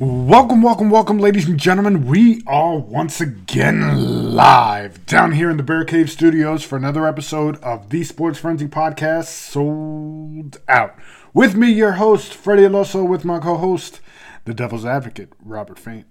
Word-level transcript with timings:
Welcome, 0.00 0.62
welcome, 0.62 0.90
welcome, 0.90 1.18
ladies 1.18 1.48
and 1.48 1.58
gentlemen. 1.58 2.06
We 2.06 2.40
are 2.46 2.78
once 2.78 3.20
again 3.20 4.32
live 4.32 5.04
down 5.06 5.32
here 5.32 5.50
in 5.50 5.56
the 5.56 5.64
Bear 5.64 5.84
Cave 5.84 6.08
Studios 6.08 6.62
for 6.62 6.76
another 6.76 7.04
episode 7.04 7.56
of 7.64 7.90
the 7.90 8.04
Sports 8.04 8.38
Frenzy 8.38 8.68
Podcast, 8.68 9.24
Souled 9.24 10.60
Out. 10.68 10.94
With 11.34 11.56
me, 11.56 11.72
your 11.72 11.94
host, 11.94 12.32
Freddie 12.32 12.62
Aloso, 12.62 13.08
with 13.08 13.24
my 13.24 13.40
co 13.40 13.56
host, 13.56 14.00
the 14.44 14.54
Devil's 14.54 14.84
Advocate, 14.84 15.32
Robert 15.44 15.80
Faint. 15.80 16.06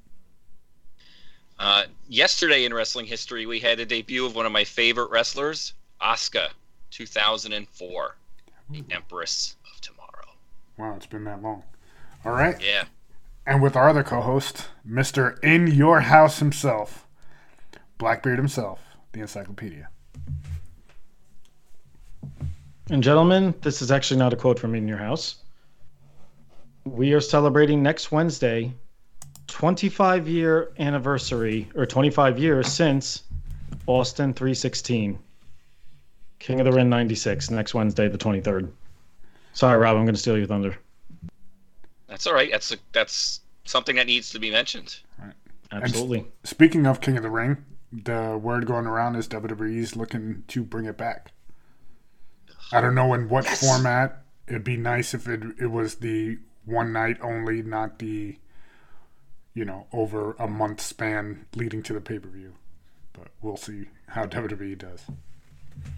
Uh, 1.58 1.84
yesterday 2.10 2.66
in 2.66 2.74
wrestling 2.74 3.06
history, 3.06 3.46
we 3.46 3.62
had 3.62 3.80
a 3.80 3.86
debut 3.86 4.26
of 4.26 4.36
one 4.36 4.46
of 4.46 4.52
my 4.52 4.66
favorite 4.66 5.12
wrestlers, 5.12 5.72
Asuka, 6.02 6.50
2004, 6.92 8.18
the 8.70 8.84
Empress 8.92 9.56
of 9.74 9.80
Tomorrow. 9.80 10.28
Wow, 10.78 10.96
it's 10.98 11.06
been 11.06 11.24
that 11.24 11.42
long. 11.42 11.64
All 12.26 12.34
right. 12.34 12.62
Yeah. 12.62 12.84
And 13.48 13.62
with 13.62 13.78
our 13.78 13.88
other 13.88 14.04
co 14.04 14.20
host, 14.20 14.68
Mr. 14.86 15.42
In 15.42 15.68
Your 15.68 16.02
House 16.02 16.40
himself, 16.40 17.08
Blackbeard 17.98 18.38
himself, 18.38 18.82
the 19.14 19.22
encyclopedia. 19.22 19.88
And 22.90 23.02
gentlemen, 23.02 23.56
this 23.62 23.82
is 23.82 23.90
actually 23.90 24.20
not 24.20 24.34
a 24.34 24.36
quote 24.36 24.60
from 24.60 24.76
In 24.76 24.86
Your 24.86 24.98
House. 24.98 25.38
We 26.84 27.14
are 27.14 27.22
celebrating 27.22 27.82
next 27.82 28.12
Wednesday 28.12 28.74
25 29.48 30.28
year 30.28 30.74
anniversary 30.78 31.70
or 31.74 31.86
25 31.86 32.38
years 32.38 32.68
since 32.68 33.24
Austin 33.88 34.34
316. 34.34 35.18
King 36.40 36.60
of 36.60 36.66
the 36.66 36.74
Ring 36.74 36.90
96 36.90 37.50
next 37.52 37.74
Wednesday 37.74 38.10
the 38.10 38.18
23rd. 38.18 38.70
Sorry 39.54 39.78
Rob, 39.78 39.96
I'm 39.96 40.04
going 40.04 40.16
to 40.16 40.20
steal 40.20 40.38
your 40.38 40.48
thunder. 40.48 40.78
That's 42.08 42.26
all 42.28 42.34
right. 42.34 42.50
That's 42.52 42.72
a, 42.72 42.78
that's 42.94 43.42
something 43.66 43.96
that 43.98 44.08
needs 44.08 44.30
to 44.32 44.40
be 44.40 44.50
mentioned. 44.52 44.98
Absolutely. 45.72 46.20
And 46.20 46.28
s- 46.44 46.50
speaking 46.52 46.86
of 46.88 47.02
King 47.02 47.18
of 47.18 47.24
the 47.24 47.30
Ring, 47.30 47.66
the 47.92 48.38
word 48.42 48.66
going 48.66 48.86
around 48.86 49.16
is 49.16 49.28
WWE's 49.28 49.96
looking 49.96 50.44
to 50.48 50.64
bring 50.64 50.86
it 50.86 50.98
back. 50.98 51.32
I 52.72 52.82
don't 52.82 52.96
know 52.96 53.14
in 53.14 53.30
what 53.30 53.46
Yes. 53.46 53.60
format. 53.62 54.24
It'd 54.48 54.64
be 54.64 54.78
nice 54.78 55.14
if 55.14 55.28
it 55.28 55.42
it 55.60 55.68
was 55.68 55.96
the 55.96 56.40
one 56.66 56.92
night 56.94 57.18
only, 57.22 57.62
not 57.62 58.00
the 58.00 58.38
you 59.54 59.66
know 59.66 59.88
over 59.92 60.34
a 60.34 60.48
month 60.48 60.82
span 60.82 61.46
leading 61.56 61.82
to 61.84 61.94
the 61.94 62.02
pay 62.02 62.20
per 62.20 62.30
view. 62.30 62.54
But 63.14 63.30
we'll 63.42 63.58
see 63.58 63.86
how 64.10 64.26
WWE 64.26 64.78
does. 64.78 65.04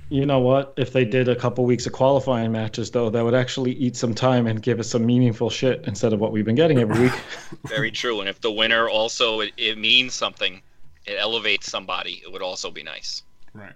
You 0.10 0.26
know 0.26 0.40
what? 0.40 0.74
If 0.76 0.92
they 0.92 1.06
did 1.06 1.30
a 1.30 1.36
couple 1.36 1.66
weeks 1.66 1.86
of 1.86 1.94
qualifying 1.94 2.52
matches 2.52 2.90
though, 2.90 3.12
that 3.12 3.24
would 3.24 3.36
actually 3.36 3.74
eat 3.74 3.96
some 3.96 4.16
time 4.16 4.48
and 4.48 4.60
give 4.62 4.80
us 4.80 4.90
some 4.90 5.06
meaningful 5.06 5.52
shit 5.52 5.84
instead 5.86 6.14
of 6.14 6.20
what 6.20 6.32
we've 6.32 6.46
been 6.46 6.56
getting 6.56 6.80
every 6.80 7.00
week. 7.00 7.14
Very 7.68 7.92
true. 7.92 8.20
And 8.20 8.28
if 8.28 8.42
the 8.42 8.52
winner 8.52 8.90
also 8.90 9.42
it, 9.42 9.52
it 9.58 9.78
means 9.78 10.16
something, 10.16 10.62
it 11.06 11.18
elevates 11.20 11.70
somebody. 11.70 12.24
It 12.24 12.32
would 12.32 12.42
also 12.42 12.72
be 12.72 12.82
nice. 12.82 13.22
Right. 13.54 13.74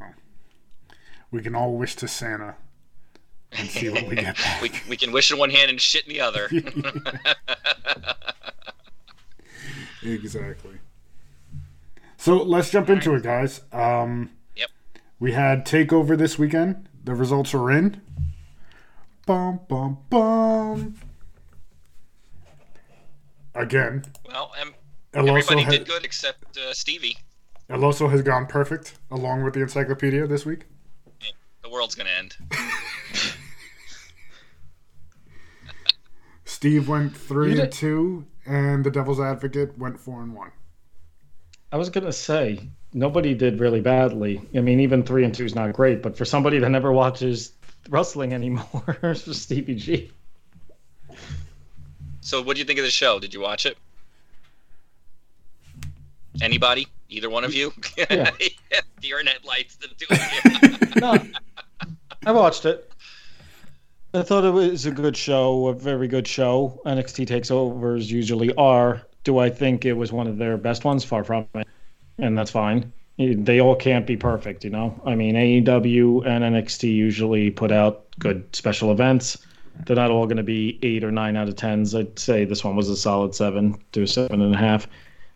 Well, 0.00 0.14
we 1.30 1.42
can 1.42 1.54
all 1.54 1.74
wish 1.74 1.94
to 1.96 2.08
Santa 2.08 2.54
and 3.52 3.68
see 3.68 3.90
what 3.90 4.08
we 4.08 4.16
get. 4.16 4.36
back. 4.38 4.62
we 4.62 4.70
we 4.88 4.96
can 4.96 5.12
wish 5.12 5.30
in 5.30 5.36
one 5.36 5.50
hand 5.50 5.70
and 5.70 5.80
shit 5.80 6.06
in 6.06 6.12
the 6.14 6.20
other. 6.22 6.48
Exactly. 10.02 10.78
So 12.16 12.42
let's 12.42 12.70
jump 12.70 12.88
into 12.88 13.14
it, 13.14 13.22
guys. 13.22 13.60
Um, 13.70 14.30
Yep. 14.30 14.39
We 15.20 15.32
had 15.32 15.66
Takeover 15.66 16.16
this 16.16 16.38
weekend. 16.38 16.88
The 17.04 17.14
results 17.14 17.52
are 17.52 17.70
in. 17.70 18.00
Bum 19.26 19.60
bum 19.68 19.98
bum. 20.08 20.94
Again, 23.54 24.04
well, 24.26 24.50
um, 24.60 24.74
El 25.12 25.24
Oso 25.24 25.28
everybody 25.28 25.62
has, 25.62 25.74
did 25.74 25.86
good 25.86 26.04
except 26.06 26.56
uh, 26.56 26.72
Stevie. 26.72 27.18
El 27.68 27.80
Oso 27.80 28.10
has 28.10 28.22
gone 28.22 28.46
perfect, 28.46 28.94
along 29.10 29.44
with 29.44 29.52
the 29.52 29.60
encyclopedia 29.60 30.26
this 30.26 30.46
week. 30.46 30.64
The 31.62 31.68
world's 31.68 31.94
gonna 31.94 32.08
end. 32.18 32.36
Steve 36.46 36.88
went 36.88 37.14
three 37.14 37.56
You 37.56 37.62
and 37.62 37.72
two, 37.72 38.24
and 38.46 38.84
the 38.84 38.90
Devil's 38.90 39.20
Advocate 39.20 39.76
went 39.76 40.00
four 40.00 40.22
and 40.22 40.34
one. 40.34 40.52
I 41.70 41.76
was 41.76 41.90
gonna 41.90 42.12
say 42.12 42.70
nobody 42.92 43.34
did 43.34 43.60
really 43.60 43.80
badly. 43.80 44.40
I 44.54 44.60
mean, 44.60 44.80
even 44.80 45.02
three 45.02 45.24
and 45.24 45.34
two 45.34 45.44
is 45.44 45.54
not 45.54 45.72
great, 45.72 46.02
but 46.02 46.16
for 46.16 46.24
somebody 46.24 46.58
that 46.58 46.70
never 46.70 46.92
watches 46.92 47.52
wrestling 47.88 48.32
anymore, 48.32 48.98
it's 49.02 49.24
just 49.24 49.42
Stevie 49.42 49.74
G. 49.74 50.10
So, 52.20 52.42
what 52.42 52.54
do 52.54 52.60
you 52.60 52.66
think 52.66 52.78
of 52.78 52.84
the 52.84 52.90
show? 52.90 53.18
Did 53.18 53.34
you 53.34 53.40
watch 53.40 53.66
it? 53.66 53.76
Anybody? 56.42 56.86
Either 57.08 57.28
one 57.28 57.44
of 57.44 57.54
you? 57.54 57.72
Yeah. 57.96 58.30
Deer 59.00 59.20
in 59.20 59.26
headlights, 59.26 59.76
the 59.76 59.88
two 59.88 60.06
of 60.10 60.70
you. 60.70 60.86
No, 61.00 61.16
I 62.26 62.32
watched 62.32 62.66
it. 62.66 62.90
I 64.12 64.22
thought 64.22 64.44
it 64.44 64.50
was 64.50 64.86
a 64.86 64.90
good 64.90 65.16
show, 65.16 65.68
a 65.68 65.72
very 65.72 66.08
good 66.08 66.26
show. 66.26 66.80
NXT 66.84 67.26
takeovers 67.28 68.10
usually 68.10 68.52
are. 68.56 69.02
Do 69.22 69.38
I 69.38 69.50
think 69.50 69.84
it 69.84 69.92
was 69.92 70.12
one 70.12 70.26
of 70.26 70.36
their 70.36 70.56
best 70.56 70.84
ones? 70.84 71.04
Far 71.04 71.22
from 71.24 71.46
it, 71.54 71.66
and 72.20 72.36
that's 72.36 72.50
fine. 72.50 72.92
They 73.18 73.60
all 73.60 73.76
can't 73.76 74.06
be 74.06 74.16
perfect, 74.16 74.64
you 74.64 74.70
know. 74.70 74.98
I 75.04 75.14
mean, 75.14 75.34
AEW 75.34 76.26
and 76.26 76.42
NXT 76.42 76.94
usually 76.94 77.50
put 77.50 77.70
out 77.70 78.06
good 78.18 78.54
special 78.56 78.92
events. 78.92 79.36
They're 79.84 79.96
not 79.96 80.10
all 80.10 80.26
going 80.26 80.38
to 80.38 80.42
be 80.42 80.78
eight 80.82 81.04
or 81.04 81.10
nine 81.10 81.36
out 81.36 81.48
of 81.48 81.56
tens. 81.56 81.94
I'd 81.94 82.18
say 82.18 82.44
this 82.44 82.64
one 82.64 82.76
was 82.76 82.88
a 82.88 82.96
solid 82.96 83.34
seven 83.34 83.78
to 83.92 84.06
seven 84.06 84.40
and 84.40 84.54
a 84.54 84.58
half. 84.58 84.86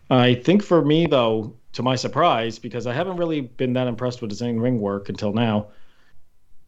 I 0.09 0.35
think 0.35 0.63
for 0.63 0.83
me, 0.83 1.07
though, 1.07 1.53
to 1.73 1.83
my 1.83 1.95
surprise, 1.95 2.57
because 2.59 2.87
I 2.87 2.93
haven't 2.93 3.17
really 3.17 3.41
been 3.41 3.73
that 3.73 3.87
impressed 3.87 4.21
with 4.21 4.31
his 4.31 4.41
in 4.41 4.59
ring 4.59 4.79
work 4.79 5.09
until 5.09 5.33
now. 5.33 5.67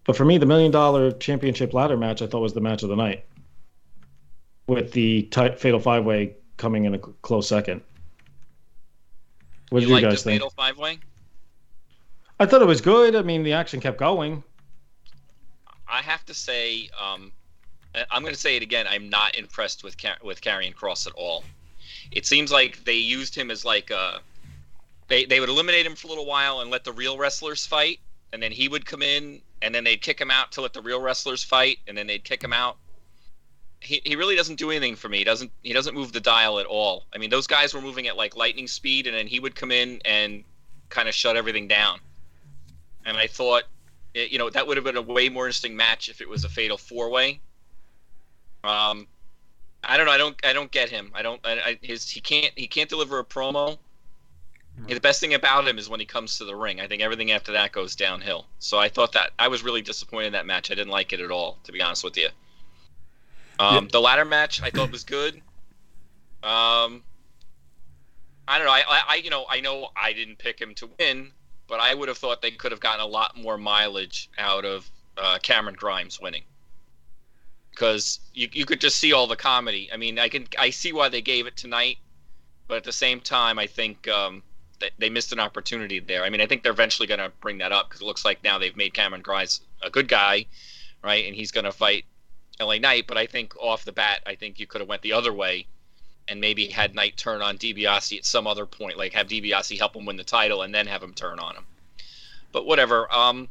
But 0.06 0.16
for 0.16 0.26
me, 0.26 0.38
the 0.38 0.46
million 0.46 0.72
dollar 0.72 1.12
championship 1.12 1.74
ladder 1.74 1.98
match, 1.98 2.22
I 2.22 2.28
thought 2.28 2.42
was 2.42 2.54
the 2.54 2.62
match 2.62 2.84
of 2.84 2.90
the 2.90 2.96
night, 2.96 3.26
with 4.68 4.92
the 4.94 5.24
ti 5.24 5.50
fatal 5.58 5.80
five 5.80 6.06
way 6.06 6.36
coming 6.58 6.86
in 6.86 6.96
a 6.96 7.00
close 7.00 7.48
second. 7.48 7.82
What 9.70 9.82
you 9.82 9.88
did 9.90 9.96
you 9.96 10.02
guys 10.02 10.24
the 10.24 10.30
think? 10.32 10.42
Fatal 10.42 10.50
Five 10.52 10.78
Way? 10.78 11.00
I 12.40 12.46
thought 12.46 12.62
it 12.62 12.68
was 12.68 12.82
good. 12.82 13.16
I 13.16 13.22
mean, 13.22 13.44
the 13.44 13.54
action 13.54 13.80
kept 13.80 13.98
going. 13.98 14.44
I 15.88 16.02
have 16.02 16.26
to 16.26 16.34
say, 16.34 16.90
um, 17.00 17.32
I'm 18.12 18.22
going 18.22 18.34
to 18.34 18.40
say 18.40 18.56
it 18.56 18.64
again. 18.64 18.86
I'm 18.88 19.10
not 19.10 19.36
impressed 19.36 19.84
with 19.84 19.98
Car- 19.98 20.18
with 20.24 20.42
Karrion 20.42 20.76
Kross 20.76 21.08
at 21.08 21.14
all. 21.14 21.44
It 22.12 22.26
seems 22.26 22.52
like 22.52 22.84
they 22.84 22.94
used 22.94 23.36
him 23.36 23.50
as 23.52 23.66
like 23.66 23.90
a 23.90 24.20
they 25.08 25.26
they 25.26 25.40
would 25.40 25.50
eliminate 25.50 25.86
him 25.86 25.96
for 25.96 26.08
a 26.08 26.10
little 26.10 26.26
while 26.26 26.62
and 26.62 26.70
let 26.70 26.84
the 26.84 26.92
real 26.92 27.18
wrestlers 27.18 27.66
fight, 27.66 28.00
and 28.34 28.42
then 28.42 28.52
he 28.52 28.68
would 28.68 28.86
come 28.86 29.02
in, 29.02 29.42
and 29.62 29.74
then 29.74 29.84
they'd 29.84 30.02
kick 30.02 30.20
him 30.20 30.32
out 30.32 30.52
to 30.54 30.62
let 30.62 30.74
the 30.74 30.82
real 30.82 31.02
wrestlers 31.02 31.44
fight, 31.44 31.80
and 31.88 31.98
then 31.98 32.08
they'd 32.08 32.24
kick 32.24 32.44
him 32.44 32.54
out. 32.54 32.78
He, 33.80 34.02
he 34.04 34.16
really 34.16 34.36
doesn't 34.36 34.56
do 34.56 34.72
anything 34.72 34.96
for 34.96 35.08
me. 35.08 35.20
He 35.20 35.24
doesn't 35.24 35.52
he 35.64 35.72
doesn't 35.72 35.96
move 35.96 36.12
the 36.12 36.20
dial 36.20 36.60
at 36.60 36.66
all. 36.66 37.06
I 37.14 37.18
mean, 37.18 37.30
those 37.30 37.48
guys 37.48 37.74
were 37.74 37.82
moving 37.82 38.08
at 38.08 38.18
like 38.18 38.36
lightning 38.36 38.68
speed, 38.68 39.08
and 39.08 39.16
then 39.16 39.28
he 39.28 39.40
would 39.40 39.56
come 39.56 39.72
in 39.72 40.02
and 40.04 40.44
kind 40.90 41.08
of 41.08 41.14
shut 41.14 41.36
everything 41.36 41.68
down. 41.68 42.00
And 43.06 43.18
I 43.18 43.28
thought, 43.28 43.64
eh, 44.16 44.28
you 44.30 44.40
know, 44.40 44.50
that 44.50 44.66
would 44.66 44.78
have 44.78 44.84
been 44.84 44.98
a 44.98 45.02
way 45.02 45.30
more 45.30 45.46
interesting 45.46 45.76
match 45.76 46.10
if 46.10 46.22
it 46.22 46.28
was 46.28 46.44
a 46.44 46.50
fatal 46.50 46.78
four 46.78 47.10
way. 47.10 47.40
Um, 48.64 49.08
I 49.84 49.96
don't 49.96 50.06
know. 50.06 50.12
I 50.12 50.18
don't. 50.18 50.46
I 50.46 50.54
don't 50.54 50.72
get 50.72 50.90
him. 50.90 51.12
I 51.14 51.22
don't. 51.22 51.40
I, 51.46 51.52
I, 51.52 51.80
his 51.82 52.10
he 52.10 52.20
can't. 52.20 52.52
He 52.56 52.68
can't 52.68 52.90
deliver 52.90 53.20
a 53.20 53.24
promo. 53.24 53.78
The 54.86 55.00
best 55.00 55.20
thing 55.20 55.34
about 55.34 55.68
him 55.68 55.80
is 55.80 55.90
when 55.90 56.00
he 56.00 56.06
comes 56.06 56.38
to 56.38 56.46
the 56.46 56.56
ring. 56.56 56.80
I 56.80 56.88
think 56.88 57.02
everything 57.02 57.32
after 57.32 57.52
that 57.54 57.72
goes 57.72 57.96
downhill. 57.96 58.46
So 58.60 58.78
I 58.78 58.90
thought 58.90 59.12
that 59.14 59.32
I 59.40 59.48
was 59.48 59.64
really 59.64 59.82
disappointed 59.82 60.28
in 60.28 60.34
that 60.34 60.46
match. 60.46 60.70
I 60.70 60.76
didn't 60.76 60.92
like 60.92 61.14
it 61.14 61.20
at 61.20 61.32
all, 61.32 61.58
to 61.64 61.72
be 61.72 61.82
honest 61.82 62.04
with 62.04 62.16
you. 62.16 62.30
Um, 63.60 63.88
The 63.88 64.02
ladder 64.02 64.26
match 64.26 64.62
I 64.62 64.70
thought 64.70 64.92
was 64.92 65.04
good. 65.04 65.36
Um, 66.44 67.04
I 68.48 68.58
don't 68.58 68.68
know. 68.68 68.72
I, 68.72 68.84
I, 68.88 69.16
you 69.16 69.30
know, 69.30 69.46
I 69.50 69.60
know 69.60 69.90
I 69.96 70.14
didn't 70.14 70.38
pick 70.38 70.60
him 70.60 70.74
to 70.76 70.90
win, 71.00 71.32
but 71.68 71.80
I 71.80 71.94
would 71.94 72.08
have 72.08 72.18
thought 72.18 72.42
they 72.42 72.52
could 72.52 72.72
have 72.72 72.80
gotten 72.80 73.02
a 73.02 73.08
lot 73.08 73.36
more 73.36 73.58
mileage 73.58 74.30
out 74.38 74.64
of 74.64 74.90
uh, 75.18 75.40
Cameron 75.42 75.76
Grimes 75.76 76.22
winning. 76.22 76.44
Because 77.72 78.20
you, 78.34 78.48
you 78.54 78.66
could 78.66 78.80
just 78.82 78.98
see 78.98 79.14
all 79.14 79.28
the 79.28 79.36
comedy. 79.36 79.90
I 79.94 79.98
mean, 79.98 80.18
I 80.18 80.30
can 80.30 80.48
I 80.58 80.70
see 80.70 80.94
why 80.94 81.10
they 81.10 81.22
gave 81.22 81.46
it 81.46 81.56
tonight, 81.56 81.98
but 82.68 82.78
at 82.78 82.84
the 82.84 82.92
same 82.92 83.20
time, 83.20 83.60
I 83.60 83.68
think 83.68 84.08
um, 84.08 84.42
they 84.98 85.10
missed 85.10 85.32
an 85.32 85.40
opportunity 85.40 86.00
there. 86.00 86.24
I 86.24 86.30
mean, 86.30 86.42
I 86.42 86.48
think 86.48 86.64
they're 86.64 86.72
eventually 86.72 87.08
going 87.08 87.20
to 87.20 87.32
bring 87.42 87.60
that 87.60 87.72
up 87.72 87.90
because 87.90 88.02
it 88.02 88.06
looks 88.06 88.26
like 88.26 88.44
now 88.44 88.58
they've 88.58 88.76
made 88.76 88.94
Cameron 88.94 89.22
Grimes 89.22 89.62
a 89.84 89.90
good 89.90 90.08
guy, 90.08 90.46
right? 91.04 91.26
And 91.26 91.36
he's 91.36 91.52
going 91.52 91.66
to 91.66 91.72
fight 91.72 92.06
LA 92.60 92.78
Knight. 92.78 93.06
But 93.08 93.18
I 93.18 93.26
think 93.26 93.56
off 93.58 93.86
the 93.86 93.92
bat, 93.92 94.22
I 94.26 94.36
think 94.36 94.60
you 94.60 94.68
could 94.68 94.82
have 94.82 94.90
went 94.90 95.02
the 95.02 95.14
other 95.14 95.34
way 95.34 95.68
and 96.28 96.42
maybe 96.42 96.68
had 96.68 96.94
Knight 96.94 97.18
turn 97.18 97.42
on 97.42 97.58
DiBiase 97.58 98.18
at 98.18 98.26
some 98.26 98.48
other 98.48 98.66
point, 98.66 98.98
like 98.98 99.14
have 99.14 99.28
DiBiase 99.28 99.78
help 99.78 99.96
him 99.96 100.06
win 100.06 100.18
the 100.18 100.24
title 100.24 100.62
and 100.62 100.74
then 100.74 100.88
have 100.88 101.02
him 101.02 101.14
turn 101.14 101.40
on 101.40 101.56
him. 101.56 101.66
But 102.52 102.66
whatever. 102.66 103.14
Um, 103.14 103.48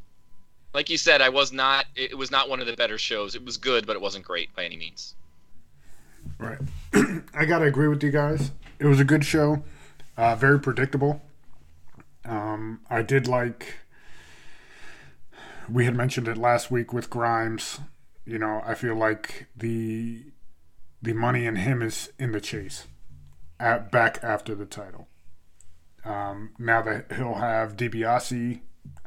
like 0.75 0.91
you 0.91 0.99
said, 0.99 1.23
I 1.23 1.31
was 1.31 1.53
not. 1.53 1.87
It 1.95 2.17
was 2.17 2.31
not 2.31 2.49
one 2.49 2.61
of 2.61 2.67
the 2.67 2.75
better 2.75 2.99
shows. 2.99 3.35
It 3.35 3.45
was 3.45 3.57
good, 3.57 3.87
but 3.87 3.97
it 3.97 4.03
wasn't 4.03 4.25
great 4.25 4.55
by 4.55 4.65
any 4.65 4.77
means. 4.77 5.15
Right. 6.39 6.59
I 7.35 7.47
gotta 7.47 7.65
agree 7.65 7.89
with 7.89 8.03
you 8.03 8.11
guys. 8.11 8.51
It 8.79 8.87
was 8.87 9.01
a 9.01 9.05
good 9.05 9.25
show, 9.25 9.63
uh, 10.17 10.35
very 10.37 10.61
predictable. 10.61 11.23
Um, 12.25 12.81
I 12.91 13.03
did 13.03 13.27
like. 13.27 13.79
We 15.69 15.85
had 15.85 15.97
mentioned 15.97 16.29
it 16.29 16.37
last 16.37 16.71
week 16.71 16.93
with 16.93 17.09
Grimes. 17.11 17.81
You 18.27 18.39
know, 18.39 18.61
I 18.67 18.75
feel 18.75 18.97
like 18.97 19.47
the 19.57 20.25
the 21.01 21.13
money 21.13 21.47
in 21.47 21.57
him 21.57 21.83
is 21.83 22.11
in 22.19 22.33
the 22.33 22.41
chase, 22.41 22.87
at 23.61 23.93
back 23.93 24.19
after 24.23 24.55
the 24.55 24.67
title. 24.67 25.09
Um, 26.05 26.51
now 26.59 26.83
that 26.83 27.13
he'll 27.13 27.35
have 27.35 27.77
DiBiase, 27.77 28.61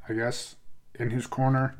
I 0.07 0.13
guess, 0.13 0.55
in 0.97 1.09
his 1.09 1.27
corner, 1.27 1.77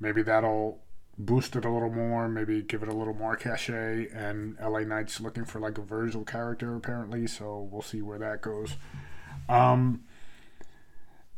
maybe 0.00 0.22
that'll 0.22 0.80
boost 1.18 1.56
it 1.56 1.64
a 1.64 1.70
little 1.70 1.90
more, 1.90 2.28
maybe 2.28 2.62
give 2.62 2.82
it 2.82 2.88
a 2.88 2.94
little 2.94 3.14
more 3.14 3.36
cachet. 3.36 4.08
And 4.12 4.56
LA 4.60 4.80
Knight's 4.80 5.20
looking 5.20 5.44
for 5.44 5.60
like 5.60 5.78
a 5.78 5.82
Virgil 5.82 6.24
character 6.24 6.74
apparently, 6.74 7.26
so 7.26 7.68
we'll 7.70 7.82
see 7.82 8.02
where 8.02 8.18
that 8.18 8.40
goes. 8.42 8.76
Um, 9.48 10.04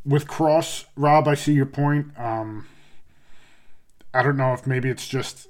with 0.05 0.27
Kross, 0.27 0.85
Rob, 0.97 1.27
I 1.29 1.35
see 1.35 1.53
your 1.53 1.67
point. 1.67 2.19
Um, 2.19 2.67
I 4.15 4.23
don't 4.23 4.37
know 4.37 4.53
if 4.53 4.67
maybe 4.67 4.89
it's 4.89 5.09
just 5.09 5.49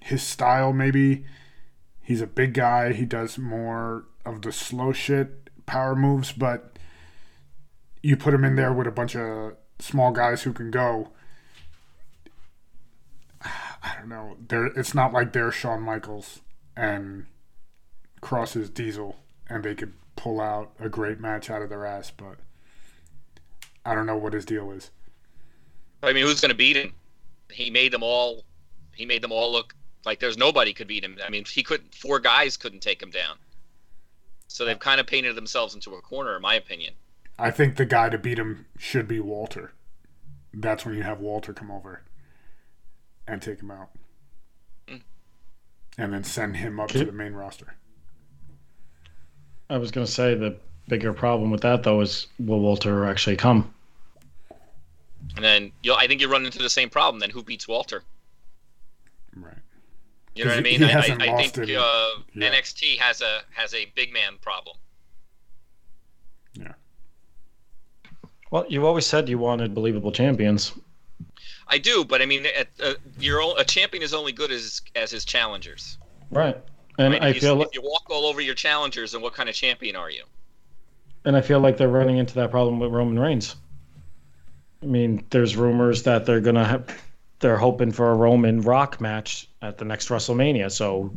his 0.00 0.22
style. 0.22 0.72
Maybe 0.72 1.26
he's 2.00 2.22
a 2.22 2.26
big 2.26 2.54
guy. 2.54 2.92
He 2.92 3.04
does 3.04 3.38
more 3.38 4.06
of 4.24 4.42
the 4.42 4.52
slow 4.52 4.92
shit, 4.92 5.50
power 5.66 5.94
moves, 5.94 6.32
but 6.32 6.78
you 8.02 8.16
put 8.16 8.32
him 8.32 8.44
in 8.44 8.56
there 8.56 8.72
with 8.72 8.86
a 8.86 8.90
bunch 8.90 9.14
of 9.14 9.54
small 9.78 10.12
guys 10.12 10.42
who 10.42 10.52
can 10.52 10.70
go 10.70 11.10
I 13.42 13.96
don't 13.98 14.08
know. 14.08 14.36
There, 14.48 14.66
it's 14.66 14.94
not 14.94 15.12
like 15.12 15.32
they're 15.32 15.52
Shawn 15.52 15.82
Michaels 15.82 16.40
and 16.76 17.26
Kross's 18.20 18.70
Diesel, 18.70 19.16
and 19.48 19.64
they 19.64 19.74
could 19.74 19.94
pull 20.16 20.40
out 20.40 20.72
a 20.78 20.88
great 20.88 21.20
match 21.20 21.50
out 21.50 21.62
of 21.62 21.68
their 21.68 21.86
ass. 21.86 22.10
But 22.10 22.36
I 23.84 23.94
don't 23.94 24.06
know 24.06 24.16
what 24.16 24.32
his 24.32 24.44
deal 24.44 24.70
is. 24.70 24.90
I 26.02 26.12
mean, 26.12 26.24
who's 26.24 26.40
going 26.40 26.50
to 26.50 26.56
beat 26.56 26.76
him? 26.76 26.94
He 27.52 27.70
made 27.70 27.92
them 27.92 28.02
all. 28.02 28.44
He 28.94 29.06
made 29.06 29.22
them 29.22 29.32
all 29.32 29.52
look 29.52 29.74
like 30.04 30.20
there's 30.20 30.38
nobody 30.38 30.72
could 30.72 30.88
beat 30.88 31.04
him. 31.04 31.18
I 31.24 31.30
mean, 31.30 31.44
he 31.44 31.62
could. 31.62 31.94
Four 31.94 32.20
guys 32.20 32.56
couldn't 32.56 32.80
take 32.80 33.02
him 33.02 33.10
down. 33.10 33.36
So 34.48 34.64
they've 34.64 34.78
kind 34.78 35.00
of 35.00 35.06
painted 35.06 35.36
themselves 35.36 35.74
into 35.74 35.94
a 35.94 36.02
corner, 36.02 36.36
in 36.36 36.42
my 36.42 36.54
opinion. 36.54 36.94
I 37.38 37.50
think 37.50 37.76
the 37.76 37.86
guy 37.86 38.08
to 38.08 38.18
beat 38.18 38.38
him 38.38 38.66
should 38.78 39.08
be 39.08 39.20
Walter. 39.20 39.72
That's 40.52 40.84
when 40.84 40.96
you 40.96 41.02
have 41.02 41.20
Walter 41.20 41.52
come 41.52 41.70
over 41.70 42.02
and 43.26 43.40
take 43.40 43.60
him 43.60 43.70
out, 43.70 43.90
mm. 44.88 45.00
and 45.96 46.12
then 46.12 46.24
send 46.24 46.56
him 46.56 46.80
up 46.80 46.88
to 46.90 47.04
the 47.04 47.12
main 47.12 47.32
roster. 47.32 47.76
I 49.70 49.78
was 49.78 49.92
going 49.92 50.04
to 50.04 50.12
say 50.12 50.34
the 50.34 50.56
bigger 50.88 51.12
problem 51.12 51.52
with 51.52 51.60
that 51.60 51.84
though 51.84 52.00
is 52.00 52.26
will 52.40 52.58
Walter 52.58 53.06
actually 53.06 53.36
come? 53.36 53.72
And 55.36 55.44
then 55.44 55.72
you 55.82 55.94
I 55.94 56.06
think 56.06 56.20
you 56.20 56.28
run 56.28 56.44
into 56.44 56.58
the 56.58 56.70
same 56.70 56.90
problem. 56.90 57.20
Then 57.20 57.30
who 57.30 57.42
beats 57.42 57.68
Walter? 57.68 58.02
Right. 59.36 59.54
You 60.34 60.44
know 60.44 60.50
what 60.50 60.58
I 60.58 60.62
mean? 60.62 60.84
I, 60.84 60.90
I, 60.92 61.34
I, 61.36 61.48
think 61.48 61.58
uh, 61.58 61.62
yeah. 62.34 62.50
NXT 62.50 62.98
has 62.98 63.20
a 63.20 63.40
has 63.52 63.74
a 63.74 63.86
big 63.94 64.12
man 64.12 64.34
problem. 64.40 64.76
Yeah. 66.54 66.72
Well, 68.50 68.64
you 68.68 68.86
always 68.86 69.06
said 69.06 69.28
you 69.28 69.38
wanted 69.38 69.74
believable 69.74 70.12
champions. 70.12 70.72
I 71.68 71.78
do, 71.78 72.04
but 72.04 72.20
I 72.20 72.26
mean, 72.26 72.46
uh, 72.82 72.94
your 73.18 73.42
a 73.58 73.64
champion 73.64 74.02
is 74.02 74.12
only 74.12 74.32
good 74.32 74.50
as 74.50 74.82
as 74.96 75.10
his 75.10 75.24
challengers. 75.24 75.98
Right, 76.30 76.56
and 76.98 77.12
right? 77.12 77.22
I 77.22 77.28
if 77.28 77.40
feel 77.40 77.54
you, 77.54 77.60
like, 77.60 77.68
if 77.68 77.74
you 77.74 77.82
walk 77.82 78.08
all 78.10 78.26
over 78.26 78.40
your 78.40 78.54
challengers, 78.54 79.14
and 79.14 79.22
what 79.22 79.34
kind 79.34 79.48
of 79.48 79.54
champion 79.54 79.94
are 79.94 80.10
you? 80.10 80.24
And 81.24 81.36
I 81.36 81.40
feel 81.40 81.60
like 81.60 81.76
they're 81.76 81.88
running 81.88 82.18
into 82.18 82.34
that 82.34 82.50
problem 82.50 82.80
with 82.80 82.90
Roman 82.90 83.18
Reigns. 83.18 83.56
I 84.82 84.86
mean, 84.86 85.24
there's 85.30 85.56
rumors 85.56 86.04
that 86.04 86.24
they're 86.26 86.40
gonna 86.40 86.64
have, 86.64 87.02
they're 87.40 87.58
hoping 87.58 87.92
for 87.92 88.10
a 88.10 88.14
Roman 88.14 88.62
Rock 88.62 89.00
match 89.00 89.48
at 89.60 89.78
the 89.78 89.84
next 89.84 90.08
WrestleMania. 90.08 90.70
So 90.70 91.14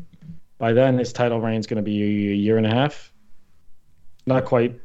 by 0.57 0.73
then, 0.73 0.97
his 0.97 1.13
title 1.13 1.39
reign's 1.39 1.67
gonna 1.67 1.81
be 1.81 2.01
a 2.01 2.35
year 2.35 2.57
and 2.57 2.65
a 2.65 2.69
half. 2.69 3.11
Not 4.25 4.45
quite. 4.45 4.79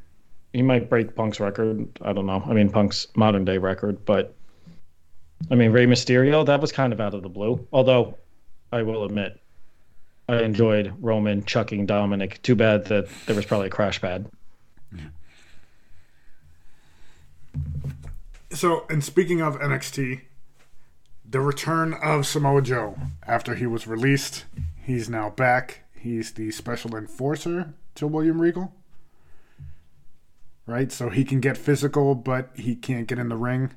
He 0.52 0.62
might 0.62 0.88
break 0.88 1.14
Punk's 1.14 1.40
record. 1.40 1.88
I 2.02 2.12
don't 2.12 2.26
know. 2.26 2.42
I 2.46 2.52
mean, 2.52 2.70
Punk's 2.70 3.06
modern 3.14 3.44
day 3.44 3.58
record, 3.58 4.04
but 4.04 4.34
I 5.50 5.54
mean, 5.54 5.72
Rey 5.72 5.86
Mysterio, 5.86 6.44
that 6.46 6.60
was 6.60 6.72
kind 6.72 6.92
of 6.92 7.00
out 7.00 7.14
of 7.14 7.22
the 7.22 7.28
blue. 7.28 7.66
Although, 7.72 8.16
I 8.72 8.82
will 8.82 9.04
admit, 9.04 9.40
I 10.28 10.42
enjoyed 10.42 10.92
Roman 11.00 11.44
chucking 11.44 11.86
Dominik. 11.86 12.42
Too 12.42 12.54
bad 12.54 12.86
that 12.86 13.08
there 13.26 13.36
was 13.36 13.46
probably 13.46 13.68
a 13.68 13.70
crash 13.70 14.00
pad. 14.00 14.26
So, 18.50 18.86
and 18.88 19.04
speaking 19.04 19.40
of 19.40 19.58
NXT, 19.58 20.22
the 21.28 21.40
return 21.40 21.94
of 21.94 22.26
Samoa 22.26 22.62
Joe 22.62 22.96
after 23.26 23.54
he 23.54 23.66
was 23.66 23.86
released, 23.86 24.46
he's 24.82 25.08
now 25.10 25.30
back. 25.30 25.84
He's 25.94 26.32
the 26.32 26.50
special 26.50 26.96
enforcer 26.96 27.74
to 27.96 28.06
William 28.06 28.40
Regal. 28.40 28.72
Right? 30.66 30.90
So 30.90 31.10
he 31.10 31.24
can 31.24 31.40
get 31.40 31.56
physical, 31.56 32.14
but 32.14 32.50
he 32.54 32.74
can't 32.74 33.06
get 33.06 33.18
in 33.18 33.28
the 33.28 33.36
ring. 33.36 33.72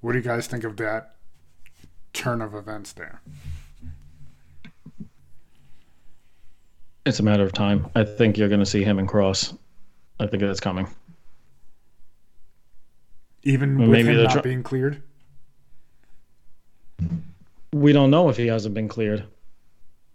What 0.00 0.12
do 0.12 0.18
you 0.18 0.24
guys 0.24 0.46
think 0.46 0.64
of 0.64 0.76
that 0.78 1.16
turn 2.12 2.40
of 2.40 2.54
events 2.54 2.92
there? 2.92 3.20
It's 7.06 7.20
a 7.20 7.22
matter 7.22 7.44
of 7.44 7.52
time. 7.52 7.88
I 7.94 8.04
think 8.04 8.36
you're 8.36 8.48
going 8.48 8.60
to 8.60 8.66
see 8.66 8.84
him 8.84 8.98
and 8.98 9.08
Kross. 9.08 9.56
I 10.18 10.26
think 10.26 10.42
that's 10.42 10.60
coming. 10.60 10.86
Even 13.42 13.78
with 13.78 13.90
Maybe 13.90 14.10
him 14.10 14.22
not 14.24 14.32
tr- 14.32 14.40
being 14.40 14.62
cleared? 14.62 15.02
We 17.72 17.92
don't 17.92 18.10
know 18.10 18.28
if 18.28 18.36
he 18.36 18.46
hasn't 18.46 18.74
been 18.74 18.88
cleared. 18.88 19.24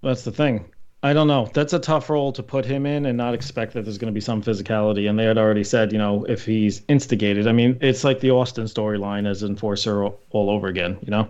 That's 0.02 0.24
the 0.24 0.32
thing. 0.32 0.66
I 1.02 1.14
don't 1.14 1.28
know. 1.28 1.50
That's 1.54 1.74
a 1.74 1.80
tough 1.80 2.10
role 2.10 2.32
to 2.34 2.42
put 2.42 2.66
him 2.66 2.86
in 2.86 3.06
and 3.06 3.18
not 3.18 3.34
expect 3.34 3.74
that 3.74 3.84
there's 3.84 3.98
going 3.98 4.12
to 4.12 4.16
be 4.16 4.22
some 4.22 4.42
physicality. 4.42 5.10
And 5.10 5.18
they 5.18 5.26
had 5.26 5.38
already 5.38 5.64
said, 5.64 5.92
you 5.92 5.98
know, 5.98 6.24
if 6.26 6.46
he's 6.46 6.82
instigated, 6.88 7.48
I 7.48 7.52
mean, 7.52 7.78
it's 7.82 8.04
like 8.04 8.20
the 8.20 8.32
Austin 8.32 8.66
storyline 8.66 9.28
as 9.28 9.44
enforcer 9.44 10.04
all 10.04 10.50
over 10.50 10.68
again, 10.68 10.98
you 11.02 11.12
know? 11.12 11.28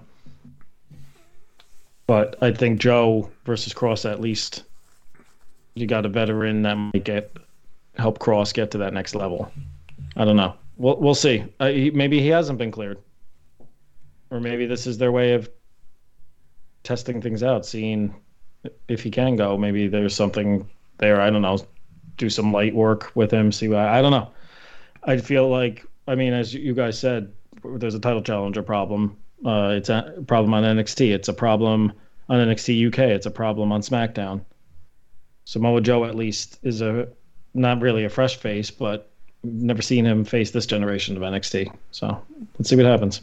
But 2.07 2.37
I 2.41 2.51
think 2.51 2.79
Joe 2.79 3.29
versus 3.45 3.73
Kross, 3.73 4.09
at 4.09 4.21
least, 4.21 4.63
you 5.73 5.87
got 5.87 6.05
a 6.05 6.09
veteran 6.09 6.61
that 6.61 6.75
might 6.75 7.03
get 7.03 7.35
help 7.97 8.19
Kross 8.19 8.53
get 8.53 8.71
to 8.71 8.77
that 8.79 8.93
next 8.93 9.15
level. 9.15 9.51
I 10.15 10.23
don't 10.23 10.37
know. 10.37 10.55
We'll 10.77 10.99
we'll 10.99 11.15
see. 11.15 11.45
Uh, 11.59 11.69
he, 11.69 11.91
maybe 11.91 12.19
he 12.19 12.27
hasn't 12.27 12.59
been 12.59 12.71
cleared, 12.71 12.99
or 14.29 14.39
maybe 14.39 14.65
this 14.65 14.87
is 14.87 14.97
their 14.97 15.11
way 15.11 15.33
of 15.33 15.49
testing 16.83 17.21
things 17.21 17.43
out, 17.43 17.65
seeing 17.65 18.15
if 18.87 19.01
he 19.03 19.11
can 19.11 19.35
go, 19.35 19.57
maybe 19.57 19.87
there's 19.87 20.15
something 20.15 20.69
there. 20.97 21.21
I 21.21 21.29
don't 21.29 21.41
know. 21.41 21.59
Do 22.17 22.29
some 22.29 22.51
light 22.51 22.73
work 22.73 23.11
with 23.15 23.31
him. 23.31 23.51
See 23.51 23.67
what 23.67 23.79
I 23.79 24.01
don't 24.01 24.11
know. 24.11 24.29
I 25.03 25.17
feel 25.17 25.49
like 25.49 25.85
I 26.07 26.15
mean, 26.15 26.33
as 26.33 26.53
you 26.53 26.73
guys 26.73 26.97
said, 26.97 27.33
there's 27.63 27.95
a 27.95 27.99
title 27.99 28.21
challenger 28.21 28.63
problem. 28.63 29.17
Uh, 29.45 29.73
it's 29.75 29.89
a 29.89 30.23
problem 30.27 30.53
on 30.53 30.63
NXT. 30.63 31.13
It's 31.13 31.27
a 31.27 31.33
problem 31.33 31.93
on 32.29 32.39
NXT 32.39 32.87
UK. 32.87 32.99
It's 32.99 33.25
a 33.25 33.31
problem 33.31 33.71
on 33.71 33.81
SmackDown. 33.81 34.41
Samoa 35.45 35.81
Joe 35.81 36.05
at 36.05 36.15
least 36.15 36.59
is 36.63 36.81
a 36.81 37.07
not 37.53 37.81
really 37.81 38.05
a 38.05 38.09
fresh 38.09 38.37
face, 38.37 38.71
but 38.71 39.11
never 39.45 39.81
seen 39.81 40.05
him 40.05 40.25
face 40.25 40.51
this 40.51 40.65
generation 40.65 41.15
of 41.17 41.23
NXT. 41.23 41.73
So 41.91 42.21
let's 42.57 42.69
see 42.69 42.75
what 42.75 42.85
happens. 42.85 43.21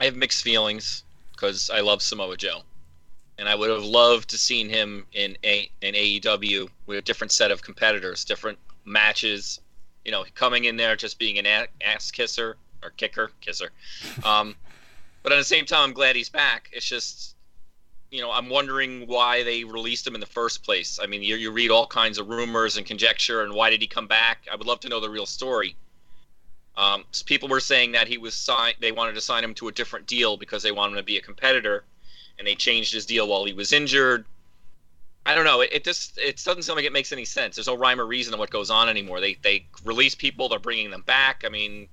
I 0.00 0.04
have 0.04 0.16
mixed 0.16 0.42
feelings 0.42 1.04
because 1.32 1.70
I 1.70 1.80
love 1.80 2.02
Samoa 2.02 2.36
Joe 2.36 2.62
and 3.38 3.48
I 3.48 3.54
would 3.54 3.70
have 3.70 3.84
loved 3.84 4.30
to 4.30 4.38
seen 4.38 4.68
him 4.68 5.06
in 5.12 5.36
a 5.44 5.70
in 5.80 5.94
AEW 5.94 6.68
with 6.86 6.98
a 6.98 7.02
different 7.02 7.32
set 7.32 7.50
of 7.50 7.62
competitors, 7.62 8.24
different 8.24 8.58
matches. 8.84 9.60
You 10.04 10.12
know, 10.12 10.24
coming 10.34 10.64
in 10.64 10.76
there 10.76 10.96
just 10.96 11.18
being 11.18 11.38
an 11.38 11.66
ass 11.84 12.10
kisser 12.10 12.56
or 12.82 12.90
kicker 12.90 13.30
kisser. 13.40 13.70
Um, 14.24 14.54
but 15.22 15.32
at 15.32 15.36
the 15.36 15.44
same 15.44 15.66
time, 15.66 15.82
I'm 15.82 15.92
glad 15.92 16.16
he's 16.16 16.30
back. 16.30 16.70
It's 16.72 16.88
just, 16.88 17.34
you 18.10 18.22
know, 18.22 18.30
I'm 18.30 18.48
wondering 18.48 19.06
why 19.06 19.42
they 19.42 19.64
released 19.64 20.06
him 20.06 20.14
in 20.14 20.20
the 20.20 20.26
first 20.26 20.62
place. 20.62 20.98
I 21.02 21.06
mean, 21.06 21.22
you, 21.22 21.36
you 21.36 21.50
read 21.50 21.70
all 21.70 21.86
kinds 21.86 22.18
of 22.18 22.28
rumors 22.28 22.76
and 22.76 22.86
conjecture, 22.86 23.42
and 23.42 23.52
why 23.52 23.70
did 23.70 23.82
he 23.82 23.86
come 23.86 24.06
back? 24.06 24.46
I 24.50 24.56
would 24.56 24.66
love 24.66 24.80
to 24.80 24.88
know 24.88 25.00
the 25.00 25.10
real 25.10 25.26
story. 25.26 25.76
Um, 26.76 27.04
people 27.26 27.48
were 27.48 27.60
saying 27.60 27.92
that 27.92 28.08
he 28.08 28.18
was 28.18 28.34
signed. 28.34 28.76
They 28.80 28.92
wanted 28.92 29.14
to 29.14 29.20
sign 29.20 29.42
him 29.44 29.52
to 29.54 29.68
a 29.68 29.72
different 29.72 30.06
deal 30.06 30.36
because 30.36 30.62
they 30.62 30.72
wanted 30.72 30.92
him 30.92 30.98
to 30.98 31.02
be 31.02 31.16
a 31.16 31.20
competitor 31.20 31.84
and 32.38 32.46
they 32.46 32.54
changed 32.54 32.92
his 32.92 33.04
deal 33.04 33.26
while 33.28 33.44
he 33.44 33.52
was 33.52 33.72
injured. 33.72 34.24
I 35.26 35.34
don't 35.34 35.44
know. 35.44 35.60
It, 35.60 35.70
it 35.72 35.84
just 35.84 36.16
it 36.18 36.42
doesn't 36.42 36.62
seem 36.62 36.76
like 36.76 36.84
it 36.84 36.92
makes 36.92 37.12
any 37.12 37.24
sense. 37.24 37.56
There's 37.56 37.66
no 37.66 37.76
rhyme 37.76 38.00
or 38.00 38.06
reason 38.06 38.32
to 38.32 38.38
what 38.38 38.50
goes 38.50 38.70
on 38.70 38.88
anymore. 38.88 39.20
They 39.20 39.34
they 39.42 39.66
release 39.84 40.14
people, 40.14 40.48
they're 40.48 40.58
bringing 40.58 40.90
them 40.90 41.02
back. 41.02 41.42
I 41.44 41.48
mean, 41.48 41.88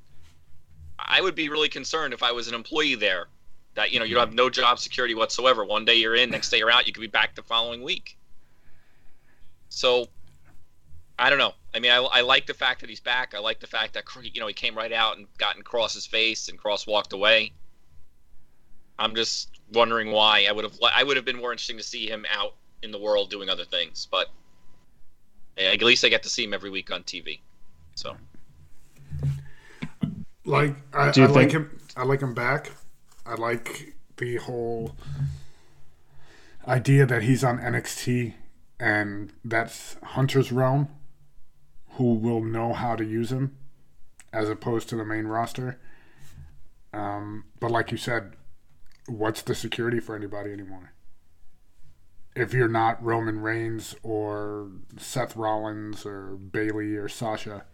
I 0.99 1.19
would 1.19 1.35
be 1.35 1.49
really 1.49 1.67
concerned 1.67 2.13
if 2.13 2.23
I 2.23 2.31
was 2.31 2.47
an 2.47 2.53
employee 2.53 2.95
there. 2.95 3.27
That 3.75 3.91
you 3.91 3.99
know 3.99 4.05
you 4.05 4.15
don't 4.15 4.27
have 4.27 4.33
no 4.33 4.49
job 4.49 4.79
security 4.79 5.15
whatsoever. 5.15 5.63
One 5.63 5.85
day 5.85 5.95
you're 5.95 6.15
in, 6.15 6.29
next 6.29 6.49
day 6.49 6.57
you're 6.57 6.71
out. 6.71 6.87
You 6.87 6.93
could 6.93 7.01
be 7.01 7.07
back 7.07 7.35
the 7.35 7.43
following 7.43 7.83
week. 7.83 8.17
So 9.69 10.07
I 11.17 11.29
don't 11.29 11.39
know. 11.39 11.53
I 11.73 11.79
mean, 11.79 11.91
I, 11.91 11.97
I 11.97 12.21
like 12.21 12.45
the 12.45 12.53
fact 12.53 12.81
that 12.81 12.89
he's 12.89 12.99
back. 12.99 13.33
I 13.33 13.39
like 13.39 13.59
the 13.59 13.67
fact 13.67 13.93
that 13.93 14.03
you 14.33 14.39
know 14.39 14.47
he 14.47 14.53
came 14.53 14.75
right 14.75 14.91
out 14.91 15.17
and 15.17 15.27
got 15.37 15.55
in 15.57 15.63
Kross's 15.63 16.05
face, 16.05 16.49
and 16.49 16.59
Kross 16.59 16.87
walked 16.87 17.13
away. 17.13 17.51
I'm 18.97 19.15
just 19.15 19.49
wondering 19.73 20.11
why. 20.11 20.45
I 20.47 20.51
would 20.51 20.63
have 20.63 20.77
I 20.93 21.03
would 21.03 21.17
have 21.17 21.25
been 21.25 21.37
more 21.37 21.51
interesting 21.51 21.77
to 21.77 21.83
see 21.83 22.09
him 22.09 22.25
out 22.31 22.55
in 22.81 22.91
the 22.91 22.99
world 22.99 23.29
doing 23.29 23.49
other 23.49 23.65
things, 23.65 24.07
but 24.09 24.29
at 25.57 25.81
least 25.81 26.03
I 26.03 26.09
get 26.09 26.23
to 26.23 26.29
see 26.29 26.43
him 26.43 26.53
every 26.53 26.69
week 26.69 26.91
on 26.91 27.03
TV. 27.03 27.39
So, 27.95 28.15
like, 30.45 30.75
I, 30.93 31.09
I 31.09 31.11
think... 31.11 31.31
like 31.31 31.51
him. 31.51 31.79
I 31.95 32.03
like 32.03 32.21
him 32.21 32.33
back. 32.33 32.71
I 33.25 33.35
like 33.35 33.95
the 34.17 34.37
whole 34.37 34.95
idea 36.67 37.05
that 37.05 37.23
he's 37.23 37.43
on 37.43 37.59
NXT 37.59 38.33
and 38.79 39.33
that's 39.43 39.97
Hunter's 40.03 40.51
realm, 40.51 40.89
who 41.91 42.13
will 42.15 42.41
know 42.41 42.73
how 42.73 42.95
to 42.95 43.05
use 43.05 43.31
him, 43.31 43.57
as 44.33 44.49
opposed 44.49 44.89
to 44.89 44.95
the 44.95 45.05
main 45.05 45.25
roster. 45.25 45.79
Um, 46.93 47.45
but 47.59 47.71
like 47.71 47.91
you 47.91 47.97
said, 47.97 48.33
what's 49.07 49.41
the 49.41 49.55
security 49.55 49.99
for 49.99 50.15
anybody 50.15 50.51
anymore? 50.51 50.93
If 52.35 52.53
you're 52.53 52.67
not 52.67 53.03
Roman 53.03 53.39
Reigns 53.39 53.95
or 54.03 54.69
Seth 54.97 55.37
Rollins 55.37 56.05
or 56.05 56.35
Bayley 56.35 56.95
or 56.95 57.07
Sasha, 57.07 57.65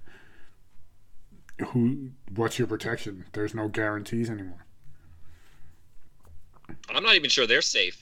who 1.69 2.11
what's 2.33 2.59
your 2.59 2.67
protection? 2.67 3.25
There's 3.33 3.55
no 3.55 3.67
guarantees 3.67 4.29
anymore. 4.29 4.65
I'm 6.89 7.03
not 7.03 7.15
even 7.15 7.29
sure 7.29 7.47
they're 7.47 7.61
safe. 7.61 7.97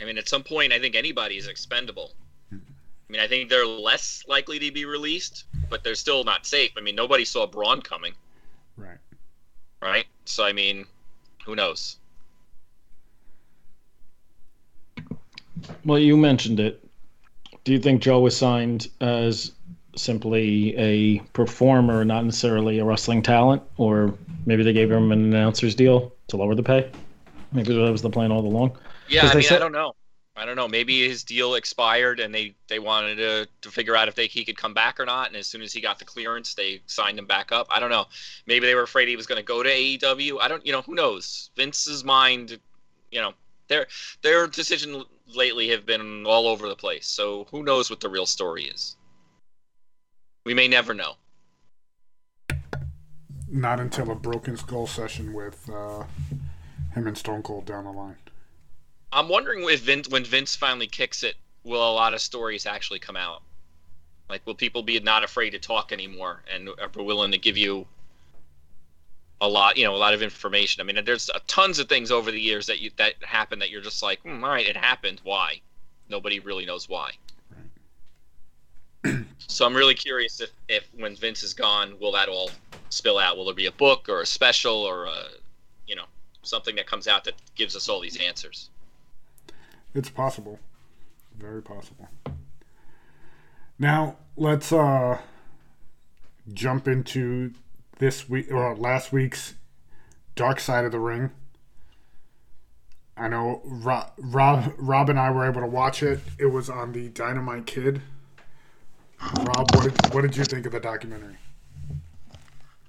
I 0.00 0.04
mean, 0.04 0.18
at 0.18 0.28
some 0.28 0.42
point, 0.42 0.72
I 0.72 0.78
think 0.78 0.96
anybody 0.96 1.36
is 1.36 1.46
expendable. 1.46 2.12
I 2.52 2.56
mean, 3.08 3.20
I 3.20 3.28
think 3.28 3.48
they're 3.48 3.66
less 3.66 4.24
likely 4.26 4.58
to 4.58 4.72
be 4.72 4.84
released, 4.84 5.44
but 5.70 5.84
they're 5.84 5.94
still 5.94 6.24
not 6.24 6.46
safe. 6.46 6.72
I 6.76 6.80
mean, 6.80 6.96
nobody 6.96 7.24
saw 7.24 7.46
Braun 7.46 7.80
coming. 7.80 8.12
Right. 8.76 8.98
Right? 9.80 10.06
So, 10.24 10.44
I 10.44 10.52
mean, 10.52 10.86
who 11.44 11.54
knows? 11.54 11.96
Well, 15.84 15.98
you 15.98 16.16
mentioned 16.16 16.60
it. 16.60 16.84
Do 17.64 17.72
you 17.72 17.78
think 17.78 18.02
Joe 18.02 18.20
was 18.20 18.36
signed 18.36 18.88
as 19.00 19.52
simply 19.96 20.76
a 20.76 21.18
performer, 21.32 22.04
not 22.04 22.24
necessarily 22.24 22.78
a 22.78 22.84
wrestling 22.84 23.22
talent? 23.22 23.62
Or 23.76 24.14
maybe 24.46 24.62
they 24.62 24.72
gave 24.72 24.90
him 24.90 25.12
an 25.12 25.24
announcer's 25.24 25.74
deal 25.74 26.12
to 26.28 26.36
lower 26.36 26.54
the 26.54 26.62
pay? 26.62 26.90
Maybe 27.52 27.74
that 27.74 27.92
was 27.92 28.02
the 28.02 28.10
plan 28.10 28.32
all 28.32 28.40
along. 28.40 28.76
Yeah, 29.08 29.26
I 29.26 29.34
mean, 29.34 29.42
said, 29.44 29.56
I 29.56 29.58
don't 29.60 29.72
know. 29.72 29.94
I 30.36 30.44
don't 30.44 30.56
know. 30.56 30.66
Maybe 30.66 31.06
his 31.06 31.22
deal 31.22 31.54
expired, 31.54 32.18
and 32.18 32.34
they 32.34 32.56
they 32.68 32.80
wanted 32.80 33.16
to 33.16 33.48
to 33.62 33.70
figure 33.70 33.94
out 33.94 34.08
if 34.08 34.16
they 34.16 34.26
he 34.26 34.44
could 34.44 34.56
come 34.56 34.74
back 34.74 34.98
or 34.98 35.06
not. 35.06 35.28
And 35.28 35.36
as 35.36 35.46
soon 35.46 35.62
as 35.62 35.72
he 35.72 35.80
got 35.80 36.00
the 36.00 36.04
clearance, 36.04 36.54
they 36.54 36.80
signed 36.86 37.18
him 37.18 37.26
back 37.26 37.52
up. 37.52 37.68
I 37.70 37.78
don't 37.78 37.90
know. 37.90 38.06
Maybe 38.46 38.66
they 38.66 38.74
were 38.74 38.82
afraid 38.82 39.08
he 39.08 39.16
was 39.16 39.26
going 39.26 39.38
to 39.38 39.44
go 39.44 39.62
to 39.62 39.68
AEW. 39.68 40.38
I 40.40 40.48
don't. 40.48 40.66
You 40.66 40.72
know, 40.72 40.82
who 40.82 40.94
knows? 40.94 41.50
Vince's 41.56 42.02
mind. 42.02 42.58
You 43.12 43.20
know, 43.20 43.34
their 43.68 43.86
their 44.22 44.48
decision 44.48 45.04
lately 45.32 45.68
have 45.68 45.86
been 45.86 46.26
all 46.26 46.48
over 46.48 46.68
the 46.68 46.76
place. 46.76 47.06
So 47.06 47.46
who 47.50 47.62
knows 47.62 47.88
what 47.88 48.00
the 48.00 48.08
real 48.08 48.26
story 48.26 48.64
is? 48.64 48.96
We 50.44 50.54
may 50.54 50.68
never 50.68 50.94
know. 50.94 51.14
Not 53.48 53.80
until 53.80 54.10
a 54.10 54.14
broken 54.14 54.56
skull 54.56 54.86
session 54.86 55.32
with 55.32 55.68
uh, 55.70 56.04
him 56.94 57.06
and 57.06 57.16
Stone 57.16 57.42
Cold 57.42 57.66
down 57.66 57.84
the 57.84 57.92
line. 57.92 58.16
I'm 59.12 59.28
wondering 59.28 59.64
if 59.68 59.80
Vince, 59.80 60.08
when 60.08 60.24
Vince 60.24 60.56
finally 60.56 60.86
kicks 60.86 61.22
it, 61.22 61.36
will 61.62 61.88
a 61.88 61.94
lot 61.94 62.14
of 62.14 62.20
stories 62.20 62.66
actually 62.66 62.98
come 62.98 63.16
out? 63.16 63.42
Like, 64.28 64.46
will 64.46 64.54
people 64.54 64.82
be 64.82 64.98
not 65.00 65.22
afraid 65.24 65.50
to 65.50 65.58
talk 65.58 65.92
anymore 65.92 66.42
and 66.52 66.68
are 66.68 67.02
willing 67.02 67.30
to 67.32 67.38
give 67.38 67.56
you 67.56 67.86
a 69.40 69.48
lot, 69.48 69.76
you 69.76 69.84
know, 69.84 69.94
a 69.94 69.96
lot 69.96 70.14
of 70.14 70.22
information? 70.22 70.80
I 70.80 70.84
mean, 70.84 71.04
there's 71.04 71.30
tons 71.46 71.78
of 71.78 71.88
things 71.88 72.10
over 72.10 72.30
the 72.30 72.40
years 72.40 72.66
that 72.66 72.80
you 72.80 72.90
that 72.96 73.14
happen 73.22 73.58
that 73.60 73.70
you're 73.70 73.82
just 73.82 74.02
like, 74.02 74.22
mm, 74.24 74.42
all 74.42 74.48
right, 74.48 74.66
it 74.66 74.76
happened. 74.76 75.20
Why? 75.22 75.60
Nobody 76.08 76.40
really 76.40 76.66
knows 76.66 76.88
why. 76.88 77.12
So 79.46 79.64
I'm 79.64 79.74
really 79.74 79.94
curious 79.94 80.40
if, 80.40 80.50
if 80.68 80.88
when 80.96 81.16
Vince 81.16 81.42
is 81.42 81.54
gone, 81.54 81.96
will 82.00 82.12
that 82.12 82.28
all 82.28 82.50
spill 82.90 83.18
out? 83.18 83.36
Will 83.36 83.44
there 83.46 83.54
be 83.54 83.66
a 83.66 83.72
book 83.72 84.08
or 84.08 84.22
a 84.22 84.26
special 84.26 84.76
or 84.76 85.06
a, 85.06 85.24
you 85.86 85.96
know, 85.96 86.04
something 86.42 86.76
that 86.76 86.86
comes 86.86 87.08
out 87.08 87.24
that 87.24 87.34
gives 87.54 87.76
us 87.76 87.88
all 87.88 88.00
these 88.00 88.16
answers? 88.16 88.70
It's 89.94 90.10
possible. 90.10 90.58
Very 91.38 91.62
possible. 91.62 92.08
Now, 93.78 94.16
let's 94.36 94.72
uh 94.72 95.18
jump 96.52 96.86
into 96.86 97.52
this 97.98 98.28
week 98.28 98.50
or 98.52 98.76
last 98.76 99.12
week's 99.12 99.54
Dark 100.34 100.60
Side 100.60 100.84
of 100.84 100.92
the 100.92 100.98
Ring. 100.98 101.30
I 103.16 103.28
know 103.28 103.62
Rob, 103.64 104.12
Rob, 104.18 104.72
Rob 104.76 105.08
and 105.08 105.18
I 105.18 105.30
were 105.30 105.48
able 105.48 105.60
to 105.60 105.66
watch 105.66 106.02
it. 106.02 106.20
It 106.38 106.46
was 106.46 106.68
on 106.68 106.92
the 106.92 107.08
Dynamite 107.08 107.66
Kid. 107.66 108.02
Rob, 109.20 109.74
what 109.74 109.84
did, 109.84 110.14
what 110.14 110.22
did 110.22 110.36
you 110.36 110.44
think 110.44 110.66
of 110.66 110.72
the 110.72 110.80
documentary? 110.80 111.36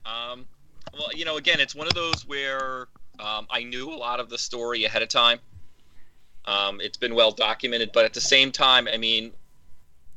Um, 0.05 0.45
well, 0.93 1.09
you 1.13 1.25
know, 1.25 1.37
again, 1.37 1.59
it's 1.59 1.75
one 1.75 1.87
of 1.87 1.93
those 1.93 2.27
where 2.27 2.87
um, 3.19 3.47
I 3.49 3.63
knew 3.63 3.89
a 3.89 3.95
lot 3.95 4.19
of 4.19 4.29
the 4.29 4.37
story 4.37 4.85
ahead 4.85 5.01
of 5.01 5.09
time. 5.09 5.39
Um, 6.45 6.79
it's 6.79 6.97
been 6.97 7.15
well 7.15 7.31
documented, 7.31 7.91
but 7.93 8.05
at 8.05 8.13
the 8.13 8.21
same 8.21 8.51
time, 8.51 8.87
I 8.91 8.97
mean, 8.97 9.31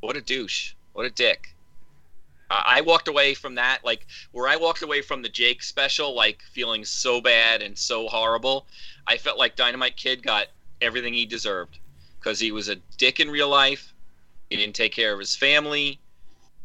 what 0.01 0.15
a 0.15 0.21
douche, 0.21 0.73
what 0.93 1.05
a 1.05 1.09
dick. 1.09 1.55
I, 2.49 2.77
I 2.77 2.81
walked 2.81 3.07
away 3.07 3.33
from 3.33 3.55
that 3.55 3.83
like 3.83 4.05
where 4.31 4.47
I 4.47 4.55
walked 4.55 4.81
away 4.81 5.01
from 5.01 5.21
the 5.21 5.29
Jake 5.29 5.63
special, 5.63 6.13
like 6.15 6.41
feeling 6.51 6.85
so 6.85 7.21
bad 7.21 7.61
and 7.61 7.77
so 7.77 8.07
horrible. 8.07 8.67
I 9.07 9.17
felt 9.17 9.37
like 9.37 9.55
Dynamite 9.55 9.95
Kid 9.95 10.23
got 10.23 10.47
everything 10.81 11.13
he 11.13 11.25
deserved 11.25 11.79
because 12.19 12.39
he 12.39 12.51
was 12.51 12.69
a 12.69 12.75
dick 12.97 13.19
in 13.19 13.29
real 13.29 13.49
life. 13.49 13.93
He 14.49 14.57
didn't 14.57 14.75
take 14.75 14.93
care 14.93 15.13
of 15.13 15.19
his 15.19 15.35
family. 15.35 15.99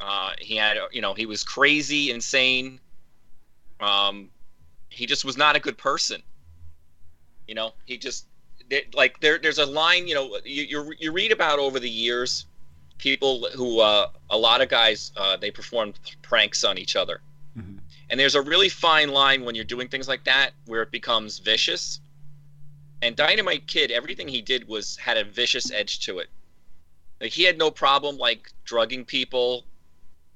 Uh, 0.01 0.31
he 0.39 0.55
had, 0.55 0.77
you 0.91 1.01
know, 1.01 1.13
he 1.13 1.25
was 1.25 1.43
crazy, 1.43 2.11
insane. 2.11 2.79
Um, 3.79 4.29
he 4.89 5.05
just 5.05 5.23
was 5.23 5.37
not 5.37 5.55
a 5.55 5.59
good 5.59 5.77
person. 5.77 6.21
You 7.47 7.55
know, 7.55 7.73
he 7.85 7.97
just 7.97 8.25
like 8.93 9.19
there 9.19 9.37
there's 9.37 9.59
a 9.59 9.65
line 9.65 10.07
you 10.07 10.15
know 10.15 10.37
you, 10.43 10.63
you, 10.63 10.93
you 10.99 11.11
read 11.11 11.31
about 11.31 11.59
over 11.59 11.79
the 11.79 11.89
years 11.89 12.45
people 12.97 13.47
who 13.55 13.79
uh, 13.79 14.07
a 14.29 14.37
lot 14.37 14.61
of 14.61 14.69
guys 14.69 15.11
uh, 15.17 15.37
they 15.37 15.51
performed 15.51 15.99
pranks 16.21 16.63
on 16.63 16.77
each 16.77 16.95
other 16.95 17.21
mm-hmm. 17.57 17.77
and 18.09 18.19
there's 18.19 18.35
a 18.35 18.41
really 18.41 18.69
fine 18.69 19.09
line 19.09 19.43
when 19.45 19.55
you're 19.55 19.63
doing 19.63 19.87
things 19.87 20.07
like 20.07 20.23
that 20.23 20.51
where 20.65 20.81
it 20.81 20.91
becomes 20.91 21.39
vicious 21.39 21.99
and 23.01 23.15
dynamite 23.15 23.67
kid 23.67 23.91
everything 23.91 24.27
he 24.27 24.41
did 24.41 24.67
was 24.67 24.97
had 24.97 25.17
a 25.17 25.23
vicious 25.23 25.71
edge 25.71 25.99
to 25.99 26.19
it 26.19 26.29
like 27.21 27.31
he 27.31 27.43
had 27.43 27.57
no 27.57 27.71
problem 27.71 28.17
like 28.17 28.51
drugging 28.65 29.05
people 29.05 29.63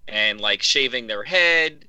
and 0.07 0.39
like 0.39 0.62
shaving 0.62 1.07
their 1.07 1.24
head 1.24 1.86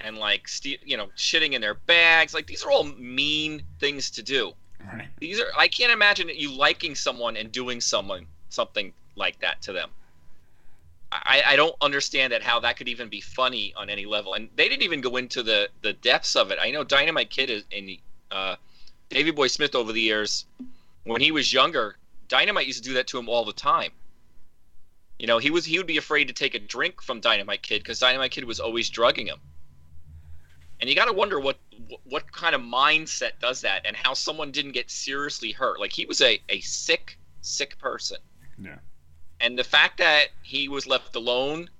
and 0.00 0.16
like 0.16 0.48
you 0.62 0.96
know 0.96 1.06
shitting 1.16 1.52
in 1.52 1.60
their 1.60 1.74
bags 1.74 2.34
like 2.34 2.46
these 2.46 2.64
are 2.64 2.70
all 2.70 2.84
mean 2.84 3.62
things 3.78 4.10
to 4.10 4.22
do 4.22 4.52
Right. 4.86 5.08
These 5.18 5.40
are 5.40 5.46
I 5.56 5.68
can't 5.68 5.92
imagine 5.92 6.28
you 6.34 6.52
liking 6.52 6.94
someone 6.94 7.36
and 7.36 7.52
doing 7.52 7.80
someone 7.80 8.26
something 8.48 8.92
like 9.16 9.40
that 9.40 9.62
to 9.62 9.72
them. 9.72 9.90
I, 11.12 11.42
I 11.46 11.56
don't 11.56 11.76
understand 11.82 12.32
that 12.32 12.42
how 12.42 12.58
that 12.60 12.78
could 12.78 12.88
even 12.88 13.10
be 13.10 13.20
funny 13.20 13.74
on 13.76 13.90
any 13.90 14.06
level. 14.06 14.32
And 14.32 14.48
they 14.56 14.66
didn't 14.68 14.82
even 14.82 15.00
go 15.00 15.16
into 15.16 15.42
the 15.42 15.68
the 15.82 15.92
depths 15.92 16.36
of 16.36 16.50
it. 16.50 16.58
I 16.60 16.70
know 16.70 16.84
Dynamite 16.84 17.30
Kid 17.30 17.50
is, 17.50 17.64
and 17.74 17.90
uh, 18.30 18.56
Davey 19.10 19.30
Boy 19.30 19.48
Smith 19.48 19.74
over 19.74 19.92
the 19.92 20.00
years, 20.00 20.46
when 21.04 21.20
he 21.20 21.30
was 21.30 21.52
younger, 21.52 21.96
Dynamite 22.28 22.66
used 22.66 22.82
to 22.82 22.88
do 22.88 22.94
that 22.94 23.06
to 23.08 23.18
him 23.18 23.28
all 23.28 23.44
the 23.44 23.52
time. 23.52 23.92
You 25.22 25.28
know, 25.28 25.38
he 25.38 25.50
was 25.50 25.64
he 25.64 25.78
would 25.78 25.86
be 25.86 25.98
afraid 25.98 26.26
to 26.26 26.34
take 26.34 26.56
a 26.56 26.58
drink 26.58 27.00
from 27.00 27.20
Dynamite 27.20 27.62
Kid 27.62 27.84
because 27.84 28.00
Dynamite 28.00 28.32
Kid 28.32 28.44
was 28.44 28.58
always 28.58 28.90
drugging 28.90 29.28
him. 29.28 29.38
And 30.80 30.90
you 30.90 30.96
got 30.96 31.04
to 31.04 31.12
wonder 31.12 31.38
what 31.38 31.58
what 32.02 32.32
kind 32.32 32.56
of 32.56 32.60
mindset 32.60 33.38
does 33.40 33.60
that 33.60 33.86
and 33.86 33.94
how 33.94 34.14
someone 34.14 34.50
didn't 34.50 34.72
get 34.72 34.90
seriously 34.90 35.52
hurt. 35.52 35.78
Like 35.78 35.92
he 35.92 36.06
was 36.06 36.20
a, 36.20 36.40
a 36.48 36.58
sick 36.62 37.20
sick 37.40 37.78
person. 37.78 38.16
Yeah. 38.58 38.78
And 39.38 39.56
the 39.56 39.62
fact 39.62 39.98
that 39.98 40.30
he 40.42 40.68
was 40.68 40.88
left 40.88 41.14
alone 41.14 41.70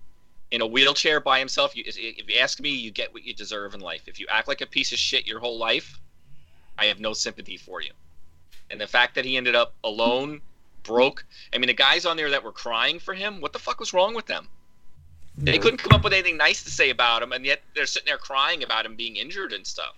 in 0.52 0.60
a 0.60 0.66
wheelchair 0.66 1.18
by 1.18 1.40
himself 1.40 1.74
you, 1.74 1.82
if 1.84 1.98
you 1.98 2.38
ask 2.38 2.60
me 2.60 2.70
you 2.70 2.92
get 2.92 3.12
what 3.12 3.24
you 3.24 3.34
deserve 3.34 3.74
in 3.74 3.80
life. 3.80 4.02
If 4.06 4.20
you 4.20 4.28
act 4.30 4.46
like 4.46 4.60
a 4.60 4.66
piece 4.66 4.92
of 4.92 4.98
shit 4.98 5.26
your 5.26 5.40
whole 5.40 5.58
life 5.58 5.98
i 6.78 6.86
have 6.86 7.00
no 7.00 7.12
sympathy 7.12 7.56
for 7.56 7.82
you. 7.82 7.90
And 8.70 8.80
the 8.80 8.86
fact 8.86 9.16
that 9.16 9.24
he 9.24 9.36
ended 9.36 9.56
up 9.56 9.74
alone 9.82 10.42
broke 10.82 11.24
i 11.52 11.58
mean 11.58 11.68
the 11.68 11.74
guys 11.74 12.06
on 12.06 12.16
there 12.16 12.30
that 12.30 12.44
were 12.44 12.52
crying 12.52 12.98
for 12.98 13.14
him 13.14 13.40
what 13.40 13.52
the 13.52 13.58
fuck 13.58 13.80
was 13.80 13.92
wrong 13.92 14.14
with 14.14 14.26
them 14.26 14.48
they 15.38 15.58
couldn't 15.58 15.78
come 15.78 15.92
up 15.92 16.04
with 16.04 16.12
anything 16.12 16.36
nice 16.36 16.62
to 16.64 16.70
say 16.70 16.90
about 16.90 17.22
him, 17.22 17.32
and 17.32 17.44
yet 17.44 17.62
they're 17.74 17.86
sitting 17.86 18.06
there 18.06 18.18
crying 18.18 18.62
about 18.62 18.84
him 18.84 18.96
being 18.96 19.16
injured 19.16 19.52
and 19.52 19.66
stuff. 19.66 19.94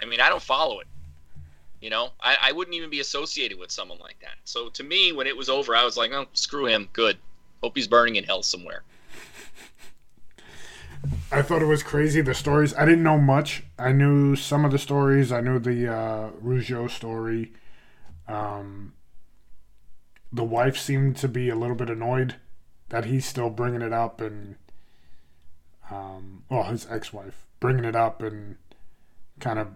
I 0.00 0.04
mean, 0.04 0.20
I 0.20 0.28
don't 0.28 0.42
follow 0.42 0.80
it. 0.80 0.88
You 1.80 1.90
know, 1.90 2.10
I, 2.20 2.36
I 2.42 2.52
wouldn't 2.52 2.76
even 2.76 2.90
be 2.90 3.00
associated 3.00 3.58
with 3.58 3.70
someone 3.70 3.98
like 4.00 4.18
that. 4.20 4.34
So 4.44 4.68
to 4.70 4.82
me, 4.82 5.12
when 5.12 5.26
it 5.26 5.36
was 5.36 5.48
over, 5.48 5.74
I 5.76 5.84
was 5.84 5.96
like, 5.96 6.12
oh, 6.12 6.26
screw 6.32 6.66
him. 6.66 6.88
Good. 6.92 7.18
Hope 7.62 7.76
he's 7.76 7.88
burning 7.88 8.16
in 8.16 8.24
hell 8.24 8.42
somewhere. 8.42 8.82
I 11.32 11.42
thought 11.42 11.62
it 11.62 11.66
was 11.66 11.82
crazy. 11.82 12.20
The 12.20 12.34
stories 12.34 12.74
I 12.74 12.84
didn't 12.84 13.02
know 13.02 13.18
much. 13.18 13.64
I 13.78 13.92
knew 13.92 14.36
some 14.36 14.64
of 14.64 14.70
the 14.70 14.78
stories. 14.78 15.32
I 15.32 15.40
knew 15.40 15.58
the 15.58 15.92
uh, 15.92 16.30
Rougeau 16.42 16.88
story. 16.90 17.52
Um, 18.28 18.92
the 20.32 20.44
wife 20.44 20.76
seemed 20.78 21.16
to 21.18 21.28
be 21.28 21.48
a 21.48 21.54
little 21.56 21.76
bit 21.76 21.90
annoyed 21.90 22.36
that 22.88 23.04
he's 23.06 23.24
still 23.26 23.50
bringing 23.50 23.82
it 23.82 23.92
up, 23.92 24.20
and 24.20 24.56
um, 25.90 26.44
well, 26.48 26.64
his 26.64 26.86
ex-wife 26.90 27.46
bringing 27.60 27.84
it 27.84 27.94
up 27.96 28.22
and 28.22 28.56
kind 29.40 29.58
of 29.58 29.68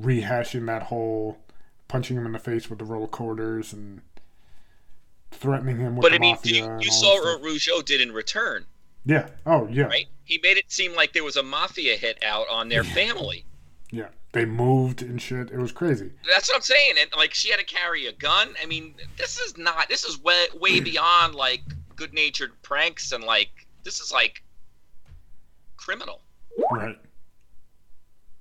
rehashing 0.00 0.66
that 0.66 0.84
whole 0.84 1.38
punching 1.88 2.16
him 2.16 2.26
in 2.26 2.32
the 2.32 2.38
face 2.38 2.68
with 2.70 2.78
the 2.78 2.84
roll 2.84 3.06
quarters 3.08 3.72
and 3.72 4.00
threatening 5.30 5.78
him 5.78 5.96
with 5.96 6.02
But 6.02 6.10
the 6.10 6.16
I 6.16 6.18
mean, 6.18 6.34
mafia. 6.34 6.64
you, 6.64 6.78
you 6.82 6.90
saw 6.90 7.14
what. 7.22 7.42
Rougeau 7.42 7.84
did 7.84 8.00
in 8.00 8.12
return, 8.12 8.64
Yeah. 9.04 9.28
Oh, 9.46 9.66
yeah. 9.70 9.84
right? 9.84 10.06
He 10.24 10.38
made 10.42 10.56
it 10.58 10.70
seem 10.70 10.94
like 10.94 11.12
there 11.12 11.24
was 11.24 11.36
a 11.36 11.42
mafia 11.42 11.96
hit 11.96 12.22
out 12.22 12.46
on 12.50 12.68
their 12.68 12.84
family. 12.84 13.44
Yeah. 13.90 14.08
They 14.32 14.44
moved 14.44 15.00
and 15.00 15.20
shit. 15.20 15.50
It 15.50 15.58
was 15.58 15.72
crazy. 15.72 16.10
That's 16.30 16.48
what 16.48 16.56
I'm 16.56 16.62
saying. 16.62 16.94
And 17.00 17.10
like, 17.16 17.32
she 17.32 17.50
had 17.50 17.58
to 17.58 17.64
carry 17.64 18.06
a 18.06 18.12
gun. 18.12 18.54
I 18.62 18.66
mean, 18.66 18.94
this 19.16 19.38
is 19.38 19.56
not. 19.56 19.88
This 19.88 20.04
is 20.04 20.22
way 20.22 20.46
way 20.60 20.80
mm. 20.80 20.84
beyond 20.84 21.34
like 21.34 21.62
good-natured 21.96 22.52
pranks 22.62 23.12
and 23.12 23.24
like 23.24 23.50
this 23.84 24.00
is 24.00 24.12
like 24.12 24.42
criminal. 25.76 26.20
Right. 26.70 26.98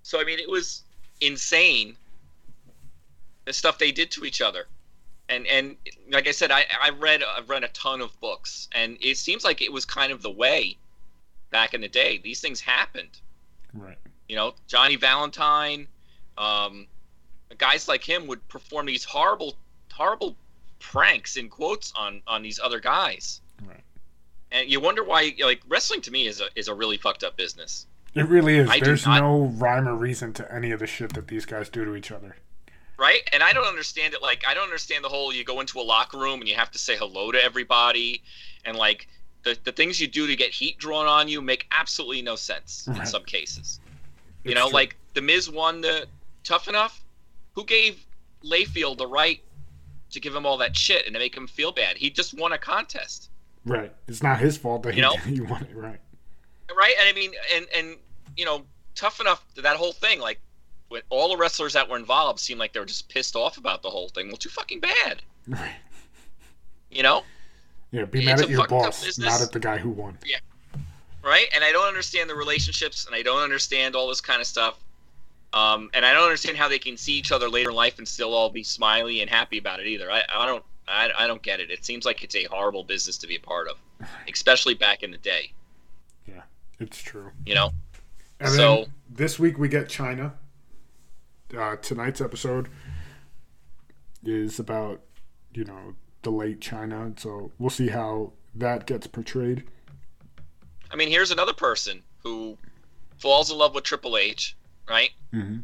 So 0.04 0.20
I 0.20 0.26
mean, 0.26 0.40
it 0.40 0.50
was 0.50 0.84
insane. 1.22 1.96
The 3.46 3.54
stuff 3.54 3.78
they 3.78 3.94
did 3.94 4.12
to 4.12 4.26
each 4.26 4.42
other, 4.42 4.68
and 5.30 5.48
and 5.48 5.78
like 6.12 6.28
I 6.28 6.32
said, 6.32 6.52
I 6.52 6.66
I 6.82 6.90
read 6.90 7.24
I've 7.24 7.50
read 7.50 7.64
a 7.64 7.70
ton 7.70 8.02
of 8.02 8.20
books, 8.20 8.68
and 8.74 8.98
it 9.00 9.18
seems 9.18 9.46
like 9.46 9.62
it 9.62 9.72
was 9.72 9.86
kind 9.86 10.12
of 10.12 10.22
the 10.22 10.30
way 10.30 10.78
back 11.50 11.74
in 11.74 11.80
the 11.80 11.88
day. 11.88 12.18
These 12.18 12.42
things 12.42 12.60
happened. 12.60 13.22
Right. 13.74 13.98
You 14.30 14.36
know, 14.36 14.54
Johnny 14.68 14.96
Valentine, 14.98 15.88
um, 16.38 16.88
guys 17.58 17.88
like 17.88 18.04
him 18.04 18.28
would 18.28 18.46
perform 18.50 18.86
these 18.86 19.04
horrible 19.04 19.56
horrible 19.94 20.36
pranks 20.80 21.38
in 21.38 21.50
quotes 21.50 21.92
on 21.96 22.22
on 22.28 22.42
these 22.44 22.60
other 22.60 22.80
guys. 22.80 23.42
Right. 23.66 23.84
And 24.52 24.70
you 24.70 24.80
wonder 24.80 25.04
why 25.04 25.34
like 25.40 25.62
wrestling 25.68 26.02
to 26.02 26.12
me 26.12 26.28
is 26.28 26.42
a 26.42 26.48
is 26.56 26.68
a 26.68 26.74
really 26.74 26.98
fucked 26.98 27.24
up 27.24 27.38
business. 27.38 27.88
It 28.16 28.28
really 28.28 28.58
is. 28.58 28.70
I 28.70 28.80
There's 28.80 29.06
not- 29.06 29.22
no 29.22 29.46
rhyme 29.58 29.88
or 29.88 29.96
reason 29.96 30.34
to 30.34 30.54
any 30.54 30.72
of 30.72 30.80
the 30.80 30.88
shit 30.88 31.14
that 31.14 31.28
these 31.28 31.46
guys 31.46 31.70
do 31.70 31.86
to 31.86 31.96
each 31.96 32.12
other. 32.12 32.36
right? 32.98 33.22
And 33.32 33.44
I 33.44 33.54
don't 33.54 33.68
understand 33.68 34.16
it. 34.16 34.24
Like, 34.24 34.44
I 34.48 34.56
don't 34.56 34.64
understand 34.64 35.04
the 35.04 35.10
whole 35.10 35.32
you 35.32 35.44
go 35.44 35.60
into 35.60 35.80
a 35.80 35.84
locker 35.84 36.18
room 36.18 36.40
and 36.40 36.50
you 36.50 36.56
have 36.56 36.72
to 36.72 36.80
say 36.80 36.98
hello 36.98 37.32
to 37.32 37.44
everybody, 37.44 38.24
and 38.66 38.76
like 38.76 39.08
the 39.44 39.56
the 39.64 39.72
things 39.72 40.00
you 40.02 40.08
do 40.08 40.26
to 40.28 40.36
get 40.36 40.50
heat 40.52 40.78
drawn 40.80 41.06
on 41.06 41.28
you 41.28 41.42
make 41.42 41.68
absolutely 41.72 42.22
no 42.24 42.36
sense 42.36 42.88
in 42.88 43.06
some 43.06 43.24
cases. 43.24 43.80
You 44.48 44.54
It's 44.54 44.60
know, 44.62 44.68
true. 44.70 44.74
like 44.76 44.96
the 45.14 45.22
Miz 45.22 45.50
won 45.50 45.82
the 45.82 46.08
Tough 46.44 46.68
Enough. 46.68 47.02
Who 47.54 47.64
gave 47.66 48.06
Layfield 48.44 48.98
the 48.98 49.08
right 49.08 49.42
to 50.12 50.20
give 50.20 50.34
him 50.36 50.46
all 50.46 50.58
that 50.58 50.76
shit 50.76 51.06
and 51.06 51.14
to 51.14 51.20
make 51.20 51.36
him 51.36 51.48
feel 51.48 51.72
bad? 51.72 51.98
He 51.98 52.10
just 52.10 52.34
won 52.38 52.52
a 52.54 52.58
contest, 52.58 53.30
Right. 53.66 53.92
It's 54.08 54.24
not 54.24 54.40
his 54.40 54.58
fault 54.58 54.84
that 54.84 54.94
he, 54.94 54.98
You 54.98 55.02
know? 55.02 55.16
he 55.26 55.42
won 55.42 55.64
it. 55.64 55.76
Right. 55.76 56.00
right? 56.78 56.94
And 57.00 57.10
I 57.10 57.14
mean, 57.14 57.32
and 57.54 57.66
and 57.76 57.98
you 58.38 58.46
know, 58.46 58.64
Tough 58.96 59.20
Enough. 59.20 59.44
That 59.56 59.76
whole 59.78 59.94
thing, 59.94 60.20
like. 60.20 60.40
When 60.90 61.02
all 61.10 61.28
the 61.28 61.36
wrestlers 61.36 61.74
that 61.74 61.90
were 61.90 61.98
involved 61.98 62.40
seemed 62.40 62.62
like 62.62 62.72
they 62.72 62.80
were 62.80 62.86
just 62.86 63.10
pissed 63.10 63.36
off 63.36 63.58
about 63.58 63.82
the 63.84 63.90
whole 63.90 64.08
thing. 64.08 64.28
Well, 64.30 64.38
too 64.38 64.48
fucking 64.48 64.80
bad, 64.80 65.22
Right. 65.46 65.76
you 66.90 67.04
know? 67.04 67.24
Yeah. 67.92 68.06
Be 68.06 68.24
mad 68.24 68.40
a 68.40 68.44
at 68.44 68.50
your 68.50 68.66
boss, 68.68 69.18
not 69.18 69.42
at 69.42 69.52
the 69.52 69.60
guy 69.60 69.80
who 69.80 69.90
won. 69.90 70.18
Right? 71.28 71.48
And 71.54 71.64
I 71.64 71.72
don't 71.72 71.88
understand 71.88 72.30
the 72.30 72.36
relationships, 72.36 73.06
and 73.06 73.14
I 73.16 73.22
don't 73.22 73.42
understand 73.44 73.96
all 73.96 74.08
this 74.08 74.22
kind 74.22 74.42
of 74.42 74.48
stuff. 74.48 74.80
Um, 75.54 75.90
and 75.94 76.06
I 76.06 76.14
don't 76.14 76.24
understand 76.24 76.58
how 76.58 76.68
they 76.68 76.80
can 76.80 76.98
see 76.98 77.14
each 77.14 77.32
other 77.32 77.50
later 77.50 77.70
in 77.70 77.76
life 77.76 77.98
and 78.00 78.08
still 78.08 78.34
all 78.34 78.50
be 78.50 78.64
smiley 78.64 79.22
and 79.22 79.30
happy 79.30 79.58
about 79.58 79.80
it 79.80 79.88
either. 79.88 80.12
I, 80.12 80.24
I 80.34 80.46
don't, 80.46 80.64
I, 80.88 81.10
I 81.18 81.28
don't 81.28 81.42
get 81.42 81.60
it. 81.60 81.72
It 81.72 81.86
seems 81.86 82.06
like 82.06 82.24
it's 82.24 82.36
a 82.36 82.44
horrible 82.46 82.84
business 82.84 83.18
to 83.20 83.28
be 83.28 83.36
a 83.38 83.40
part 83.40 83.68
of, 83.70 83.78
especially 84.32 84.74
back 84.74 85.04
in 85.04 85.12
the 85.12 85.18
day. 85.18 85.54
Yeah, 86.28 86.42
it's 86.80 87.02
true. 87.02 87.32
You 87.46 87.56
know, 87.56 87.72
And 88.40 88.50
So- 88.50 88.76
then 88.76 88.94
this 89.10 89.40
week 89.40 89.58
we 89.58 89.68
get 89.70 89.88
China. 89.90 90.34
Uh, 91.58 91.78
tonight's 91.78 92.20
episode 92.20 92.68
is 94.26 94.60
about, 94.60 95.02
you 95.54 95.64
know, 95.64 95.96
the 96.24 96.30
late 96.32 96.60
China. 96.60 97.14
So 97.18 97.52
we'll 97.58 97.70
see 97.70 97.88
how 97.88 98.34
that 98.54 98.86
gets 98.86 99.08
portrayed. 99.08 99.64
I 100.92 100.96
mean, 100.96 101.10
here's 101.10 101.32
another 101.32 101.54
person 101.54 102.02
who 102.24 102.58
falls 103.18 103.52
in 103.52 103.58
love 103.58 103.76
with 103.76 103.84
Triple 103.84 104.18
H, 104.18 104.56
right? 104.90 105.12
Mm-hmm. 105.34 105.60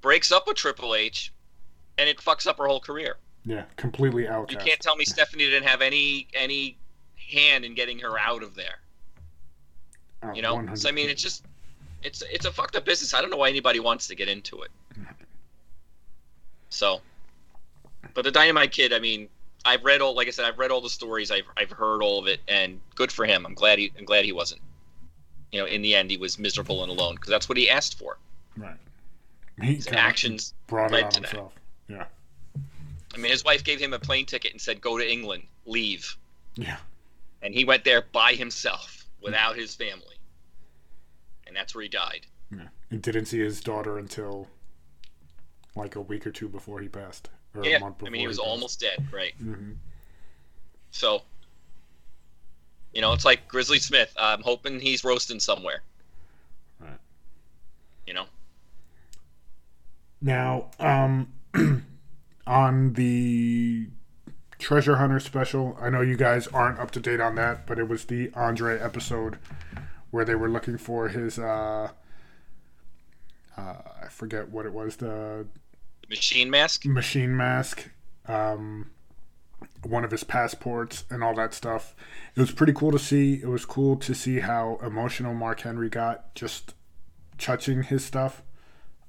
Breaks 0.00 0.32
up 0.32 0.46
with 0.46 0.56
Triple 0.56 0.94
H, 0.94 1.32
and 1.98 2.08
it 2.08 2.18
fucks 2.18 2.46
up 2.46 2.58
her 2.58 2.66
whole 2.66 2.80
career. 2.80 3.16
Yeah. 3.44 3.64
Completely 3.76 4.28
out. 4.28 4.50
You 4.50 4.56
can't 4.56 4.80
tell 4.80 4.96
me 4.96 5.04
Stephanie 5.04 5.44
didn't 5.44 5.68
have 5.68 5.82
any 5.82 6.28
any 6.34 6.76
hand 7.16 7.64
in 7.64 7.74
getting 7.74 7.98
her 8.00 8.18
out 8.18 8.42
of 8.42 8.54
there. 8.54 8.78
Oh, 10.22 10.32
You 10.32 10.42
know, 10.42 10.74
so 10.74 10.88
I 10.88 10.92
mean, 10.92 11.08
it's 11.08 11.22
just 11.22 11.44
it's 12.02 12.22
it's 12.30 12.46
a 12.46 12.52
fucked 12.52 12.76
up 12.76 12.84
business. 12.84 13.14
I 13.14 13.20
don't 13.20 13.30
know 13.30 13.36
why 13.36 13.48
anybody 13.48 13.80
wants 13.80 14.06
to 14.08 14.14
get 14.14 14.28
into 14.28 14.62
it. 14.62 14.70
So, 16.68 17.00
but 18.14 18.24
the 18.24 18.30
Dynamite 18.30 18.72
Kid, 18.72 18.92
I 18.92 18.98
mean, 18.98 19.28
I've 19.64 19.84
read 19.84 20.00
all, 20.00 20.14
like 20.14 20.28
I 20.28 20.30
said, 20.30 20.44
I've 20.44 20.58
read 20.58 20.70
all 20.70 20.80
the 20.80 20.90
stories, 20.90 21.30
I've 21.30 21.46
I've 21.56 21.70
heard 21.70 22.02
all 22.02 22.18
of 22.18 22.26
it, 22.26 22.40
and 22.48 22.80
good 22.94 23.12
for 23.12 23.24
him. 23.24 23.46
I'm 23.46 23.54
glad 23.54 23.78
he 23.78 23.92
I'm 23.98 24.04
glad 24.04 24.24
he 24.24 24.32
wasn't. 24.32 24.60
You 25.50 25.60
know, 25.60 25.66
in 25.66 25.82
the 25.82 25.94
end, 25.94 26.10
he 26.10 26.16
was 26.16 26.38
miserable 26.38 26.82
and 26.82 26.90
alone 26.90 27.14
because 27.14 27.28
that's 27.28 27.48
what 27.48 27.58
he 27.58 27.68
asked 27.68 27.98
for. 27.98 28.18
Right. 28.56 28.76
He 29.60 29.74
His 29.74 29.88
actions 29.88 30.54
brought 30.66 30.90
it 30.90 30.94
led 30.94 31.04
on 31.04 31.10
to 31.10 31.20
that. 31.20 31.28
himself. 31.28 31.52
Yeah. 31.88 32.04
I 33.14 33.18
mean, 33.18 33.30
his 33.30 33.44
wife 33.44 33.62
gave 33.62 33.78
him 33.78 33.92
a 33.92 33.98
plane 33.98 34.24
ticket 34.24 34.52
and 34.52 34.60
said, 34.60 34.80
"Go 34.80 34.98
to 34.98 35.10
England, 35.10 35.44
leave," 35.66 36.16
Yeah. 36.56 36.78
and 37.42 37.52
he 37.52 37.64
went 37.64 37.84
there 37.84 38.00
by 38.00 38.32
himself 38.32 39.06
mm. 39.20 39.24
without 39.24 39.56
his 39.56 39.74
family, 39.74 40.16
and 41.46 41.54
that's 41.54 41.74
where 41.74 41.82
he 41.82 41.88
died. 41.88 42.26
Yeah. 42.50 42.68
And 42.90 43.02
didn't 43.02 43.26
see 43.26 43.40
his 43.40 43.60
daughter 43.60 43.98
until 43.98 44.48
like 45.74 45.96
a 45.96 46.00
week 46.00 46.26
or 46.26 46.30
two 46.30 46.48
before 46.48 46.80
he 46.80 46.88
passed. 46.88 47.28
Yeah, 47.60 47.78
I 48.04 48.08
mean, 48.08 48.20
he 48.20 48.26
was 48.26 48.38
almost 48.38 48.80
dead, 48.80 49.06
right? 49.12 49.34
Mhm. 49.42 49.76
So, 50.90 51.22
you 52.94 53.00
know, 53.00 53.12
it's 53.12 53.24
like 53.24 53.46
Grizzly 53.48 53.78
Smith. 53.78 54.14
I'm 54.18 54.42
hoping 54.42 54.80
he's 54.80 55.04
roasting 55.04 55.40
somewhere. 55.40 55.82
Right. 56.80 56.98
You 58.06 58.14
know, 58.14 58.26
Now, 60.20 60.70
um, 60.78 61.32
on 62.46 62.92
the 62.92 63.88
Treasure 64.58 64.96
Hunter 64.96 65.18
special, 65.18 65.76
I 65.80 65.90
know 65.90 66.00
you 66.00 66.16
guys 66.16 66.46
aren't 66.48 66.78
up 66.78 66.92
to 66.92 67.00
date 67.00 67.20
on 67.20 67.34
that, 67.34 67.66
but 67.66 67.78
it 67.78 67.88
was 67.88 68.04
the 68.04 68.30
Andre 68.34 68.78
episode 68.78 69.38
where 70.12 70.24
they 70.24 70.36
were 70.36 70.48
looking 70.48 70.78
for 70.78 71.08
his, 71.08 71.38
uh, 71.40 71.90
uh, 73.56 73.74
I 74.02 74.06
forget 74.08 74.50
what 74.50 74.64
it 74.64 74.72
was, 74.72 74.96
the 74.96 75.46
Machine 76.12 76.50
Mask. 76.50 76.84
machine 76.84 77.34
mask, 77.34 77.88
um, 78.26 78.90
one 79.82 80.04
of 80.04 80.10
his 80.10 80.24
passports, 80.24 81.04
and 81.08 81.24
all 81.24 81.34
that 81.34 81.54
stuff. 81.54 81.94
It 82.36 82.40
was 82.40 82.52
pretty 82.52 82.74
cool 82.74 82.92
to 82.92 82.98
see. 82.98 83.40
It 83.42 83.48
was 83.48 83.64
cool 83.64 83.96
to 83.96 84.14
see 84.14 84.40
how 84.40 84.78
emotional 84.82 85.32
Mark 85.32 85.60
Henry 85.60 85.88
got 85.88 86.34
just 86.34 86.74
touching 87.38 87.82
his 87.84 88.04
stuff. 88.04 88.42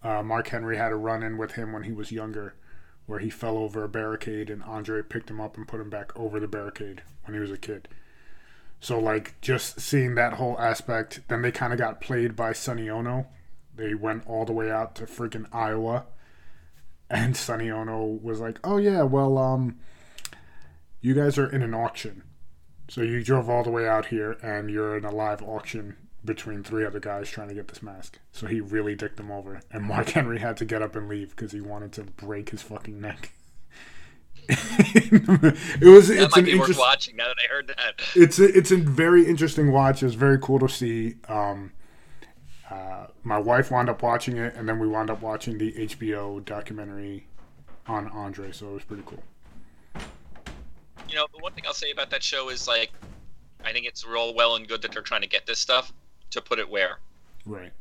Uh, 0.02 0.24
Mark 0.24 0.48
Henry 0.48 0.78
had 0.78 0.94
a 0.94 0.96
run 0.96 1.24
in 1.24 1.38
with 1.38 1.52
him 1.54 1.74
when 1.74 1.84
he 1.84 1.92
was 1.92 2.14
younger, 2.14 2.56
where 3.06 3.20
he 3.20 3.30
fell 3.30 3.58
over 3.58 3.84
a 3.84 3.90
barricade 3.90 4.50
and 4.50 4.64
Andre 4.64 5.02
picked 5.02 5.30
him 5.30 5.42
up 5.42 5.58
and 5.58 5.68
put 5.68 5.82
him 5.82 5.90
back 5.90 6.18
over 6.18 6.40
the 6.40 6.48
barricade 6.48 7.04
when 7.26 7.34
he 7.34 7.42
was 7.42 7.52
a 7.52 7.58
kid. 7.58 7.90
So, 8.80 8.98
like, 8.98 9.40
just 9.42 9.82
seeing 9.82 10.16
that 10.16 10.34
whole 10.36 10.58
aspect, 10.58 11.20
then 11.28 11.42
they 11.42 11.52
kind 11.52 11.74
of 11.74 11.80
got 11.80 12.00
played 12.00 12.38
by 12.38 12.54
Sonny 12.54 12.90
Onoo. 12.90 13.26
They 13.76 13.94
went 13.94 14.26
all 14.26 14.46
the 14.46 14.54
way 14.54 14.72
out 14.72 14.96
to 14.96 15.06
freaking 15.06 15.48
Iowa 15.52 16.06
and 17.14 17.38
Sonny 17.38 17.70
Onoo 17.70 18.20
was 18.22 18.40
like, 18.40 18.60
"Oh 18.64 18.78
yeah, 18.78 19.04
well, 19.04 19.38
um, 19.38 19.80
you 21.02 21.14
guys 21.14 21.38
are 21.38 21.50
in 21.50 21.62
an 21.62 21.74
auction, 21.74 22.24
so 22.90 23.02
you 23.02 23.24
drove 23.24 23.50
all 23.50 23.64
the 23.64 23.70
way 23.72 23.88
out 23.88 24.08
here, 24.08 24.38
and 24.42 24.70
you're 24.70 24.98
in 24.98 25.06
a 25.06 25.12
live 25.12 25.42
auction 25.42 25.96
between 26.26 26.64
three 26.64 26.86
other 26.86 27.00
guys 27.00 27.30
trying 27.30 27.50
to 27.50 27.54
get 27.54 27.68
this 27.68 27.84
mask." 27.84 28.20
So 28.32 28.48
he 28.48 28.60
really 28.60 28.96
dicked 28.96 29.18
them 29.18 29.32
over, 29.32 29.62
and 29.72 29.86
Mark 29.86 30.10
Henry 30.18 30.40
had 30.40 30.58
to 30.58 30.66
get 30.66 30.82
up 30.82 30.96
and 30.96 31.08
leave 31.08 31.30
because 31.36 31.52
he 31.52 31.62
wanted 31.62 31.94
to 31.94 32.04
break 32.04 32.50
his 32.50 32.62
fucking 32.64 33.00
neck. 33.00 33.32
it 34.50 35.82
was 35.88 36.10
That 36.10 36.18
it's 36.24 36.36
might 36.36 36.40
an 36.40 36.46
be 36.46 36.52
worth 36.56 36.62
interest, 36.70 36.80
watching 36.80 37.16
now 37.16 37.28
that 37.28 37.38
I 37.42 37.54
heard 37.54 37.68
that. 37.68 38.02
it's 38.16 38.40
a, 38.40 38.58
it's 38.58 38.72
a 38.72 38.76
very 38.78 39.26
interesting 39.26 39.72
watch. 39.72 40.04
It's 40.04 40.16
very 40.16 40.38
cool 40.38 40.60
to 40.60 40.68
see. 40.68 41.16
Um, 41.30 41.72
uh, 42.70 43.08
my 43.24 43.38
wife 43.38 43.72
wound 43.72 43.90
up 43.90 44.02
watching 44.02 44.38
it, 44.38 44.56
and 44.56 44.68
then 44.68 44.80
we 44.80 44.88
wound 44.88 45.10
up 45.10 45.22
watching 45.22 45.58
the 45.58 45.72
HBO 45.72 46.44
documentary 46.44 47.28
on 47.88 48.08
Andre. 48.10 48.52
So 48.52 48.70
it 48.70 48.74
was 48.74 48.84
pretty 48.84 49.04
cool. 49.06 49.24
You 51.10 51.16
know, 51.16 51.28
the 51.34 51.42
one 51.42 51.54
thing 51.54 51.64
I'll 51.68 51.74
say 51.74 51.92
about 51.92 52.10
that 52.10 52.24
show 52.24 52.50
is 52.50 52.68
like, 52.68 52.92
I 53.64 53.72
think 53.72 53.86
it's 53.86 54.06
real 54.06 54.34
well 54.34 54.56
and 54.56 54.68
good 54.68 54.82
that 54.82 54.92
they're 54.92 55.02
trying 55.02 55.22
to 55.22 55.28
get 55.28 55.46
this 55.46 55.60
stuff 55.60 55.94
to 56.32 56.42
put 56.42 56.60
it 56.60 56.70
where. 56.70 57.00
Right. 57.46 57.72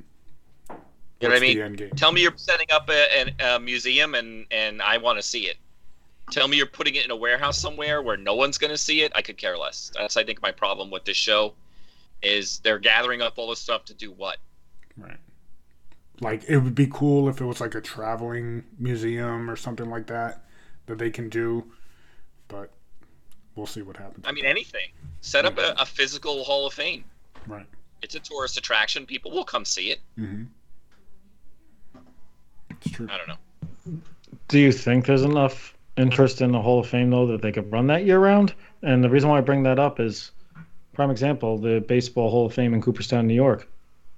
You 1.21 1.29
know 1.29 1.35
what 1.35 1.37
I 1.37 1.41
mean? 1.41 1.91
Tell 1.97 2.13
me 2.13 2.23
you're 2.23 2.37
setting 2.37 2.67
up 2.73 2.89
a, 2.91 3.33
a, 3.41 3.55
a 3.55 3.61
museum 3.61 4.15
and 4.17 4.45
and 4.51 4.83
I 4.83 4.99
want 4.99 5.19
to 5.19 5.23
see 5.23 5.47
it. 5.47 5.57
Tell 6.31 6.49
me 6.49 6.57
you're 6.57 6.67
putting 6.67 6.97
it 6.97 7.05
in 7.05 7.11
a 7.11 7.17
warehouse 7.17 7.59
somewhere 7.59 8.03
where 8.03 8.17
no 8.17 8.35
one's 8.35 8.59
going 8.59 8.71
to 8.71 8.79
see 8.79 9.03
it. 9.03 9.13
I 9.15 9.23
could 9.23 9.37
care 9.37 9.57
less. 9.57 9.93
That's 9.95 10.17
I 10.17 10.25
think 10.25 10.43
my 10.43 10.51
problem 10.51 10.91
with 10.91 11.05
this 11.05 11.17
show 11.17 11.55
is 12.23 12.59
they're 12.61 12.79
gathering 12.79 13.23
up 13.23 13.35
all 13.39 13.51
this 13.51 13.61
stuff 13.61 13.85
to 13.87 13.95
do 13.95 14.11
what? 14.11 14.39
Right. 14.97 15.17
Like 16.23 16.45
it 16.49 16.59
would 16.59 16.77
be 16.77 16.87
cool 16.87 17.29
if 17.29 17.41
it 17.41 17.45
was 17.45 17.61
like 17.61 17.75
a 17.75 17.81
traveling 17.81 18.63
museum 18.79 19.51
or 19.51 19.57
something 19.57 19.91
like 19.91 20.07
that 20.07 20.45
that 20.87 20.97
they 20.97 21.11
can 21.11 21.29
do, 21.29 21.65
but 22.47 22.71
we'll 23.57 23.67
see 23.67 23.83
what 23.83 23.97
happens. 23.97 24.25
I 24.25 24.31
mean 24.31 24.45
anything. 24.45 24.91
Set 25.21 25.45
up 25.45 25.59
a, 25.59 25.75
a 25.79 25.85
physical 25.85 26.45
Hall 26.45 26.65
of 26.65 26.75
Fame. 26.75 27.05
Right. 27.49 27.67
It's 28.03 28.15
a 28.15 28.21
tourist 28.21 28.57
attraction. 28.57 29.05
People 29.05 29.33
will 29.33 29.45
come 29.45 29.65
see 29.65 29.91
it. 29.91 29.99
Mm-hmm. 30.17 30.45
It's 32.71 32.91
true. 32.91 33.09
I 33.11 33.19
don't 33.19 33.29
know. 33.29 34.01
Do 34.47 34.61
you 34.61 34.71
think 34.71 35.07
there's 35.07 35.23
enough 35.23 35.75
interest 35.97 36.41
in 36.41 36.53
the 36.53 36.63
Hall 36.63 36.79
of 36.79 36.87
Fame 36.87 37.11
though 37.11 37.27
that 37.27 37.43
they 37.43 37.51
could 37.51 37.71
run 37.73 37.89
that 37.89 38.05
year 38.05 38.21
round? 38.21 38.55
And 38.83 39.03
the 39.03 39.11
reason 39.11 39.29
why 39.29 39.39
I 39.39 39.41
bring 39.41 39.65
that 39.65 39.81
up 39.81 39.99
is, 39.99 40.31
prime 40.93 41.11
example, 41.11 41.59
the 41.59 41.81
Baseball 41.81 42.31
Hall 42.31 42.47
of 42.47 42.55
Fame 42.55 42.75
in 42.75 42.81
Cooperstown, 42.81 43.27
New 43.27 43.35
York. 43.35 43.69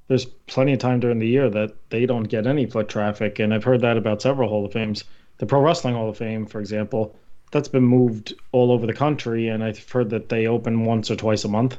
There's 0.08 0.26
plenty 0.26 0.72
of 0.74 0.78
time 0.80 1.00
during 1.00 1.18
the 1.18 1.26
year 1.26 1.48
that 1.50 1.72
they 1.90 2.04
don't 2.06 2.24
get 2.24 2.46
any 2.46 2.66
foot 2.66 2.88
traffic, 2.88 3.38
and 3.38 3.54
I've 3.54 3.64
heard 3.64 3.80
that 3.80 3.96
about 3.96 4.20
several 4.22 4.48
Hall 4.50 4.64
of 4.66 4.72
Fames. 4.72 5.04
The 5.38 5.46
Pro 5.46 5.60
Wrestling 5.60 5.94
Hall 5.94 6.08
of 6.10 6.16
Fame, 6.18 6.46
for 6.46 6.60
example, 6.60 7.16
that's 7.50 7.68
been 7.68 7.84
moved 7.84 8.34
all 8.52 8.70
over 8.70 8.86
the 8.86 8.92
country, 8.92 9.48
and 9.48 9.64
I've 9.64 9.90
heard 9.90 10.10
that 10.10 10.28
they 10.28 10.46
open 10.46 10.84
once 10.84 11.10
or 11.10 11.16
twice 11.16 11.44
a 11.44 11.48
month. 11.48 11.78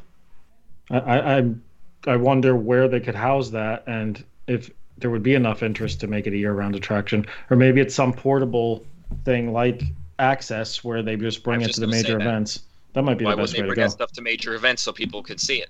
I 0.89 0.97
I, 0.99 1.43
I- 2.07 2.15
wonder 2.17 2.55
where 2.55 2.87
they 2.87 2.99
could 2.99 3.15
house 3.15 3.49
that, 3.51 3.83
and 3.87 4.23
if 4.47 4.71
there 4.97 5.09
would 5.09 5.23
be 5.23 5.33
enough 5.35 5.61
interest 5.63 5.99
to 6.01 6.07
make 6.07 6.25
it 6.27 6.33
a 6.33 6.37
year-round 6.37 6.75
attraction, 6.75 7.25
or 7.49 7.57
maybe 7.57 7.81
it's 7.81 7.93
some 7.95 8.13
portable 8.13 8.85
thing 9.23 9.51
like 9.53 9.83
Axxess 10.19 10.83
where 10.83 11.01
they 11.03 11.15
just 11.17 11.43
bring 11.43 11.61
I 11.61 11.63
it 11.63 11.67
just 11.67 11.75
to 11.75 11.81
the 11.81 11.87
major 11.87 12.17
that. 12.17 12.21
events. 12.21 12.61
That 12.93 13.03
might 13.03 13.17
be 13.17 13.25
Why 13.25 13.31
the 13.31 13.37
best 13.37 13.53
wouldn't 13.53 13.57
way 13.57 13.61
they 13.67 13.69
to 13.71 13.75
bring 13.75 13.83
go. 13.83 13.89
that 13.89 13.91
stuff 13.91 14.11
to 14.13 14.21
major 14.21 14.53
events 14.55 14.81
so 14.83 14.91
people 14.93 15.21
could 15.21 15.39
see 15.39 15.57
it? 15.61 15.69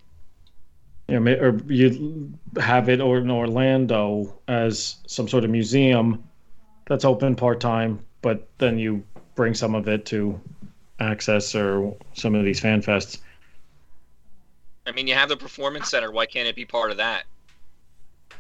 You 1.08 1.20
know, 1.20 1.32
or 1.34 1.58
you 1.68 2.34
have 2.60 2.90
it 2.90 3.00
or 3.00 3.20
in 3.20 3.30
Orlando 3.30 4.40
as 4.48 4.96
some 5.06 5.28
sort 5.28 5.44
of 5.44 5.52
museum 5.52 6.24
that's 6.88 7.06
open 7.06 7.36
part 7.36 7.60
time, 7.60 8.00
but 8.22 8.48
then 8.58 8.80
you 8.80 9.04
bring 9.36 9.54
some 9.54 9.76
of 9.76 9.88
it 9.88 10.06
to 10.08 10.40
Axxess 11.00 11.54
or 11.54 11.96
some 12.14 12.34
of 12.34 12.44
these 12.44 12.60
fan 12.60 12.82
fests. 12.82 13.20
I 14.88 14.92
mean, 14.92 15.08
you 15.08 15.14
have 15.16 15.30
the 15.30 15.38
performance 15.38 15.90
center. 15.90 16.12
Why 16.12 16.26
can't 16.26 16.48
it 16.48 16.56
be 16.56 16.66
part 16.66 16.92
of 16.92 16.98
that? 16.98 17.26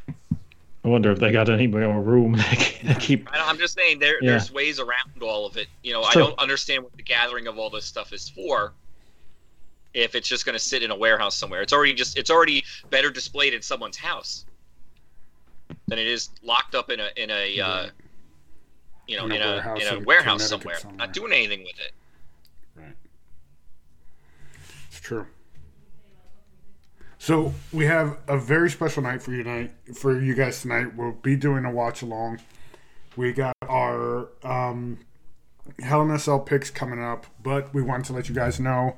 I 0.07 0.87
wonder 0.87 1.11
if 1.11 1.19
they 1.19 1.31
got 1.31 1.49
any 1.49 1.65
more 1.65 2.01
room 2.01 2.35
to 2.85 2.95
keep. 2.99 3.27
I 3.33 3.37
don't, 3.37 3.49
I'm 3.49 3.57
just 3.57 3.73
saying 3.73 3.97
there, 3.99 4.23
Yeah. 4.23 4.31
there's 4.31 4.51
ways 4.51 4.79
around 4.79 5.21
all 5.21 5.47
of 5.47 5.57
it. 5.57 5.67
You 5.81 5.93
know, 5.93 6.03
I 6.03 6.13
don't 6.13 6.37
understand 6.39 6.83
what 6.83 6.95
the 6.95 7.01
gathering 7.03 7.47
of 7.47 7.57
all 7.57 7.71
this 7.71 7.85
stuff 7.85 8.13
is 8.13 8.29
for. 8.29 8.73
If 9.95 10.13
it's 10.13 10.27
just 10.27 10.45
going 10.45 10.53
to 10.53 10.63
sit 10.63 10.83
in 10.83 10.91
a 10.91 10.95
warehouse 10.95 11.35
somewhere, 11.35 11.61
it's 11.61 11.71
already 11.73 11.93
just 11.93 12.17
it's 12.17 12.29
already 12.29 12.63
better 12.89 13.09
displayed 13.09 13.53
in 13.53 13.61
someone's 13.61 13.97
house 13.97 14.45
than 15.87 15.97
it 15.97 16.07
is 16.07 16.29
locked 16.43 16.75
up 16.75 16.89
in 16.89 16.99
a 16.99 17.09
in 17.15 17.29
a 17.29 17.59
uh, 17.61 17.87
you 19.07 19.17
know 19.17 19.25
In 19.25 19.31
a 19.31 19.35
in 19.35 19.41
a 19.41 19.45
warehouse 19.45 19.81
in 19.81 19.87
a 19.95 19.99
warehouse 20.01 20.49
somewhere, 20.49 20.77
somewhere. 20.79 20.97
not 20.97 21.13
doing 21.13 21.31
anything 21.31 21.63
with 21.63 21.79
it. 21.79 21.91
Right. 22.75 22.95
It's 24.89 24.99
true. 24.99 25.27
So 27.17 27.53
we 27.73 27.85
have 27.85 28.17
a 28.27 28.37
very 28.37 28.69
special 28.69 29.01
night 29.01 29.21
for 29.21 29.31
you 29.31 29.43
tonight. 29.43 29.71
For 29.95 30.19
you 30.19 30.35
guys 30.35 30.61
tonight, 30.61 30.95
we'll 30.95 31.13
be 31.13 31.35
doing 31.35 31.65
a 31.65 31.71
watch 31.71 32.01
along. 32.01 32.41
We 33.15 33.31
got 33.31 33.55
our 33.63 34.27
um, 34.43 34.99
Hell 35.79 36.01
in 36.03 36.11
a 36.11 36.19
Cell 36.19 36.39
picks 36.39 36.69
coming 36.69 37.01
up, 37.01 37.25
but 37.41 37.73
we 37.73 37.81
wanted 37.81 38.05
to 38.07 38.13
let 38.13 38.29
you 38.29 38.35
guys 38.35 38.59
know 38.59 38.95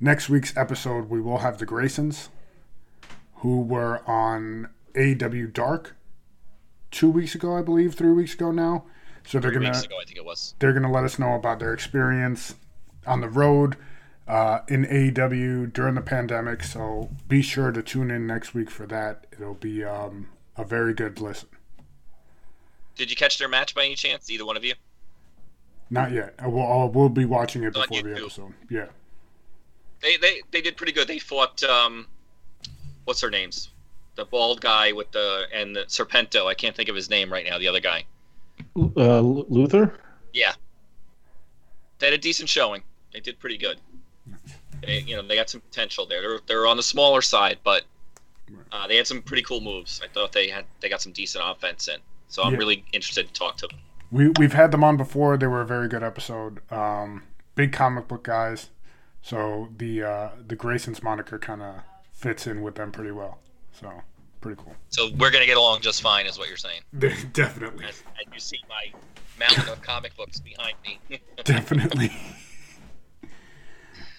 next 0.00 0.28
week's 0.28 0.56
episode 0.56 1.08
we 1.08 1.20
will 1.20 1.38
have 1.38 1.58
the 1.58 1.66
Graysons, 1.66 2.28
who 3.36 3.60
were 3.60 4.02
on 4.08 4.68
AW 4.96 5.46
Dark 5.52 5.96
two 6.90 7.10
weeks 7.10 7.34
ago, 7.34 7.56
I 7.56 7.62
believe, 7.62 7.94
three 7.94 8.12
weeks 8.12 8.34
ago 8.34 8.50
now. 8.50 8.84
So 9.26 9.40
they're 9.40 9.50
gonna 9.50 9.70
ago, 9.70 9.98
I 10.00 10.04
think 10.04 10.16
it 10.16 10.24
was. 10.24 10.54
they're 10.60 10.72
going 10.72 10.84
to 10.84 10.88
let 10.88 11.04
us 11.04 11.18
know 11.18 11.34
about 11.34 11.58
their 11.58 11.74
experience 11.74 12.54
on 13.06 13.20
the 13.20 13.28
road 13.28 13.76
uh, 14.28 14.60
in 14.68 14.84
AEW 14.84 15.72
during 15.72 15.96
the 15.96 16.00
pandemic. 16.00 16.62
So 16.62 17.10
be 17.28 17.42
sure 17.42 17.72
to 17.72 17.82
tune 17.82 18.10
in 18.10 18.26
next 18.26 18.54
week 18.54 18.70
for 18.70 18.86
that. 18.86 19.26
It'll 19.32 19.54
be 19.54 19.84
um, 19.84 20.28
a 20.56 20.64
very 20.64 20.94
good 20.94 21.20
listen. 21.20 21.48
Did 22.94 23.10
you 23.10 23.16
catch 23.16 23.38
their 23.38 23.48
match 23.48 23.74
by 23.74 23.84
any 23.84 23.94
chance? 23.94 24.30
Either 24.30 24.46
one 24.46 24.56
of 24.56 24.64
you? 24.64 24.74
Not 25.90 26.12
yet. 26.12 26.34
I 26.38 26.46
will, 26.46 26.66
I'll, 26.66 26.88
we'll 26.88 27.08
be 27.08 27.24
watching 27.24 27.62
it 27.64 27.74
before 27.74 28.02
the 28.02 28.12
episode. 28.14 28.54
Yeah. 28.70 28.86
They 30.06 30.16
they 30.18 30.42
they 30.52 30.60
did 30.60 30.76
pretty 30.76 30.92
good. 30.92 31.08
They 31.08 31.18
fought 31.18 31.60
um, 31.64 32.06
what's 33.06 33.20
their 33.20 33.30
names? 33.30 33.70
The 34.14 34.24
bald 34.24 34.60
guy 34.60 34.92
with 34.92 35.10
the 35.10 35.46
and 35.52 35.74
the 35.74 35.80
Serpentico. 35.86 36.46
I 36.46 36.54
can't 36.54 36.76
think 36.76 36.88
of 36.88 36.94
his 36.94 37.10
name 37.10 37.32
right 37.32 37.44
now. 37.44 37.58
The 37.58 37.66
other 37.66 37.80
guy. 37.80 38.04
Uh, 38.76 39.20
Luther? 39.20 39.98
Yeah. 40.32 40.52
They 41.98 42.06
had 42.06 42.14
a 42.14 42.18
decent 42.18 42.48
showing. 42.48 42.82
They 43.12 43.18
did 43.20 43.38
pretty 43.40 43.58
good. 43.58 43.78
They, 44.82 45.00
you 45.00 45.16
know, 45.16 45.22
they 45.22 45.34
got 45.34 45.50
some 45.50 45.60
potential 45.60 46.06
there. 46.06 46.20
They're, 46.20 46.38
they're 46.46 46.66
on 46.66 46.76
the 46.76 46.82
smaller 46.82 47.20
side, 47.22 47.58
but 47.64 47.82
uh, 48.72 48.86
they 48.86 48.96
had 48.96 49.06
some 49.06 49.22
pretty 49.22 49.42
cool 49.42 49.60
moves. 49.60 50.00
I 50.04 50.08
thought 50.08 50.32
they 50.32 50.48
had 50.48 50.66
they 50.80 50.88
got 50.88 51.02
some 51.02 51.12
decent 51.12 51.42
offense 51.46 51.88
in. 51.88 51.98
So 52.28 52.42
I'm 52.44 52.52
Yeah. 52.52 52.58
really 52.58 52.84
interested 52.92 53.26
to 53.26 53.32
talk 53.32 53.56
to 53.58 53.66
them. 53.66 53.78
We, 54.12 54.28
we've 54.38 54.52
had 54.52 54.70
them 54.70 54.84
on 54.84 54.96
before. 54.96 55.36
They 55.36 55.46
were 55.48 55.62
a 55.62 55.66
very 55.66 55.88
good 55.88 56.02
episode. 56.04 56.60
Um, 56.72 57.24
big 57.56 57.72
comic 57.72 58.06
book 58.08 58.22
guys. 58.22 58.70
So 59.26 59.68
the 59.76 60.04
uh, 60.04 60.28
the 60.46 60.54
Graysons 60.54 61.02
moniker 61.02 61.36
kind 61.36 61.60
of 61.60 61.74
fits 62.12 62.46
in 62.46 62.62
with 62.62 62.76
them 62.76 62.92
pretty 62.92 63.10
well. 63.10 63.40
So 63.72 63.90
pretty 64.40 64.62
cool. 64.62 64.76
So 64.90 65.10
we're 65.18 65.32
gonna 65.32 65.46
get 65.46 65.56
along 65.56 65.80
just 65.80 66.00
fine, 66.00 66.26
is 66.26 66.38
what 66.38 66.46
you're 66.46 66.56
saying. 66.56 66.82
Definitely. 67.32 67.86
As, 67.86 68.04
as 68.20 68.32
you 68.32 68.38
see 68.38 68.60
my 68.68 68.92
mountain 69.36 69.68
of 69.68 69.82
comic 69.82 70.16
books 70.16 70.38
behind 70.38 70.76
me. 70.84 71.00
Definitely. 71.44 72.12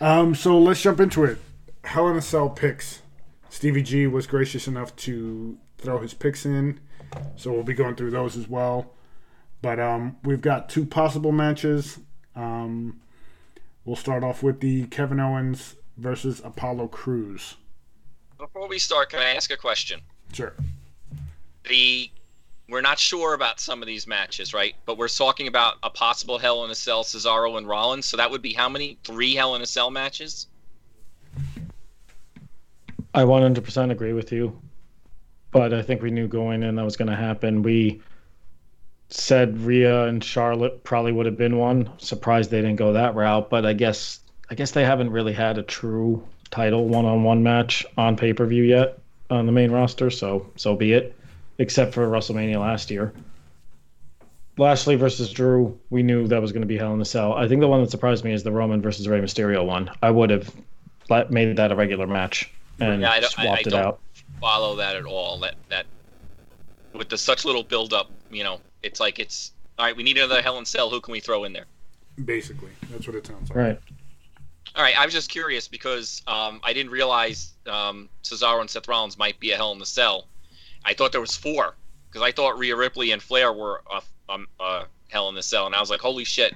um, 0.01 0.35
so 0.35 0.59
let's 0.59 0.81
jump 0.81 0.99
into 0.99 1.23
it. 1.23 1.37
Hell 1.85 2.09
in 2.09 2.17
a 2.17 2.21
Cell 2.21 2.49
picks. 2.49 3.01
Stevie 3.47 3.83
G 3.83 4.07
was 4.07 4.27
gracious 4.27 4.67
enough 4.67 4.93
to 4.97 5.57
throw 5.77 5.99
his 5.99 6.13
picks 6.13 6.45
in, 6.45 6.81
so 7.37 7.53
we'll 7.53 7.63
be 7.63 7.73
going 7.73 7.95
through 7.95 8.11
those 8.11 8.35
as 8.35 8.49
well. 8.49 8.91
But 9.61 9.79
um, 9.79 10.17
we've 10.25 10.41
got 10.41 10.67
two 10.67 10.85
possible 10.85 11.31
matches. 11.31 11.97
Um, 12.35 12.99
we'll 13.87 13.95
start 13.95 14.21
off 14.23 14.43
with 14.43 14.59
the 14.59 14.85
Kevin 14.87 15.19
Owens 15.19 15.75
versus 15.95 16.41
Apollo 16.43 16.89
Crews. 16.89 17.55
Before 18.37 18.67
we 18.67 18.77
start, 18.77 19.09
can 19.09 19.19
I 19.19 19.33
ask 19.33 19.49
a 19.49 19.57
question? 19.57 20.01
Sure. 20.31 20.53
the 21.67 22.11
we're 22.69 22.81
not 22.81 22.99
sure 22.99 23.33
about 23.33 23.61
some 23.61 23.81
of 23.81 23.87
these 23.87 24.05
matches, 24.07 24.53
right? 24.53 24.75
But 24.85 24.97
we're 24.97 25.07
talking 25.07 25.47
about 25.47 25.75
a 25.83 25.89
possible 25.89 26.37
Hell 26.37 26.65
in 26.65 26.71
a 26.71 26.75
Cell 26.75 27.05
Cesaro 27.05 27.57
and 27.57 27.65
Rollins. 27.65 28.05
So 28.05 28.17
that 28.17 28.29
would 28.29 28.41
be 28.41 28.51
how 28.51 28.67
many? 28.67 28.97
Three 29.05 29.33
Hell 29.35 29.55
in 29.55 29.61
a 29.61 29.65
Cell 29.65 29.89
matches? 29.89 30.47
I 33.13 33.23
100% 33.23 33.89
agree 33.89 34.11
with 34.11 34.33
you. 34.33 34.59
But 35.51 35.73
I 35.73 35.81
think 35.81 36.01
we 36.01 36.11
knew 36.11 36.27
going 36.27 36.61
in 36.61 36.75
that 36.75 36.83
was 36.83 36.97
going 36.97 37.09
to 37.09 37.15
happen. 37.15 37.63
We 37.63 38.01
said 39.09 39.57
Rhea 39.59 40.05
and 40.05 40.23
Charlotte 40.23 40.83
probably 40.83 41.11
would 41.11 41.25
have 41.25 41.37
been 41.37 41.57
one. 41.57 41.89
Surprised 41.97 42.51
they 42.51 42.61
didn't 42.61 42.75
go 42.75 42.93
that 42.93 43.15
route, 43.15 43.49
but 43.49 43.65
I 43.65 43.73
guess 43.73 44.19
I 44.49 44.55
guess 44.55 44.71
they 44.71 44.83
haven't 44.85 45.11
really 45.11 45.33
had 45.33 45.57
a 45.57 45.63
true 45.63 46.25
title 46.51 46.87
one-on-one 46.87 47.43
match 47.43 47.85
on 47.97 48.15
pay-per-view 48.15 48.63
yet 48.63 48.97
on 49.29 49.45
the 49.45 49.51
main 49.51 49.71
roster, 49.71 50.09
so 50.09 50.49
so 50.55 50.75
be 50.75 50.93
it. 50.93 51.13
Except 51.59 51.93
for 51.93 52.07
WrestleMania 52.07 52.59
last 52.59 52.91
year. 52.91 53.13
Lashley 54.59 54.95
versus 54.95 55.31
Drew, 55.31 55.77
we 55.89 56.01
knew 56.03 56.27
that 56.27 56.41
was 56.41 56.51
going 56.51 56.61
to 56.61 56.67
be 56.67 56.77
Hell 56.77 56.93
in 56.93 57.01
a 57.01 57.05
Cell. 57.05 57.33
I 57.33 57.47
think 57.47 57.61
the 57.61 57.67
one 57.67 57.81
that 57.81 57.91
surprised 57.91 58.23
me 58.23 58.33
is 58.33 58.43
the 58.43 58.51
Roman 58.51 58.81
versus 58.81 59.07
Rey 59.07 59.19
Mysterio 59.21 59.65
one. 59.65 59.89
I 60.01 60.09
would 60.11 60.29
have 60.31 60.51
let- 61.09 61.31
made 61.31 61.55
that 61.57 61.71
a 61.71 61.75
regular 61.75 62.07
match 62.07 62.51
and 62.79 63.01
Yeah, 63.01 63.11
I 63.11 63.19
don't- 63.19 63.39
I- 63.39 63.43
swapped 63.43 63.57
I 63.57 63.61
it 63.61 63.69
don't- 63.71 63.85
out. 63.85 63.99
Follow 64.41 64.75
that 64.75 64.95
at 64.95 65.05
all? 65.05 65.39
That 65.39 65.55
that 65.69 65.85
with 66.93 67.09
the 67.09 67.17
such 67.17 67.43
little 67.45 67.63
build 67.63 67.93
up, 67.93 68.09
you 68.31 68.43
know, 68.43 68.59
it's 68.83 68.99
like 68.99 69.19
it's 69.19 69.51
all 69.77 69.85
right. 69.85 69.95
We 69.95 70.03
need 70.03 70.17
another 70.17 70.41
Hell 70.41 70.57
in 70.57 70.65
Cell. 70.65 70.89
Who 70.89 71.01
can 71.01 71.11
we 71.11 71.19
throw 71.19 71.43
in 71.43 71.53
there? 71.53 71.65
Basically, 72.25 72.71
that's 72.91 73.07
what 73.07 73.15
it 73.15 73.27
sounds 73.27 73.49
like. 73.49 73.57
Right. 73.57 73.79
All 74.75 74.83
right, 74.83 74.97
I 74.97 75.05
was 75.05 75.13
just 75.13 75.31
curious 75.31 75.67
because 75.67 76.21
um, 76.27 76.59
I 76.63 76.71
didn't 76.71 76.91
realize 76.91 77.53
um, 77.65 78.09
Cesaro 78.23 78.61
and 78.61 78.69
Seth 78.69 78.87
Rollins 78.87 79.17
might 79.17 79.39
be 79.39 79.51
a 79.51 79.55
Hell 79.55 79.71
in 79.71 79.79
the 79.79 79.87
Cell, 79.87 80.27
I 80.87 80.93
thought 80.93 81.11
there 81.11 81.21
was 81.21 81.35
four 81.35 81.75
because 82.09 82.21
I 82.21 82.31
thought 82.31 82.57
Rhea 82.57 82.75
Ripley 82.75 83.11
and 83.11 83.21
Flair 83.21 83.51
were 83.51 83.81
a, 83.91 84.01
um, 84.31 84.47
uh, 84.59 84.85
Hell 85.09 85.29
in 85.29 85.35
the 85.35 85.43
Cell, 85.43 85.65
and 85.65 85.75
I 85.75 85.79
was 85.79 85.89
like, 85.89 85.99
holy 85.99 86.23
shit. 86.23 86.55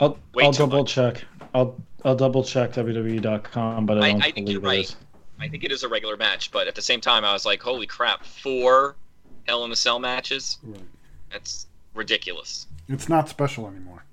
I'll, 0.00 0.18
I'll 0.38 0.52
double 0.52 0.78
much. 0.78 0.92
check. 0.94 1.24
I'll 1.54 1.76
I'll 2.04 2.14
double 2.14 2.44
check 2.44 2.72
WWE.com, 2.72 3.86
but 3.86 3.98
I 3.98 4.06
I, 4.06 4.12
don't 4.12 4.22
I 4.22 4.24
think 4.30 4.46
believe 4.46 4.62
you're 4.62 4.62
it 4.62 4.76
right. 4.76 4.84
is. 4.84 4.96
I 5.40 5.48
think 5.48 5.64
it 5.64 5.72
is 5.72 5.82
a 5.82 5.88
regular 5.88 6.16
match, 6.16 6.50
but 6.52 6.68
at 6.68 6.74
the 6.74 6.82
same 6.82 7.00
time, 7.00 7.24
I 7.24 7.32
was 7.32 7.44
like, 7.44 7.60
holy 7.60 7.86
crap, 7.86 8.24
four 8.24 8.94
Hell 9.46 9.64
in 9.64 9.70
the 9.70 9.76
Cell 9.76 9.98
matches? 9.98 10.58
Right. 10.62 10.80
That's 11.30 11.66
ridiculous. 11.94 12.66
It's 12.88 13.08
not 13.08 13.28
special 13.28 13.66
anymore. 13.68 14.04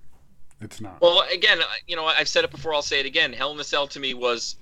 It's 0.62 0.82
not. 0.82 1.01
Well, 1.01 1.23
again, 1.32 1.62
uh, 1.62 1.65
you 1.88 1.95
know, 1.95 2.06
I've 2.06 2.28
said 2.28 2.43
it 2.43 2.51
before. 2.51 2.73
I'll 2.73 2.82
say 2.82 2.99
it 2.99 3.06
again. 3.06 3.34
Hell 3.34 3.51
in 3.51 3.58
the 3.58 3.63
Cell 3.63 3.88
to 3.88 3.99
me 3.99 4.13
was 4.13 4.56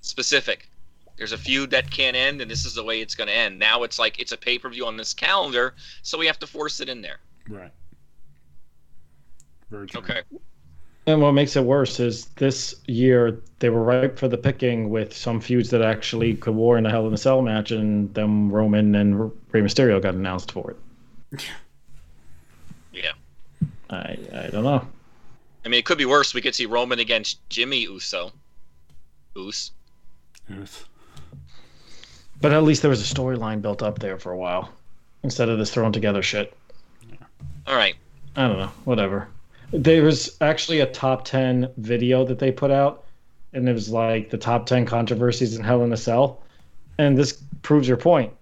specific. 0.00 0.68
There's 1.16 1.32
a 1.32 1.38
feud 1.38 1.70
that 1.70 1.90
can't 1.90 2.16
end, 2.16 2.40
and 2.40 2.50
this 2.50 2.64
is 2.64 2.74
the 2.74 2.84
way 2.84 3.00
it's 3.00 3.14
going 3.14 3.28
to 3.28 3.34
end. 3.34 3.58
Now 3.58 3.82
it's 3.84 3.98
like 3.98 4.18
it's 4.18 4.32
a 4.32 4.36
pay 4.36 4.58
per 4.58 4.68
view 4.68 4.86
on 4.86 4.96
this 4.96 5.14
calendar, 5.14 5.74
so 6.02 6.18
we 6.18 6.26
have 6.26 6.38
to 6.40 6.46
force 6.46 6.80
it 6.80 6.88
in 6.88 7.00
there. 7.00 7.20
right. 7.48 7.72
Very 9.70 9.86
true. 9.86 10.00
Okay. 10.00 10.22
And 11.08 11.20
what 11.22 11.32
makes 11.32 11.54
it 11.56 11.64
worse 11.64 12.00
is 12.00 12.26
this 12.36 12.74
year 12.86 13.40
they 13.60 13.70
were 13.70 13.82
ripe 13.82 14.18
for 14.18 14.26
the 14.26 14.36
picking 14.36 14.90
with 14.90 15.16
some 15.16 15.40
feuds 15.40 15.70
that 15.70 15.82
actually 15.82 16.34
could 16.34 16.54
warrant 16.54 16.86
a 16.86 16.90
Hell 16.90 17.06
in 17.06 17.14
a 17.14 17.18
Cell 17.18 17.42
match, 17.42 17.70
and 17.70 18.12
then 18.14 18.50
Roman 18.50 18.94
and 18.94 19.32
Rey 19.52 19.60
Mysterio 19.60 20.02
got 20.02 20.14
announced 20.14 20.52
for 20.52 20.72
it. 20.72 21.40
Yeah. 22.96 23.12
I 23.90 24.18
I 24.34 24.48
don't 24.50 24.64
know. 24.64 24.86
I 25.64 25.68
mean, 25.68 25.78
it 25.78 25.84
could 25.84 25.98
be 25.98 26.06
worse. 26.06 26.32
We 26.32 26.40
could 26.40 26.54
see 26.54 26.66
Roman 26.66 26.98
against 26.98 27.48
Jimmy 27.50 27.78
Uso. 27.82 28.32
Us. 29.36 29.72
Yes. 30.48 30.84
But 32.40 32.52
at 32.52 32.62
least 32.62 32.82
there 32.82 32.90
was 32.90 33.10
a 33.10 33.14
storyline 33.14 33.60
built 33.60 33.82
up 33.82 33.98
there 33.98 34.18
for 34.18 34.32
a 34.32 34.36
while, 34.36 34.72
instead 35.22 35.48
of 35.48 35.58
this 35.58 35.72
thrown 35.72 35.92
together 35.92 36.22
shit. 36.22 36.56
All 37.66 37.76
right. 37.76 37.96
I 38.36 38.46
don't 38.46 38.58
know. 38.58 38.72
Whatever. 38.84 39.28
There 39.72 40.02
was 40.02 40.36
actually 40.40 40.80
a 40.80 40.86
top 40.86 41.24
ten 41.24 41.68
video 41.76 42.24
that 42.24 42.38
they 42.38 42.52
put 42.52 42.70
out, 42.70 43.04
and 43.52 43.68
it 43.68 43.72
was 43.72 43.90
like 43.90 44.30
the 44.30 44.38
top 44.38 44.66
ten 44.66 44.86
controversies 44.86 45.56
in 45.56 45.64
Hell 45.64 45.82
in 45.82 45.92
a 45.92 45.96
Cell, 45.96 46.42
and 46.98 47.18
this 47.18 47.42
proves 47.62 47.88
your 47.88 47.96
point. 47.96 48.32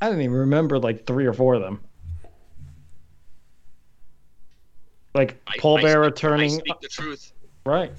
I 0.00 0.08
didn't 0.08 0.22
even 0.22 0.36
remember 0.36 0.78
like 0.78 1.06
three 1.06 1.26
or 1.26 1.32
four 1.32 1.54
of 1.54 1.62
them. 1.62 1.80
Like 5.14 5.40
I- 5.46 5.56
Paul 5.58 5.78
I 5.78 5.82
Bearer 5.82 6.04
speak- 6.10 6.24
I 6.24 6.28
turning 6.28 6.50
speak 6.50 6.80
the 6.80 6.88
truth. 6.88 7.32
right, 7.64 7.92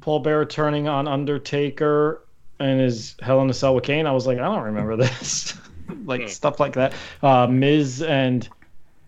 Paul 0.00 0.20
Bearer 0.20 0.44
turning 0.44 0.86
on 0.88 1.08
Undertaker 1.08 2.22
and 2.58 2.80
his 2.80 3.16
Hell 3.20 3.40
in 3.42 3.50
a 3.50 3.54
Cell 3.54 3.74
with 3.74 3.84
Kane. 3.84 4.06
I 4.06 4.12
was 4.12 4.26
like, 4.26 4.38
I 4.38 4.42
don't 4.42 4.62
remember 4.64 4.96
this, 4.96 5.58
like 6.04 6.22
Hmm. 6.22 6.26
stuff 6.28 6.60
like 6.60 6.74
that. 6.74 6.92
Uh, 7.22 7.46
Miz 7.46 8.02
and 8.02 8.48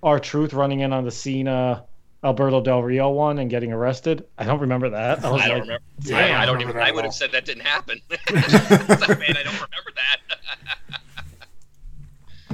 R-Truth 0.02 0.52
running 0.54 0.80
in 0.80 0.92
on 0.92 1.04
the 1.04 1.10
Cena 1.10 1.84
Alberto 2.24 2.60
Del 2.62 2.82
Rio 2.82 3.10
one 3.10 3.38
and 3.38 3.50
getting 3.50 3.72
arrested. 3.72 4.26
I 4.38 4.44
don't 4.44 4.60
remember 4.60 4.88
that. 4.90 5.22
I 5.24 5.30
was 5.30 5.42
I 5.42 5.48
don't 5.48 5.54
like, 5.58 5.62
remember. 5.62 5.84
Yeah, 6.02 6.16
I, 6.16 6.20
I 6.20 6.24
I 6.42 6.46
don't 6.46 6.54
don't 6.58 6.68
remember 6.68 6.80
even. 6.80 6.88
I 6.88 6.90
would 6.92 7.04
all. 7.04 7.10
have 7.10 7.14
said 7.14 7.32
that 7.32 7.44
didn't 7.44 7.64
happen. 7.66 8.00
like, 8.10 8.32
Man, 8.32 9.36
I 9.36 9.42
don't 9.42 9.52
remember 9.52 9.92
that. 9.96 11.00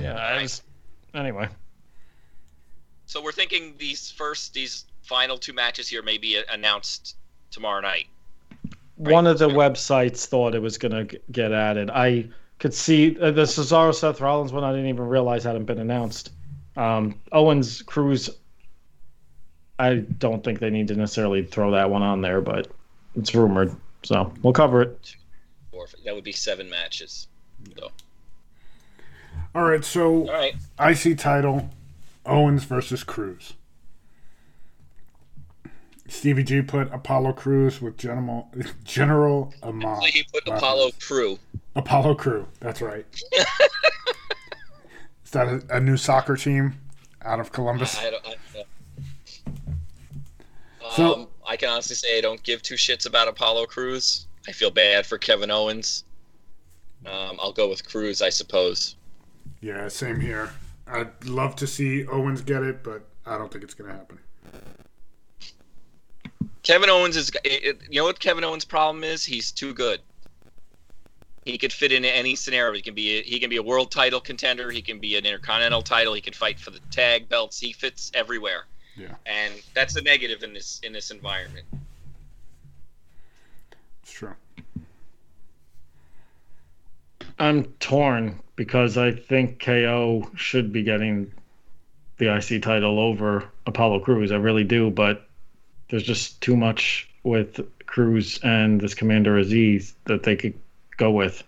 yeah, 0.00 0.14
I 0.16 0.42
was. 0.42 0.62
Anyway, 1.14 1.48
so 3.10 3.20
we're 3.20 3.32
thinking 3.32 3.74
these 3.76 4.08
first, 4.08 4.54
these 4.54 4.84
final 5.02 5.36
two 5.36 5.52
matches 5.52 5.88
here 5.88 6.00
may 6.00 6.16
be 6.16 6.40
announced 6.48 7.16
tomorrow 7.50 7.80
night. 7.80 8.06
Right. 8.98 9.12
one 9.12 9.26
of 9.26 9.40
the 9.40 9.48
websites 9.48 10.26
thought 10.26 10.54
it 10.54 10.62
was 10.62 10.78
gonna 10.78 11.06
get 11.32 11.50
added. 11.50 11.90
I 11.90 12.28
could 12.60 12.72
see 12.72 13.18
uh, 13.18 13.32
the 13.32 13.42
Cesaro 13.42 13.92
Seth 13.92 14.20
Rollins 14.20 14.52
one. 14.52 14.62
I 14.62 14.70
didn't 14.70 14.86
even 14.86 15.08
realize 15.08 15.42
hadn't 15.42 15.64
been 15.64 15.80
announced. 15.80 16.30
Um, 16.76 17.18
Owens 17.32 17.82
Crews. 17.82 18.30
I 19.80 19.96
don't 19.96 20.44
think 20.44 20.60
they 20.60 20.70
need 20.70 20.86
to 20.88 20.94
necessarily 20.94 21.44
throw 21.44 21.72
that 21.72 21.90
one 21.90 22.02
on 22.02 22.20
there, 22.20 22.40
but 22.40 22.68
it's 23.16 23.34
rumored, 23.34 23.74
so 24.04 24.32
we'll 24.42 24.52
cover 24.52 24.82
it. 24.82 25.16
That 26.04 26.14
would 26.14 26.22
be 26.22 26.32
seven 26.32 26.70
matches. 26.70 27.26
So, 27.76 27.90
All 29.54 29.64
right. 29.64 29.84
So 29.84 30.28
all 30.28 30.32
right. 30.32 30.54
IC 30.78 31.18
title, 31.18 31.68
Owens 32.26 32.64
versus 32.64 33.02
Crews. 33.04 33.54
Stevie 36.08 36.42
G 36.42 36.60
put 36.62 36.92
Apollo 36.92 37.34
Crews 37.34 37.80
with 37.80 37.96
General 37.96 38.48
General 38.84 39.52
Ahmad. 39.62 40.02
He 40.04 40.24
put. 40.32 40.46
Apollo 40.48 40.90
Crew. 41.00 41.38
Apollo 41.76 42.16
Crew. 42.16 42.46
That's 42.58 42.82
right. 42.82 43.06
Is 45.24 45.30
that 45.30 45.46
a, 45.46 45.76
a 45.76 45.80
new 45.80 45.96
soccer 45.96 46.36
team 46.36 46.74
out 47.22 47.38
of 47.38 47.52
Columbus? 47.52 47.96
I 47.98 48.10
don't. 48.10 48.26
I, 48.26 48.34
uh, 48.58 48.64
So- 50.96 51.14
um, 51.14 51.26
I 51.46 51.56
can 51.56 51.68
honestly 51.68 51.96
say 51.96 52.18
I 52.18 52.20
don't 52.20 52.40
give 52.44 52.62
two 52.62 52.74
shits 52.76 53.06
about 53.06 53.26
Apollo 53.28 53.66
Crews. 53.66 54.26
I 54.48 54.52
feel 54.52 54.70
bad 54.70 55.04
for 55.06 55.18
Kevin 55.18 55.50
Owens. 55.50 56.04
Um, 57.06 57.38
I'll 57.40 57.52
go 57.52 57.68
with 57.68 57.84
Crews, 57.88 58.22
I 58.22 58.30
suppose. 58.30 58.94
Yeah, 59.60 59.88
same 59.88 60.20
here. 60.20 60.52
I'd 60.90 61.24
love 61.24 61.56
to 61.56 61.66
see 61.66 62.06
Owens 62.06 62.42
get 62.42 62.62
it, 62.62 62.82
but 62.82 63.06
I 63.26 63.38
don't 63.38 63.50
think 63.52 63.64
it's 63.64 63.74
going 63.74 63.90
to 63.90 63.96
happen. 63.96 64.18
Kevin 66.62 66.90
Owens 66.90 67.16
is. 67.16 67.30
You 67.44 68.00
know 68.00 68.04
what 68.04 68.20
Kevin 68.20 68.44
Owens' 68.44 68.64
problem 68.64 69.04
is? 69.04 69.24
He's 69.24 69.50
too 69.50 69.72
good. 69.72 70.00
He 71.44 71.56
could 71.56 71.72
fit 71.72 71.90
into 71.90 72.14
any 72.14 72.36
scenario. 72.36 72.74
He 72.74 72.82
can 72.82 72.94
be. 72.94 73.18
A, 73.18 73.22
he 73.22 73.40
can 73.40 73.48
be 73.48 73.56
a 73.56 73.62
world 73.62 73.90
title 73.90 74.20
contender. 74.20 74.70
He 74.70 74.82
can 74.82 74.98
be 74.98 75.16
an 75.16 75.24
intercontinental 75.24 75.82
title. 75.82 76.12
He 76.12 76.20
can 76.20 76.34
fight 76.34 76.58
for 76.60 76.70
the 76.70 76.80
tag 76.90 77.28
belts. 77.28 77.58
He 77.58 77.72
fits 77.72 78.10
everywhere. 78.14 78.66
Yeah. 78.96 79.14
And 79.26 79.54
that's 79.74 79.96
a 79.96 80.02
negative 80.02 80.42
in 80.42 80.52
this 80.52 80.80
in 80.82 80.92
this 80.92 81.10
environment. 81.10 81.66
It's 84.02 84.12
true. 84.12 84.34
I'm 87.40 87.64
torn 87.80 88.38
because 88.54 88.98
I 88.98 89.12
think 89.12 89.60
KO 89.64 90.30
should 90.36 90.72
be 90.72 90.82
getting 90.82 91.32
the 92.18 92.36
IC 92.36 92.62
title 92.62 93.00
over 93.00 93.48
Apollo 93.66 94.00
Crews. 94.00 94.30
I 94.30 94.36
really 94.36 94.62
do, 94.62 94.90
but 94.90 95.26
there's 95.88 96.02
just 96.02 96.40
too 96.42 96.54
much 96.54 97.08
with 97.22 97.60
Crews 97.86 98.38
and 98.42 98.78
this 98.78 98.94
Commander 98.94 99.42
Azeez 99.42 99.94
that 100.04 100.22
they 100.22 100.36
could 100.36 100.52
go 100.98 101.10
with. 101.10 101.42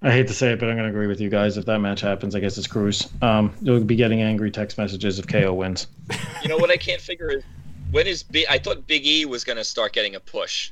I 0.00 0.12
hate 0.12 0.28
to 0.28 0.34
say 0.34 0.52
it, 0.52 0.60
but 0.60 0.70
I'm 0.70 0.76
going 0.76 0.84
to 0.84 0.90
agree 0.90 1.08
with 1.08 1.20
you 1.20 1.28
guys. 1.28 1.58
If 1.58 1.66
that 1.66 1.80
match 1.80 2.00
happens, 2.00 2.34
I 2.34 2.40
guess 2.40 2.56
it's 2.56 2.66
Crews. 2.66 3.08
Um, 3.20 3.52
you'll 3.60 3.84
be 3.84 3.96
getting 3.96 4.22
angry 4.22 4.50
text 4.50 4.78
messages 4.78 5.18
if 5.18 5.26
KO 5.26 5.52
wins. 5.52 5.86
You 6.40 6.48
know 6.48 6.56
what 6.56 6.70
I 6.70 6.76
can't 6.76 7.00
figure 7.00 7.30
is 7.30 7.42
when 7.90 8.06
is 8.06 8.22
Big? 8.22 8.46
I 8.48 8.58
thought 8.58 8.86
Big 8.86 9.04
E 9.04 9.26
was 9.26 9.42
going 9.42 9.56
to 9.56 9.64
start 9.64 9.92
getting 9.92 10.14
a 10.14 10.20
push. 10.20 10.70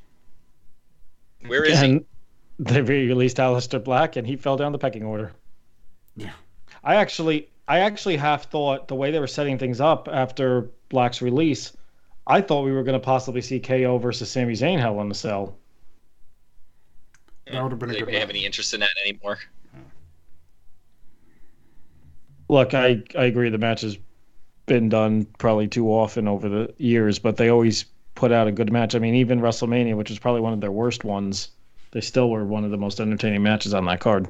Where 1.45 1.65
is 1.65 1.81
he? 1.81 2.05
And 2.59 2.67
they 2.67 2.83
released 2.83 3.37
Aleister 3.37 3.83
Black, 3.83 4.17
and 4.17 4.27
he 4.27 4.37
fell 4.37 4.57
down 4.57 4.73
the 4.73 4.79
pecking 4.79 5.05
order. 5.05 5.33
Yeah. 6.17 6.33
I 6.85 6.97
actually, 6.97 7.49
I 7.69 7.81
actually 7.81 8.17
half 8.17 8.51
thought 8.51 8.89
the 8.89 8.95
way 8.95 9.11
they 9.11 9.19
were 9.19 9.27
setting 9.27 9.59
things 9.59 9.81
up 9.81 10.09
after 10.11 10.71
Black's 10.89 11.21
release, 11.21 11.77
I 12.27 12.41
thought 12.41 12.63
we 12.63 12.73
were 12.73 12.83
going 12.83 12.99
to 12.99 13.05
possibly 13.05 13.41
see 13.41 13.61
KO 13.61 13.99
versus 13.99 14.31
Sami 14.31 14.55
Zayn 14.55 14.81
Hell 14.81 15.01
in 15.01 15.09
the 15.09 15.15
Cell. 15.15 15.57
That 17.51 17.63
would 17.63 17.73
have 17.73 17.79
been 17.79 17.91
a 17.91 17.93
Do 17.93 17.99
good 18.01 18.15
they 18.15 18.19
have 18.19 18.31
any 18.31 18.45
interest 18.45 18.75
in 18.75 18.81
that 18.81 18.91
anymore? 19.05 19.39
Look, 22.49 22.75
I, 22.75 23.03
I 23.17 23.25
agree 23.25 23.51
the 23.51 23.59
match 23.59 23.81
has 23.81 23.99
been 24.67 24.89
done 24.89 25.27
probably 25.39 25.69
too 25.69 25.89
often 25.89 26.29
over 26.29 26.49
the 26.49 26.75
years, 26.79 27.19
but 27.19 27.37
they 27.37 27.49
always 27.49 27.85
put 28.15 28.33
out 28.33 28.49
a 28.49 28.53
good 28.53 28.73
match. 28.73 28.95
I 28.95 28.99
mean, 28.99 29.15
even 29.15 29.41
WrestleMania, 29.41 29.97
which 29.97 30.11
was 30.11 30.19
probably 30.19 30.41
one 30.41 30.53
of 30.53 30.61
their 30.61 30.73
worst 30.73 31.05
ones, 31.05 31.51
they 31.97 32.03
still 32.03 32.29
were 32.29 32.45
one 32.45 32.63
of 32.63 32.71
the 32.71 32.77
most 32.77 33.01
entertaining 33.01 33.43
matches 33.43 33.73
on 33.73 33.87
that 33.87 34.01
card. 34.01 34.29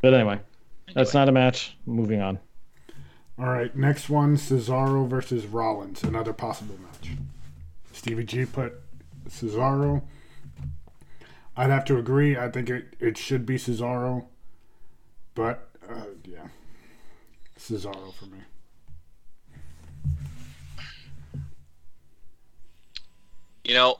But 0.00 0.14
anyway, 0.14 0.38
that's 0.94 1.12
not 1.12 1.28
a 1.28 1.32
match. 1.32 1.76
Moving 1.86 2.22
on. 2.22 2.38
All 3.36 3.46
right, 3.46 3.74
next 3.74 4.08
one 4.08 4.36
Cesaro 4.36 5.08
versus 5.08 5.44
Rollins, 5.44 6.04
another 6.04 6.32
possible 6.32 6.76
match. 6.80 7.16
Stevie 7.92 8.22
G 8.22 8.44
put 8.44 8.74
Cesaro. 9.28 10.04
I'd 11.56 11.70
have 11.70 11.84
to 11.86 11.98
agree. 11.98 12.36
I 12.36 12.48
think 12.48 12.70
it, 12.70 12.94
it 13.00 13.18
should 13.18 13.44
be 13.44 13.56
Cesaro. 13.56 14.26
But, 15.34 15.68
uh, 15.90 16.04
yeah. 16.24 16.46
Cesaro 17.58 18.14
for 18.14 18.26
me. 18.26 18.38
You 23.64 23.74
know, 23.74 23.98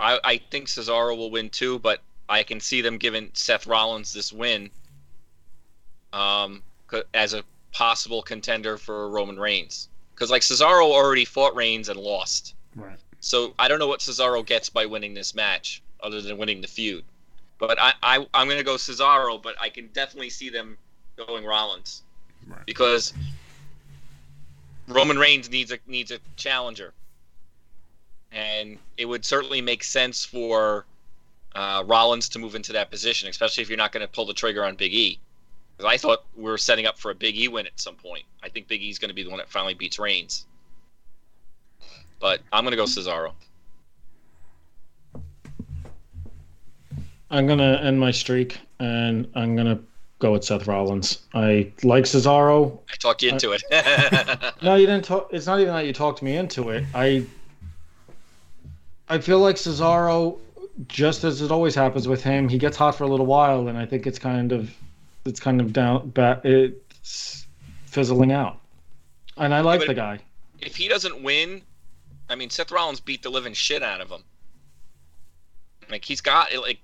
I 0.00 0.18
I 0.24 0.38
think 0.50 0.66
Cesaro 0.66 1.16
will 1.16 1.30
win 1.30 1.50
too, 1.50 1.78
but 1.78 2.00
I 2.28 2.42
can 2.42 2.60
see 2.60 2.80
them 2.80 2.96
giving 2.98 3.30
Seth 3.34 3.66
Rollins 3.66 4.12
this 4.12 4.32
win, 4.32 4.70
um, 6.12 6.62
as 7.14 7.34
a 7.34 7.44
possible 7.72 8.22
contender 8.22 8.76
for 8.78 9.08
Roman 9.10 9.38
Reigns. 9.38 9.88
Because 10.14 10.30
like 10.30 10.42
Cesaro 10.42 10.82
already 10.90 11.24
fought 11.24 11.54
Reigns 11.54 11.88
and 11.88 11.98
lost, 11.98 12.54
Right. 12.76 12.98
so 13.20 13.54
I 13.58 13.68
don't 13.68 13.78
know 13.78 13.86
what 13.86 14.00
Cesaro 14.00 14.44
gets 14.44 14.68
by 14.68 14.86
winning 14.86 15.14
this 15.14 15.34
match, 15.34 15.82
other 16.02 16.20
than 16.20 16.36
winning 16.38 16.60
the 16.60 16.68
feud. 16.68 17.04
But 17.58 17.78
I, 17.80 17.92
I 18.02 18.26
I'm 18.34 18.48
gonna 18.48 18.62
go 18.62 18.76
Cesaro, 18.76 19.40
but 19.42 19.54
I 19.60 19.68
can 19.68 19.88
definitely 19.88 20.30
see 20.30 20.50
them 20.50 20.76
going 21.16 21.44
Rollins 21.44 22.02
Right. 22.48 22.64
because 22.64 23.12
Roman 24.88 25.18
Reigns 25.18 25.50
needs 25.50 25.72
a 25.72 25.78
needs 25.86 26.10
a 26.10 26.18
challenger, 26.36 26.92
and 28.32 28.78
it 28.96 29.04
would 29.06 29.24
certainly 29.24 29.60
make 29.60 29.82
sense 29.84 30.24
for 30.24 30.86
uh, 31.54 31.82
Rollins 31.86 32.28
to 32.30 32.38
move 32.38 32.54
into 32.54 32.72
that 32.74 32.90
position, 32.90 33.28
especially 33.28 33.62
if 33.62 33.68
you're 33.68 33.78
not 33.78 33.92
going 33.92 34.06
to 34.06 34.12
pull 34.12 34.26
the 34.26 34.34
trigger 34.34 34.64
on 34.64 34.76
Big 34.76 34.94
E. 34.94 35.18
'Cause 35.76 35.86
I 35.86 35.96
thought 35.96 36.24
we 36.36 36.44
were 36.44 36.58
setting 36.58 36.84
up 36.86 36.98
for 36.98 37.10
a 37.10 37.14
Big 37.14 37.36
E 37.38 37.48
win 37.48 37.66
at 37.66 37.80
some 37.80 37.94
point. 37.94 38.24
I 38.42 38.48
think 38.50 38.68
Big 38.68 38.82
E's 38.82 38.98
going 38.98 39.08
to 39.08 39.14
be 39.14 39.22
the 39.22 39.30
one 39.30 39.38
that 39.38 39.48
finally 39.48 39.72
beats 39.74 39.98
Reigns. 39.98 40.44
But 42.20 42.40
I'm 42.52 42.64
going 42.64 42.72
to 42.72 42.76
go 42.76 42.84
Cesaro. 42.84 43.32
I'm 47.30 47.46
gonna 47.46 47.80
end 47.82 47.98
my 48.00 48.10
streak, 48.10 48.58
and 48.80 49.28
I'm 49.36 49.54
gonna 49.54 49.78
go 50.18 50.32
with 50.32 50.44
Seth 50.44 50.66
Rollins. 50.66 51.20
I 51.32 51.72
like 51.84 52.04
Cesaro. 52.04 52.80
I 52.90 52.96
talked 52.96 53.22
you 53.22 53.30
into 53.30 53.52
it. 53.52 53.62
No, 54.62 54.74
you 54.74 54.86
didn't 54.86 55.04
talk. 55.04 55.28
It's 55.32 55.46
not 55.46 55.60
even 55.60 55.72
that 55.72 55.86
you 55.86 55.92
talked 55.92 56.22
me 56.22 56.36
into 56.36 56.70
it. 56.70 56.84
I 56.92 57.24
I 59.10 59.18
feel 59.18 59.40
like 59.40 59.56
Cesaro, 59.56 60.38
just 60.86 61.24
as 61.24 61.42
it 61.42 61.50
always 61.50 61.74
happens 61.74 62.06
with 62.06 62.22
him, 62.22 62.48
he 62.48 62.58
gets 62.58 62.76
hot 62.76 62.94
for 62.94 63.04
a 63.04 63.08
little 63.08 63.26
while, 63.26 63.66
and 63.66 63.76
I 63.76 63.84
think 63.84 64.06
it's 64.06 64.20
kind 64.20 64.52
of 64.52 64.72
it's 65.24 65.40
kind 65.40 65.60
of 65.60 65.72
down. 65.72 66.10
Ba- 66.10 66.40
it's 66.44 67.46
fizzling 67.86 68.32
out. 68.32 68.60
And 69.36 69.52
I 69.52 69.60
like 69.60 69.80
but- 69.80 69.88
the 69.88 69.94
guy. 69.94 70.20
if 70.60 70.76
he 70.76 70.86
doesn't 70.88 71.22
win, 71.22 71.62
I 72.28 72.36
mean, 72.36 72.50
Seth 72.50 72.70
Rollins 72.70 73.00
beat 73.00 73.22
the 73.22 73.30
living 73.30 73.52
shit 73.52 73.82
out 73.82 74.00
of 74.00 74.08
him. 74.08 74.22
Like 75.90 76.04
he's 76.04 76.20
got 76.20 76.54
like 76.54 76.78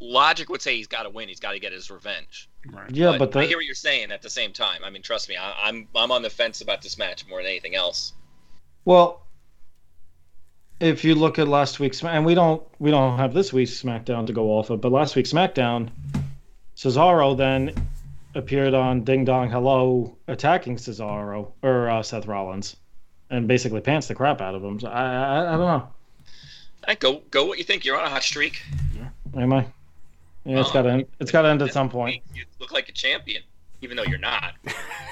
logic 0.00 0.48
would 0.48 0.62
say 0.62 0.74
he's 0.76 0.86
got 0.86 1.02
to 1.02 1.10
win. 1.10 1.28
He's 1.28 1.40
got 1.40 1.52
to 1.52 1.58
get 1.58 1.72
his 1.72 1.90
revenge. 1.90 2.48
Right. 2.66 2.90
Yeah, 2.90 3.18
but 3.18 3.36
I 3.36 3.42
the, 3.42 3.46
hear 3.46 3.58
what 3.58 3.66
you're 3.66 3.74
saying. 3.74 4.10
At 4.10 4.22
the 4.22 4.30
same 4.30 4.52
time, 4.54 4.80
I 4.84 4.90
mean, 4.90 5.02
trust 5.02 5.28
me, 5.28 5.36
I, 5.36 5.52
I'm 5.64 5.86
I'm 5.94 6.10
on 6.10 6.22
the 6.22 6.30
fence 6.30 6.62
about 6.62 6.80
this 6.80 6.96
match 6.96 7.28
more 7.28 7.40
than 7.42 7.50
anything 7.50 7.74
else. 7.74 8.14
Well, 8.86 9.20
if 10.80 11.04
you 11.04 11.14
look 11.14 11.38
at 11.38 11.48
last 11.48 11.80
week's 11.80 12.02
and 12.04 12.24
we 12.24 12.34
don't 12.34 12.62
we 12.78 12.90
don't 12.90 13.18
have 13.18 13.34
this 13.34 13.52
week's 13.52 13.72
SmackDown 13.72 14.26
to 14.26 14.32
go 14.32 14.50
off 14.58 14.70
of, 14.70 14.80
but 14.80 14.92
last 14.92 15.16
week's 15.16 15.32
SmackDown, 15.32 15.90
Cesaro 16.76 17.36
then 17.36 17.74
appeared 18.34 18.74
on 18.74 19.02
Ding 19.04 19.24
Dong 19.24 19.50
Hello 19.50 20.16
attacking 20.28 20.76
Cesaro 20.76 21.52
or 21.62 21.88
uh, 21.90 22.02
Seth 22.02 22.26
Rollins, 22.26 22.76
and 23.30 23.48
basically 23.48 23.80
pants 23.80 24.06
the 24.08 24.14
crap 24.14 24.40
out 24.40 24.54
of 24.54 24.62
him. 24.62 24.78
So 24.80 24.88
I 24.88 25.02
I, 25.04 25.48
I 25.54 25.56
don't 25.56 25.60
know. 25.60 25.88
Right, 26.86 26.98
go 26.98 27.22
go. 27.30 27.46
What 27.46 27.58
you 27.58 27.64
think? 27.64 27.84
You're 27.84 27.98
on 27.98 28.04
a 28.04 28.10
hot 28.10 28.22
streak. 28.22 28.62
Yeah. 28.96 29.08
Am 29.42 29.52
I? 29.52 29.66
Yeah, 30.44 30.60
it's 30.60 30.70
Oh. 30.70 30.72
got 30.72 30.82
to 30.82 30.90
end. 30.90 31.04
It's 31.20 31.30
got 31.32 31.42
to 31.42 31.48
end 31.48 31.60
at 31.62 31.72
some 31.72 31.90
point. 31.90 32.22
You 32.34 32.44
look 32.60 32.72
like 32.72 32.88
a 32.88 32.92
champion, 32.92 33.42
even 33.82 33.96
though 33.96 34.04
you're 34.04 34.18
not. 34.18 34.54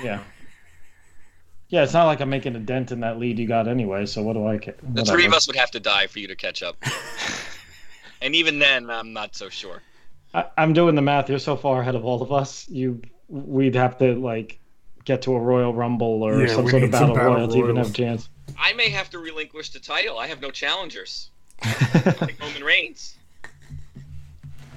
Yeah. 0.02 0.20
Yeah, 1.68 1.82
it's 1.82 1.92
not 1.92 2.04
like 2.04 2.20
I'm 2.20 2.30
making 2.30 2.54
a 2.54 2.60
dent 2.60 2.92
in 2.92 3.00
that 3.00 3.18
lead 3.18 3.38
you 3.38 3.46
got 3.46 3.66
anyway. 3.66 4.06
So 4.06 4.22
what 4.22 4.34
do 4.34 4.46
I 4.46 4.58
care? 4.58 4.74
The 4.82 5.04
three 5.04 5.26
of 5.26 5.32
us 5.32 5.46
would 5.48 5.56
have 5.56 5.70
to 5.72 5.80
die 5.80 6.06
for 6.06 6.20
you 6.20 6.28
to 6.28 6.36
catch 6.36 6.62
up. 6.62 6.76
and 8.22 8.34
even 8.34 8.58
then, 8.58 8.88
I'm 8.88 9.12
not 9.12 9.34
so 9.34 9.48
sure. 9.48 9.82
I, 10.32 10.44
I'm 10.56 10.72
doing 10.72 10.94
the 10.94 11.02
math. 11.02 11.28
You're 11.28 11.38
so 11.40 11.56
far 11.56 11.80
ahead 11.80 11.96
of 11.96 12.04
all 12.04 12.22
of 12.22 12.30
us. 12.30 12.68
You, 12.68 13.02
we'd 13.28 13.74
have 13.74 13.98
to 13.98 14.14
like 14.14 14.60
get 15.04 15.22
to 15.22 15.34
a 15.34 15.40
Royal 15.40 15.74
Rumble 15.74 16.22
or 16.22 16.40
Yeah, 16.40 16.54
some 16.54 16.68
sort 16.68 16.84
of 16.84 16.90
battle, 16.90 17.14
battle 17.14 17.34
royal 17.34 17.48
to 17.48 17.58
even 17.58 17.76
have 17.76 17.90
a 17.90 17.92
chance. 17.92 18.28
I 18.58 18.72
may 18.74 18.88
have 18.90 19.10
to 19.10 19.18
relinquish 19.18 19.70
the 19.70 19.80
title. 19.80 20.18
I 20.18 20.28
have 20.28 20.40
no 20.40 20.50
challengers. 20.50 21.30
Like 22.20 22.38
Roman 22.40 22.62
Reigns. 22.62 23.16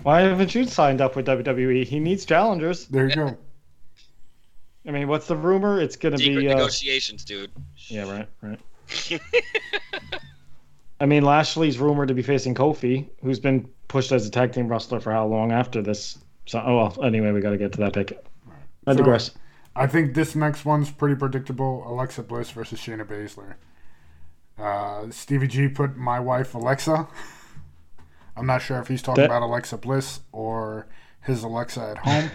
Why 0.04 0.22
haven't 0.22 0.56
you 0.56 0.66
signed 0.66 1.02
up 1.02 1.16
with 1.16 1.28
WWE? 1.28 1.86
He 1.86 2.00
needs 2.00 2.26
challengers. 2.26 2.86
There 2.86 3.10
you 3.10 3.16
go. 3.16 3.38
I 4.90 4.92
mean, 4.92 5.08
what's 5.08 5.28
the 5.28 5.36
rumor? 5.36 5.80
It's 5.80 5.96
gonna 5.96 6.18
Secret 6.18 6.40
be. 6.40 6.48
Uh, 6.50 6.56
negotiations, 6.56 7.24
dude. 7.24 7.52
yeah, 7.90 8.12
right, 8.12 8.28
right. 8.42 8.60
I 11.00 11.06
mean, 11.06 11.22
Lashley's 11.24 11.78
rumored 11.78 12.08
to 12.08 12.16
be 12.16 12.24
facing 12.24 12.56
Kofi, 12.56 13.08
who's 13.22 13.40
been 13.40 13.70
pushed 13.88 14.12
as 14.12 14.26
a 14.26 14.32
tag 14.32 14.52
team 14.52 14.68
wrestler 14.68 15.00
for 15.00 15.12
how 15.12 15.28
long 15.28 15.52
after 15.52 15.84
this? 15.84 16.18
So, 16.48 16.60
oh 16.66 16.76
well. 16.76 17.06
Anyway, 17.06 17.32
we 17.32 17.40
got 17.40 17.52
to 17.52 17.58
get 17.58 17.72
to 17.74 17.78
that 17.82 17.94
pick. 17.94 18.18
I 18.88 18.94
So- 18.94 18.98
digress. 18.98 19.32
I 19.76 19.86
think 19.86 20.16
this 20.16 20.36
next 20.36 20.66
one's 20.66 20.90
pretty 20.90 21.16
predictable. 21.16 21.84
Alexa 21.88 22.24
Bliss 22.24 22.50
versus 22.50 22.80
Shayna 22.82 23.06
Baszler. 23.06 23.54
Uh, 24.58 25.12
Stevie 25.12 25.48
G 25.48 25.68
put 25.70 25.96
my 25.98 26.20
wife 26.20 26.56
Alexa. 26.56 27.08
I'm 28.36 28.48
not 28.48 28.64
sure 28.64 28.80
if 28.80 28.88
he's 28.88 29.04
talking 29.04 29.22
That- 29.22 29.28
about 29.30 29.44
Alexa 29.44 29.78
Bliss 29.78 30.22
or 30.32 30.88
his 31.22 31.44
Alexa 31.44 31.80
at 31.96 31.98
home. 32.00 32.32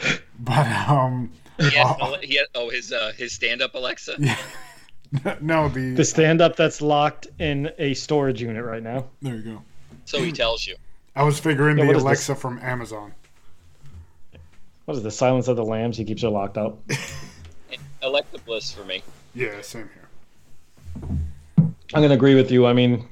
but 0.38 0.66
um, 0.88 1.32
He 1.60 1.70
had, 1.70 1.96
oh, 2.00 2.16
he 2.22 2.36
had, 2.36 2.46
oh, 2.54 2.70
his 2.70 2.92
uh, 2.92 3.12
his 3.16 3.32
stand 3.32 3.62
up 3.62 3.74
Alexa. 3.74 4.16
no, 5.40 5.68
the, 5.68 5.94
The 5.94 6.04
stand-up 6.04 6.56
that's 6.56 6.80
locked 6.80 7.26
in 7.38 7.70
a 7.78 7.94
storage 7.94 8.40
unit 8.40 8.64
right 8.64 8.82
now. 8.82 9.06
there 9.22 9.36
you 9.36 9.42
go. 9.42 9.62
So 10.04 10.22
he 10.22 10.32
tells 10.32 10.66
you. 10.66 10.76
I 11.16 11.22
was 11.22 11.38
figuring 11.38 11.78
Yeah, 11.78 11.84
the 11.84 11.88
what 11.88 11.96
is 11.96 12.02
Alexa 12.02 12.34
from 12.36 12.58
Amazon. 12.60 13.12
What 14.84 14.96
is 14.96 15.02
the 15.02 15.10
Silence 15.10 15.48
of 15.48 15.56
the 15.56 15.64
Lambs? 15.64 15.96
He 15.96 16.04
keeps 16.04 16.22
her 16.22 16.28
locked 16.28 16.56
up. 16.56 16.78
Alexa 18.02 18.38
Bliss 18.38 18.72
for 18.72 18.84
me. 18.84 19.02
Yeah, 19.34 19.60
same 19.60 19.88
here. 19.94 21.18
I'm 21.92 22.02
gonna 22.02 22.14
agree 22.14 22.34
with 22.34 22.50
you. 22.50 22.66
I 22.66 22.72
mean, 22.72 23.08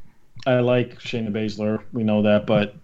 I 0.47 0.61
like 0.61 0.99
Shayna 1.01 1.31
Baszler. 1.31 1.83
We 1.93 2.05
know 2.05 2.23
that, 2.23 2.47
but 2.47 2.75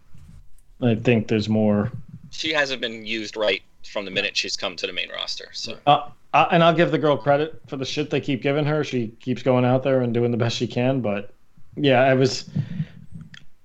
I 0.82 0.96
think 0.96 1.28
there's 1.28 1.48
more. 1.48 1.90
She 2.30 2.52
hasn't 2.52 2.80
been 2.80 3.06
used 3.06 3.36
right 3.36 3.62
from 3.86 4.04
the 4.04 4.10
minute 4.10 4.36
she's 4.36 4.56
come 4.56 4.76
to 4.76 4.86
the 4.86 4.92
main 4.92 5.10
roster. 5.10 5.48
So 5.52 5.78
Uh, 5.86 6.08
uh, 6.32 6.48
and 6.50 6.62
I'll 6.64 6.74
give 6.74 6.90
the 6.90 6.98
girl 6.98 7.16
credit 7.16 7.60
for 7.68 7.76
the 7.76 7.84
shit 7.84 8.10
they 8.10 8.20
keep 8.20 8.42
giving 8.42 8.64
her. 8.64 8.82
She 8.84 9.08
keeps 9.20 9.42
going 9.42 9.64
out 9.64 9.82
there 9.82 10.00
and 10.00 10.12
doing 10.12 10.30
the 10.30 10.36
best 10.36 10.56
she 10.56 10.66
can. 10.66 11.00
But 11.00 11.32
yeah, 11.76 12.00
I 12.00 12.14
was, 12.14 12.48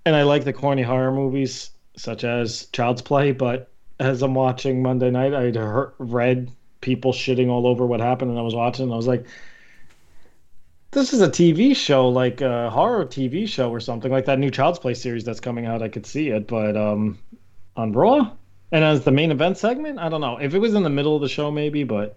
and 0.05 0.15
I 0.15 0.23
like 0.23 0.43
the 0.43 0.53
corny 0.53 0.84
horror 0.84 1.12
movies 1.12 1.71
such 1.97 2.23
as 2.23 2.67
Child's 2.67 3.01
Play. 3.01 3.32
But 3.32 3.71
as 3.99 4.21
I'm 4.21 4.36
watching 4.36 4.82
Monday 4.82 5.10
night, 5.10 5.34
I 5.34 5.51
heard, 5.51 5.93
read 5.97 6.51
people 6.82 7.12
shitting 7.12 7.49
all 7.49 7.67
over 7.67 7.86
what 7.86 7.99
happened, 7.99 8.32
and 8.32 8.39
I 8.39 8.43
was 8.43 8.55
watching, 8.55 8.84
and 8.84 8.93
I 8.93 8.97
was 8.97 9.08
like. 9.08 9.25
This 10.91 11.13
is 11.13 11.21
a 11.21 11.29
TV 11.29 11.75
show, 11.75 12.10
like 12.10 12.41
a 12.41 12.67
horror 12.71 13.05
TV 13.05 13.47
show 13.47 13.69
or 13.69 13.79
something, 13.79 14.12
like 14.12 14.25
that 14.25 14.39
new 14.39 14.49
Child's 14.49 14.79
Play 14.79 14.95
series 14.95 15.23
that's 15.23 15.39
coming 15.39 15.67
out. 15.67 15.84
I 15.84 15.88
could 15.88 16.08
see 16.08 16.29
it, 16.29 16.47
but 16.47 16.75
um, 16.75 17.19
on 17.75 17.91
Raw 17.91 18.32
and 18.71 18.84
as 18.84 19.03
the 19.03 19.12
main 19.12 19.32
event 19.32 19.58
segment, 19.58 19.99
I 19.99 20.10
don't 20.10 20.21
know. 20.21 20.38
If 20.38 20.53
it 20.53 20.60
was 20.60 20.73
in 20.73 20.84
the 20.84 20.89
middle 20.89 21.15
of 21.15 21.21
the 21.21 21.29
show, 21.29 21.51
maybe, 21.51 21.84
but 21.84 22.15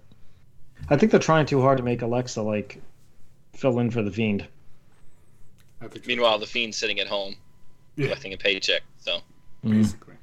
I 0.89 0.97
think 0.97 1.11
they're 1.13 1.21
trying 1.21 1.47
too 1.47 1.61
hard 1.61 1.79
to 1.79 1.85
make 1.85 2.03
Alexa 2.03 2.43
like 2.43 2.81
fill 3.55 3.79
in 3.79 3.91
for 3.91 4.03
the 4.03 4.11
Fiend. 4.11 4.47
Meanwhile, 6.07 6.39
the 6.39 6.47
fiend's 6.47 6.77
sitting 6.77 7.01
at 7.01 7.09
home 7.09 7.35
Yeah. 7.97 8.07
collecting 8.07 8.33
a 8.33 8.37
paycheck. 8.37 8.83
So 9.01 9.17
mm-hmm. 9.17 9.83
basically. 9.83 10.15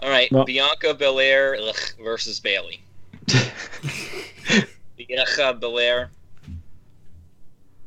all 0.00 0.10
right, 0.10 0.30
No. 0.30 0.44
Bianca 0.44 0.94
Belair 0.94 1.56
ugh, 1.60 1.76
versus 2.02 2.40
Bayley. 2.40 2.82
Bianca 4.96 5.54
Belair. 5.54 6.10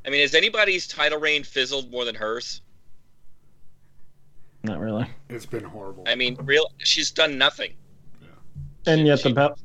I 0.06 0.10
mean, 0.10 0.22
has 0.22 0.34
anybody's 0.34 0.88
title 0.88 1.20
reign 1.20 1.44
fizzled 1.44 1.92
more 1.92 2.06
than 2.06 2.16
hers? 2.16 2.62
Not 4.64 4.80
really. 4.80 5.08
It's 5.30 5.46
been 5.46 5.64
horrible. 5.64 6.04
I 6.08 6.16
mean, 6.16 6.36
real. 6.44 6.72
She's 6.80 7.12
done 7.12 7.38
nothing. 7.38 7.74
Yeah. 8.22 8.28
And 8.94 9.06
yet 9.06 9.22
the 9.22 9.30
belt, 9.30 9.60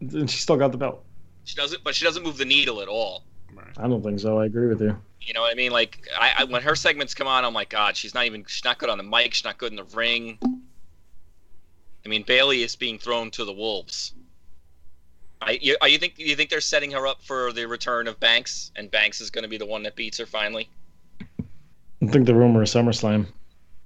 and 0.00 0.28
she 0.28 0.38
still 0.38 0.56
got 0.56 0.72
the 0.72 0.78
belt. 0.78 1.04
She 1.44 1.54
doesn't, 1.54 1.84
but 1.84 1.94
she 1.94 2.04
doesn't 2.04 2.24
move 2.24 2.36
the 2.36 2.44
needle 2.44 2.80
at 2.80 2.88
all. 2.88 3.24
Right. 3.54 3.66
I 3.76 3.86
don't 3.86 4.02
think 4.02 4.18
so. 4.18 4.40
I 4.40 4.46
agree 4.46 4.66
with 4.66 4.80
you. 4.80 4.96
You 5.20 5.34
know 5.34 5.42
what 5.42 5.52
I 5.52 5.54
mean? 5.54 5.70
Like, 5.70 6.08
I, 6.18 6.32
I 6.38 6.44
when 6.44 6.62
her 6.62 6.74
segments 6.74 7.14
come 7.14 7.28
on, 7.28 7.44
I'm 7.44 7.54
like, 7.54 7.68
God, 7.68 7.96
she's 7.96 8.12
not 8.12 8.26
even. 8.26 8.44
She's 8.48 8.64
not 8.64 8.78
good 8.78 8.90
on 8.90 8.98
the 8.98 9.04
mic. 9.04 9.34
She's 9.34 9.44
not 9.44 9.58
good 9.58 9.70
in 9.70 9.76
the 9.76 9.84
ring. 9.96 10.38
I 10.42 12.08
mean, 12.08 12.24
Bayley 12.24 12.62
is 12.62 12.74
being 12.76 12.98
thrown 12.98 13.30
to 13.32 13.44
the 13.44 13.52
wolves. 13.52 14.12
I, 15.42 15.58
you, 15.60 15.76
are 15.80 15.88
you 15.88 15.98
think 15.98 16.14
you 16.18 16.34
think 16.34 16.50
they're 16.50 16.60
setting 16.60 16.90
her 16.92 17.06
up 17.06 17.22
for 17.22 17.52
the 17.52 17.66
return 17.66 18.08
of 18.08 18.18
Banks, 18.18 18.72
and 18.74 18.90
Banks 18.90 19.20
is 19.20 19.30
going 19.30 19.42
to 19.42 19.48
be 19.48 19.58
the 19.58 19.66
one 19.66 19.84
that 19.84 19.94
beats 19.94 20.18
her 20.18 20.26
finally? 20.26 20.68
I 21.30 22.06
think 22.06 22.26
the 22.26 22.34
rumor 22.34 22.62
is 22.62 22.74
SummerSlam. 22.74 23.26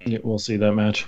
Yeah, 0.05 0.19
we'll 0.23 0.39
see 0.39 0.57
that 0.57 0.73
match. 0.73 1.07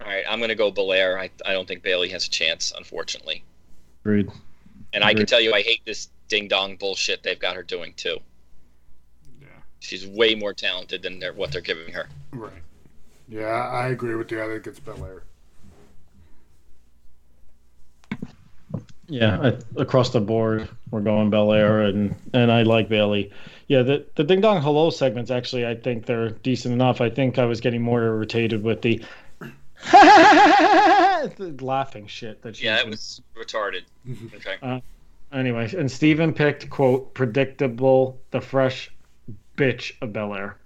All 0.00 0.06
right, 0.06 0.24
I'm 0.28 0.38
going 0.38 0.48
to 0.48 0.54
go 0.54 0.70
Belair. 0.70 1.18
I, 1.18 1.30
I 1.44 1.52
don't 1.52 1.66
think 1.66 1.82
Bayley 1.82 2.08
has 2.10 2.26
a 2.26 2.30
chance, 2.30 2.72
unfortunately. 2.76 3.44
Agreed. 4.04 4.30
And 4.92 5.04
I 5.04 5.12
can 5.12 5.26
tell 5.26 5.40
you, 5.40 5.52
I 5.52 5.62
hate 5.62 5.84
this 5.84 6.08
ding 6.28 6.48
dong 6.48 6.76
bullshit 6.76 7.22
they've 7.22 7.38
got 7.38 7.56
her 7.56 7.62
doing 7.62 7.92
too. 7.94 8.18
Yeah. 9.40 9.48
She's 9.80 10.06
way 10.06 10.34
more 10.34 10.54
talented 10.54 11.02
than 11.02 11.18
they're, 11.18 11.32
what 11.32 11.52
they're 11.52 11.60
giving 11.60 11.92
her. 11.92 12.08
Right. 12.32 12.52
Yeah, 13.28 13.46
I 13.46 13.88
agree 13.88 14.14
with 14.14 14.30
you. 14.30 14.42
I 14.42 14.46
think 14.46 14.66
it's 14.66 14.80
Belair. 14.80 15.24
Yeah, 19.08 19.40
I, 19.40 19.80
across 19.80 20.10
the 20.10 20.20
board, 20.20 20.68
we're 20.90 21.00
going 21.00 21.30
Belair, 21.30 21.82
and 21.82 22.14
and 22.34 22.52
I 22.52 22.62
like 22.62 22.88
Bayley. 22.88 23.32
Yeah, 23.66 23.82
the 23.82 24.06
the 24.16 24.24
Ding 24.24 24.42
Dong 24.42 24.60
Hello 24.60 24.90
segments 24.90 25.30
actually, 25.30 25.66
I 25.66 25.74
think 25.74 26.04
they're 26.06 26.30
decent 26.30 26.74
enough. 26.74 27.00
I 27.00 27.08
think 27.08 27.38
I 27.38 27.46
was 27.46 27.60
getting 27.60 27.80
more 27.80 28.02
irritated 28.02 28.62
with 28.62 28.82
the, 28.82 29.02
the 29.90 31.56
laughing 31.60 32.06
shit 32.06 32.42
that 32.42 32.56
she. 32.56 32.66
Yeah, 32.66 32.80
it 32.80 32.88
was 32.88 33.22
retarded. 33.36 33.82
Okay. 34.34 34.56
Uh, 34.62 34.80
anyway, 35.32 35.72
and 35.76 35.90
Steven 35.90 36.32
picked 36.32 36.68
quote 36.68 37.14
predictable, 37.14 38.20
the 38.30 38.40
fresh 38.40 38.90
bitch 39.56 39.92
of 40.02 40.12
Belair. 40.12 40.56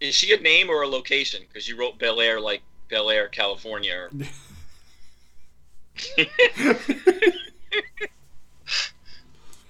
Is 0.00 0.14
she 0.14 0.34
a 0.34 0.40
name 0.40 0.68
or 0.68 0.82
a 0.82 0.88
location? 0.88 1.42
Because 1.48 1.68
you 1.68 1.78
wrote 1.78 1.98
Bel 1.98 2.20
Air 2.20 2.40
like 2.40 2.62
Bel 2.90 3.10
Air, 3.10 3.28
California. 3.28 3.94
Or... 3.94 4.10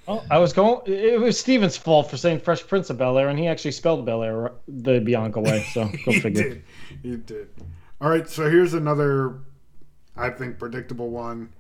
Well, 0.06 0.24
I 0.30 0.38
was 0.38 0.52
going. 0.52 0.82
It 0.86 1.18
was 1.18 1.40
Steven's 1.40 1.76
fault 1.78 2.10
for 2.10 2.18
saying 2.18 2.40
Fresh 2.40 2.66
Prince 2.66 2.90
of 2.90 2.98
Bel 2.98 3.16
Air, 3.16 3.30
and 3.30 3.38
he 3.38 3.46
actually 3.48 3.70
spelled 3.72 4.04
Bel 4.04 4.22
Air 4.22 4.52
the 4.68 5.00
Bianca 5.00 5.40
way. 5.40 5.62
So 5.72 5.84
go 6.04 6.12
he 6.12 6.20
figure. 6.20 6.42
did. 6.42 6.64
He 7.02 7.16
did. 7.16 7.48
All 8.02 8.10
right, 8.10 8.28
so 8.28 8.50
here's 8.50 8.74
another, 8.74 9.38
I 10.14 10.28
think, 10.28 10.58
predictable 10.58 11.08
one. 11.08 11.50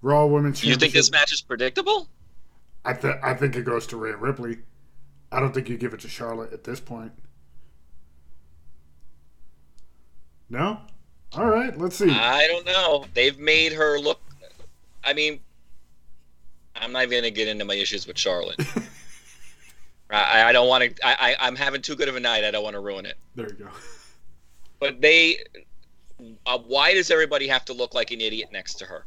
Raw 0.00 0.24
Women's 0.26 0.64
You 0.64 0.76
think 0.76 0.94
this 0.94 1.10
match 1.10 1.32
is 1.32 1.42
predictable? 1.42 2.08
I, 2.84 2.94
th- 2.94 3.16
I 3.22 3.34
think 3.34 3.56
it 3.56 3.64
goes 3.64 3.86
to 3.88 3.96
Rhea 3.96 4.16
Ripley. 4.16 4.58
I 5.30 5.40
don't 5.40 5.52
think 5.52 5.68
you 5.68 5.76
give 5.76 5.92
it 5.92 6.00
to 6.00 6.08
Charlotte 6.08 6.52
at 6.52 6.64
this 6.64 6.80
point. 6.80 7.12
No? 10.48 10.78
All 11.36 11.48
right, 11.48 11.76
let's 11.78 11.96
see. 11.96 12.10
I 12.10 12.46
don't 12.46 12.66
know. 12.66 13.06
They've 13.14 13.38
made 13.38 13.72
her 13.72 13.98
look. 13.98 14.20
I 15.02 15.12
mean, 15.12 15.40
I'm 16.76 16.92
not 16.92 17.04
even 17.04 17.18
gonna 17.18 17.30
get 17.30 17.48
into 17.48 17.64
my 17.64 17.74
issues 17.74 18.06
with 18.06 18.18
Charlotte. 18.18 18.60
I, 20.10 20.44
I 20.44 20.52
don't 20.52 20.68
want 20.68 20.84
to. 20.96 21.06
I, 21.06 21.32
I 21.32 21.36
I'm 21.40 21.56
having 21.56 21.82
too 21.82 21.96
good 21.96 22.08
of 22.08 22.16
a 22.16 22.20
night. 22.20 22.44
I 22.44 22.50
don't 22.50 22.62
want 22.62 22.74
to 22.74 22.80
ruin 22.80 23.06
it. 23.06 23.16
there 23.34 23.48
you 23.48 23.54
go. 23.54 23.68
But 24.78 25.00
they. 25.00 25.38
Uh, 26.46 26.58
why 26.58 26.94
does 26.94 27.10
everybody 27.10 27.48
have 27.48 27.64
to 27.64 27.72
look 27.72 27.94
like 27.94 28.10
an 28.12 28.20
idiot 28.20 28.50
next 28.52 28.74
to 28.74 28.84
her? 28.84 29.04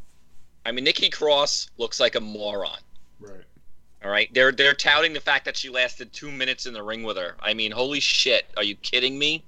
I 0.65 0.71
mean, 0.71 0.83
Nikki 0.83 1.09
Cross 1.09 1.69
looks 1.77 1.99
like 1.99 2.15
a 2.15 2.19
moron. 2.19 2.79
Right. 3.19 3.43
All 4.03 4.11
right, 4.11 4.31
they're 4.33 4.51
they're 4.51 4.73
touting 4.73 5.13
the 5.13 5.19
fact 5.19 5.45
that 5.45 5.57
she 5.57 5.69
lasted 5.69 6.13
two 6.13 6.31
minutes 6.31 6.65
in 6.65 6.73
the 6.73 6.83
ring 6.83 7.03
with 7.03 7.17
her. 7.17 7.35
I 7.39 7.53
mean, 7.53 7.71
holy 7.71 7.99
shit! 7.99 8.45
Are 8.55 8.63
you 8.63 8.75
kidding 8.75 9.17
me? 9.17 9.43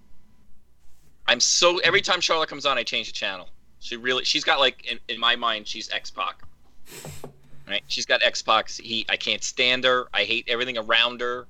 I'm 1.30 1.40
so 1.40 1.78
every 1.80 2.02
mm. 2.02 2.06
time 2.06 2.22
Charlotte 2.22 2.50
comes 2.50 2.66
on, 2.66 2.78
I 2.78 2.84
change 2.84 3.08
the 3.08 3.14
channel. 3.14 3.48
She 3.80 3.96
really, 3.96 4.26
she's 4.26 4.44
got 4.44 4.60
like 4.60 4.92
in, 4.92 5.00
in 5.08 5.20
my 5.20 5.36
mind, 5.36 5.68
she's 5.68 5.90
X 5.92 6.10
Pac. 6.10 6.42
Right? 7.68 7.84
She's 7.88 8.08
got 8.08 8.24
X 8.24 8.42
Pac's 8.42 8.78
heat. 8.78 9.06
I 9.10 9.16
can't 9.16 9.44
stand 9.44 9.84
her. 9.84 10.08
I 10.12 10.24
hate 10.24 10.46
everything 10.48 10.80
around 10.80 11.22
her. 11.22 11.46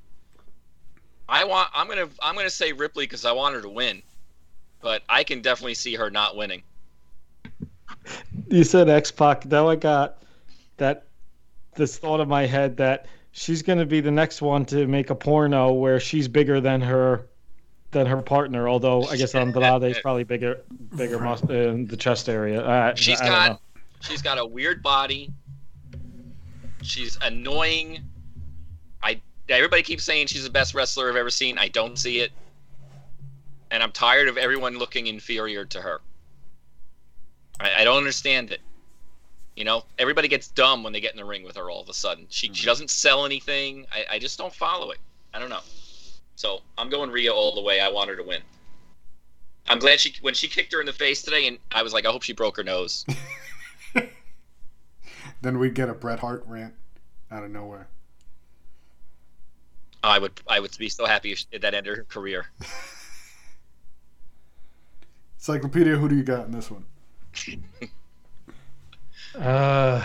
I 1.29 1.45
want. 1.45 1.69
I'm 1.73 1.87
gonna. 1.87 2.09
I'm 2.21 2.35
gonna 2.35 2.49
say 2.49 2.73
Ripley 2.73 3.05
because 3.05 3.23
I 3.23 3.31
want 3.31 3.55
her 3.55 3.61
to 3.61 3.69
win, 3.69 4.01
but 4.81 5.01
I 5.07 5.23
can 5.23 5.41
definitely 5.41 5.75
see 5.75 5.95
her 5.95 6.09
not 6.09 6.35
winning. 6.35 6.61
You 8.49 8.65
said 8.65 8.89
X 8.89 9.11
Pac. 9.11 9.45
Now 9.45 9.69
I 9.69 9.77
got 9.77 10.23
that 10.75 11.05
this 11.75 11.97
thought 11.97 12.19
in 12.19 12.27
my 12.27 12.45
head 12.45 12.75
that 12.77 13.05
she's 13.31 13.61
going 13.61 13.79
to 13.79 13.85
be 13.85 14.01
the 14.01 14.11
next 14.11 14.41
one 14.41 14.65
to 14.65 14.87
make 14.87 15.09
a 15.09 15.15
porno 15.15 15.71
where 15.71 16.01
she's 16.01 16.27
bigger 16.27 16.59
than 16.59 16.81
her 16.81 17.29
than 17.91 18.05
her 18.05 18.21
partner. 18.21 18.67
Although 18.69 19.03
I 19.05 19.17
guess 19.17 19.35
Andrade 19.35 19.83
is 19.83 19.99
probably 20.01 20.23
bigger, 20.23 20.61
bigger 20.95 21.17
in 21.49 21.87
the 21.87 21.97
chest 21.97 22.29
area. 22.29 22.65
Uh, 22.65 22.91
I, 22.91 22.93
She's 22.95 23.19
I 23.21 23.27
got 23.27 23.51
know. 23.51 23.59
she's 24.01 24.21
got 24.21 24.37
a 24.37 24.45
weird 24.45 24.81
body. 24.83 25.31
She's 26.81 27.17
annoying. 27.21 28.03
I 29.03 29.19
everybody 29.49 29.83
keeps 29.83 30.03
saying 30.03 30.27
she's 30.27 30.43
the 30.43 30.49
best 30.49 30.73
wrestler 30.73 31.09
I've 31.09 31.15
ever 31.15 31.29
seen. 31.29 31.57
I 31.57 31.67
don't 31.67 31.97
see 31.97 32.19
it. 32.19 32.31
And 33.71 33.83
I'm 33.83 33.91
tired 33.91 34.27
of 34.27 34.37
everyone 34.37 34.77
looking 34.77 35.07
inferior 35.07 35.63
to 35.65 35.81
her. 35.81 36.01
I, 37.59 37.81
I 37.81 37.83
don't 37.83 37.97
understand 37.97 38.51
it. 38.51 38.61
You 39.55 39.65
know, 39.65 39.83
everybody 39.97 40.27
gets 40.27 40.47
dumb 40.47 40.83
when 40.83 40.93
they 40.93 41.01
get 41.01 41.11
in 41.11 41.17
the 41.17 41.25
ring 41.25 41.43
with 41.43 41.57
her 41.57 41.69
all 41.69 41.81
of 41.81 41.89
a 41.89 41.93
sudden. 41.93 42.25
She 42.29 42.47
she 42.47 42.53
mm-hmm. 42.53 42.65
doesn't 42.65 42.89
sell 42.89 43.25
anything. 43.25 43.85
I, 43.91 44.15
I 44.15 44.19
just 44.19 44.37
don't 44.37 44.53
follow 44.53 44.91
it. 44.91 44.99
I 45.33 45.39
don't 45.39 45.49
know. 45.49 45.59
So 46.39 46.61
I'm 46.77 46.89
going 46.89 47.11
Rhea 47.11 47.33
all 47.33 47.53
the 47.53 47.59
way. 47.59 47.81
I 47.81 47.89
want 47.89 48.09
her 48.09 48.15
to 48.15 48.23
win. 48.23 48.41
I'm 49.67 49.77
glad 49.77 49.99
she 49.99 50.13
when 50.21 50.33
she 50.33 50.47
kicked 50.47 50.71
her 50.71 50.79
in 50.79 50.85
the 50.85 50.93
face 50.93 51.21
today, 51.21 51.47
and 51.47 51.57
I 51.69 51.83
was 51.83 51.91
like, 51.91 52.05
I 52.05 52.11
hope 52.11 52.23
she 52.23 52.31
broke 52.31 52.55
her 52.55 52.63
nose. 52.63 53.05
Then 55.41 55.57
we'd 55.57 55.73
get 55.73 55.89
a 55.89 55.93
Bret 55.93 56.19
Hart 56.19 56.43
rant 56.47 56.73
out 57.31 57.43
of 57.43 57.51
nowhere. 57.51 57.87
I 60.01 60.19
would 60.19 60.39
I 60.47 60.59
would 60.61 60.77
be 60.77 60.87
so 60.89 61.05
happy 61.05 61.31
if 61.31 61.45
that 61.61 61.73
ended 61.73 61.97
her 61.97 62.03
career. 62.05 62.47
Encyclopedia, 65.37 65.95
who 65.97 66.07
do 66.07 66.15
you 66.15 66.23
got 66.23 66.45
in 66.45 66.51
this 66.53 66.71
one? 66.71 66.85
Uh, 69.35 70.03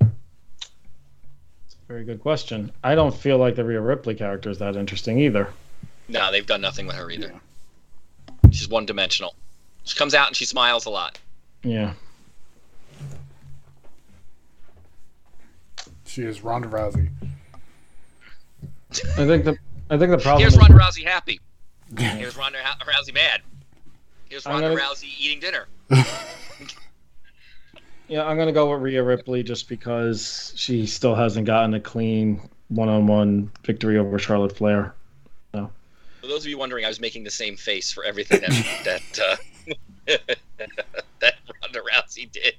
it's 0.00 1.74
a 1.74 1.81
very 1.92 2.04
good 2.04 2.22
question. 2.22 2.72
I 2.82 2.94
don't 2.94 3.14
feel 3.14 3.36
like 3.36 3.54
the 3.54 3.64
Rhea 3.64 3.78
Ripley 3.78 4.14
character 4.14 4.48
is 4.48 4.58
that 4.60 4.76
interesting 4.76 5.18
either. 5.18 5.48
No, 6.08 6.32
they've 6.32 6.46
done 6.46 6.62
nothing 6.62 6.86
with 6.86 6.96
her 6.96 7.10
either. 7.10 7.34
Yeah. 7.34 8.50
She's 8.50 8.66
one 8.66 8.86
dimensional. 8.86 9.34
She 9.84 9.98
comes 9.98 10.14
out 10.14 10.26
and 10.28 10.34
she 10.34 10.46
smiles 10.46 10.86
a 10.86 10.90
lot. 10.90 11.18
Yeah. 11.62 11.92
She 16.06 16.22
is 16.22 16.40
Ronda 16.42 16.68
Rousey. 16.68 17.10
I 18.92 19.26
think 19.26 19.44
the 19.44 19.58
I 19.90 19.98
think 19.98 20.12
the 20.12 20.18
problem 20.18 20.40
Here's 20.40 20.54
is 20.54 20.58
Ronda 20.58 20.74
Rousey 20.74 21.04
happy. 21.04 21.40
Here's 21.98 22.38
Ronda 22.38 22.58
Ha- 22.62 22.78
Rousey 22.86 23.12
mad. 23.12 23.42
Here's 24.30 24.46
I'm 24.46 24.52
Ronda 24.62 24.68
gonna- 24.70 24.80
Rousey 24.80 25.10
eating 25.20 25.40
dinner. 25.40 25.66
Yeah, 28.12 28.26
I'm 28.26 28.36
gonna 28.36 28.52
go 28.52 28.70
with 28.70 28.82
Rhea 28.82 29.02
Ripley 29.02 29.42
just 29.42 29.70
because 29.70 30.52
she 30.54 30.84
still 30.84 31.14
hasn't 31.14 31.46
gotten 31.46 31.72
a 31.72 31.80
clean 31.80 32.46
one-on-one 32.68 33.50
victory 33.64 33.96
over 33.96 34.18
Charlotte 34.18 34.54
Flair. 34.54 34.94
For 35.54 35.70
those 36.20 36.44
of 36.44 36.50
you 36.50 36.58
wondering, 36.58 36.84
I 36.84 36.88
was 36.88 37.00
making 37.00 37.24
the 37.24 37.30
same 37.30 37.56
face 37.56 37.90
for 37.90 38.04
everything 38.04 38.42
that 38.42 38.58
that 38.84 39.18
uh, 39.18 39.36
that 41.20 41.36
Ronda 41.62 41.80
Rousey 41.80 42.30
did. 42.30 42.54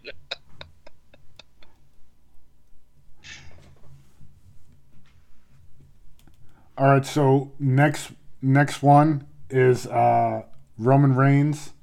All 6.80 6.88
right, 6.88 7.06
so 7.06 7.52
next 7.60 8.12
next 8.42 8.82
one 8.82 9.28
is 9.52 9.86
uh, 9.86 10.46
Roman 10.80 11.14
Reigns 11.14 11.74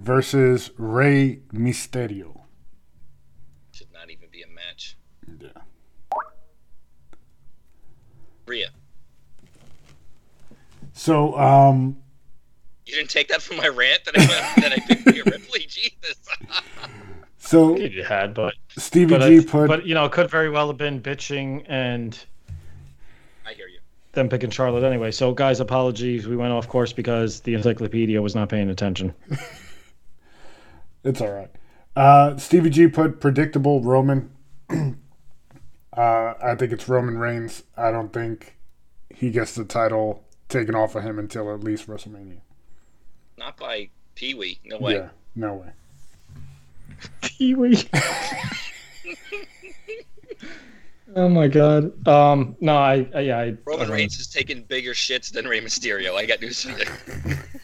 versus 0.00 0.70
Rey 0.78 1.40
Mysterio. 1.52 2.40
Should 3.72 3.92
not 3.92 4.10
even 4.10 4.28
be 4.30 4.42
a 4.42 4.48
match. 4.48 4.96
Yeah. 5.40 5.48
Rhea, 8.46 8.70
So 10.92 11.38
um, 11.38 11.96
you 12.84 12.94
didn't 12.96 13.10
take 13.10 13.28
that 13.28 13.40
from 13.40 13.58
my 13.58 13.68
rant 13.68 14.00
that 14.06 14.18
I 14.18 14.24
that 14.60 14.72
I 14.72 14.78
picked 14.80 15.06
Rhea 15.06 15.22
Ripley. 15.24 15.60
Jesus. 15.68 16.16
so 17.38 17.76
You 17.76 18.02
had, 18.02 18.34
but 18.34 18.54
Stevie 18.76 19.16
but, 19.18 19.28
G 19.28 19.38
I- 19.38 19.44
put 19.44 19.68
but 19.68 19.86
you 19.86 19.94
know, 19.94 20.04
it 20.06 20.10
could 20.12 20.28
very 20.28 20.50
well 20.50 20.66
have 20.66 20.76
been 20.78 21.00
bitching 21.00 21.64
and 21.68 22.18
I 23.46 23.52
hear 23.52 23.68
you. 23.68 23.78
them 24.14 24.28
picking 24.28 24.50
Charlotte 24.50 24.82
anyway. 24.84 25.12
So, 25.12 25.32
guys, 25.32 25.60
apologies. 25.60 26.26
We 26.26 26.34
went 26.36 26.52
off 26.52 26.66
course 26.66 26.92
because 26.92 27.40
the 27.42 27.54
encyclopedia 27.54 28.20
was 28.20 28.34
not 28.34 28.48
paying 28.48 28.68
attention. 28.70 29.14
It's 31.04 31.20
all 31.20 31.30
right. 31.30 31.50
Uh, 31.96 32.36
Stevie 32.36 32.70
G 32.70 32.88
put 32.88 33.20
predictable 33.20 33.82
Roman. 33.82 34.30
uh, 34.70 34.94
I 35.96 36.54
think 36.56 36.72
it's 36.72 36.88
Roman 36.88 37.18
Reigns. 37.18 37.64
I 37.76 37.90
don't 37.90 38.12
think 38.12 38.56
he 39.14 39.30
gets 39.30 39.54
the 39.54 39.64
title 39.64 40.24
taken 40.48 40.74
off 40.74 40.94
of 40.94 41.02
him 41.02 41.18
until 41.18 41.52
at 41.52 41.64
least 41.64 41.86
WrestleMania. 41.86 42.40
Not 43.36 43.56
by 43.56 43.88
Pee 44.14 44.34
Wee. 44.34 44.58
No 44.64 44.78
way. 44.78 44.94
Yeah, 44.94 45.08
no 45.34 45.54
way. 45.54 45.70
Pee 47.22 47.54
Wee. 47.54 47.82
oh 51.16 51.28
my 51.28 51.48
god. 51.48 52.06
Um. 52.06 52.56
No. 52.60 52.76
I. 52.76 53.08
I 53.14 53.20
yeah. 53.20 53.38
I, 53.38 53.56
Roman 53.64 53.90
Reigns 53.90 54.16
has 54.18 54.26
taken 54.26 54.62
bigger 54.62 54.92
shits 54.92 55.32
than 55.32 55.48
Rey 55.48 55.60
Mysterio. 55.60 56.14
I 56.16 56.26
got 56.26 56.40
news 56.40 56.62
for 56.62 56.78
you. 56.78 57.36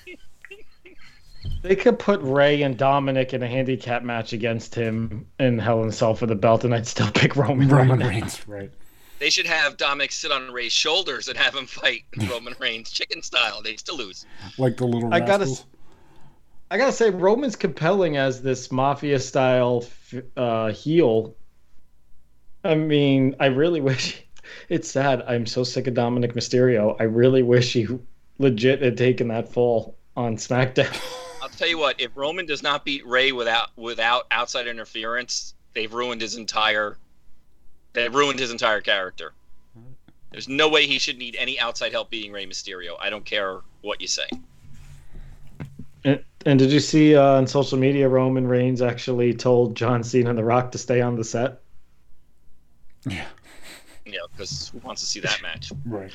They 1.63 1.75
could 1.75 1.99
put 1.99 2.21
Rey 2.23 2.63
and 2.63 2.79
Dominik 2.79 3.33
in 3.33 3.43
a 3.43 3.49
handicap 3.49 4.05
match 4.05 4.33
against 4.33 4.75
him 4.75 5.27
in 5.41 5.59
Hell 5.59 5.83
in 5.83 5.89
a 5.89 5.93
Cell 5.93 6.15
for 6.15 6.27
the 6.27 6.37
belt, 6.37 6.65
and 6.65 6.73
I'd 6.75 6.87
still 6.87 7.11
pick 7.15 7.35
Roman. 7.35 7.69
Roman 7.69 7.99
right. 7.99 8.09
Reigns, 8.09 8.47
right? 8.49 8.71
They 9.19 9.31
should 9.31 9.47
have 9.47 9.77
Dominik 9.77 10.13
sit 10.13 10.31
on 10.31 10.53
Rey's 10.53 10.73
shoulders 10.73 11.29
and 11.29 11.37
have 11.37 11.55
him 11.55 11.67
fight 11.67 12.05
Roman 12.31 12.55
Reigns 12.61 12.91
chicken 12.91 13.23
style. 13.23 13.63
They'd 13.63 13.81
still 13.81 13.97
lose. 13.97 14.27
Like 14.59 14.77
the 14.77 14.87
little 14.87 15.13
I 15.13 15.21
gotta. 15.21 15.57
I 16.71 16.79
gotta 16.79 16.93
say, 16.93 17.11
Roman's 17.11 17.55
compelling 17.55 18.17
as 18.17 18.43
this 18.43 18.73
mafia 18.73 19.21
style 19.21 19.85
uh, 20.37 20.73
heel. 20.73 21.37
I 22.65 22.75
mean, 22.75 23.37
I 23.39 23.47
really 23.47 23.81
wish. 23.81 24.23
It's 24.69 24.91
sad. 24.91 25.23
I'm 25.27 25.47
so 25.47 25.65
sick 25.65 25.87
of 25.87 25.95
Dominik 25.95 26.35
Mysterio. 26.35 26.97
I 27.01 27.05
really 27.05 27.43
wish 27.43 27.73
he 27.73 27.87
legit 28.39 28.83
had 28.83 28.97
taken 28.97 29.29
that 29.29 29.53
fall 29.53 29.97
on 30.17 30.37
SmackDown. 30.37 30.97
I'll 31.57 31.61
tell 31.61 31.69
you 31.69 31.79
what. 31.79 31.99
If 31.99 32.15
Roman 32.15 32.45
does 32.45 32.63
not 32.63 32.85
beat 32.85 33.07
Rey 33.07 33.33
without 33.33 33.71
without 33.79 34.27
outside 34.31 34.67
interference, 34.67 35.55
they've 35.73 35.91
ruined 35.91 36.21
his 36.21 36.37
entire. 36.37 36.99
They've 37.95 38.15
ruined 38.15 38.39
his 38.39 38.51
entire 38.51 38.83
character. 38.83 39.33
There's 40.33 40.49
no 40.49 40.69
way 40.69 40.87
he 40.87 40.99
should 40.99 41.17
need 41.17 41.35
any 41.35 41.59
outside 41.59 41.93
help 41.93 42.11
beating 42.11 42.31
Rey 42.31 42.45
Mysterio. 42.45 42.97
I 43.01 43.09
don't 43.09 43.25
care 43.25 43.61
what 43.81 44.03
you 44.03 44.07
say. 44.07 44.29
And, 46.05 46.23
and 46.45 46.59
did 46.59 46.71
you 46.71 46.81
see 46.81 47.17
uh, 47.17 47.23
on 47.23 47.47
social 47.47 47.79
media 47.79 48.07
Roman 48.07 48.47
Reigns 48.47 48.83
actually 48.83 49.33
told 49.33 49.77
John 49.77 50.05
Cena 50.05 50.29
and 50.29 50.39
The 50.39 50.45
Rock 50.45 50.73
to 50.73 50.79
stay 50.79 51.01
on 51.01 51.17
the 51.17 51.25
set? 51.25 51.63
Yeah. 53.07 53.25
Yeah, 54.05 54.19
because 54.31 54.69
who 54.69 54.79
wants 54.81 55.01
to 55.01 55.07
see 55.07 55.21
that 55.21 55.41
match? 55.41 55.73
Right. 55.87 56.13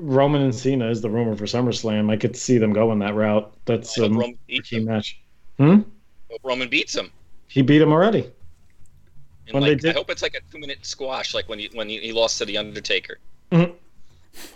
Roman 0.00 0.42
and 0.42 0.54
Cena 0.54 0.88
is 0.88 1.00
the 1.00 1.10
rumor 1.10 1.36
for 1.36 1.44
SummerSlam. 1.44 2.10
I 2.10 2.16
could 2.16 2.36
see 2.36 2.58
them 2.58 2.72
going 2.72 2.98
that 3.00 3.14
route. 3.14 3.52
That's 3.64 3.98
I 3.98 4.04
a 4.04 4.08
hope 4.08 4.18
Roman 4.18 4.38
beats 4.46 4.68
key 4.70 4.80
match. 4.80 5.20
Hmm? 5.58 5.80
Hope 6.30 6.40
Roman 6.42 6.68
beats 6.68 6.94
him. 6.94 7.10
He 7.48 7.62
beat 7.62 7.82
him 7.82 7.92
already. 7.92 8.30
And 9.46 9.54
When 9.54 9.62
like, 9.62 9.70
they 9.70 9.74
did- 9.76 9.90
I 9.90 9.98
hope 9.98 10.10
it's 10.10 10.22
like 10.22 10.34
a 10.34 10.40
two 10.52 10.58
minute 10.58 10.78
squash, 10.86 11.34
like 11.34 11.48
when 11.48 11.58
he 11.58 11.68
when 11.74 11.88
he, 11.88 11.98
he 11.98 12.12
lost 12.12 12.38
to 12.38 12.44
the 12.44 12.56
Undertaker. 12.58 13.18
I 13.52 13.56
think 13.56 13.74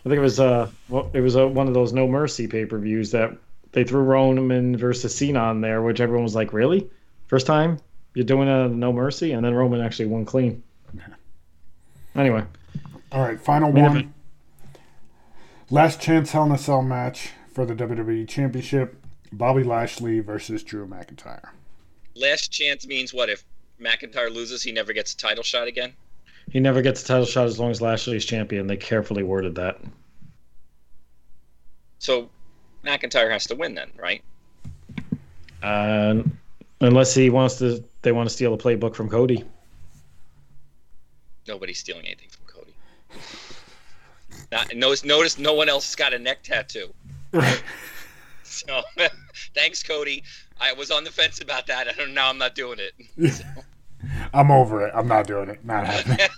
it 0.05 0.21
was 0.21 0.39
uh, 0.39 0.71
well, 0.89 1.11
it 1.15 1.21
was 1.21 1.37
uh, 1.37 1.49
one 1.49 1.67
of 1.67 1.75
those 1.75 1.93
No 1.93 2.07
Mercy 2.07 2.47
pay 2.47 2.65
per 2.65 2.79
views 2.79 3.11
that 3.11 3.37
they 3.73 3.83
threw 3.83 4.03
Roman 4.03 4.77
versus 4.77 5.15
Cena 5.15 5.41
on 5.41 5.61
there, 5.61 5.83
which 5.83 6.01
everyone 6.01 6.23
was 6.23 6.37
like, 6.37 6.53
"Really? 6.53 6.89
First 7.27 7.47
time 7.47 7.79
you're 8.15 8.25
doing 8.25 8.49
a 8.49 8.69
No 8.69 8.93
Mercy?" 8.93 9.33
And 9.33 9.45
then 9.45 9.53
Roman 9.53 9.81
actually 9.81 10.07
won 10.07 10.25
clean. 10.25 10.63
Anyway, 12.17 12.45
All 13.11 13.23
right, 13.23 13.41
final 13.41 13.73
Main 13.73 13.83
one. 13.85 14.15
Event. 15.67 15.73
Last 15.73 16.01
chance 16.01 16.31
Hell 16.33 16.45
in 16.45 16.53
a 16.53 16.59
Cell 16.59 16.83
match 16.83 17.31
for 17.53 17.65
the 17.67 17.75
WWE 17.75 18.29
Championship. 18.29 18.97
Bobby 19.33 19.65
Lashley 19.65 20.21
versus 20.21 20.63
Drew 20.63 20.87
McIntyre. 20.87 21.49
Last 22.15 22.53
chance 22.53 22.87
means 22.87 23.13
what? 23.13 23.29
If 23.29 23.45
McIntyre 23.81 24.33
loses, 24.33 24.63
he 24.63 24.71
never 24.71 24.93
gets 24.93 25.13
a 25.13 25.17
title 25.17 25.43
shot 25.43 25.67
again. 25.67 25.93
he 26.51 26.61
never 26.61 26.83
gets 26.83 27.03
a 27.03 27.07
title 27.07 27.25
shot 27.27 27.47
as 27.47 27.59
long 27.59 27.71
as 27.73 27.81
Lashley's 27.81 28.25
champion. 28.25 28.67
They 28.69 28.77
carefully 28.77 29.25
worded 29.25 29.57
that. 29.57 29.81
So 31.99 32.29
McIntyre 32.85 33.31
has 33.31 33.47
to 33.47 33.57
win 33.57 33.75
then, 33.75 33.91
right? 33.99 34.23
Uh, 35.63 36.23
unless 36.81 37.15
he 37.15 37.31
wants 37.31 37.57
to, 37.57 37.83
they 38.03 38.13
want 38.13 38.29
to 38.29 38.35
steal 38.35 38.55
a 38.55 38.59
playbook 38.59 38.95
from 38.95 39.09
Cody. 39.09 39.43
Nobody's 41.49 41.79
stealing 41.81 42.07
anything 42.07 42.29
from 42.29 42.45
Cody. 42.47 42.75
Not, 44.55 44.73
notice, 44.77 45.05
notice 45.05 45.37
no 45.37 45.53
one 45.53 45.69
else 45.69 45.85
has 45.89 45.97
got 45.97 46.15
a 46.15 46.19
neck 46.19 46.45
tattoo. 46.45 46.95
Right? 47.33 47.63
So 48.45 48.83
thanks, 49.55 49.83
Cody. 49.83 50.23
I 50.61 50.73
was 50.75 50.93
on 50.93 51.03
the 51.03 51.11
fence 51.11 51.41
about 51.41 51.67
that. 51.67 51.89
I 51.89 51.93
don't 51.93 52.15
now 52.15 52.29
I'm 52.31 52.39
not 52.39 52.55
doing 52.55 52.79
it. 52.79 53.43
I'm 54.33 54.53
over 54.53 54.87
it. 54.87 54.93
I'm 54.95 55.09
not 55.09 55.27
doing 55.27 55.49
it. 55.49 55.65
Not 55.65 55.85
happening. 55.87 56.29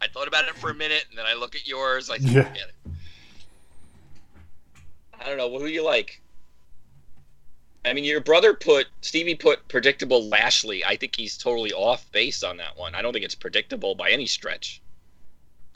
I 0.00 0.06
thought 0.06 0.28
about 0.28 0.44
it 0.46 0.54
for 0.54 0.70
a 0.70 0.74
minute, 0.74 1.04
and 1.10 1.18
then 1.18 1.26
I 1.26 1.34
look 1.34 1.56
at 1.56 1.66
yours. 1.66 2.10
I 2.10 2.16
Yeah. 2.16 2.44
forget 2.44 2.68
it. 2.68 2.92
I 5.20 5.24
don't 5.26 5.36
know. 5.36 5.50
Who 5.50 5.66
do 5.66 5.72
you 5.72 5.84
like? 5.84 6.20
I 7.84 7.92
mean, 7.92 8.04
your 8.04 8.20
brother 8.20 8.54
put 8.54 8.86
Stevie 9.00 9.34
put 9.34 9.66
predictable 9.66 10.28
Lashley. 10.28 10.84
I 10.84 10.94
think 10.94 11.16
he's 11.16 11.36
totally 11.36 11.72
off 11.72 12.08
base 12.12 12.44
on 12.44 12.56
that 12.58 12.76
one. 12.78 12.94
I 12.94 13.02
don't 13.02 13.12
think 13.12 13.24
it's 13.24 13.34
predictable 13.34 13.96
by 13.96 14.10
any 14.10 14.26
stretch. 14.26 14.80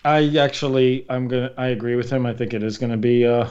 I 0.07 0.36
actually, 0.38 1.04
I'm 1.11 1.26
gonna, 1.26 1.52
I 1.59 1.68
agree 1.68 1.96
with 1.96 2.09
him. 2.11 2.26
I 2.26 2.32
think 2.32 2.54
it 2.54 2.62
is 2.62 2.78
gonna 2.78 2.96
be. 2.96 3.26
Uh, 3.26 3.48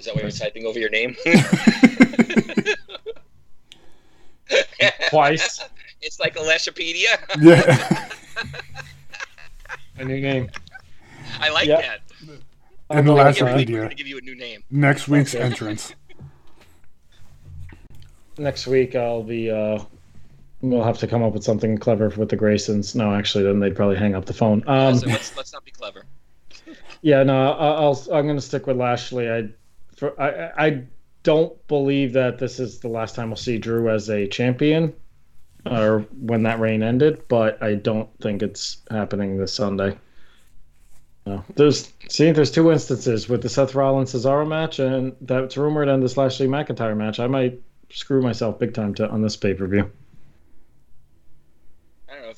Is 0.00 0.06
that 0.06 0.16
why 0.16 0.22
you're 0.22 0.30
typing 0.32 0.66
over 0.66 0.80
your 0.80 0.90
name? 0.90 1.14
Twice. 5.10 5.62
It's 6.00 6.18
like 6.18 6.34
a 6.36 6.40
Lashopedia. 6.40 7.16
yeah. 7.40 8.08
a 9.98 10.04
new 10.04 10.20
game. 10.20 10.50
I 11.38 11.50
like 11.50 11.68
Yeah. 11.68 11.80
that. 11.80 12.00
And 12.90 13.06
the 13.06 13.12
I'm 13.12 13.18
last 13.18 13.38
gonna- 13.38 13.54
We're 13.54 13.64
going 13.64 13.88
to 13.90 13.94
give 13.94 14.06
you 14.08 14.18
a 14.18 14.20
new 14.20 14.34
name. 14.36 14.62
Next 14.70 15.06
week's 15.08 15.34
entrance. 15.34 15.94
Next 18.36 18.66
week 18.66 18.94
I'll 18.96 19.22
be. 19.22 19.50
Uh, 19.50 19.78
we'll 20.62 20.82
have 20.84 20.98
to 20.98 21.06
come 21.06 21.22
up 21.22 21.32
with 21.34 21.44
something 21.44 21.76
clever 21.76 22.08
with 22.16 22.28
the 22.30 22.36
Graysons. 22.36 22.94
No, 22.94 23.12
actually, 23.12 23.44
then 23.44 23.60
they'd 23.60 23.76
probably 23.76 23.96
hang 23.96 24.14
up 24.14 24.24
the 24.24 24.32
phone. 24.34 24.62
Um, 24.66 24.96
So 24.96 25.08
let's, 25.08 25.36
let's 25.36 25.52
not 25.52 25.64
be 25.64 25.70
clever. 25.72 26.04
yeah, 27.02 27.22
no, 27.22 27.52
I- 27.52 27.74
I'll. 27.82 28.02
I'm 28.12 28.26
gonna 28.26 28.40
stick 28.40 28.66
with 28.66 28.76
Lashley. 28.76 29.30
I, 29.30 29.48
for, 29.96 30.18
I, 30.20 30.66
I 30.66 30.82
don't 31.24 31.66
believe 31.68 32.12
that 32.14 32.38
this 32.38 32.58
is 32.58 32.78
the 32.80 32.88
last 32.88 33.14
time 33.14 33.28
we'll 33.28 33.36
see 33.36 33.58
Drew 33.58 33.90
as 33.90 34.08
a 34.08 34.26
champion, 34.28 34.94
or 35.66 36.00
when 36.20 36.42
that 36.44 36.58
reign 36.60 36.82
ended. 36.82 37.22
But 37.28 37.62
I 37.62 37.74
don't 37.74 38.08
think 38.20 38.42
it's 38.42 38.78
happening 38.90 39.36
this 39.36 39.52
Sunday. 39.52 39.96
No, 41.26 41.44
there's 41.54 41.92
see, 42.08 42.32
there's 42.32 42.50
two 42.50 42.72
instances 42.72 43.28
with 43.28 43.42
the 43.42 43.48
Seth 43.48 43.74
Rollins 43.76 44.12
Cesaro 44.12 44.46
match, 44.46 44.80
and 44.80 45.14
that's 45.20 45.56
rumored, 45.56 45.88
and 45.88 46.02
this 46.02 46.16
Lashley 46.16 46.48
McIntyre 46.48 46.96
match. 46.96 47.20
I 47.20 47.28
might 47.28 47.60
screw 47.90 48.22
myself 48.22 48.58
big 48.58 48.74
time 48.74 48.92
to 48.96 49.08
on 49.08 49.22
this 49.22 49.36
pay 49.36 49.54
per 49.54 49.66
view. 49.68 49.88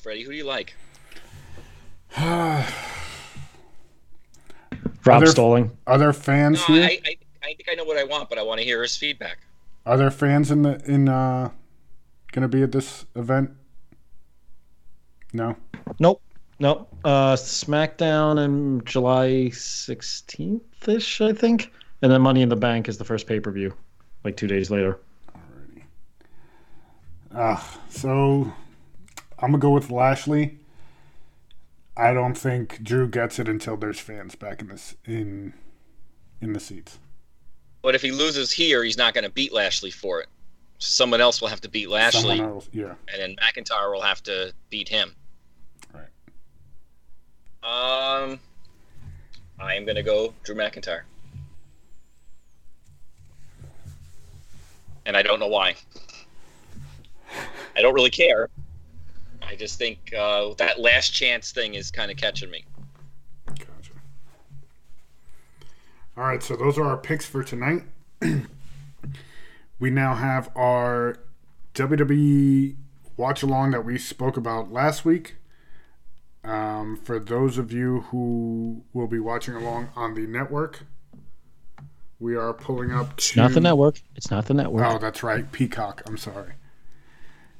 I 0.05 0.07
Freddie. 0.07 0.21
Who 0.23 0.31
do 0.31 0.37
you 0.37 0.43
like? 0.45 0.75
Rob 5.03 5.23
there- 5.23 5.25
Stalling. 5.25 5.75
Are 5.87 5.97
there 5.97 6.13
fans 6.13 6.59
No, 6.69 6.75
here? 6.75 6.83
I, 6.83 6.99
I, 7.05 7.17
I 7.43 7.53
think 7.55 7.65
I 7.71 7.73
know 7.73 7.85
what 7.85 7.97
I 7.97 8.03
want, 8.03 8.29
but 8.29 8.37
I 8.37 8.43
want 8.43 8.59
to 8.59 8.63
hear 8.63 8.83
his 8.83 8.95
feedback. 8.95 9.39
Are 9.83 9.97
there 9.97 10.11
fans 10.11 10.51
in 10.51 10.61
the 10.61 10.79
in 10.85 11.09
uh 11.09 11.49
gonna 12.31 12.47
be 12.47 12.61
at 12.61 12.71
this 12.71 13.05
event? 13.15 13.49
No. 15.33 15.55
Nope. 15.99 16.21
Nope. 16.59 16.87
Uh, 17.03 17.33
SmackDown 17.33 18.43
in 18.45 18.83
July 18.85 19.49
16th 19.51 20.87
ish, 20.87 21.19
I 21.19 21.33
think. 21.33 21.71
And 22.01 22.11
then 22.11 22.21
Money 22.21 22.41
in 22.43 22.49
the 22.49 22.55
Bank 22.55 22.87
is 22.87 22.97
the 22.97 23.03
first 23.03 23.25
pay 23.27 23.39
per 23.39 23.51
view, 23.51 23.73
like 24.23 24.37
two 24.37 24.47
days 24.47 24.69
later. 24.69 24.99
Alrighty. 25.35 25.83
Ah, 27.33 27.57
uh, 27.57 27.89
so 27.89 28.53
I'm 29.39 29.51
gonna 29.51 29.59
go 29.59 29.71
with 29.71 29.89
Lashley. 29.89 30.59
I 31.97 32.13
don't 32.13 32.35
think 32.35 32.83
Drew 32.83 33.07
gets 33.07 33.39
it 33.39 33.47
until 33.47 33.77
there's 33.77 33.99
fans 33.99 34.35
back 34.35 34.61
in 34.61 34.67
this 34.67 34.95
in 35.05 35.53
in 36.41 36.53
the 36.53 36.59
seats. 36.59 36.99
But 37.81 37.93
if 37.93 38.01
he 38.01 38.11
loses 38.11 38.51
here, 38.51 38.83
he's 38.83 38.97
not 38.97 39.13
going 39.13 39.25
to 39.25 39.29
beat 39.29 39.53
Lashley 39.53 39.91
for 39.91 40.19
it. 40.19 40.27
Someone 40.79 41.21
else 41.21 41.39
will 41.39 41.49
have 41.49 41.61
to 41.61 41.69
beat 41.69 41.87
Lashley, 41.87 42.39
else, 42.39 42.67
yeah. 42.73 42.95
and 43.13 43.21
then 43.21 43.35
McIntyre 43.35 43.93
will 43.93 44.01
have 44.01 44.23
to 44.23 44.51
beat 44.71 44.89
him. 44.89 45.15
Right. 45.93 46.07
Um, 47.63 48.39
I 49.59 49.75
am 49.75 49.85
going 49.85 49.97
to 49.97 50.03
go 50.03 50.33
Drew 50.43 50.55
McIntyre. 50.55 51.01
And 55.05 55.15
I 55.15 55.21
don't 55.21 55.39
know 55.39 55.47
why. 55.47 55.75
I 57.75 57.83
don't 57.83 57.93
really 57.93 58.09
care. 58.09 58.49
I 59.47 59.55
just 59.55 59.77
think 59.77 60.13
uh, 60.13 60.53
that 60.57 60.79
last 60.79 61.09
chance 61.09 61.51
thing 61.51 61.75
is 61.75 61.91
kind 61.91 62.11
of 62.11 62.17
catching 62.17 62.49
me. 62.49 62.65
Gotcha. 63.47 63.91
All 66.17 66.23
right, 66.23 66.41
so 66.41 66.55
those 66.55 66.77
are 66.77 66.85
our 66.85 66.97
picks 66.97 67.25
for 67.25 67.43
tonight. 67.43 67.83
we 69.79 69.89
now 69.89 70.15
have 70.15 70.49
our 70.55 71.17
WWE 71.73 72.75
watch 73.17 73.43
along 73.43 73.71
that 73.71 73.85
we 73.85 73.97
spoke 73.97 74.37
about 74.37 74.71
last 74.71 75.05
week. 75.05 75.35
Um, 76.43 76.97
for 76.97 77.19
those 77.19 77.57
of 77.57 77.71
you 77.71 78.01
who 78.11 78.83
will 78.93 79.07
be 79.07 79.19
watching 79.19 79.55
along 79.55 79.89
on 79.95 80.13
the 80.13 80.27
network, 80.27 80.83
we 82.19 82.35
are 82.35 82.53
pulling 82.53 82.91
up 82.91 83.17
to. 83.17 83.39
Not 83.39 83.53
the 83.53 83.61
network. 83.61 84.01
It's 84.15 84.29
not 84.29 84.45
the 84.45 84.53
network. 84.53 84.85
Oh, 84.85 84.99
that's 84.99 85.23
right, 85.23 85.51
Peacock. 85.51 86.03
I'm 86.05 86.17
sorry. 86.17 86.53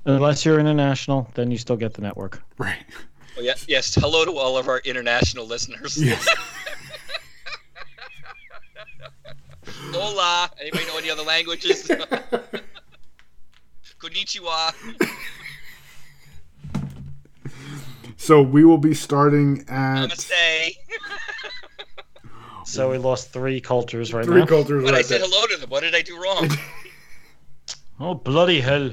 Unless 0.06 0.45
you're 0.45 0.60
international, 0.60 1.28
then 1.34 1.49
you 1.51 1.58
still 1.58 1.76
get 1.78 1.93
the 1.95 2.01
network. 2.01 2.41
Right. 2.58 2.78
Oh, 3.38 3.41
yeah, 3.41 3.53
yes. 3.68 3.93
Hello 3.95 4.24
to 4.24 4.32
all 4.38 4.58
of 4.58 4.68
our 4.70 4.80
international 4.80 5.45
listeners. 5.47 6.01
Yes. 6.01 6.28
Hola. 9.91 10.49
Anybody 10.62 10.86
know 10.86 10.97
any 10.97 11.10
other 11.10 11.24
languages? 11.24 11.88
Konnichiwa. 13.99 14.74
So 18.18 18.41
we 18.41 18.64
will 18.66 18.78
be 18.78 18.93
starting 18.93 19.66
at 19.68 20.08
Namaste. 20.10 20.78
So 22.68 22.89
we 22.89 22.97
lost 22.97 23.32
three 23.32 23.62
cultures 23.62 24.12
right 24.12 24.26
Three 24.26 24.39
now. 24.39 24.47
cultures 24.47 24.84
But 24.84 24.95
I 24.95 24.97
right 24.97 25.06
said 25.06 25.22
there. 25.22 25.28
hello 25.30 25.45
to 25.47 25.58
them. 25.58 25.70
What 25.70 25.82
did 25.82 25.93
I 25.93 26.01
do 26.01 26.20
wrong? 26.22 26.49
Oh 27.99 28.16
bloody 28.16 28.60
hell! 28.60 28.91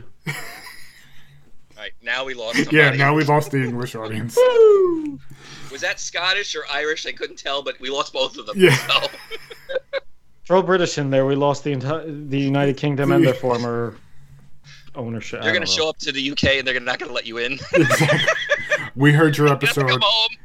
Right, 1.82 1.92
now 2.02 2.24
we 2.24 2.34
lost 2.34 2.56
somebody. 2.56 2.76
Yeah, 2.76 2.90
now 2.90 3.14
we 3.14 3.24
lost 3.24 3.50
the 3.50 3.58
English 3.64 3.94
audience. 3.94 4.36
Was 5.70 5.80
that 5.80 5.98
Scottish 6.00 6.54
or 6.54 6.62
Irish? 6.70 7.06
I 7.06 7.12
couldn't 7.12 7.36
tell, 7.38 7.62
but 7.62 7.78
we 7.80 7.90
lost 7.90 8.12
both 8.12 8.36
of 8.38 8.46
them. 8.46 8.56
Yeah. 8.58 8.74
So, 8.76 9.08
Throw 10.44 10.62
British 10.62 10.98
in 10.98 11.10
there. 11.10 11.24
We 11.24 11.34
lost 11.36 11.64
the 11.64 11.72
entire 11.72 12.04
the 12.10 12.38
United 12.38 12.76
Kingdom 12.76 13.12
and 13.12 13.24
their 13.24 13.34
former 13.46 13.96
ownership. 14.94 15.40
They're 15.42 15.52
going 15.52 15.64
to 15.64 15.70
show 15.70 15.88
up 15.88 15.98
to 15.98 16.12
the 16.12 16.30
UK 16.32 16.44
and 16.58 16.66
they're 16.66 16.78
not 16.80 16.98
going 16.98 17.08
to 17.08 17.14
let 17.14 17.26
you 17.26 17.38
in. 17.38 17.58
We 18.96 19.12
heard 19.12 19.38
your 19.38 19.46
You 19.46 19.50
have 19.52 19.60
to 19.60 19.66
episode. 19.66 19.88
come 19.88 20.00
home. 20.02 20.36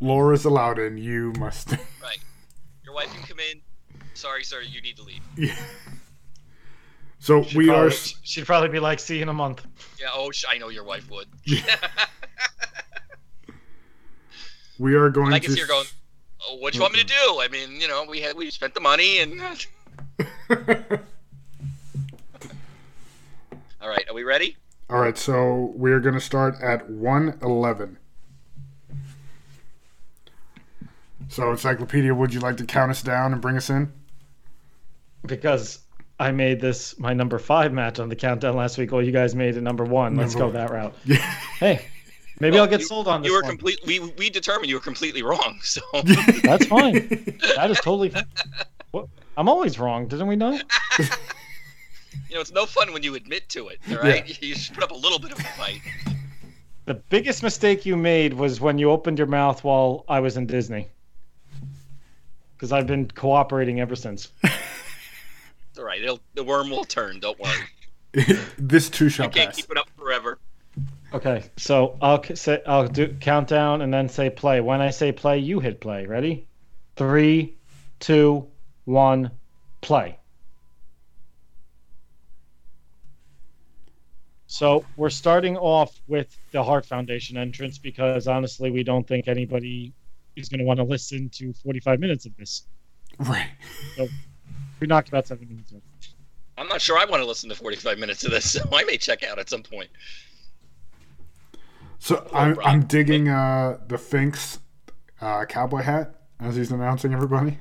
Laura's 0.00 0.44
allowed 0.44 0.78
in. 0.78 0.98
You 0.98 1.32
must. 1.38 1.70
Right. 2.02 2.18
Your 2.84 2.94
wife 2.94 3.12
can 3.14 3.22
come 3.22 3.38
in. 3.38 3.60
Sorry, 4.14 4.44
sir, 4.44 4.60
you 4.60 4.82
need 4.82 4.96
to 4.96 5.02
leave. 5.02 5.22
Yeah. 5.36 5.54
So 7.20 7.42
She'd 7.42 7.56
we 7.56 7.66
probably, 7.66 7.88
are. 7.88 7.90
She'd 8.22 8.46
probably 8.46 8.68
be 8.70 8.80
like, 8.80 8.98
"See 8.98 9.16
you 9.16 9.22
in 9.22 9.28
a 9.28 9.32
month." 9.34 9.64
Yeah. 10.00 10.08
Oh, 10.12 10.32
I 10.48 10.58
know 10.58 10.68
your 10.70 10.84
wife 10.84 11.08
would. 11.10 11.28
We 14.80 14.94
are 14.94 15.10
going 15.10 15.32
I 15.34 15.38
to. 15.38 15.44
can 15.44 15.54
see 15.54 15.60
her 15.60 15.66
going. 15.66 15.86
Oh, 16.48 16.56
what 16.56 16.72
do 16.72 16.78
you 16.78 16.82
want 16.82 16.94
me 16.94 17.00
to 17.00 17.06
do? 17.06 17.14
I 17.40 17.48
mean, 17.52 17.80
you 17.80 17.86
know, 17.86 18.06
we 18.08 18.22
had 18.22 18.34
we 18.34 18.50
spent 18.50 18.74
the 18.74 18.80
money 18.80 19.20
and. 19.20 19.40
All 23.82 23.88
right, 23.88 24.08
are 24.08 24.14
we 24.14 24.24
ready? 24.24 24.56
All 24.88 24.98
right, 25.00 25.16
so 25.16 25.72
we 25.76 25.92
are 25.92 26.00
going 26.00 26.14
to 26.14 26.20
start 26.20 26.54
at 26.62 26.88
111. 26.90 27.98
So, 31.28 31.50
Encyclopedia, 31.50 32.14
would 32.14 32.34
you 32.34 32.40
like 32.40 32.56
to 32.56 32.64
count 32.64 32.90
us 32.90 33.02
down 33.02 33.32
and 33.32 33.40
bring 33.40 33.56
us 33.56 33.70
in? 33.70 33.92
Because 35.24 35.80
I 36.20 36.30
made 36.32 36.60
this 36.60 36.98
my 36.98 37.12
number 37.14 37.38
five 37.38 37.72
match 37.72 37.98
on 37.98 38.08
the 38.08 38.14
countdown 38.16 38.54
last 38.54 38.76
week. 38.78 38.92
Well, 38.92 39.02
you 39.02 39.10
guys 39.12 39.34
made 39.34 39.56
it 39.56 39.62
number 39.62 39.84
one. 39.84 40.16
Let's 40.16 40.34
Number 40.36 40.52
go 40.52 40.58
one. 40.58 40.66
that 40.66 40.70
route. 40.72 40.94
Yeah. 41.06 41.16
Hey, 41.58 41.86
maybe 42.38 42.54
Well, 42.54 42.64
I'll 42.64 42.70
get 42.70 42.80
you- 42.80 42.86
sold 42.86 43.08
on 43.08 43.22
this 43.22 43.28
You 43.30 43.34
were 43.36 43.42
one. 43.42 43.50
complete. 43.50 43.80
We 43.86 44.00
we 44.18 44.28
determined 44.30 44.68
you 44.68 44.76
were 44.76 44.80
completely 44.82 45.22
wrong. 45.22 45.58
So 45.64 45.80
That's 46.44 46.66
fine. 46.66 47.08
That 47.56 47.70
is 47.70 47.78
totally 47.80 48.10
fine. 48.10 48.26
What? 48.90 49.06
I'm 49.36 49.48
always 49.48 49.78
wrong, 49.78 50.06
didn't 50.08 50.26
we 50.26 50.36
know? 50.36 50.52
you 50.98 52.34
know 52.34 52.40
it's 52.40 52.52
no 52.52 52.66
fun 52.66 52.92
when 52.92 53.02
you 53.02 53.14
admit 53.14 53.48
to 53.50 53.68
it. 53.68 53.78
All 53.90 53.96
right, 53.96 54.42
you 54.42 54.54
should 54.54 54.74
put 54.74 54.84
up 54.84 54.90
a 54.90 54.94
little 54.94 55.18
bit 55.18 55.32
of 55.32 55.38
a 55.38 55.42
fight. 55.42 55.80
The 56.84 56.94
biggest 56.94 57.42
mistake 57.42 57.86
you 57.86 57.96
made 57.96 58.34
was 58.34 58.60
when 58.60 58.76
you 58.78 58.90
opened 58.90 59.16
your 59.18 59.28
mouth 59.28 59.62
while 59.64 60.04
I 60.08 60.20
was 60.20 60.36
in 60.36 60.46
Disney. 60.46 60.88
Because 62.56 62.72
I've 62.72 62.86
been 62.86 63.08
cooperating 63.08 63.80
ever 63.80 63.96
since. 63.96 64.32
It's 65.80 65.82
all 65.82 65.86
right. 65.86 66.02
It'll, 66.02 66.20
the 66.34 66.44
worm 66.44 66.68
will 66.68 66.84
turn. 66.84 67.20
Don't 67.20 67.38
worry. 67.40 68.36
this 68.58 68.90
too 68.90 69.08
shall 69.08 69.26
You 69.26 69.30
can't 69.30 69.48
pass. 69.48 69.56
keep 69.56 69.70
it 69.70 69.78
up 69.78 69.88
forever. 69.96 70.38
Okay, 71.14 71.42
so 71.56 71.96
I'll 72.02 72.22
say 72.34 72.62
I'll 72.66 72.86
do 72.86 73.16
countdown 73.18 73.80
and 73.80 73.92
then 73.92 74.10
say 74.10 74.28
play. 74.28 74.60
When 74.60 74.82
I 74.82 74.90
say 74.90 75.10
play, 75.10 75.38
you 75.38 75.58
hit 75.58 75.80
play. 75.80 76.04
Ready? 76.04 76.46
Three, 76.96 77.56
two, 77.98 78.46
one, 78.84 79.30
play. 79.80 80.18
So 84.48 84.84
we're 84.98 85.08
starting 85.08 85.56
off 85.56 85.98
with 86.06 86.36
the 86.52 86.62
Hart 86.62 86.84
Foundation 86.84 87.38
entrance 87.38 87.78
because 87.78 88.26
honestly, 88.28 88.70
we 88.70 88.82
don't 88.82 89.08
think 89.08 89.28
anybody 89.28 89.94
is 90.36 90.50
going 90.50 90.58
to 90.58 90.66
want 90.66 90.76
to 90.76 90.84
listen 90.84 91.30
to 91.30 91.54
45 91.54 92.00
minutes 92.00 92.26
of 92.26 92.36
this. 92.36 92.66
Right. 93.18 93.48
We 94.80 94.86
knocked 94.86 95.08
about 95.08 95.26
seven 95.26 95.48
minutes. 95.48 95.72
Off. 95.72 95.82
I'm 96.58 96.68
not 96.68 96.80
sure 96.80 96.98
I 96.98 97.04
want 97.04 97.22
to 97.22 97.26
listen 97.26 97.48
to 97.50 97.54
45 97.54 97.98
minutes 97.98 98.24
of 98.24 98.30
this, 98.30 98.50
so 98.52 98.62
I 98.72 98.84
may 98.84 98.96
check 98.96 99.22
out 99.22 99.38
at 99.38 99.48
some 99.48 99.62
point. 99.62 99.90
So, 101.98 102.26
I'm. 102.32 102.58
I'm 102.60 102.84
digging 102.84 103.28
uh, 103.28 103.78
the 103.86 103.98
Fink's 103.98 104.58
uh, 105.20 105.44
cowboy 105.44 105.82
hat 105.82 106.14
as 106.40 106.56
he's 106.56 106.70
announcing 106.72 107.12
everybody. 107.12 107.58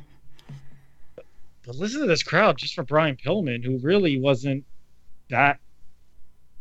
But 1.65 1.76
listen 1.76 2.01
to 2.01 2.07
this 2.07 2.24
crowd 2.24 2.57
just 2.57 2.74
for 2.74 2.84
Brian 2.84 3.17
Pillman, 3.17 3.63
who 3.63 3.78
really 3.80 4.17
wasn't 4.17 4.63
that 5.30 5.59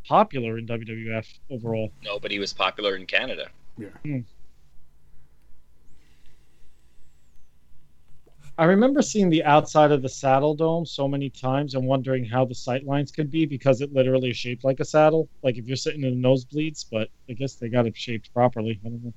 popular 0.05 0.59
in 0.59 0.67
WWF 0.67 1.27
overall. 1.51 1.93
No, 2.03 2.19
but 2.19 2.31
he 2.31 2.39
was 2.39 2.53
popular 2.53 2.97
in 2.97 3.07
Canada. 3.07 3.49
I 8.59 8.65
remember 8.65 9.03
seeing 9.03 9.31
the 9.31 9.45
outside 9.45 9.93
of 9.93 10.03
the 10.03 10.09
Saddledome 10.09 10.87
so 10.87 11.07
many 11.07 11.31
times 11.31 11.75
and 11.75 11.87
wondering 11.87 12.25
how 12.25 12.45
the 12.45 12.57
sight 12.57 12.85
lines 12.85 13.13
could 13.13 13.31
be 13.31 13.47
because 13.47 13.81
it 13.81 13.93
literally 13.93 14.31
is 14.31 14.37
shaped 14.37 14.65
like 14.65 14.81
a 14.81 14.85
saddle. 14.85 15.29
Like 15.45 15.59
if 15.59 15.67
you're 15.67 15.77
sitting 15.77 16.03
in 16.03 16.21
the 16.21 16.29
nosebleeds, 16.29 16.85
but 16.91 17.09
I 17.31 17.35
guess 17.35 17.55
they 17.55 17.69
got 17.69 17.87
it 17.87 17.97
shaped 17.97 18.35
properly. 18.35 18.81
I 18.85 18.89
don't 18.89 19.05
know. 19.05 19.15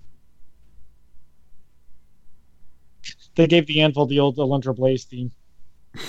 They 3.36 3.48
gave 3.48 3.66
the 3.66 3.82
anvil 3.82 4.06
the 4.06 4.20
old 4.20 4.38
Alundra 4.38 4.76
Blaze 4.76 5.06
theme. 5.06 5.32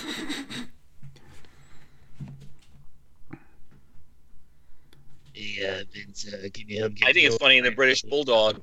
Yeah, 5.35 5.83
Vince, 5.93 6.33
uh, 6.33 6.49
can 6.53 6.69
you 6.69 6.81
help 6.81 6.95
get 6.95 7.09
I 7.09 7.13
think 7.13 7.27
it's 7.27 7.37
funny 7.37 7.59
in 7.59 7.65
the? 7.65 7.71
British 7.71 8.03
Bulldog, 8.03 8.61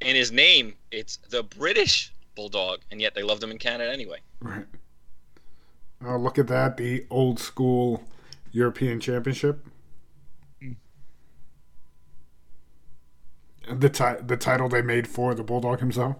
in 0.00 0.16
his 0.16 0.32
name, 0.32 0.74
it's 0.90 1.18
the 1.28 1.42
British 1.42 2.12
Bulldog, 2.42 2.78
and 2.92 3.00
yet 3.00 3.16
they 3.16 3.24
loved 3.24 3.42
him 3.42 3.50
in 3.50 3.58
Canada 3.58 3.92
anyway. 3.92 4.20
Right. 4.40 4.64
Oh, 6.06 6.16
look 6.16 6.38
at 6.38 6.46
that. 6.46 6.76
The 6.76 7.04
old 7.10 7.40
school 7.40 8.04
European 8.52 9.00
Championship. 9.00 9.66
Mm. 10.62 10.76
The, 13.68 13.88
ti- 13.88 14.22
the 14.24 14.36
title 14.36 14.68
they 14.68 14.82
made 14.82 15.08
for 15.08 15.34
the 15.34 15.42
Bulldog 15.42 15.80
himself. 15.80 16.14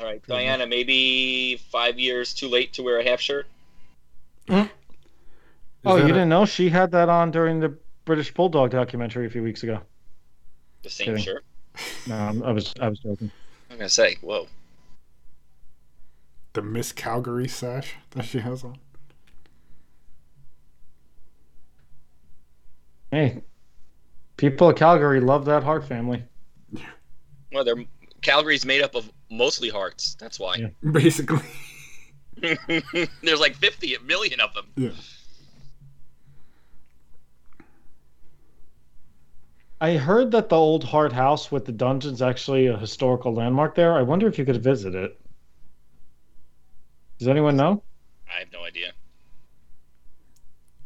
All 0.00 0.04
right, 0.04 0.20
Diana, 0.26 0.66
maybe 0.66 1.58
five 1.70 1.96
years 1.96 2.34
too 2.34 2.48
late 2.48 2.72
to 2.72 2.82
wear 2.82 2.98
a 2.98 3.04
half 3.04 3.20
shirt. 3.20 3.46
Oh, 4.50 4.68
you 5.84 5.92
a- 5.92 6.06
didn't 6.08 6.28
know 6.28 6.44
she 6.44 6.70
had 6.70 6.90
that 6.90 7.08
on 7.08 7.30
during 7.30 7.60
the 7.60 7.78
British 8.04 8.34
Bulldog 8.34 8.72
documentary 8.72 9.26
a 9.26 9.30
few 9.30 9.44
weeks 9.44 9.62
ago. 9.62 9.78
The 10.82 10.90
same 10.90 11.06
Kidding. 11.06 11.22
shirt. 11.22 11.44
No, 12.08 12.42
I 12.44 12.50
was 12.50 12.74
I 12.80 12.88
was 12.88 12.98
joking. 12.98 13.30
I'm 13.70 13.76
gonna 13.78 13.88
say, 13.88 14.16
whoa. 14.20 14.48
The 16.54 16.62
Miss 16.62 16.92
Calgary 16.92 17.48
sash 17.48 17.94
that 18.10 18.24
she 18.24 18.38
has 18.38 18.64
on. 18.64 18.78
Hey, 23.10 23.42
people 24.36 24.70
of 24.70 24.76
Calgary 24.76 25.20
love 25.20 25.44
that 25.44 25.64
Hart 25.64 25.84
family. 25.84 26.24
Well, 27.52 27.64
they're 27.64 27.84
Calgary's 28.22 28.64
made 28.64 28.82
up 28.82 28.94
of 28.94 29.12
mostly 29.30 29.68
Harts. 29.68 30.16
That's 30.18 30.38
why. 30.38 30.56
Yeah. 30.56 30.68
Basically. 30.92 31.42
There's 32.40 33.40
like 33.40 33.56
50 33.56 33.98
million 34.04 34.40
of 34.40 34.54
them. 34.54 34.66
Yeah. 34.76 34.90
I 39.80 39.96
heard 39.96 40.30
that 40.30 40.48
the 40.48 40.56
old 40.56 40.84
Hart 40.84 41.12
House 41.12 41.52
with 41.52 41.66
the 41.66 41.72
dungeon's 41.72 42.22
actually 42.22 42.68
a 42.68 42.76
historical 42.76 43.34
landmark 43.34 43.74
there. 43.74 43.94
I 43.94 44.02
wonder 44.02 44.26
if 44.26 44.38
you 44.38 44.44
could 44.44 44.62
visit 44.62 44.94
it. 44.94 45.20
Does 47.18 47.28
anyone 47.28 47.56
know? 47.56 47.82
I 48.28 48.40
have 48.40 48.52
no 48.52 48.64
idea. 48.64 48.92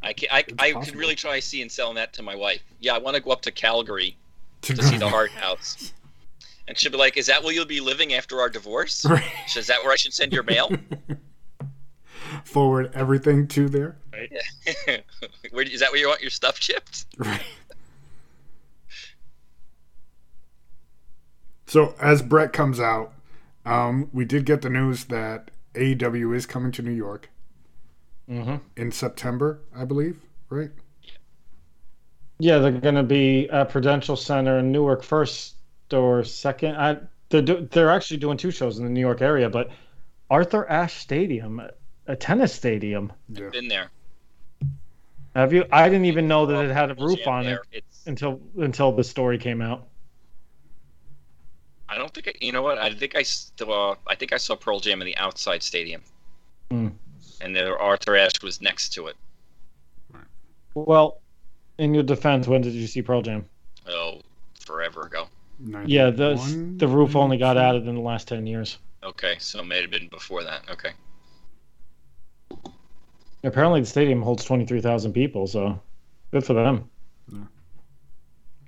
I 0.03 0.13
can, 0.13 0.29
I, 0.31 0.41
It's 0.41 0.53
I 0.59 0.73
possible. 0.73 0.85
could 0.93 0.97
really 1.01 1.15
try 1.15 1.41
seeing 1.41 1.69
selling 1.69 1.97
that 1.97 2.13
to 2.15 2.23
my 2.23 2.35
wife. 2.37 2.63
Yeah, 2.81 2.95
I 2.95 2.99
want 2.99 3.17
to 3.17 3.23
go 3.23 3.31
up 3.31 3.43
to 3.43 3.51
Calgary 3.51 4.17
To 4.63 4.75
to 4.75 4.83
see 4.83 4.97
the 4.97 5.09
Hart 5.09 5.31
House. 5.33 5.93
And 6.69 6.77
she'll 6.79 6.93
be 6.93 6.99
like, 6.99 7.17
"Is 7.17 7.27
that 7.27 7.43
where 7.43 7.53
you'll 7.55 7.65
be 7.65 7.81
living 7.81 8.13
after 8.13 8.41
our 8.41 8.51
divorce? 8.51 9.05
Right. 9.05 9.25
Is 9.57 9.67
that 9.69 9.83
where 9.83 9.93
I 9.93 9.97
should 9.97 10.13
send 10.13 10.33
your 10.33 10.43
mail?" 10.43 10.71
Forward 12.45 12.91
everything 12.95 13.49
to 13.49 13.69
there. 13.71 13.97
Right. 14.13 14.31
Where, 15.51 15.65
is 15.65 15.81
that 15.81 15.91
where 15.91 15.99
you 16.01 16.09
want 16.09 16.21
your 16.21 16.31
stuff 16.31 16.61
shipped? 16.61 17.07
Right. 17.17 17.41
So 21.67 21.95
as 22.01 22.21
Bret 22.23 22.53
comes 22.53 22.81
out, 22.81 23.13
um, 23.65 24.11
we 24.13 24.25
did 24.25 24.45
get 24.45 24.61
the 24.63 24.71
news 24.71 25.05
that 25.07 25.51
AEW 25.79 26.35
is 26.35 26.47
coming 26.47 26.73
to 26.73 26.83
New 26.83 26.93
York 26.93 27.31
Mm-hmm. 28.29 28.57
in 28.77 28.93
September, 28.93 29.61
I 29.75 29.87
believe. 29.87 30.21
Right? 30.51 30.71
Yeah, 32.39 32.59
they're 32.59 32.73
going 32.73 32.95
to 32.95 33.03
be 33.03 33.49
at 33.49 33.71
Prudential 33.71 34.17
Center 34.17 34.59
in 34.59 34.71
Newark 34.71 35.03
first 35.03 35.57
or 35.93 36.23
second. 36.25 36.77
I, 36.77 36.99
they're, 37.31 37.41
do, 37.43 37.67
they're 37.71 37.91
actually 37.91 38.19
doing 38.19 38.37
two 38.37 38.51
shows 38.51 38.79
in 38.79 38.85
the 38.85 38.91
New 38.91 39.01
York 39.01 39.23
area, 39.23 39.49
but 39.49 39.71
Arthur 40.31 40.69
Ashe 40.69 40.95
Stadium, 40.95 41.61
a 42.07 42.17
tennis 42.17 42.53
stadium. 42.55 43.13
Yeah. 43.31 43.49
Been 43.51 43.69
there. 43.69 43.91
Have 45.35 45.53
you? 45.55 45.65
I 45.73 45.89
didn't 45.89 46.05
even 46.07 46.29
know 46.29 46.47
that 46.47 46.67
it 46.67 46.71
had 46.71 46.91
a 46.91 46.95
roof 46.95 47.21
jam 47.21 47.29
on 47.29 47.47
it. 47.47 47.61
It's 47.73 48.07
until 48.07 48.41
until 48.59 48.93
the 48.93 49.05
story 49.05 49.39
came 49.39 49.61
out. 49.63 49.88
I 51.89 51.95
I 51.95 51.99
don't 51.99 52.13
think 52.13 52.29
I, 52.29 52.33
you 52.41 52.53
know 52.53 52.63
what 52.63 52.79
I 52.79 52.93
think 52.93 53.17
I 53.17 53.23
saw 53.23 53.97
I 54.07 54.15
think 54.15 54.33
I 54.33 54.37
saw 54.37 54.55
Pearl 54.57 54.81
Jam 54.81 55.01
in 55.01 55.07
the 55.07 55.17
outside 55.17 55.63
stadium, 55.63 56.03
Hmm. 56.71 56.89
and 57.41 57.55
there 57.57 57.79
Arthur 57.79 58.17
Ashe 58.17 58.43
was 58.43 58.61
next 58.61 58.91
to 58.95 59.07
it. 59.09 59.17
Well, 60.75 61.21
in 61.79 61.95
your 61.95 62.03
defense, 62.05 62.47
when 62.47 62.61
did 62.61 62.75
you 62.75 62.87
see 62.87 63.03
Pearl 63.03 63.23
Jam? 63.23 63.49
Oh, 63.89 64.21
forever 64.61 65.03
ago. 65.03 65.29
Yeah, 65.87 66.11
the 66.11 66.37
the 66.77 66.87
roof 66.87 67.17
only 67.17 67.37
got 67.37 67.57
added 67.57 67.87
in 67.89 67.95
the 67.97 68.01
last 68.01 68.29
ten 68.29 68.47
years. 68.47 68.79
Okay, 69.03 69.37
so 69.39 69.61
it 69.61 69.67
may 69.67 69.81
have 69.81 69.91
been 69.91 70.09
before 70.09 70.45
that. 70.45 70.63
Okay. 70.71 70.91
Apparently, 73.45 73.81
the 73.81 73.87
stadium 73.87 74.23
holds 74.23 74.45
twenty 74.45 74.67
three 74.67 74.81
thousand 74.81 75.13
people, 75.13 75.47
so 75.47 75.81
good 76.33 76.45
for 76.45 76.55
them. 76.55 76.89
Yeah. 77.33 77.39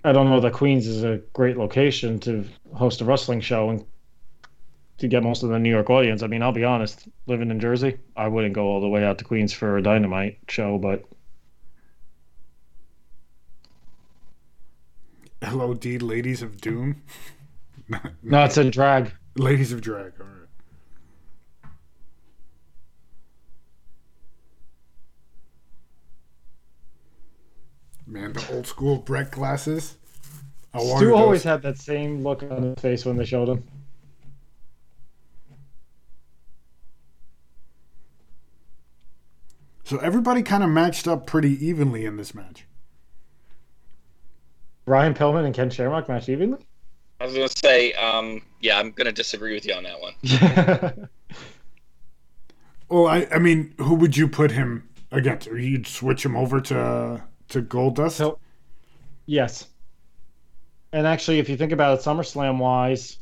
I 0.02 0.12
don't 0.12 0.30
know 0.30 0.40
that 0.40 0.54
Queens 0.54 0.86
is 0.86 1.04
a 1.04 1.20
great 1.32 1.56
location 1.56 2.18
to 2.20 2.44
host 2.74 3.00
a 3.00 3.04
wrestling 3.04 3.40
show 3.40 3.70
and 3.70 3.84
to 4.98 5.08
get 5.08 5.22
most 5.22 5.42
of 5.42 5.50
the 5.50 5.58
New 5.58 5.70
York 5.70 5.90
audience. 5.90 6.22
I 6.22 6.26
mean, 6.26 6.42
I'll 6.42 6.52
be 6.52 6.64
honest, 6.64 7.08
living 7.26 7.50
in 7.50 7.60
Jersey, 7.60 7.98
I 8.16 8.28
wouldn't 8.28 8.54
go 8.54 8.64
all 8.66 8.80
the 8.80 8.88
way 8.88 9.04
out 9.04 9.18
to 9.18 9.24
Queens 9.24 9.52
for 9.52 9.76
a 9.76 9.82
Dynamite 9.82 10.38
show, 10.48 10.78
but 10.78 11.04
LOD 15.42 16.02
Ladies 16.02 16.42
of 16.42 16.60
Doom. 16.60 17.02
no, 18.22 18.44
it's 18.44 18.56
a 18.56 18.70
drag. 18.70 19.12
Ladies 19.36 19.72
of 19.72 19.80
Drag. 19.80 20.12
All 20.20 20.26
right. 20.26 20.39
Man, 28.10 28.32
the 28.32 28.44
old 28.52 28.66
school 28.66 28.98
Bret 28.98 29.30
glasses. 29.30 29.96
I 30.74 30.78
wanted 30.78 30.96
Stu 30.98 31.14
always 31.14 31.44
those. 31.44 31.50
had 31.50 31.62
that 31.62 31.78
same 31.78 32.22
look 32.22 32.42
on 32.42 32.62
his 32.62 32.78
face 32.80 33.04
when 33.04 33.16
they 33.16 33.24
showed 33.24 33.48
him. 33.48 33.64
So 39.84 39.98
everybody 39.98 40.42
kind 40.42 40.62
of 40.64 40.70
matched 40.70 41.06
up 41.06 41.26
pretty 41.26 41.64
evenly 41.64 42.04
in 42.04 42.16
this 42.16 42.34
match. 42.34 42.66
Brian 44.84 45.14
Pillman 45.14 45.44
and 45.44 45.54
Ken 45.54 45.70
Shamrock 45.70 46.08
match 46.08 46.28
evenly. 46.28 46.58
I 47.20 47.26
was 47.26 47.34
gonna 47.34 47.48
say, 47.48 47.92
um, 47.92 48.42
yeah, 48.60 48.78
I'm 48.78 48.90
gonna 48.90 49.12
disagree 49.12 49.54
with 49.54 49.66
you 49.66 49.74
on 49.74 49.84
that 49.84 50.00
one. 50.00 51.08
Well, 52.90 53.06
I, 53.06 53.28
I 53.30 53.38
mean, 53.38 53.72
who 53.78 53.94
would 53.94 54.16
you 54.16 54.26
put 54.26 54.50
him 54.50 54.88
against? 55.12 55.46
Or 55.46 55.56
you'd 55.56 55.86
switch 55.86 56.24
him 56.24 56.36
over 56.36 56.60
to 56.62 57.22
to 57.50 57.62
Goldust? 57.62 58.12
So- 58.12 58.38
yes. 59.26 59.68
And 60.92 61.06
actually, 61.06 61.38
if 61.38 61.48
you 61.48 61.56
think 61.56 61.72
about 61.72 61.98
it, 61.98 62.02
SummerSlam 62.02 62.58
wise, 62.58 63.18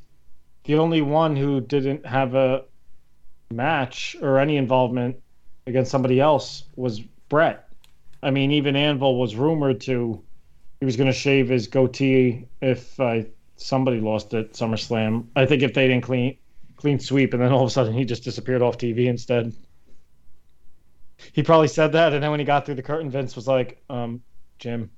the 0.65 0.77
only 0.77 1.03
one 1.03 1.37
who 1.37 1.61
didn't 1.61 2.07
have 2.07 2.35
a 2.35 2.65
match 3.51 4.17
or 4.23 4.39
any 4.39 4.57
involvement 4.57 5.17
against 5.67 5.91
somebody 5.91 6.21
else 6.21 6.65
was 6.77 7.01
Bret. 7.29 7.69
I 8.23 8.31
mean, 8.31 8.51
even 8.53 8.75
Anvil 8.75 9.19
was 9.19 9.37
rumored 9.37 9.81
to 9.83 10.23
he 10.81 10.87
was 10.87 10.97
going 10.97 11.09
to 11.11 11.17
shave 11.17 11.49
his 11.49 11.67
goatee 11.67 12.47
if 12.61 12.99
uh, 13.01 13.23
somebody 13.57 14.01
lost 14.01 14.33
at 14.35 14.53
SummerSlam. 14.53 15.27
I 15.35 15.47
think 15.47 15.63
if 15.63 15.75
they 15.75 15.89
didn't 15.89 16.05
clean 16.05 16.37
clean 16.77 17.01
sweep, 17.01 17.35
and 17.35 17.43
then 17.43 17.51
all 17.51 17.63
of 17.63 17.69
a 17.69 17.71
sudden 17.71 17.93
he 17.93 18.05
just 18.05 18.23
disappeared 18.23 18.63
off 18.63 18.79
TV 18.79 19.07
instead. 19.07 19.53
He 21.33 21.43
probably 21.43 21.69
said 21.69 21.93
that, 21.93 22.13
and 22.13 22.23
then 22.23 22.31
when 22.31 22.41
he 22.41 22.47
got 22.47 22.65
through 22.65 22.77
the 22.77 22.83
curtain, 22.83 23.11
Vince 23.11 23.35
was 23.35 23.49
like, 23.49 23.83
um, 23.91 24.23
"Jim, 24.59 24.91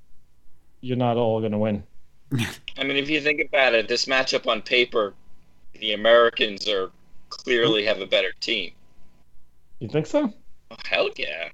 you're 0.80 0.96
not 0.96 1.16
all 1.16 1.40
going 1.40 1.52
to 1.52 1.58
win." 1.58 1.82
I 2.78 2.84
mean, 2.84 2.96
if 2.96 3.08
you 3.08 3.20
think 3.20 3.40
about 3.40 3.74
it, 3.74 3.88
this 3.88 4.06
matchup 4.06 4.46
on 4.46 4.62
paper, 4.62 5.14
the 5.78 5.92
Americans 5.94 6.68
are 6.68 6.90
clearly 7.28 7.84
have 7.86 8.00
a 8.00 8.06
better 8.06 8.32
team. 8.40 8.72
You 9.78 9.88
think 9.88 10.06
so? 10.06 10.32
Oh, 10.70 10.76
hell 10.84 11.08
yeah. 11.16 11.48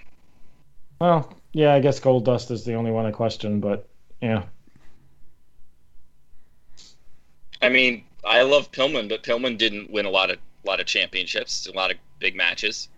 Well, 1.00 1.32
yeah, 1.52 1.74
I 1.74 1.80
guess 1.80 2.00
Goldust 2.00 2.50
is 2.50 2.64
the 2.64 2.74
only 2.74 2.90
one 2.90 3.06
I 3.06 3.12
question, 3.12 3.60
but 3.60 3.88
yeah. 4.20 4.44
I 7.62 7.68
mean, 7.68 8.04
I 8.24 8.42
love 8.42 8.72
Pillman, 8.72 9.08
but 9.08 9.22
Pillman 9.22 9.56
didn't 9.56 9.90
win 9.90 10.06
a 10.06 10.10
lot 10.10 10.30
of 10.30 10.38
lot 10.64 10.80
of 10.80 10.86
championships, 10.86 11.66
a 11.66 11.72
lot 11.72 11.90
of 11.90 11.96
big 12.18 12.34
matches. 12.34 12.88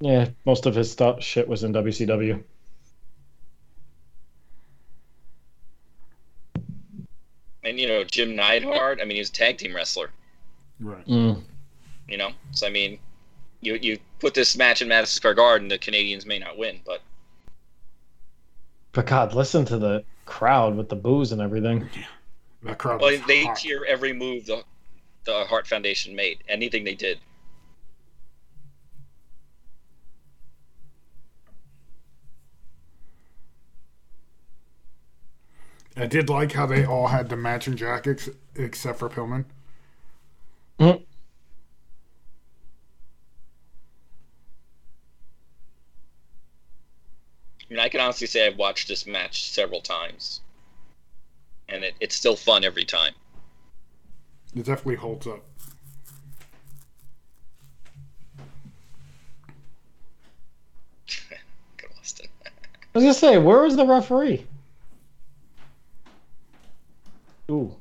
Yeah, 0.00 0.28
most 0.44 0.66
of 0.66 0.74
his 0.74 0.90
stuff 0.90 1.22
shit 1.22 1.48
was 1.48 1.64
in 1.64 1.72
WCW. 1.72 2.42
And 7.64 7.80
you 7.80 7.88
know, 7.88 8.04
Jim 8.04 8.36
Neidhart, 8.36 9.00
I 9.00 9.04
mean, 9.04 9.16
he 9.16 9.20
was 9.20 9.30
a 9.30 9.32
tag 9.32 9.58
team 9.58 9.74
wrestler. 9.74 10.10
Right. 10.80 11.06
Mm. 11.06 11.42
You 12.08 12.18
know, 12.18 12.30
so 12.52 12.66
I 12.66 12.70
mean, 12.70 12.98
you 13.60 13.78
you 13.80 13.98
put 14.18 14.34
this 14.34 14.56
match 14.56 14.82
in 14.82 14.88
Madison 14.88 15.16
Square 15.16 15.34
Garden, 15.34 15.68
the 15.68 15.78
Canadians 15.78 16.26
may 16.26 16.38
not 16.38 16.58
win, 16.58 16.80
but 16.84 17.00
But 18.92 19.06
God, 19.06 19.34
listen 19.34 19.64
to 19.66 19.78
the 19.78 20.04
crowd 20.26 20.76
with 20.76 20.88
the 20.88 20.96
boos 20.96 21.32
and 21.32 21.40
everything. 21.40 21.88
Yeah. 21.94 22.04
That 22.64 22.78
crowd 22.78 23.00
well, 23.00 23.12
was 23.12 23.20
they 23.26 23.44
hot. 23.44 23.56
cheer 23.56 23.84
every 23.84 24.12
move 24.12 24.46
the 24.46 24.62
the 25.24 25.44
Hart 25.44 25.66
Foundation 25.66 26.14
made, 26.14 26.44
anything 26.48 26.84
they 26.84 26.94
did. 26.94 27.18
I 35.96 36.06
did 36.06 36.28
like 36.28 36.52
how 36.52 36.66
they 36.66 36.84
all 36.84 37.06
had 37.06 37.28
the 37.28 37.36
matching 37.36 37.76
jackets 37.76 38.28
except 38.56 38.98
for 38.98 39.08
Pillman. 39.08 39.44
Mm. 40.80 41.02
I 47.60 47.64
mean, 47.70 47.78
I 47.78 47.88
can 47.88 48.00
honestly 48.00 48.26
say 48.26 48.46
I've 48.46 48.58
watched 48.58 48.88
this 48.88 49.06
match 49.06 49.48
several 49.48 49.80
times, 49.80 50.40
and 51.68 51.84
it, 51.84 51.94
it's 52.00 52.16
still 52.16 52.36
fun 52.36 52.64
every 52.64 52.84
time. 52.84 53.12
It 54.54 54.64
definitely 54.64 54.96
holds 54.96 55.26
up. 55.28 55.44
Good 61.76 61.90
Austin. 62.00 62.26
I 62.44 62.50
was 62.94 63.04
gonna 63.04 63.14
say, 63.14 63.38
where 63.38 63.62
was 63.62 63.76
the 63.76 63.86
referee? 63.86 64.44
Ooh, 67.50 67.76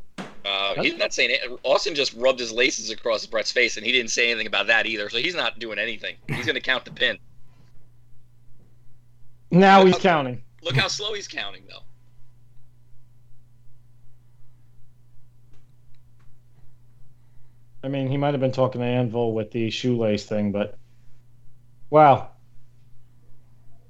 Uh, 0.45 0.81
he's 0.81 0.97
not 0.97 1.13
saying 1.13 1.31
it. 1.31 1.59
Austin 1.63 1.95
just 1.95 2.13
rubbed 2.15 2.39
his 2.39 2.51
laces 2.51 2.89
across 2.89 3.25
Bret's 3.25 3.51
face, 3.51 3.77
and 3.77 3.85
he 3.85 3.91
didn't 3.91 4.11
say 4.11 4.29
anything 4.29 4.47
about 4.47 4.67
that 4.67 4.85
either. 4.85 5.09
So 5.09 5.17
he's 5.17 5.35
not 5.35 5.57
doing 5.59 5.79
anything. 5.79 6.15
He's 6.27 6.45
going 6.45 6.55
to 6.55 6.61
count 6.61 6.83
the 6.85 6.91
pin. 6.91 7.17
now 9.51 9.85
he's 9.85 9.97
counting. 9.97 10.43
Look 10.61 10.75
how 10.75 10.87
slow 10.87 11.13
he's 11.13 11.27
counting, 11.27 11.63
though. 11.69 11.83
I 17.83 17.89
mean, 17.89 18.07
he 18.07 18.17
might 18.17 18.33
have 18.33 18.39
been 18.39 18.51
talking 18.51 18.81
to 18.81 18.87
Anvil 18.87 19.33
with 19.33 19.51
the 19.51 19.69
shoelace 19.69 20.25
thing, 20.25 20.51
but 20.51 20.77
wow. 21.89 22.29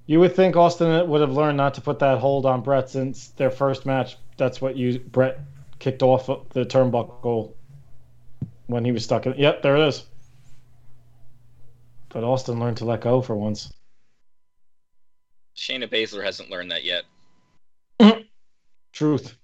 You 0.06 0.20
would 0.20 0.36
think 0.36 0.56
Austin 0.56 1.08
would 1.10 1.22
have 1.22 1.32
learned 1.32 1.58
not 1.58 1.76
to 1.76 1.82
put 1.82 2.00
that 2.00 2.18
hold 2.18 2.46
on 2.46 2.62
Bret 2.62 2.90
since 2.90 3.30
their 3.30 3.52
first 3.52 3.86
match. 3.86 4.18
That's 4.36 4.60
what 4.60 4.76
you 4.76 5.00
Bret 5.00 5.40
kicked 5.84 6.02
off 6.02 6.28
the 6.28 6.64
turnbuckle 6.64 7.56
when 8.68 8.86
he 8.86 8.94
was 8.94 9.04
stuck 9.04 9.26
in. 9.26 9.34
Yep, 9.38 9.62
there 9.62 9.76
it 9.76 9.86
is. 9.86 10.06
But 12.08 12.24
Austin 12.24 12.58
learned 12.58 12.78
to 12.78 12.86
let 12.86 13.02
go 13.02 13.22
for 13.22 13.36
once. 13.36 13.74
Shayna 15.58 15.92
Baszler 15.92 16.24
hasn't 16.24 16.50
learned 16.50 16.72
that 16.72 16.86
yet. 16.86 17.04
Truth. 18.94 19.36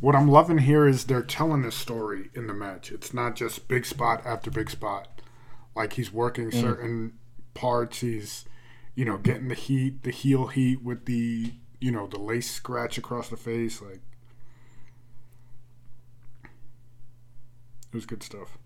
What 0.00 0.16
I'm 0.16 0.28
loving 0.28 0.58
here 0.58 0.88
is 0.88 1.04
they're 1.04 1.22
telling 1.22 1.62
this 1.62 1.74
story 1.74 2.30
in 2.34 2.46
the 2.46 2.54
match. 2.54 2.90
It's 2.90 3.12
not 3.12 3.36
just 3.36 3.68
big 3.68 3.84
spot 3.84 4.22
after 4.24 4.50
big 4.50 4.70
spot. 4.70 5.13
Like 5.76 5.94
he's 5.94 6.12
working 6.12 6.50
mm. 6.50 6.60
certain 6.60 7.14
parts. 7.54 8.00
He's, 8.00 8.44
you 8.94 9.04
know, 9.04 9.18
getting 9.18 9.48
the 9.48 9.54
heat, 9.54 10.02
the 10.02 10.10
heel 10.10 10.46
heat 10.46 10.82
with 10.82 11.06
the, 11.06 11.52
you 11.80 11.90
know, 11.90 12.06
the 12.06 12.18
lace 12.18 12.50
scratch 12.50 12.96
across 12.98 13.28
the 13.28 13.36
face. 13.36 13.82
Like, 13.82 14.00
it 16.44 17.94
was 17.94 18.06
good 18.06 18.22
stuff. 18.22 18.58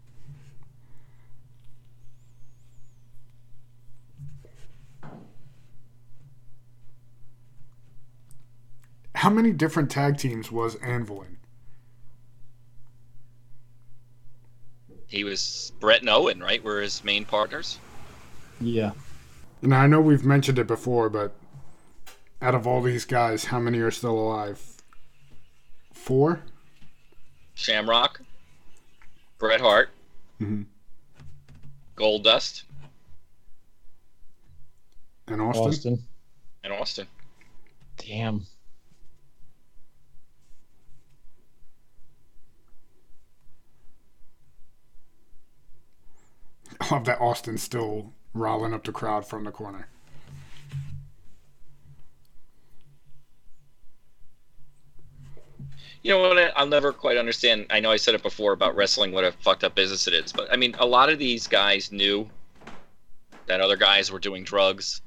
How 9.14 9.30
many 9.30 9.50
different 9.50 9.90
tag 9.90 10.16
teams 10.16 10.52
was 10.52 10.76
Anvil 10.76 11.22
in? 11.22 11.37
He 15.08 15.24
was 15.24 15.72
Bret 15.80 16.00
and 16.00 16.10
Owen, 16.10 16.40
right? 16.40 16.62
Were 16.62 16.80
his 16.82 17.02
main 17.02 17.24
partners. 17.24 17.78
Yeah. 18.60 18.92
And 19.62 19.74
I 19.74 19.86
know 19.86 20.00
we've 20.00 20.24
mentioned 20.24 20.58
it 20.58 20.66
before, 20.66 21.08
but 21.08 21.34
out 22.42 22.54
of 22.54 22.66
all 22.66 22.82
these 22.82 23.04
guys, 23.04 23.46
how 23.46 23.58
many 23.58 23.78
are 23.80 23.90
still 23.90 24.18
alive? 24.18 24.62
Four? 25.92 26.40
Shamrock, 27.54 28.20
Bret 29.38 29.60
Hart, 29.60 29.90
Mhm. 30.40 30.66
Goldust, 31.96 32.62
And 35.26 35.40
Austin? 35.42 35.64
Austin. 35.66 36.04
and 36.62 36.72
Austin. 36.72 37.06
Damn. 37.96 38.46
I 46.80 46.94
love 46.94 47.04
that 47.06 47.20
Austin's 47.20 47.62
still 47.62 48.12
riling 48.34 48.72
up 48.72 48.84
the 48.84 48.92
crowd 48.92 49.26
from 49.26 49.44
the 49.44 49.50
corner. 49.50 49.88
You 56.02 56.12
know 56.14 56.20
what? 56.20 56.52
I'll 56.56 56.66
never 56.66 56.92
quite 56.92 57.16
understand. 57.16 57.66
I 57.70 57.80
know 57.80 57.90
I 57.90 57.96
said 57.96 58.14
it 58.14 58.22
before 58.22 58.52
about 58.52 58.76
wrestling, 58.76 59.12
what 59.12 59.24
a 59.24 59.32
fucked 59.32 59.64
up 59.64 59.74
business 59.74 60.06
it 60.06 60.14
is. 60.14 60.32
But 60.32 60.52
I 60.52 60.56
mean, 60.56 60.74
a 60.78 60.86
lot 60.86 61.10
of 61.10 61.18
these 61.18 61.46
guys 61.46 61.90
knew 61.90 62.28
that 63.46 63.60
other 63.60 63.76
guys 63.76 64.10
were 64.12 64.18
doing 64.18 64.44
drugs, 64.44 65.02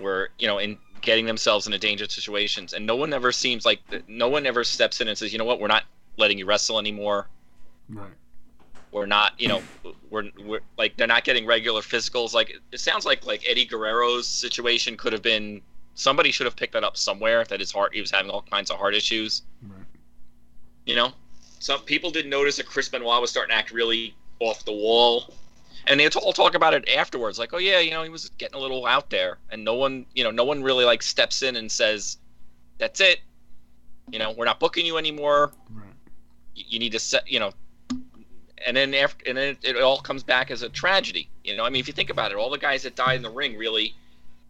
were 0.00 0.30
you 0.38 0.46
know, 0.46 0.58
in 0.58 0.78
getting 1.02 1.26
themselves 1.26 1.66
into 1.66 1.78
dangerous 1.78 2.14
situations, 2.14 2.72
and 2.72 2.86
no 2.86 2.96
one 2.96 3.12
ever 3.12 3.30
seems 3.30 3.66
like 3.66 3.80
no 4.08 4.28
one 4.28 4.46
ever 4.46 4.64
steps 4.64 5.00
in 5.00 5.08
and 5.08 5.16
says, 5.16 5.32
you 5.32 5.38
know 5.38 5.44
what, 5.44 5.60
we're 5.60 5.68
not 5.68 5.84
letting 6.16 6.38
you 6.38 6.46
wrestle 6.46 6.78
anymore. 6.78 7.28
Right. 7.88 8.10
We're 8.96 9.04
not, 9.04 9.38
you 9.38 9.48
know, 9.48 9.62
we're, 10.08 10.30
we're 10.42 10.60
like 10.78 10.96
they're 10.96 11.06
not 11.06 11.24
getting 11.24 11.44
regular 11.44 11.82
physicals. 11.82 12.32
Like 12.32 12.56
it 12.72 12.80
sounds 12.80 13.04
like 13.04 13.26
like 13.26 13.46
Eddie 13.46 13.66
Guerrero's 13.66 14.26
situation 14.26 14.96
could 14.96 15.12
have 15.12 15.20
been 15.20 15.60
somebody 15.94 16.30
should 16.30 16.46
have 16.46 16.56
picked 16.56 16.72
that 16.72 16.82
up 16.82 16.96
somewhere. 16.96 17.44
That 17.44 17.60
his 17.60 17.70
heart, 17.70 17.92
he 17.94 18.00
was 18.00 18.10
having 18.10 18.30
all 18.30 18.40
kinds 18.40 18.70
of 18.70 18.78
heart 18.78 18.94
issues. 18.94 19.42
Right. 19.62 19.84
You 20.86 20.96
know, 20.96 21.12
some 21.58 21.80
people 21.80 22.10
didn't 22.10 22.30
notice 22.30 22.56
that 22.56 22.64
Chris 22.64 22.88
Benoit 22.88 23.20
was 23.20 23.28
starting 23.28 23.50
to 23.50 23.58
act 23.58 23.70
really 23.70 24.14
off 24.40 24.64
the 24.64 24.72
wall, 24.72 25.34
and 25.86 26.00
they 26.00 26.08
all 26.08 26.32
talk 26.32 26.54
about 26.54 26.72
it 26.72 26.88
afterwards, 26.88 27.38
like, 27.38 27.52
"Oh 27.52 27.58
yeah, 27.58 27.80
you 27.80 27.90
know, 27.90 28.02
he 28.02 28.08
was 28.08 28.30
getting 28.38 28.56
a 28.56 28.60
little 28.60 28.86
out 28.86 29.10
there," 29.10 29.36
and 29.50 29.62
no 29.62 29.74
one, 29.74 30.06
you 30.14 30.24
know, 30.24 30.30
no 30.30 30.44
one 30.44 30.62
really 30.62 30.86
like 30.86 31.02
steps 31.02 31.42
in 31.42 31.56
and 31.56 31.70
says, 31.70 32.16
"That's 32.78 33.00
it." 33.00 33.20
You 34.10 34.18
know, 34.18 34.30
we're 34.30 34.46
not 34.46 34.58
booking 34.58 34.86
you 34.86 34.96
anymore. 34.96 35.52
Right. 35.70 35.84
You, 36.54 36.64
you 36.68 36.78
need 36.78 36.92
to 36.92 36.98
set, 36.98 37.30
you 37.30 37.40
know, 37.40 37.52
and 38.64 38.76
then 38.76 38.94
after, 38.94 39.28
and 39.28 39.36
then 39.36 39.56
it, 39.62 39.76
it 39.76 39.82
all 39.82 40.00
comes 40.00 40.22
back 40.22 40.50
as 40.50 40.62
a 40.62 40.68
tragedy. 40.68 41.28
You 41.44 41.56
know, 41.56 41.64
I 41.64 41.70
mean, 41.70 41.80
if 41.80 41.86
you 41.86 41.92
think 41.92 42.10
about 42.10 42.32
it, 42.32 42.36
all 42.36 42.50
the 42.50 42.58
guys 42.58 42.82
that 42.84 42.96
died 42.96 43.16
in 43.16 43.22
the 43.22 43.30
ring, 43.30 43.56
really, 43.56 43.94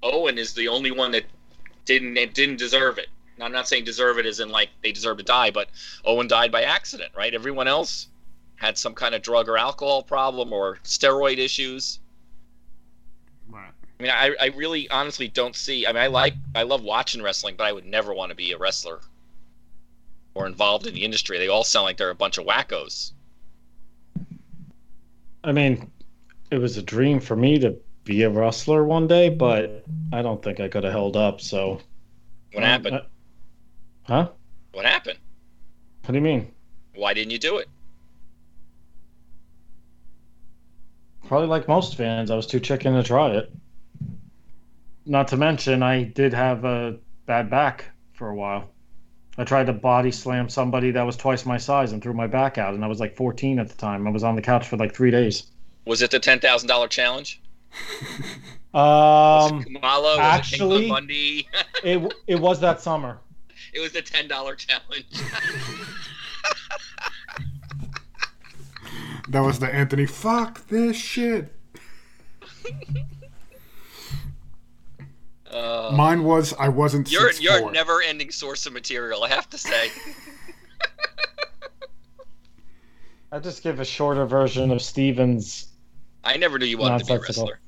Owen 0.03 0.39
is 0.39 0.55
the 0.55 0.69
only 0.69 0.91
one 0.91 1.11
that 1.13 1.25
didn't 1.85 2.15
didn't 2.35 2.57
deserve 2.57 2.99
it. 2.99 3.09
Now, 3.39 3.47
I'm 3.47 3.53
not 3.53 3.69
saying 3.69 3.85
deserve 3.85 4.19
it 4.19 4.27
as 4.27 4.41
in 4.41 4.49
like 4.49 4.71
they 4.83 4.93
deserve 4.93 5.19
to 5.19 5.23
die, 5.23 5.51
but 5.51 5.69
Owen 6.05 6.29
died 6.29 6.53
by 6.53 6.63
accident, 6.63 7.13
right? 7.17 7.35
Everyone 7.35 7.69
else 7.69 8.09
had 8.57 8.79
some 8.79 8.95
kind 8.95 9.15
of 9.15 9.23
drug 9.23 9.49
or 9.49 9.59
alcohol 9.59 10.03
problem 10.03 10.53
or 10.53 10.79
steroid 10.85 11.39
issues. 11.39 11.99
Right. 13.49 13.71
I 13.99 14.03
mean, 14.03 14.13
I, 14.13 14.35
I 14.41 14.47
really 14.57 14.89
honestly 14.89 15.29
don't 15.29 15.55
see. 15.55 15.87
I 15.87 15.93
mean, 15.93 16.03
I 16.03 16.07
like, 16.07 16.35
I 16.55 16.63
love 16.63 16.83
watching 16.83 17.23
wrestling, 17.23 17.57
but 17.57 17.67
I 17.67 17.73
would 17.73 17.87
never 17.87 18.15
want 18.15 18.31
to 18.31 18.35
be 18.37 18.53
a 18.53 18.59
wrestler 18.59 19.01
or 20.35 20.47
involved 20.47 20.87
in 20.87 20.95
the 20.95 21.05
industry. 21.05 21.39
They 21.39 21.49
all 21.49 21.65
sound 21.65 21.85
like 21.85 21.97
they're 21.97 22.11
a 22.11 22.15
bunch 22.15 22.39
of 22.39 22.47
wackos. 22.47 23.13
I 25.47 25.53
mean, 25.53 25.93
it 26.51 26.59
was 26.59 26.77
a 26.77 26.83
dream 26.83 27.21
for 27.21 27.37
me 27.37 27.61
to 27.61 27.77
be 28.03 28.25
a 28.25 28.31
wrestler 28.31 28.85
one 28.85 29.07
day, 29.07 29.29
but 29.29 29.85
I 30.13 30.21
don't 30.21 30.43
think 30.43 30.59
I 30.59 30.67
could 30.67 30.83
have 30.83 30.93
held 30.93 31.17
up. 31.17 31.41
So, 31.41 31.81
What 32.53 32.65
happened? 32.65 32.97
Uh, 32.97 33.03
huh? 34.03 34.31
What 34.73 34.85
happened? 34.85 35.21
What 36.05 36.13
do 36.13 36.19
you 36.19 36.21
mean? 36.21 36.53
Why 36.97 37.15
didn't 37.15 37.31
you 37.31 37.39
do 37.39 37.59
it? 37.59 37.69
Probably 41.29 41.47
like 41.49 41.69
most 41.69 41.97
fans, 41.97 42.31
I 42.33 42.37
was 42.37 42.47
too 42.49 42.61
chicken 42.61 42.95
to 42.95 43.03
try 43.05 43.31
it. 43.31 43.53
Not 45.05 45.29
to 45.29 45.37
mention, 45.37 45.81
I 45.81 46.03
did 46.03 46.35
have 46.35 46.65
a 46.65 46.99
bad 47.27 47.51
back 47.51 47.85
for 48.15 48.31
a 48.31 48.35
while. 48.35 48.71
I 49.39 49.45
tried 49.45 49.67
to 49.67 49.73
body 49.73 50.11
slam 50.11 50.49
somebody 50.49 50.91
that 50.93 51.03
was 51.03 51.17
twice 51.17 51.45
my 51.45 51.59
size 51.59 51.93
and 51.93 52.03
threw 52.03 52.15
my 52.15 52.27
back 52.27 52.57
out, 52.59 52.75
and 52.75 52.85
I 52.85 52.89
was 52.89 53.01
like 53.01 53.15
14 53.17 53.59
at 53.59 53.69
the 53.69 53.75
time. 53.75 54.07
I 54.07 54.11
was 54.11 54.25
on 54.25 54.35
the 54.35 54.43
couch 54.43 54.67
for 54.67 54.77
like 54.77 54.95
three 54.95 55.11
days. 55.11 55.45
Was 55.85 56.01
it 56.03 56.11
the 56.11 56.19
ten 56.19 56.41
thousand 56.41 56.69
dollar 56.69 56.89
challenge? 56.89 57.41
Was 58.73 59.53
Um, 59.53 59.61
it 59.61 59.65
Kamala? 59.67 60.17
Was 60.17 60.19
actually- 60.19 60.87
it 60.87 60.89
Bundy? 60.91 61.49
it 61.85 62.15
it 62.27 62.41
was 62.41 62.61
that 62.61 62.81
summer. 62.81 63.19
it 63.75 63.81
was 63.81 63.93
the 63.93 64.03
ten 64.03 64.27
dollar 64.29 64.55
challenge. 64.55 65.07
That 69.29 69.41
was 69.41 69.59
the 69.59 69.67
Anthony. 69.67 70.07
Fuck 70.07 70.69
this 70.69 70.97
shit. 70.97 71.53
Uh, 75.57 75.91
Mine 75.95 76.23
was 76.25 76.53
I 76.59 76.69
wasn't 76.69 77.11
you're 77.11 77.29
six 77.33 77.41
you're 77.41 77.61
four. 77.61 77.71
a 77.71 77.73
never 77.73 78.03
ending 78.03 78.31
source 78.31 78.67
of 78.67 78.75
material. 78.75 79.25
I 79.25 79.29
have 79.29 79.49
to 79.51 79.59
say. 79.59 79.91
I 83.33 83.39
just 83.39 83.63
give 83.63 83.81
a 83.81 83.85
shorter 83.85 84.27
version 84.27 84.71
of 84.71 84.83
Stevens. 84.83 85.69
I 86.25 86.37
never 86.37 86.59
knew 86.59 86.67
you 86.67 86.79
wanted 86.79 87.01
to 87.01 87.05
be 87.07 87.15
a 87.15 87.21
wrestler. 87.21 87.61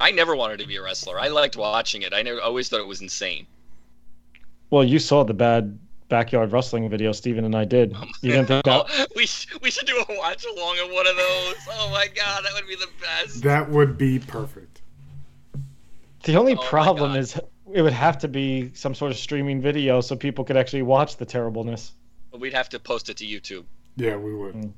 I 0.00 0.10
never 0.10 0.34
wanted 0.34 0.60
to 0.60 0.66
be 0.66 0.76
a 0.76 0.82
wrestler. 0.82 1.18
I 1.20 1.28
liked 1.28 1.56
watching 1.56 2.02
it. 2.02 2.12
I 2.14 2.22
never 2.22 2.40
always 2.40 2.68
thought 2.68 2.80
it 2.80 2.86
was 2.86 3.00
insane. 3.00 3.46
Well, 4.70 4.84
you 4.84 4.98
saw 4.98 5.22
the 5.24 5.34
bad 5.34 5.78
backyard 6.08 6.52
wrestling 6.52 6.88
video 6.88 7.12
Steven 7.12 7.44
and 7.44 7.54
I 7.54 7.64
did. 7.64 7.94
You 8.22 8.32
didn't 8.32 8.46
think 8.46 8.64
that? 8.64 8.86
Oh, 8.88 9.06
we 9.16 9.26
sh- 9.26 9.48
we 9.62 9.70
should 9.70 9.86
do 9.86 9.96
a 10.08 10.18
watch 10.18 10.44
along 10.44 10.78
of 10.84 10.90
one 10.90 11.06
of 11.06 11.16
those. 11.16 11.54
Oh 11.70 11.90
my 11.92 12.06
god, 12.14 12.44
that 12.44 12.52
would 12.54 12.66
be 12.66 12.76
the 12.76 12.88
best. 13.00 13.42
That 13.42 13.68
would 13.70 13.98
be 13.98 14.18
perfect. 14.18 14.75
The 16.26 16.34
only 16.34 16.54
Oh 16.54 16.62
problem 16.62 17.14
is 17.14 17.36
it 17.72 17.82
would 17.82 17.92
have 17.92 18.18
to 18.18 18.26
be 18.26 18.72
some 18.74 18.96
sort 18.96 19.12
of 19.12 19.16
streaming 19.16 19.60
video 19.60 20.00
so 20.00 20.16
people 20.16 20.44
could 20.44 20.56
actually 20.56 20.82
watch 20.82 21.16
the 21.18 21.24
terribleness. 21.24 21.92
We'd 22.36 22.52
have 22.52 22.68
to 22.70 22.80
post 22.80 23.08
it 23.08 23.16
to 23.18 23.24
YouTube. 23.24 23.64
Yeah, 23.94 24.16
we 24.16 24.34
would. 24.34 24.54
Mm. 24.54 24.72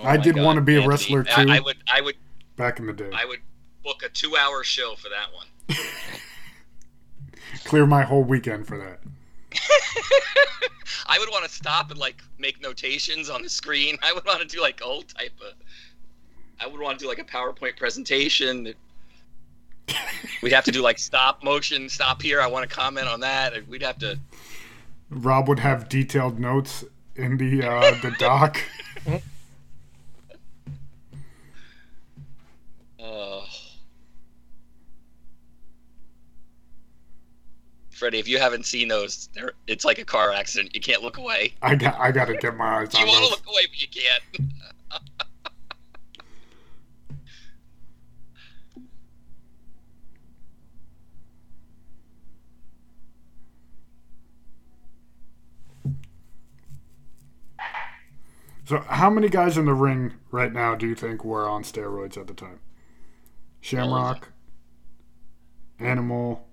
Oh 0.00 0.04
I 0.04 0.16
did 0.16 0.34
God, 0.34 0.44
wanna 0.44 0.62
be 0.62 0.82
a 0.82 0.86
wrestler, 0.86 1.24
I- 1.30 1.44
too. 1.44 1.50
I 1.52 1.60
would 1.60 1.76
I 1.90 2.00
would 2.00 2.16
Back 2.56 2.80
in 2.80 2.86
the 2.86 2.92
day. 2.92 3.10
I 3.14 3.24
would 3.24 3.38
book 3.84 4.02
a 4.02 4.08
two 4.08 4.36
hour 4.36 4.64
show 4.64 4.96
for 4.96 5.08
that 5.08 5.28
one. 5.32 5.78
Clear 7.64 7.86
my 7.86 8.02
whole 8.02 8.24
weekend 8.24 8.66
for 8.66 8.78
that. 8.78 8.98
I 11.06 11.20
would 11.20 11.28
want 11.30 11.44
to 11.44 11.50
stop 11.50 11.92
and 11.92 12.00
like 12.00 12.20
make 12.36 12.60
notations 12.60 13.30
on 13.30 13.42
the 13.42 13.48
screen. 13.48 13.96
I 14.02 14.12
would 14.12 14.24
want 14.26 14.40
to 14.40 14.46
do 14.46 14.60
like 14.60 14.80
all 14.84 15.02
type 15.02 15.34
of. 15.40 15.52
I 16.60 16.66
would 16.66 16.80
want 16.80 16.98
to 16.98 17.04
do 17.04 17.08
like 17.08 17.18
a 17.18 17.24
PowerPoint 17.24 17.76
presentation. 17.76 18.74
We'd 20.42 20.52
have 20.52 20.64
to 20.64 20.72
do 20.72 20.82
like 20.82 20.98
stop 20.98 21.44
motion, 21.44 21.88
stop 21.88 22.22
here. 22.22 22.40
I 22.40 22.46
want 22.46 22.68
to 22.68 22.74
comment 22.74 23.08
on 23.08 23.20
that. 23.20 23.66
We'd 23.68 23.82
have 23.82 23.98
to. 23.98 24.18
Rob 25.10 25.48
would 25.48 25.58
have 25.58 25.88
detailed 25.88 26.38
notes 26.38 26.84
in 27.14 27.36
the 27.36 27.66
uh, 27.66 28.00
the 28.02 28.10
doc. 28.18 28.58
Uh, 32.98 33.40
Freddie, 37.90 38.18
if 38.18 38.28
you 38.28 38.38
haven't 38.38 38.66
seen 38.66 38.88
those, 38.88 39.28
they're, 39.32 39.52
it's 39.66 39.84
like 39.84 39.98
a 39.98 40.04
car 40.04 40.32
accident. 40.32 40.74
You 40.74 40.80
can't 40.80 41.02
look 41.02 41.18
away. 41.18 41.54
I 41.62 41.74
got 41.76 41.98
I 42.00 42.10
got 42.10 42.26
to 42.26 42.36
get 42.36 42.56
my 42.56 42.80
eyes 42.80 42.92
You 42.98 43.06
want 43.06 43.24
to 43.24 43.30
look 43.30 43.46
away, 43.46 43.66
but 43.68 43.80
you 43.80 43.88
can't. 43.88 44.50
So, 58.66 58.80
how 58.88 59.08
many 59.10 59.28
guys 59.28 59.56
in 59.56 59.66
the 59.66 59.74
ring 59.74 60.14
right 60.32 60.52
now 60.52 60.74
do 60.74 60.88
you 60.88 60.96
think 60.96 61.24
were 61.24 61.48
on 61.48 61.62
steroids 61.62 62.16
at 62.16 62.26
the 62.26 62.34
time? 62.34 62.58
Shamrock, 63.60 64.32
Animal, 65.78 66.44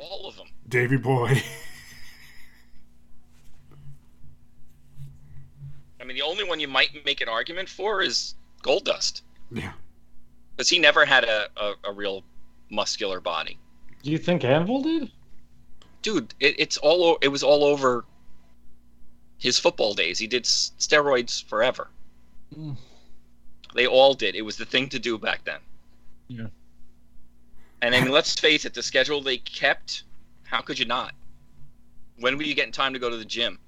All 0.00 0.26
of 0.26 0.36
them. 0.36 0.46
Davy 0.66 0.96
Boy. 0.96 1.42
I 6.00 6.04
mean, 6.04 6.16
the 6.16 6.22
only 6.22 6.44
one 6.44 6.58
you 6.58 6.68
might 6.68 7.04
make 7.04 7.20
an 7.20 7.28
argument 7.28 7.68
for 7.68 8.00
is 8.00 8.34
Goldust, 8.62 9.20
yeah. 9.50 9.72
because 10.56 10.70
he 10.70 10.78
never 10.78 11.04
had 11.04 11.24
a, 11.24 11.48
a, 11.58 11.74
a 11.84 11.92
real 11.92 12.24
muscular 12.70 13.20
body. 13.20 13.58
Do 14.02 14.10
you 14.10 14.16
think 14.16 14.42
Anvil 14.42 14.80
did? 14.80 15.10
Dude, 16.00 16.32
it, 16.40 16.54
it's 16.58 16.78
all 16.78 17.18
it 17.20 17.28
was 17.28 17.42
all 17.42 17.62
over 17.62 18.06
his 19.38 19.58
football 19.58 19.94
days. 19.94 20.18
He 20.18 20.26
did 20.26 20.44
steroids 20.44 21.44
forever. 21.44 21.88
Hmm. 22.54 22.72
They 23.74 23.86
all 23.86 24.14
did. 24.14 24.34
It 24.34 24.42
was 24.42 24.56
the 24.56 24.64
thing 24.64 24.88
to 24.90 24.98
do 24.98 25.18
back 25.18 25.44
then. 25.44 25.60
Yeah. 26.28 26.46
And 27.82 27.92
then 27.92 28.08
let's 28.10 28.34
face 28.34 28.64
it, 28.64 28.74
the 28.74 28.82
schedule 28.82 29.20
they 29.20 29.38
kept, 29.38 30.04
how 30.44 30.60
could 30.60 30.78
you 30.78 30.86
not? 30.86 31.12
When 32.18 32.36
were 32.38 32.44
you 32.44 32.54
getting 32.54 32.72
time 32.72 32.94
to 32.94 32.98
go 32.98 33.10
to 33.10 33.16
the 33.16 33.24
gym? 33.24 33.58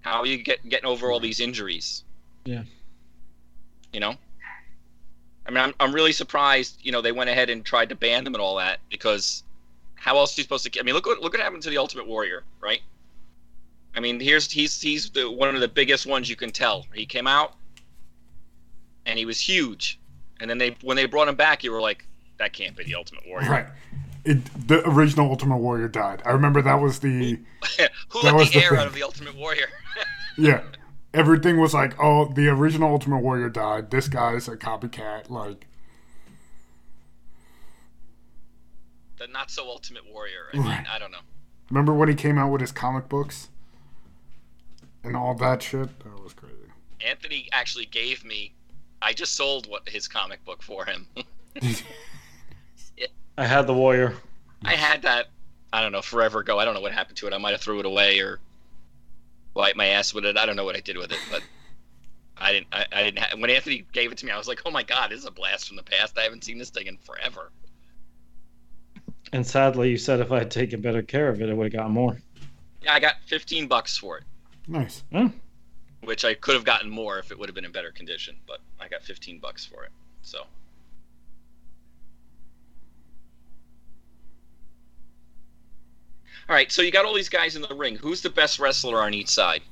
How 0.00 0.20
are 0.20 0.26
you 0.26 0.42
get, 0.42 0.68
getting 0.68 0.86
over 0.86 1.10
all 1.10 1.20
these 1.20 1.40
injuries? 1.40 2.02
Yeah. 2.44 2.64
You 3.92 4.00
know? 4.00 4.16
I 5.46 5.50
mean, 5.50 5.58
I'm, 5.58 5.74
I'm 5.78 5.94
really 5.94 6.12
surprised, 6.12 6.78
you 6.82 6.90
know, 6.90 7.00
they 7.00 7.12
went 7.12 7.30
ahead 7.30 7.50
and 7.50 7.64
tried 7.64 7.90
to 7.90 7.94
ban 7.94 8.24
them 8.24 8.34
and 8.34 8.42
all 8.42 8.56
that 8.56 8.80
because 8.90 9.44
how 9.94 10.18
else 10.18 10.36
are 10.36 10.40
you 10.40 10.42
supposed 10.42 10.70
to? 10.70 10.80
I 10.80 10.82
mean, 10.82 10.94
look 10.94 11.06
what 11.06 11.20
look 11.20 11.32
what 11.32 11.40
happened 11.40 11.62
to 11.62 11.70
the 11.70 11.78
Ultimate 11.78 12.06
Warrior, 12.06 12.42
right? 12.60 12.80
I 13.96 14.00
mean, 14.00 14.20
here's 14.20 14.50
he's 14.52 14.80
he's 14.80 15.10
the 15.10 15.30
one 15.30 15.54
of 15.54 15.60
the 15.60 15.68
biggest 15.68 16.06
ones 16.06 16.28
you 16.28 16.36
can 16.36 16.50
tell. 16.50 16.84
He 16.94 17.06
came 17.06 17.26
out, 17.26 17.54
and 19.06 19.18
he 19.18 19.24
was 19.24 19.40
huge, 19.40 19.98
and 20.40 20.48
then 20.50 20.58
they 20.58 20.76
when 20.82 20.96
they 20.96 21.06
brought 21.06 21.28
him 21.28 21.34
back, 21.36 21.64
you 21.64 21.72
were 21.72 21.80
like, 21.80 22.06
that 22.38 22.52
can't 22.52 22.76
be 22.76 22.84
the 22.84 22.94
Ultimate 22.94 23.26
Warrior. 23.26 23.50
Right. 23.50 23.66
It, 24.24 24.68
the 24.68 24.86
original 24.88 25.30
Ultimate 25.30 25.58
Warrior 25.58 25.88
died. 25.88 26.20
I 26.26 26.32
remember 26.32 26.60
that 26.62 26.74
was 26.80 26.98
the 26.98 27.38
Who 28.10 28.22
That 28.22 28.32
let 28.32 28.34
was 28.34 28.50
the 28.50 28.58
the 28.58 28.64
air 28.64 28.70
thing. 28.70 28.78
out 28.80 28.86
of 28.88 28.94
the 28.94 29.02
Ultimate 29.04 29.36
Warrior? 29.36 29.68
yeah. 30.38 30.62
Everything 31.14 31.58
was 31.58 31.72
like, 31.72 31.94
oh, 32.02 32.26
the 32.34 32.48
original 32.48 32.90
Ultimate 32.90 33.20
Warrior 33.22 33.48
died. 33.48 33.90
This 33.90 34.08
guy's 34.08 34.48
a 34.48 34.56
copycat. 34.56 35.30
Like, 35.30 35.66
the 39.18 39.26
not 39.28 39.50
so 39.50 39.66
Ultimate 39.68 40.04
Warrior. 40.12 40.48
I 40.52 40.56
mean, 40.58 40.66
Right. 40.66 40.86
I 40.90 40.98
don't 40.98 41.10
know. 41.12 41.20
remember 41.70 41.94
when 41.94 42.08
he 42.08 42.14
came 42.14 42.36
out 42.36 42.50
with 42.52 42.60
his 42.60 42.72
comic 42.72 43.08
books 43.08 43.48
and 45.04 45.16
all 45.16 45.34
that 45.34 45.62
shit? 45.62 45.88
That 46.00 46.22
was 46.22 46.32
crazy. 46.32 46.54
Anthony 47.06 47.48
actually 47.52 47.86
gave 47.86 48.24
me. 48.24 48.52
I 49.02 49.12
just 49.12 49.34
sold 49.34 49.68
what 49.68 49.88
his 49.88 50.08
comic 50.08 50.44
book 50.44 50.62
for 50.62 50.84
him. 50.84 51.06
I 53.38 53.44
had 53.44 53.66
the 53.66 53.74
Warrior. 53.74 54.14
I 54.64 54.74
had 54.74 55.02
that. 55.02 55.28
I 55.72 55.82
don't 55.82 55.92
know 55.92 56.02
forever 56.02 56.40
ago. 56.40 56.58
I 56.58 56.64
don't 56.64 56.74
know 56.74 56.80
what 56.80 56.92
happened 56.92 57.18
to 57.18 57.26
it. 57.26 57.34
I 57.34 57.38
might 57.38 57.50
have 57.50 57.60
threw 57.60 57.78
it 57.80 57.86
away 57.86 58.20
or 58.20 58.40
wipe 59.54 59.76
my 59.76 59.86
ass 59.86 60.14
with 60.14 60.24
it. 60.24 60.38
I 60.38 60.46
don't 60.46 60.56
know 60.56 60.64
what 60.64 60.76
I 60.76 60.80
did 60.80 60.96
with 60.96 61.12
it, 61.12 61.18
but 61.30 61.42
I 62.38 62.52
didn't. 62.52 62.68
I, 62.72 62.86
I 62.92 63.02
didn't. 63.02 63.18
Ha- 63.18 63.36
when 63.36 63.50
Anthony 63.50 63.84
gave 63.92 64.12
it 64.12 64.18
to 64.18 64.26
me, 64.26 64.32
I 64.32 64.38
was 64.38 64.48
like, 64.48 64.62
"Oh 64.64 64.70
my 64.70 64.82
god, 64.82 65.10
this 65.10 65.20
is 65.20 65.26
a 65.26 65.30
blast 65.30 65.68
from 65.68 65.76
the 65.76 65.82
past. 65.82 66.16
I 66.18 66.22
haven't 66.22 66.44
seen 66.44 66.58
this 66.58 66.70
thing 66.70 66.86
in 66.86 66.96
forever." 66.98 67.50
And 69.32 69.46
sadly, 69.46 69.90
you 69.90 69.98
said 69.98 70.20
if 70.20 70.30
I 70.32 70.38
had 70.38 70.50
taken 70.50 70.80
better 70.80 71.02
care 71.02 71.28
of 71.28 71.40
it, 71.42 71.50
I 71.50 71.52
would 71.52 71.64
have 71.64 71.72
gotten 71.72 71.92
more. 71.92 72.16
Yeah, 72.82 72.94
I 72.94 73.00
got 73.00 73.16
15 73.26 73.66
bucks 73.66 73.98
for 73.98 74.18
it, 74.18 74.24
Nice. 74.68 75.04
which 76.02 76.24
I 76.24 76.34
could 76.34 76.54
have 76.54 76.64
gotten 76.64 76.90
more 76.90 77.18
if 77.18 77.30
it 77.30 77.38
would 77.38 77.48
have 77.48 77.54
been 77.54 77.64
in 77.64 77.72
better 77.72 77.90
condition, 77.90 78.36
but 78.46 78.60
I 78.80 78.88
got 78.88 79.02
15 79.02 79.38
bucks 79.38 79.64
for 79.64 79.84
it. 79.84 79.90
So 80.22 80.46
All 86.48 86.54
right, 86.54 86.70
so 86.70 86.80
you 86.80 86.92
got 86.92 87.04
all 87.04 87.14
these 87.14 87.28
guys 87.28 87.56
in 87.56 87.62
the 87.62 87.74
ring. 87.74 87.96
Who's 87.96 88.22
the 88.22 88.30
best 88.30 88.60
wrestler 88.60 89.00
on 89.02 89.14
each 89.14 89.28
side? 89.28 89.62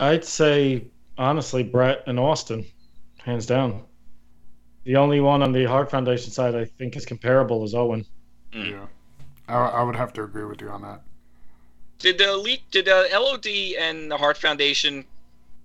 I'd 0.00 0.24
say 0.24 0.86
honestly, 1.18 1.62
Bret 1.62 2.02
and 2.06 2.18
Austin, 2.18 2.64
hands 3.18 3.44
down. 3.44 3.84
The 4.84 4.96
only 4.96 5.20
one 5.20 5.42
on 5.42 5.52
the 5.52 5.64
Hart 5.64 5.90
Foundation 5.90 6.30
side 6.30 6.54
I 6.54 6.64
think 6.64 6.96
is 6.96 7.04
comparable 7.04 7.62
is 7.64 7.74
Owen. 7.74 8.06
Mm. 8.52 8.70
Yeah. 8.70 8.86
I, 9.48 9.54
I 9.54 9.82
would 9.82 9.96
have 9.96 10.12
to 10.14 10.22
agree 10.24 10.44
with 10.44 10.60
you 10.60 10.68
on 10.68 10.82
that. 10.82 11.02
Did 11.98 12.18
the 12.18 12.32
elite, 12.32 12.62
did 12.70 12.86
the 12.86 13.08
LOD 13.12 13.46
and 13.78 14.10
the 14.10 14.16
Hart 14.16 14.36
Foundation 14.36 15.04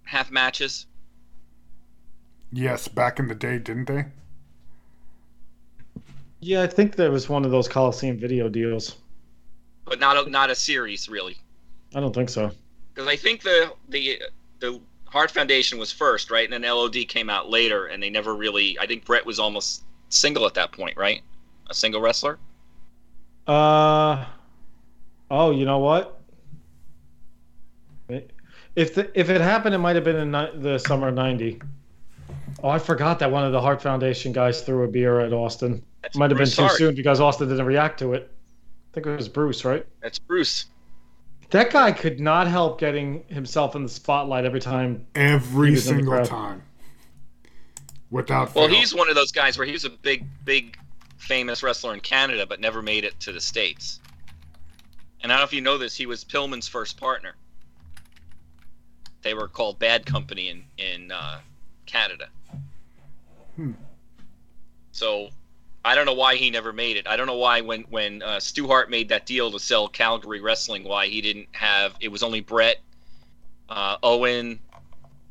have 0.05 0.31
matches? 0.31 0.85
Yes, 2.51 2.87
back 2.87 3.19
in 3.19 3.27
the 3.27 3.35
day, 3.35 3.57
didn't 3.59 3.85
they? 3.85 4.05
Yeah, 6.41 6.63
I 6.63 6.67
think 6.67 6.95
there 6.95 7.11
was 7.11 7.27
one 7.29 7.45
of 7.45 7.51
those 7.51 7.67
Coliseum 7.67 8.17
video 8.17 8.49
deals. 8.49 8.95
But 9.85 9.99
not 9.99 10.27
a, 10.27 10.29
not 10.29 10.49
a 10.49 10.55
series 10.55 11.09
really, 11.09 11.37
I 11.95 11.99
don't 11.99 12.13
think 12.13 12.29
so. 12.29 12.51
because 12.93 13.07
I 13.07 13.15
think 13.15 13.41
the 13.43 13.73
the 13.89 14.21
the 14.59 14.79
Hart 15.05 15.31
Foundation 15.31 15.79
was 15.79 15.91
first, 15.91 16.29
right, 16.31 16.43
and 16.51 16.53
then 16.63 16.69
LOD 16.69 17.07
came 17.07 17.29
out 17.29 17.49
later, 17.49 17.87
and 17.87 18.01
they 18.01 18.09
never 18.09 18.35
really. 18.35 18.77
I 18.79 18.85
think 18.85 19.05
Bret 19.05 19.25
was 19.25 19.39
almost 19.39 19.83
single 20.09 20.45
at 20.45 20.53
that 20.55 20.71
point, 20.71 20.95
right? 20.97 21.21
A 21.69 21.73
single 21.73 22.01
wrestler. 22.01 22.37
Uh 23.49 24.25
oh, 25.31 25.49
you 25.49 25.65
know 25.65 25.79
what? 25.79 26.21
If 28.75 28.93
the, 28.93 29.09
if 29.19 29.29
it 29.31 29.41
happened, 29.41 29.73
it 29.73 29.79
might 29.79 29.95
have 29.95 30.05
been 30.05 30.15
in 30.17 30.31
ni- 30.31 30.51
the 30.61 30.77
summer 30.77 31.07
of 31.07 31.15
'90. 31.15 31.59
Oh, 32.63 32.69
I 32.69 32.77
forgot 32.77 33.17
that 33.19 33.31
one 33.31 33.43
of 33.43 33.51
the 33.51 33.59
Hart 33.59 33.81
Foundation 33.81 34.31
guys 34.31 34.61
threw 34.61 34.83
a 34.83 34.87
beer 34.87 35.19
at 35.19 35.33
Austin. 35.33 35.83
That's 36.03 36.15
Might 36.15 36.29
have 36.29 36.37
been 36.37 36.47
too 36.47 36.61
Hart. 36.61 36.77
soon 36.77 36.93
because 36.95 37.19
Austin 37.19 37.49
didn't 37.49 37.65
react 37.65 37.97
to 37.99 38.13
it. 38.13 38.31
I 38.31 38.93
think 38.93 39.07
it 39.07 39.15
was 39.15 39.27
Bruce, 39.27 39.65
right? 39.65 39.85
That's 40.01 40.19
Bruce. 40.19 40.65
That 41.49 41.71
guy 41.71 41.91
could 41.91 42.19
not 42.19 42.47
help 42.47 42.79
getting 42.79 43.23
himself 43.29 43.75
in 43.75 43.81
the 43.83 43.89
spotlight 43.89 44.45
every 44.45 44.59
time. 44.59 45.07
Every 45.15 45.69
He 45.69 45.75
was 45.75 45.87
in 45.87 45.97
the 45.97 46.03
single 46.03 46.25
time. 46.25 46.61
Without 48.11 48.53
Well, 48.53 48.67
fail. 48.67 48.77
he's 48.77 48.93
one 48.93 49.09
of 49.09 49.15
those 49.15 49.31
guys 49.31 49.57
where 49.57 49.65
he 49.65 49.73
was 49.73 49.85
a 49.85 49.89
big, 49.89 50.25
big, 50.45 50.77
famous 51.19 51.61
wrestler 51.61 51.93
in 51.93 51.99
Canada, 51.99 52.45
but 52.47 52.59
never 52.59 52.81
made 52.81 53.03
it 53.03 53.19
to 53.19 53.31
the 53.31 53.41
states. 53.41 53.99
And 55.21 55.31
I 55.31 55.35
don't 55.35 55.41
know 55.41 55.45
if 55.45 55.53
you 55.53 55.61
know 55.61 55.77
this, 55.77 55.95
he 55.95 56.05
was 56.05 56.23
Pillman's 56.23 56.67
first 56.67 56.97
partner. 56.97 57.35
They 59.21 59.33
were 59.33 59.49
called 59.49 59.77
Bad 59.79 60.05
Company 60.05 60.49
in 60.49 60.63
in 60.77 61.11
uh, 61.11 61.39
Canada. 61.85 62.29
Hmm. 63.57 63.73
So 64.93 65.29
I 65.83 65.93
don't 65.93 66.05
know 66.05 66.13
why 66.13 66.35
he 66.35 66.49
never 66.49 66.71
made 66.71 66.95
it. 66.95 67.05
I 67.05 67.17
don't 67.17 67.27
know 67.27 67.37
why 67.37 67.59
when 67.61 67.81
when 67.89 68.23
uh, 68.23 68.39
Stu 68.39 68.67
Hart 68.67 68.89
made 68.89 69.09
that 69.09 69.25
deal 69.25 69.51
to 69.51 69.59
sell 69.59 69.89
Calgary 69.89 70.39
Wrestling, 70.39 70.85
why 70.85 71.07
he 71.07 71.19
didn't 71.19 71.49
have 71.51 71.95
it 71.99 72.07
was 72.07 72.23
only 72.23 72.39
Bret, 72.39 72.77
uh, 73.67 73.97
Owen, 74.01 74.59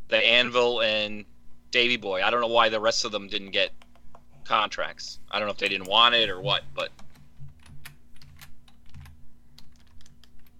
the 0.09 0.19
Anvil, 0.19 0.83
and 0.83 1.25
Davy 1.71 1.97
Boy. 1.97 2.23
I 2.23 2.31
don't 2.31 2.43
know 2.43 2.47
why 2.47 2.69
the 2.69 2.81
rest 2.81 3.07
of 3.07 3.13
them 3.13 3.29
didn't 3.29 3.53
get 3.53 3.73
contracts. 4.49 5.19
I 5.31 5.39
don't 5.39 5.47
know 5.47 5.53
if 5.53 5.59
they 5.59 5.69
didn't 5.69 5.89
want 5.89 6.15
it 6.15 6.31
or 6.31 6.41
what, 6.41 6.63
but 6.75 6.91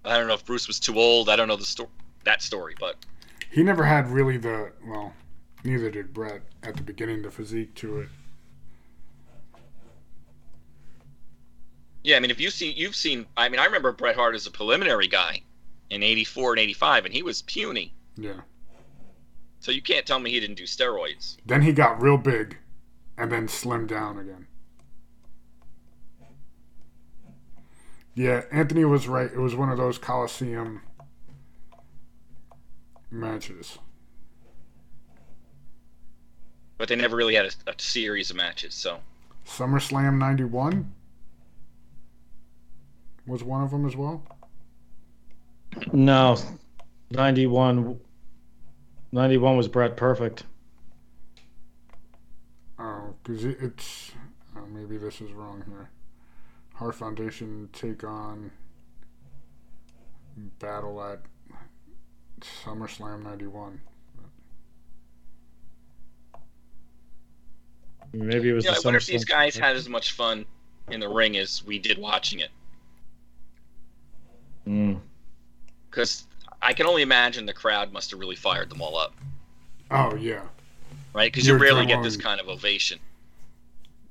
I 0.05 0.17
don't 0.17 0.29
know 0.29 0.35
if 0.35 0.45
Bruce 0.45 0.69
was 0.69 0.79
too 0.79 0.99
old. 0.99 1.29
I 1.29 1.37
don't 1.37 1.49
know 1.49 1.57
the 1.57 1.65
story 1.65 1.91
that 2.25 2.43
story, 2.43 2.75
but 2.79 2.97
he 3.51 3.63
never 3.63 3.85
had 3.85 4.09
really 4.11 4.37
the 4.37 4.73
well, 4.87 5.15
neither 5.65 5.91
did 5.91 6.13
Bret 6.13 6.43
at 6.63 6.77
the 6.77 6.83
beginning 6.83 7.23
the 7.23 7.31
physique 7.31 7.75
to 7.77 8.01
it. 8.01 8.09
yeah, 12.09 12.17
I 12.17 12.21
mean, 12.21 12.31
if 12.31 12.41
you 12.41 12.51
see, 12.51 12.73
you've 12.73 12.97
seen. 12.97 13.27
I 13.37 13.49
mean, 13.49 13.61
I 13.61 13.67
remember 13.67 13.93
Bret 13.93 14.17
Hart 14.17 14.35
as 14.35 14.47
a 14.47 14.51
preliminary 14.51 15.09
guy 15.09 15.43
in 15.91 16.03
'84 16.03 16.53
and 16.53 16.61
'85, 16.61 17.05
and 17.07 17.15
he 17.15 17.23
was 17.23 17.43
puny. 17.43 17.93
Yeah. 18.17 18.41
So 19.61 19.73
you 19.73 19.83
can't 19.83 20.07
tell 20.07 20.19
me 20.19 20.31
he 20.31 20.41
didn't 20.41 20.57
do 20.57 20.65
steroids. 20.65 21.37
Then 21.45 21.63
he 21.63 21.73
got 21.73 22.01
real 22.01 22.17
big, 22.17 22.57
and 23.19 23.33
then 23.33 23.49
slimmed 23.49 23.89
down 23.89 24.19
again. 24.19 24.47
Yeah, 28.15 28.43
Anthony 28.51 28.85
was 28.85 29.09
right. 29.09 29.31
It 29.31 29.39
was 29.39 29.55
one 29.55 29.69
of 29.69 29.77
those 29.77 29.99
Coliseum 29.99 30.83
matches. 33.11 33.79
But 36.79 36.89
they 36.89 36.97
never 36.97 37.17
really 37.17 37.35
had 37.35 37.47
a, 37.47 37.71
a 37.71 37.75
series 37.79 38.31
of 38.31 38.37
matches. 38.37 38.75
So 38.75 39.01
SummerSlam 39.47 40.19
91 40.19 40.93
was 43.27 43.43
one 43.43 43.63
of 43.63 43.71
them 43.71 43.85
as 43.85 43.97
well. 43.97 44.23
No, 45.93 46.37
91. 47.11 48.01
91 49.11 49.57
was 49.57 49.69
Bret 49.69 49.97
Perfect. 49.97 50.45
Because 53.29 53.45
it, 53.45 53.59
it's. 53.61 54.13
Oh, 54.57 54.65
maybe 54.73 54.97
this 54.97 55.21
is 55.21 55.33
wrong 55.33 55.63
here. 55.69 55.91
Hart 56.75 56.95
Foundation 56.95 57.69
take 57.75 58.03
on 58.03 58.51
battle 60.59 61.03
at 61.03 61.21
SummerSlam 62.41 63.23
91. 63.25 63.81
Maybe 68.15 68.49
it 68.49 68.53
was 68.55 68.65
yeah, 68.65 68.71
I 68.71 68.75
the 68.75 68.81
wonder 68.85 68.97
if 68.97 69.07
these 69.07 69.27
guys 69.27 69.55
had 69.55 69.77
as 69.77 69.91
much 69.91 70.13
fun 70.13 70.47
in 70.91 70.99
the 70.99 71.09
ring 71.09 71.37
as 71.37 71.63
we 71.67 71.79
did 71.79 71.99
watching 71.99 72.39
it. 72.39 72.51
Mm. 74.67 75.01
Because 75.91 76.25
I 76.63 76.73
can 76.73 76.87
only 76.87 77.03
imagine 77.03 77.45
the 77.45 77.53
crowd 77.53 77.93
must 77.93 78.11
have 78.13 78.21
really 78.21 78.37
fired 78.37 78.71
them 78.71 78.81
all 78.81 78.97
up, 78.97 79.15
Oh 79.91 80.15
yeah, 80.15 80.43
right? 81.13 81.31
Because 81.31 81.47
you 81.47 81.59
rarely 81.59 81.85
get 81.85 82.03
this 82.03 82.17
kind 82.17 82.41
of 82.41 82.49
ovation. 82.49 82.99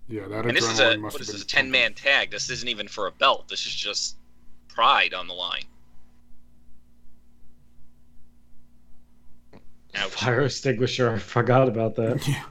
Yeah. 0.08 0.28
That 0.28 0.46
And 0.46 0.56
this 0.56 0.70
is 0.70 0.80
a 0.80 0.98
must 0.98 1.20
what 1.20 1.28
this? 1.28 1.42
A 1.42 1.46
ten 1.46 1.72
man 1.72 1.94
tag. 1.94 2.32
This 2.32 2.50
isn't 2.50 2.68
even 2.68 2.88
for 2.88 3.08
a 3.08 3.12
belt. 3.12 3.48
This 3.48 3.66
is 3.66 3.74
just 3.76 4.16
pride 4.68 5.14
on 5.14 5.28
the 5.28 5.34
line. 5.34 5.66
Fire 10.10 10.42
extinguisher. 10.42 11.10
I 11.10 11.18
forgot 11.18 11.68
about 11.68 11.96
that. 11.96 12.28
Yeah. 12.28 12.44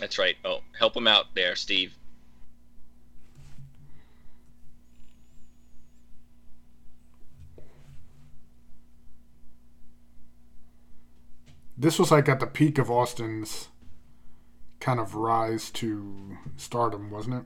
That's 0.00 0.18
right. 0.18 0.34
Oh, 0.46 0.60
help 0.78 0.96
him 0.96 1.06
out 1.06 1.34
there, 1.34 1.54
Steve. 1.54 1.94
This 11.80 11.98
was 11.98 12.10
like 12.10 12.28
at 12.28 12.40
the 12.40 12.46
peak 12.46 12.76
of 12.76 12.90
Austin's 12.90 13.68
kind 14.80 15.00
of 15.00 15.14
rise 15.14 15.70
to 15.70 16.36
stardom, 16.56 17.10
wasn't 17.10 17.36
it? 17.36 17.44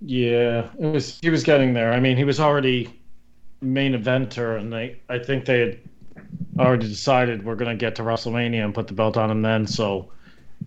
Yeah, 0.00 0.70
it 0.80 0.86
was. 0.86 1.20
He 1.20 1.30
was 1.30 1.44
getting 1.44 1.74
there. 1.74 1.92
I 1.92 2.00
mean, 2.00 2.16
he 2.16 2.24
was 2.24 2.40
already 2.40 3.00
main 3.60 3.92
eventer, 3.92 4.58
and 4.58 4.72
they. 4.72 5.00
I 5.08 5.20
think 5.20 5.44
they 5.44 5.60
had 5.60 5.78
already 6.58 6.88
decided 6.88 7.44
we're 7.44 7.54
gonna 7.54 7.76
get 7.76 7.94
to 7.96 8.02
WrestleMania 8.02 8.64
and 8.64 8.74
put 8.74 8.88
the 8.88 8.94
belt 8.94 9.16
on 9.16 9.30
him 9.30 9.42
then. 9.42 9.64
So 9.66 10.10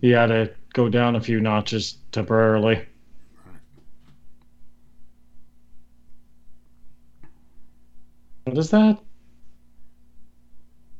he 0.00 0.10
had 0.10 0.28
to 0.28 0.54
go 0.72 0.88
down 0.88 1.16
a 1.16 1.20
few 1.20 1.38
notches 1.38 1.98
temporarily. 2.12 2.86
What 8.44 8.58
is 8.58 8.70
that? 8.70 9.00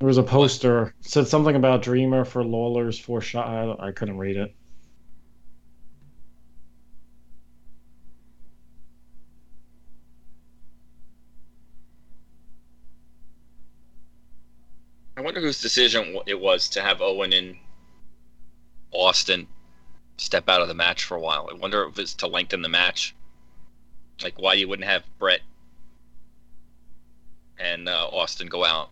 There 0.00 0.06
was 0.06 0.16
a 0.16 0.22
poster 0.22 0.94
said 1.00 1.28
something 1.28 1.54
about 1.54 1.82
Dreamer 1.82 2.24
for 2.24 2.42
Lawler's 2.42 2.98
four 2.98 3.20
shot. 3.20 3.46
I, 3.46 3.88
I 3.88 3.92
couldn't 3.92 4.16
read 4.16 4.38
it. 4.38 4.56
I 15.18 15.20
wonder 15.20 15.42
whose 15.42 15.60
decision 15.60 16.18
it 16.24 16.40
was 16.40 16.70
to 16.70 16.80
have 16.80 17.02
Owen 17.02 17.34
and 17.34 17.58
Austin 18.92 19.48
step 20.16 20.48
out 20.48 20.62
of 20.62 20.68
the 20.68 20.74
match 20.74 21.04
for 21.04 21.14
a 21.14 21.20
while. 21.20 21.46
I 21.52 21.54
wonder 21.56 21.84
if 21.84 21.98
it's 21.98 22.14
to 22.14 22.26
lengthen 22.26 22.62
the 22.62 22.70
match. 22.70 23.14
Like 24.22 24.40
why 24.40 24.54
you 24.54 24.66
wouldn't 24.66 24.88
have 24.88 25.04
Bret 25.18 25.42
and 27.58 27.86
uh, 27.86 28.08
Austin 28.10 28.46
go 28.46 28.64
out. 28.64 28.88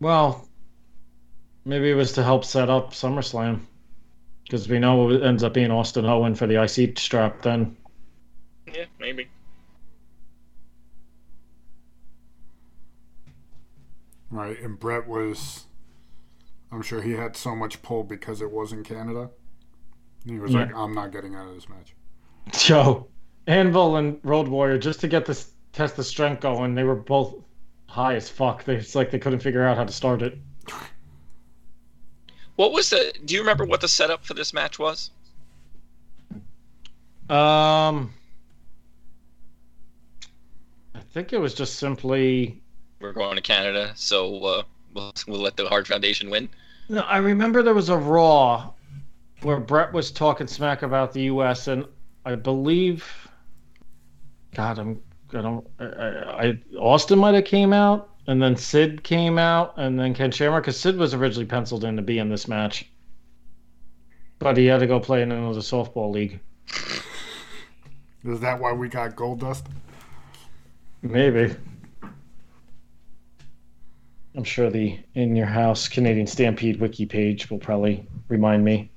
Well, 0.00 0.48
maybe 1.64 1.90
it 1.90 1.94
was 1.94 2.12
to 2.12 2.22
help 2.22 2.44
set 2.44 2.68
up 2.70 2.92
SummerSlam. 2.92 3.60
Because 4.44 4.68
we 4.68 4.78
know 4.78 5.08
it 5.10 5.22
ends 5.22 5.42
up 5.42 5.54
being 5.54 5.70
Austin 5.70 6.04
Owen 6.04 6.34
for 6.34 6.46
the 6.46 6.62
IC 6.62 6.98
strap 6.98 7.40
then. 7.40 7.76
Yeah, 8.66 8.84
maybe. 9.00 9.28
Right, 14.30 14.60
and 14.60 14.78
Bret 14.78 15.06
was. 15.08 15.64
I'm 16.72 16.82
sure 16.82 17.00
he 17.00 17.12
had 17.12 17.36
so 17.36 17.54
much 17.54 17.80
pull 17.82 18.02
because 18.02 18.42
it 18.42 18.50
was 18.50 18.72
in 18.72 18.82
Canada. 18.82 19.30
He 20.26 20.38
was 20.38 20.52
Yeah. 20.52 20.60
like, 20.60 20.74
I'm 20.74 20.92
not 20.92 21.12
getting 21.12 21.34
out 21.34 21.46
of 21.48 21.54
this 21.54 21.68
match. 21.68 21.94
Joe, 22.52 23.06
Anvil 23.46 23.96
and 23.96 24.18
Road 24.24 24.48
Warrior, 24.48 24.78
just 24.78 25.00
to 25.00 25.08
get 25.08 25.24
this 25.24 25.52
test 25.72 25.96
the 25.96 26.04
strength 26.04 26.40
going, 26.40 26.74
they 26.74 26.82
were 26.84 26.96
both 26.96 27.36
high 27.86 28.14
as 28.14 28.28
fuck. 28.28 28.64
They, 28.64 28.76
it's 28.76 28.94
like 28.94 29.10
they 29.10 29.18
couldn't 29.18 29.40
figure 29.40 29.62
out 29.62 29.76
how 29.76 29.84
to 29.84 29.92
start 29.92 30.22
it. 30.22 30.38
What 32.56 32.72
was 32.72 32.90
the? 32.90 33.12
Do 33.24 33.34
you 33.34 33.40
remember 33.40 33.64
what 33.64 33.80
the 33.80 33.88
setup 33.88 34.24
for 34.24 34.34
this 34.34 34.52
match 34.52 34.78
was? 34.78 35.10
Um, 37.28 38.12
I 40.94 41.00
think 41.12 41.32
it 41.32 41.38
was 41.38 41.54
just 41.54 41.76
simply. 41.76 42.60
We're 43.00 43.12
going 43.12 43.36
to 43.36 43.42
Canada, 43.42 43.92
so 43.96 44.44
uh, 44.44 44.62
we'll, 44.94 45.12
we'll 45.26 45.40
let 45.40 45.56
the 45.56 45.68
Hart 45.68 45.86
Foundation 45.86 46.30
win. 46.30 46.48
No, 46.88 47.00
I 47.00 47.18
remember 47.18 47.62
there 47.62 47.74
was 47.74 47.90
a 47.90 47.96
Raw 47.96 48.72
where 49.42 49.60
Bret 49.60 49.92
was 49.92 50.10
talking 50.10 50.46
smack 50.46 50.82
about 50.82 51.12
the 51.12 51.22
U.S. 51.22 51.68
and 51.68 51.84
I 52.24 52.34
believe, 52.36 53.28
God, 54.54 54.78
I'm 54.78 55.02
I 55.34 55.42
don't 55.42 55.66
I, 55.78 55.84
I, 55.84 56.58
Austin 56.78 57.18
might 57.18 57.34
have 57.34 57.44
came 57.44 57.72
out 57.72 58.10
and 58.26 58.42
then 58.42 58.56
Sid 58.56 59.02
came 59.02 59.38
out 59.38 59.74
and 59.76 59.98
then 59.98 60.14
Ken 60.14 60.30
Shamrock 60.30 60.62
because 60.62 60.80
Sid 60.80 60.96
was 60.96 61.14
originally 61.14 61.46
penciled 61.46 61.84
in 61.84 61.96
to 61.96 62.02
be 62.02 62.18
in 62.18 62.28
this 62.28 62.48
match, 62.48 62.90
but 64.38 64.56
he 64.56 64.66
had 64.66 64.80
to 64.80 64.86
go 64.86 64.98
play 65.00 65.22
in 65.22 65.32
another 65.32 65.60
softball 65.60 66.10
league. 66.10 66.40
Is 68.24 68.40
that 68.40 68.58
why 68.58 68.72
we 68.72 68.88
got 68.88 69.14
Goldust? 69.14 69.64
Maybe. 71.02 71.54
I'm 74.34 74.44
sure 74.44 74.70
the 74.70 74.98
In 75.14 75.36
Your 75.36 75.46
House 75.46 75.86
Canadian 75.86 76.26
Stampede 76.26 76.80
wiki 76.80 77.06
page 77.06 77.50
will 77.50 77.58
probably 77.58 78.06
remind 78.28 78.64
me. 78.64 78.90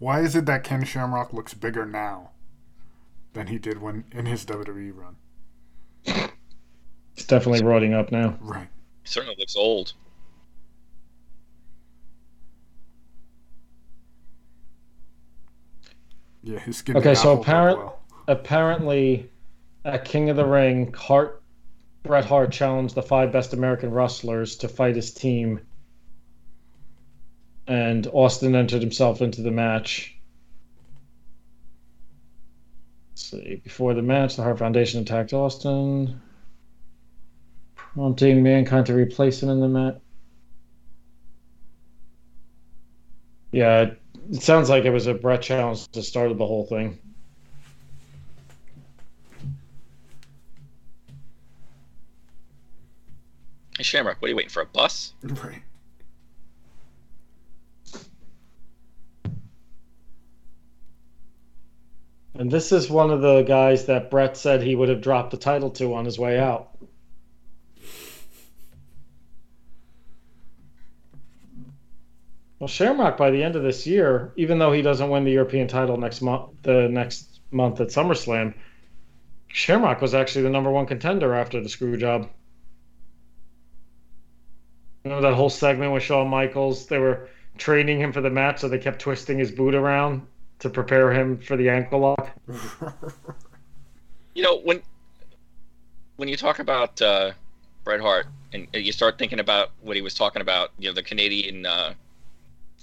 Why 0.00 0.20
is 0.22 0.34
it 0.34 0.46
that 0.46 0.64
Ken 0.64 0.82
Shamrock 0.84 1.34
looks 1.34 1.52
bigger 1.52 1.84
now 1.84 2.30
than 3.34 3.48
he 3.48 3.58
did 3.58 3.82
when 3.82 4.04
in 4.12 4.24
his 4.24 4.46
WWE 4.46 4.92
run? 4.96 5.16
It's 7.14 7.26
definitely 7.26 7.62
rotting 7.62 7.92
up 7.92 8.10
now. 8.10 8.38
Right. 8.40 8.68
He 9.02 9.08
certainly 9.08 9.36
looks 9.38 9.56
old. 9.56 9.92
Yeah, 16.42 16.58
his 16.60 16.78
skin. 16.78 16.96
Okay, 16.96 17.14
so 17.14 17.34
hold 17.34 17.40
apparent- 17.40 17.78
well. 17.78 18.00
Apparently, 18.26 19.30
at 19.84 20.04
King 20.04 20.30
of 20.30 20.36
the 20.36 20.46
Ring, 20.46 20.92
Hart, 20.94 21.42
Bret 22.04 22.24
Hart 22.24 22.52
challenged 22.52 22.94
the 22.94 23.02
five 23.02 23.32
best 23.32 23.52
American 23.52 23.90
wrestlers 23.90 24.56
to 24.56 24.68
fight 24.68 24.96
his 24.96 25.12
team, 25.12 25.60
and 27.70 28.08
Austin 28.08 28.56
entered 28.56 28.82
himself 28.82 29.22
into 29.22 29.42
the 29.42 29.52
match. 29.52 30.18
Let's 33.10 33.30
see. 33.30 33.60
Before 33.62 33.94
the 33.94 34.02
match, 34.02 34.34
the 34.34 34.42
Hart 34.42 34.58
Foundation 34.58 35.02
attacked 35.02 35.32
Austin, 35.32 36.20
prompting 37.76 38.42
Mankind 38.42 38.86
to 38.86 38.94
replace 38.94 39.40
him 39.40 39.50
in 39.50 39.60
the 39.60 39.68
match. 39.68 39.98
Yeah, 43.52 43.82
it, 43.82 44.02
it 44.32 44.42
sounds 44.42 44.68
like 44.68 44.84
it 44.84 44.90
was 44.90 45.06
a 45.06 45.14
Bret 45.14 45.40
challenge 45.40 45.86
that 45.92 46.02
started 46.02 46.38
the 46.38 46.46
whole 46.46 46.66
thing. 46.66 46.98
Hey, 53.76 53.84
Shamrock, 53.84 54.20
what 54.20 54.26
are 54.26 54.30
you 54.30 54.36
waiting 54.36 54.50
for? 54.50 54.62
A 54.62 54.66
bus? 54.66 55.12
Right. 55.22 55.62
And 62.40 62.50
this 62.50 62.72
is 62.72 62.88
one 62.88 63.10
of 63.10 63.20
the 63.20 63.42
guys 63.42 63.84
that 63.84 64.10
Bret 64.10 64.34
said 64.34 64.62
he 64.62 64.74
would 64.74 64.88
have 64.88 65.02
dropped 65.02 65.30
the 65.30 65.36
title 65.36 65.68
to 65.72 65.92
on 65.92 66.06
his 66.06 66.18
way 66.18 66.38
out. 66.38 66.70
Well, 72.58 72.66
Shamrock 72.66 73.18
by 73.18 73.30
the 73.30 73.42
end 73.42 73.56
of 73.56 73.62
this 73.62 73.86
year, 73.86 74.32
even 74.36 74.58
though 74.58 74.72
he 74.72 74.80
doesn't 74.80 75.10
win 75.10 75.24
the 75.24 75.32
European 75.32 75.68
title 75.68 75.98
next 75.98 76.22
month, 76.22 76.52
the 76.62 76.88
next 76.88 77.40
month 77.50 77.78
at 77.82 77.88
SummerSlam, 77.88 78.54
Shamrock 79.48 80.00
was 80.00 80.14
actually 80.14 80.44
the 80.44 80.48
number 80.48 80.70
one 80.70 80.86
contender 80.86 81.34
after 81.34 81.60
the 81.60 81.68
screw 81.68 81.98
job. 81.98 82.30
Remember 85.04 85.28
that 85.28 85.36
whole 85.36 85.50
segment 85.50 85.92
with 85.92 86.04
Shawn 86.04 86.28
Michaels? 86.28 86.86
They 86.86 86.98
were 86.98 87.28
training 87.58 88.00
him 88.00 88.14
for 88.14 88.22
the 88.22 88.30
match, 88.30 88.60
so 88.60 88.68
they 88.70 88.78
kept 88.78 89.00
twisting 89.02 89.36
his 89.36 89.50
boot 89.50 89.74
around 89.74 90.26
to 90.60 90.70
prepare 90.70 91.12
him 91.12 91.38
for 91.38 91.56
the 91.56 91.68
ankle 91.68 92.00
lock. 92.00 92.30
You 94.32 94.44
know 94.44 94.60
when 94.60 94.80
when 96.16 96.28
you 96.28 96.36
talk 96.36 96.60
about 96.60 97.02
uh, 97.02 97.32
Bret 97.84 98.00
Hart 98.00 98.26
and 98.52 98.68
you 98.72 98.92
start 98.92 99.18
thinking 99.18 99.40
about 99.40 99.70
what 99.80 99.96
he 99.96 100.02
was 100.02 100.14
talking 100.14 100.42
about, 100.42 100.70
you 100.78 100.88
know, 100.88 100.94
the 100.94 101.02
Canadian, 101.02 101.66
uh, 101.66 101.94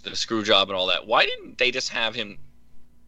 the 0.04 0.16
screw 0.16 0.44
job 0.44 0.70
and 0.70 0.78
all 0.78 0.88
that. 0.88 1.08
Why 1.08 1.26
didn't 1.26 1.58
they 1.58 1.72
just 1.72 1.90
have 1.90 2.16
him 2.16 2.38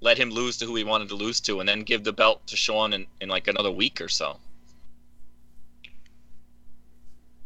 let 0.02 0.18
him 0.18 0.30
lose 0.30 0.58
to 0.58 0.66
who 0.66 0.76
he 0.76 0.84
wanted 0.84 1.10
to 1.10 1.16
lose 1.16 1.42
to, 1.42 1.60
and 1.60 1.68
then 1.68 1.82
give 1.82 2.04
the 2.04 2.14
belt 2.14 2.46
to 2.48 2.56
Shawn 2.56 2.94
in, 2.94 3.06
in 3.20 3.28
like 3.28 3.48
another 3.48 3.72
week 3.72 4.00
or 4.02 4.08
so? 4.08 4.38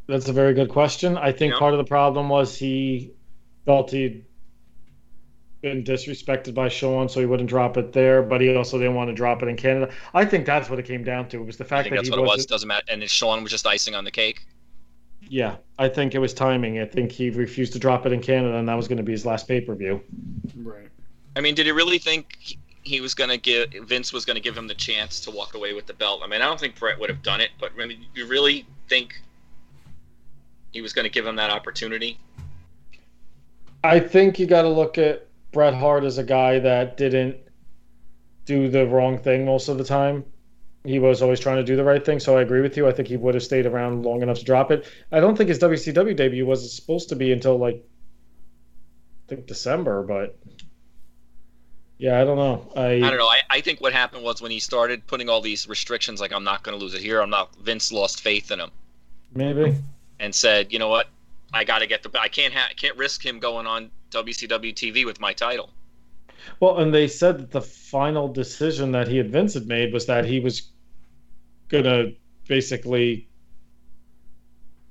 That's 0.07 0.27
a 0.27 0.33
very 0.33 0.53
good 0.53 0.69
question. 0.69 1.17
I 1.17 1.31
think 1.31 1.55
part 1.55 1.73
of 1.73 1.77
the 1.77 1.85
problem 1.85 2.29
was 2.29 2.55
he 2.55 3.13
felt 3.65 3.91
he 3.91 4.23
been 5.64 5.84
disrespected 5.84 6.53
by 6.53 6.68
Shawn, 6.68 7.10
so 7.10 7.19
he 7.22 7.26
wouldn't 7.26 7.49
drop 7.49 7.77
it 7.77 7.91
there. 7.94 8.22
But 8.22 8.41
he 8.41 8.56
also 8.56 8.77
didn't 8.77 8.94
want 8.95 9.10
to 9.10 9.15
drop 9.15 9.41
it 9.41 9.48
in 9.48 9.56
Canada. 9.56 9.91
I 10.14 10.26
think 10.26 10.45
that's 10.45 10.69
what 10.69 10.77
it 10.77 10.85
came 10.85 11.03
down 11.03 11.30
to. 11.30 11.38
It 11.41 11.45
was 11.45 11.57
the 11.57 11.64
I 11.64 11.68
fact 11.68 11.84
think 11.85 11.95
that 11.95 11.95
that's 12.03 12.10
he 12.10 12.11
what 12.11 12.19
it 12.19 12.38
was. 12.38 12.45
Doesn't 12.45 12.68
matter. 12.68 12.85
And 12.90 13.02
then 13.02 13.07
Shawn 13.07 13.41
was 13.41 13.52
just 13.52 13.65
icing 13.65 13.95
on 13.95 14.03
the 14.03 14.11
cake. 14.11 14.45
Yeah, 15.27 15.56
I 15.80 15.88
think 15.88 16.14
it 16.14 16.19
was 16.19 16.34
timing. 16.34 16.80
I 16.80 16.85
think 16.85 17.11
he 17.11 17.30
refused 17.30 17.73
to 17.73 17.80
drop 17.80 18.06
it 18.06 18.11
in 18.11 18.22
Canada, 18.22 18.57
and 18.57 18.68
that 18.68 18.76
was 18.76 18.88
going 18.90 18.98
to 18.98 19.03
be 19.03 19.14
his 19.14 19.26
last 19.26 19.48
pay 19.48 19.61
per 19.61 19.73
view. 19.73 20.03
Right. 20.57 20.90
I 21.35 21.41
mean, 21.41 21.56
did 21.56 21.65
he 21.65 21.72
really 21.72 21.98
think 21.98 22.35
he- 22.40 22.60
he 22.84 22.99
was 22.99 23.14
going 23.14 23.30
to 23.30 23.38
give 23.38 23.72
Vince 23.88 24.11
was 24.11 24.26
going 24.26 24.35
to 24.35 24.41
give 24.41 24.57
him 24.57 24.68
the 24.68 24.76
chance 24.76 25.22
to 25.22 25.31
walk 25.31 25.56
away 25.56 25.73
with 25.73 25.85
the 25.85 25.94
belt? 25.94 26.19
I 26.22 26.27
mean, 26.27 26.41
I 26.41 26.45
don't 26.45 26.60
think 26.60 26.77
Bret 26.77 26.99
would 26.99 27.10
have 27.10 27.23
done 27.23 27.40
it, 27.40 27.52
but 27.57 27.72
I 27.81 27.85
mean, 27.85 28.06
you 28.14 28.27
really 28.27 28.65
think 28.90 29.22
he 30.73 30.81
was 30.81 30.91
going 30.91 31.06
to 31.06 31.10
give 31.10 31.26
him 31.26 31.38
that 31.38 31.49
opportunity? 31.49 32.19
I 33.85 34.02
think 34.02 34.38
you 34.38 34.45
got 34.45 34.64
to 34.64 34.69
look 34.69 34.98
at 34.98 35.26
Bret 35.53 35.73
Hart 35.73 36.03
is 36.03 36.17
a 36.17 36.23
guy 36.23 36.59
that 36.59 36.97
didn't 36.97 37.38
do 38.45 38.67
the 38.69 38.85
wrong 38.85 39.17
thing 39.17 39.45
most 39.45 39.69
of 39.69 39.77
the 39.77 39.84
time. 39.84 40.25
He 40.84 40.99
was 40.99 41.21
always 41.21 41.39
trying 41.39 41.57
to 41.57 41.63
do 41.63 41.77
the 41.77 41.84
right 41.84 42.05
thing, 42.05 42.19
so 42.19 42.38
I 42.38 42.41
agree 42.41 42.59
with 42.59 42.75
you. 42.75 42.88
I 42.88 42.91
think 42.91 43.07
he 43.07 43.15
would 43.15 43.35
have 43.35 43.43
stayed 43.43 43.65
around 43.65 44.03
long 44.03 44.21
enough 44.21 44.39
to 44.39 44.43
drop 44.43 44.69
it. 44.71 44.85
I 45.13 45.21
don't 45.21 45.38
think 45.38 45.47
his 45.47 45.59
WCW 45.59 46.15
debut 46.15 46.45
was 46.45 46.75
supposed 46.75 47.07
to 47.09 47.15
be 47.15 47.31
until 47.31 47.57
like 47.57 47.75
I 47.75 49.30
think 49.30 49.45
December, 49.47 50.03
but 50.03 50.38
yeah, 51.97 52.19
I 52.19 52.25
don't 52.25 52.35
know. 52.35 52.69
I, 52.75 52.95
I 52.95 52.99
don't 52.99 53.17
know. 53.17 53.27
I, 53.27 53.41
I 53.49 53.61
think 53.61 53.80
what 53.80 53.93
happened 53.93 54.25
was 54.25 54.41
when 54.41 54.51
he 54.51 54.59
started 54.59 55.07
putting 55.07 55.30
all 55.30 55.39
these 55.39 55.69
restrictions, 55.69 56.19
like 56.19 56.34
I'm 56.34 56.43
not 56.43 56.63
going 56.63 56.77
to 56.77 56.84
lose 56.84 56.93
it 56.95 57.01
here. 57.01 57.21
I'm 57.21 57.30
not. 57.30 57.55
Vince 57.55 57.93
lost 57.93 58.19
faith 58.19 58.51
in 58.51 58.59
him 58.59 58.71
maybe 59.35 59.75
and 60.19 60.34
said, 60.34 60.71
you 60.71 60.80
know 60.80 60.89
what, 60.89 61.07
I 61.53 61.63
got 61.63 61.80
to 61.80 61.88
get 61.88 62.03
the. 62.03 62.09
I 62.19 62.27
can't 62.27 62.53
ha- 62.53 62.67
I 62.69 62.73
can't 62.73 62.97
risk 62.97 63.23
him 63.23 63.39
going 63.39 63.67
on 63.67 63.91
WCW 64.11 64.73
TV 64.73 65.05
with 65.05 65.19
my 65.19 65.34
title. 65.34 65.69
Well, 66.59 66.80
and 66.80 66.93
they 66.93 67.07
said 67.07 67.38
that 67.38 67.51
the 67.51 67.61
final 67.61 68.27
decision 68.27 68.91
that 68.91 69.07
he 69.07 69.17
had 69.17 69.30
Vince 69.30 69.53
had 69.53 69.67
made 69.67 69.93
was 69.93 70.07
that 70.07 70.25
he 70.25 70.39
was 70.39 70.71
gonna 71.69 72.11
basically 72.47 73.27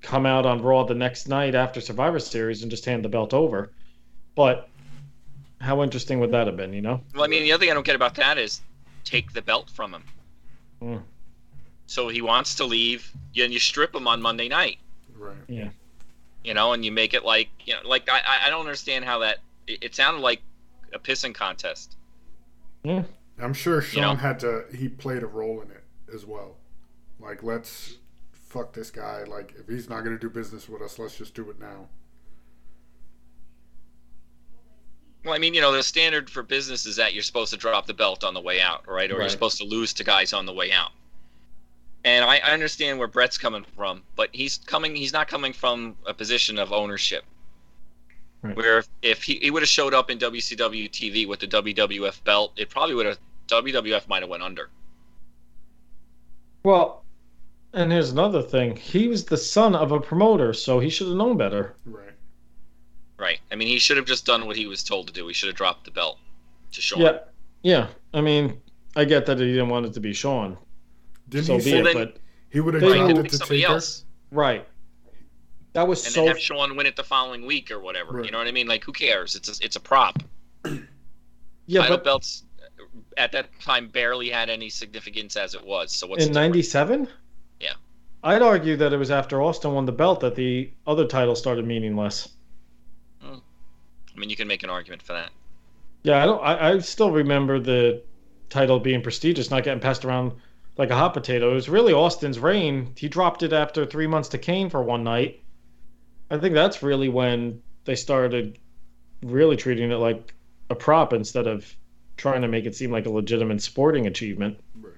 come 0.01 0.27
out 0.27 0.47
on 0.47 0.63
Raw 0.63 0.85
the 0.85 0.95
next 0.95 1.29
night 1.29 1.55
after 1.55 1.81
Survivor 1.81 2.19
Series 2.19 2.63
and 2.63 2.71
just 2.71 2.85
hand 2.85 3.05
the 3.05 3.09
belt 3.09 3.35
over. 3.35 3.73
But 4.35 4.69
how 5.61 5.83
interesting 5.83 6.19
would 6.21 6.33
that 6.33 6.47
have 6.47 6.57
been, 6.57 6.73
you 6.73 6.81
know? 6.81 7.01
Well, 7.15 7.25
I 7.25 7.29
mean, 7.29 7.43
the 7.43 7.53
other 7.53 7.61
thing 7.61 7.71
I 7.71 7.75
don't 7.75 7.87
get 7.87 7.95
about 7.95 8.15
that 8.17 8.39
is 8.39 8.61
take 9.05 9.33
the 9.33 9.43
belt 9.43 9.71
from 9.71 9.95
him. 9.95 10.05
Hmm. 10.81 10.97
So 11.87 12.09
he 12.09 12.23
wants 12.23 12.55
to 12.57 12.65
leave, 12.65 13.13
and 13.37 13.53
you 13.53 13.59
strip 13.59 13.95
him 13.95 14.09
on 14.09 14.21
Monday 14.23 14.49
night. 14.49 14.79
Right. 15.15 15.37
You 16.45 16.55
know, 16.55 16.73
and 16.73 16.85
you 16.85 16.91
make 16.93 17.15
it 17.15 17.25
like 17.25 17.49
you 17.65 17.75
know, 17.75 17.81
like 17.89 18.09
I 18.11 18.19
I- 18.19 18.47
I 18.47 18.51
don't 18.51 18.61
understand 18.61 19.05
how 19.05 19.21
that. 19.21 19.39
It, 19.67 19.79
it 19.85 19.95
sounded 19.95 20.21
like 20.21 20.43
a 20.93 20.99
pissing 20.99 21.35
contest. 21.35 21.97
Yeah, 22.83 23.05
I'm 23.41 23.55
sure 23.55 23.81
Shawn 23.81 24.03
know? 24.03 24.15
had 24.17 24.41
to. 24.41 24.65
He 24.77 24.89
played 24.89 25.23
a 25.23 25.27
role 25.27 25.61
in 25.61 25.71
it 25.71 25.85
as 26.13 26.27
well. 26.27 26.57
Like, 27.21 27.43
let's 27.45 27.95
fuck 28.33 28.73
this 28.73 28.91
guy. 28.91 29.23
Like, 29.23 29.55
if 29.59 29.69
he's 29.69 29.89
not 29.89 30.03
gonna 30.03 30.19
do 30.19 30.29
business 30.29 30.69
with 30.69 30.83
us, 30.83 30.99
let's 30.99 31.17
just 31.17 31.35
do 31.35 31.49
it 31.51 31.61
now. 31.61 31.89
Well, 35.25 35.35
I 35.35 35.39
mean, 35.39 35.55
you 35.55 35.61
know, 35.61 35.71
the 35.71 35.83
standard 35.85 36.29
for 36.29 36.43
business 36.43 36.85
is 36.85 36.97
that 36.97 37.15
you're 37.15 37.23
supposed 37.23 37.53
to 37.53 37.57
drop 37.57 37.87
the 37.87 37.95
belt 37.95 38.25
on 38.25 38.35
the 38.35 38.41
way 38.41 38.61
out, 38.61 38.89
right? 38.89 39.09
Or 39.11 39.15
Right. 39.15 39.21
you're 39.23 39.29
supposed 39.31 39.59
to 39.59 39.65
lose 39.65 39.93
to 39.95 40.05
guys 40.05 40.33
on 40.33 40.47
the 40.47 40.53
way 40.53 40.73
out. 40.73 40.91
And 42.05 42.25
I, 42.25 42.39
I 42.39 42.51
understand 42.53 42.99
where 42.99 43.09
Bret's 43.09 43.39
coming 43.39 43.65
from, 43.77 44.03
but 44.17 44.29
he's 44.33 44.59
coming. 44.59 44.95
He's 44.97 45.13
not 45.13 45.29
coming 45.29 45.53
from 45.53 45.97
a 46.07 46.13
position 46.13 46.59
of 46.59 46.73
ownership. 46.73 47.25
Right. 48.43 48.57
Where 48.57 48.79
if, 48.79 48.89
if 49.03 49.23
he, 49.23 49.35
he 49.37 49.51
would 49.53 49.63
have 49.63 49.69
showed 49.69 49.95
up 49.95 50.11
in 50.11 50.19
WCW 50.19 50.91
TV 50.91 51.29
with 51.29 51.39
the 51.39 51.47
WWF 51.47 52.25
belt, 52.25 52.53
it 52.57 52.71
probably 52.71 52.97
would 52.97 53.07
have 53.07 53.19
WWF 53.47 54.09
might 54.09 54.23
have 54.23 54.29
went 54.29 54.43
under. 54.43 54.69
Well, 56.65 57.05
and 57.73 57.93
here's 57.93 58.11
another 58.11 58.43
thing. 58.43 58.77
He 58.77 59.09
was 59.09 59.25
the 59.25 59.37
son 59.37 59.75
of 59.75 59.93
a 59.93 60.01
promoter, 60.01 60.53
so 60.53 60.81
he 60.81 60.91
should 60.91 61.07
have 61.09 61.17
known 61.17 61.37
better. 61.37 61.75
Right. 61.87 62.09
Right. 63.17 63.39
I 63.53 63.55
mean, 63.55 63.69
he 63.69 63.79
should 63.79 63.97
have 63.97 64.07
just 64.07 64.27
done 64.27 64.47
what 64.47 64.57
he 64.57 64.67
was 64.67 64.83
told 64.83 65.07
to 65.07 65.13
do. 65.13 65.29
He 65.29 65.35
should 65.35 65.49
have 65.49 65.57
dropped 65.57 65.85
the 65.85 65.93
belt 65.93 66.19
to 66.73 66.81
Shawn. 66.81 67.01
Yeah. 67.01 67.19
Yeah. 67.63 67.87
I 68.13 68.21
mean, 68.21 68.61
I 68.97 69.05
get 69.05 69.27
that 69.27 69.39
he 69.39 69.47
didn't 69.47 69.69
want 69.69 69.87
it 69.87 69.93
to 69.95 70.01
be 70.01 70.13
Shawn. 70.13 70.59
Didn't 71.33 71.47
so 71.47 71.53
he 71.55 71.59
be 71.65 71.71
say 71.71 71.79
it, 71.79 71.85
then- 71.85 71.95
but 71.95 72.17
he 72.51 72.61
would 72.61 72.75
have 72.75 72.81
They- 72.83 72.89
Right, 72.91 72.97
dropped 72.99 73.11
it 73.13 73.27
it 73.27 73.29
to 73.31 73.37
somebody 73.39 73.61
Taker? 73.63 73.73
else. 73.73 74.05
right. 74.31 74.69
That 75.75 75.89
was 75.89 76.05
and 76.05 76.15
so 76.15 76.21
then 76.21 76.29
have 76.29 76.39
Shawn 76.39 76.77
win 76.77 76.85
it 76.85 76.97
the 76.97 77.03
following 77.05 77.47
week 77.47 77.71
or 77.71 77.81
whatever. 77.81 78.13
Right. 78.13 78.27
You 78.27 78.31
know 78.31 78.37
what 78.37 78.47
I 78.47 78.51
mean? 78.53 78.67
Like, 78.69 78.85
who 78.85 78.93
cares? 78.93 79.35
It's 79.35 79.49
a, 79.59 79.65
it's 79.65 79.77
a 79.77 79.81
prop. 79.81 80.23
yeah, 81.67 81.81
Title 81.81 81.97
but 81.97 82.05
belts 82.05 82.45
uh, 82.61 82.83
at 83.17 83.33
that 83.33 83.49
time 83.61 83.89
barely 83.89 84.29
had 84.29 84.51
any 84.51 84.69
significance 84.69 85.35
as 85.35 85.55
it 85.55 85.65
was. 85.65 85.91
So 85.93 86.07
what's 86.07 86.27
in 86.27 86.33
'97. 86.35 87.09
Yeah. 87.59 87.73
I'd 88.23 88.43
argue 88.43 88.77
that 88.77 88.93
it 88.93 88.99
was 88.99 89.11
after 89.11 89.41
Austin 89.41 89.73
won 89.73 89.87
the 89.87 89.93
belt 89.93 90.21
that 90.21 90.35
the 90.35 90.71
other 90.87 91.07
title 91.07 91.35
started 91.35 91.67
meaning 91.67 91.97
less. 91.97 92.29
I 94.15 94.19
mean, 94.19 94.29
you 94.29 94.37
can 94.37 94.47
make 94.47 94.63
an 94.63 94.69
argument 94.69 95.01
for 95.03 95.15
that. 95.15 95.31
Yeah, 96.03 96.23
I 96.23 96.27
don't. 96.27 96.43
I, 96.43 96.71
I 96.73 96.79
still 96.81 97.11
remember 97.11 97.59
the 97.59 98.03
title 98.51 98.79
being 98.79 99.01
prestigious, 99.03 99.51
not 99.51 99.65
getting 99.65 99.81
passed 99.81 100.05
around 100.05 100.33
like 100.77 100.91
a 100.91 100.97
hot 100.97 101.15
potato. 101.15 101.51
It 101.51 101.55
was 101.55 101.69
really 101.69 101.93
Austin's 101.93 102.39
reign. 102.39 102.93
He 102.97 103.09
dropped 103.09 103.43
it 103.43 103.53
after 103.53 103.85
three 103.85 104.07
months 104.07 104.31
to 104.31 104.39
Kane 104.39 104.71
for 104.71 104.83
one 104.83 105.05
night. 105.05 105.43
I 106.31 106.39
think 106.39 106.55
that's 106.55 106.83
really 106.83 107.09
when 107.09 107.63
they 107.85 107.95
started 107.95 108.59
really 109.23 109.57
treating 109.57 109.91
it 109.91 109.97
like 109.97 110.35
a 110.71 110.75
prop 110.75 111.13
instead 111.13 111.47
of 111.47 111.75
trying 112.17 112.43
to 112.43 112.49
make 112.49 112.65
it 112.65 112.75
seem 112.75 112.91
like 112.91 113.07
a 113.07 113.11
legitimate 113.11 113.61
sporting 113.61 114.07
achievement. 114.07 114.59
Right. 114.81 114.95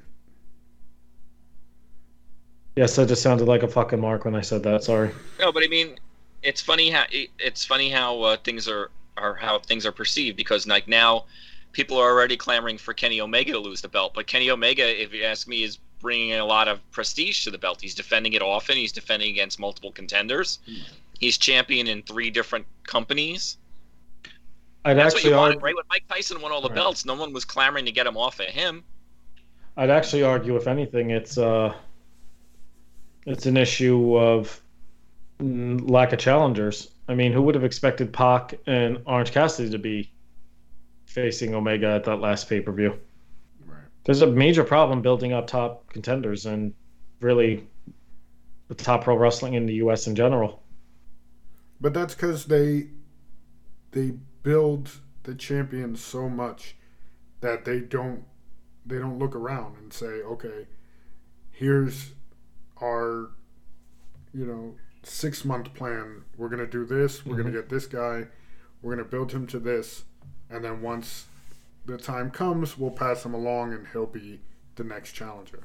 Yes, 2.76 2.98
I 2.98 3.04
just 3.04 3.22
sounded 3.22 3.46
like 3.46 3.62
a 3.62 3.68
fucking 3.68 4.00
mark 4.00 4.24
when 4.24 4.34
I 4.34 4.40
said 4.40 4.62
that. 4.64 4.84
Sorry. 4.84 5.10
No, 5.38 5.52
but 5.52 5.62
I 5.62 5.68
mean, 5.68 5.96
it's 6.42 6.60
funny 6.60 6.90
how 6.90 7.04
it's 7.10 7.64
funny 7.64 7.88
how 7.88 8.20
uh, 8.22 8.36
things 8.36 8.68
are 8.68 8.90
are 9.16 9.34
how 9.34 9.58
things 9.58 9.86
are 9.86 9.92
perceived 9.92 10.36
because 10.36 10.66
like 10.66 10.88
now, 10.88 11.24
people 11.74 11.98
are 11.98 12.10
already 12.10 12.36
clamoring 12.36 12.78
for 12.78 12.94
Kenny 12.94 13.20
Omega 13.20 13.52
to 13.52 13.58
lose 13.58 13.82
the 13.82 13.88
belt. 13.88 14.14
But 14.14 14.26
Kenny 14.26 14.48
Omega, 14.50 15.02
if 15.02 15.12
you 15.12 15.24
ask 15.24 15.46
me, 15.46 15.62
is 15.64 15.78
bringing 16.00 16.32
a 16.34 16.44
lot 16.44 16.68
of 16.68 16.80
prestige 16.92 17.44
to 17.44 17.50
the 17.50 17.58
belt. 17.58 17.80
He's 17.80 17.94
defending 17.94 18.32
it 18.32 18.42
often. 18.42 18.76
He's 18.76 18.92
defending 18.92 19.30
against 19.30 19.60
multiple 19.60 19.92
contenders. 19.92 20.60
He's 21.18 21.36
champion 21.36 21.86
in 21.86 22.02
three 22.02 22.30
different 22.30 22.66
companies. 22.84 23.58
I'd 24.84 24.94
That's 24.94 25.14
what 25.14 25.18
actually 25.18 25.30
you 25.30 25.36
wanted, 25.36 25.54
argue. 25.56 25.64
right? 25.66 25.74
When 25.76 25.84
Mike 25.90 26.04
Tyson 26.08 26.40
won 26.40 26.52
all 26.52 26.60
the 26.60 26.68
Right. 26.68 26.74
belts, 26.74 27.04
no 27.04 27.14
one 27.14 27.32
was 27.32 27.44
clamoring 27.44 27.86
to 27.86 27.92
get 27.92 28.06
him 28.06 28.16
off 28.16 28.38
of 28.40 28.46
him. 28.46 28.84
I'd 29.76 29.90
actually 29.90 30.22
argue, 30.22 30.56
if 30.56 30.66
anything, 30.66 31.10
it's 31.10 31.36
uh, 31.38 31.74
it's 33.26 33.46
an 33.46 33.56
issue 33.56 34.16
of 34.16 34.60
lack 35.40 36.12
of 36.12 36.18
challengers. 36.18 36.90
I 37.08 37.14
mean, 37.14 37.32
who 37.32 37.42
would 37.42 37.54
have 37.54 37.64
expected 37.64 38.12
Pac 38.12 38.54
and 38.66 38.98
Orange 39.06 39.32
Cassidy 39.32 39.70
to 39.70 39.78
be 39.78 40.10
facing 41.14 41.54
Omega 41.54 41.88
at 41.88 42.04
that 42.04 42.16
last 42.16 42.48
pay 42.48 42.60
per 42.60 42.72
view? 42.72 42.98
Right. 43.64 43.78
There's 44.04 44.22
a 44.22 44.26
major 44.26 44.64
problem 44.64 45.00
building 45.00 45.32
up 45.32 45.46
top 45.46 45.88
contenders 45.90 46.44
and 46.44 46.74
really 47.20 47.66
the 48.68 48.74
top 48.74 49.04
pro 49.04 49.16
wrestling 49.16 49.54
in 49.54 49.66
the 49.66 49.74
U.S. 49.74 50.06
in 50.06 50.16
general. 50.16 50.62
But 51.80 51.94
that's 51.94 52.14
because 52.14 52.46
they 52.46 52.88
they 53.92 54.14
build 54.42 54.90
the 55.22 55.34
champions 55.34 56.02
so 56.02 56.28
much 56.28 56.76
that 57.40 57.64
they 57.64 57.80
don't 57.80 58.24
they 58.84 58.98
don't 58.98 59.18
look 59.18 59.34
around 59.34 59.76
and 59.76 59.92
say, 59.92 60.06
okay, 60.06 60.66
here's 61.50 62.12
our 62.82 63.30
you 64.32 64.44
know 64.46 64.74
six 65.02 65.44
month 65.44 65.72
plan. 65.74 66.24
We're 66.36 66.48
gonna 66.48 66.66
do 66.66 66.84
this. 66.84 67.24
We're 67.24 67.36
gonna 67.36 67.50
mm-hmm. 67.50 67.58
get 67.58 67.68
this 67.68 67.86
guy. 67.86 68.26
We're 68.82 68.96
gonna 68.96 69.08
build 69.08 69.32
him 69.32 69.46
to 69.48 69.58
this, 69.58 70.04
and 70.54 70.64
then 70.64 70.80
once 70.80 71.26
the 71.86 71.98
time 71.98 72.30
comes, 72.30 72.78
we'll 72.78 72.90
pass 72.90 73.24
him 73.24 73.34
along, 73.34 73.72
and 73.72 73.86
he'll 73.92 74.06
be 74.06 74.40
the 74.76 74.84
next 74.84 75.12
challenger. 75.12 75.64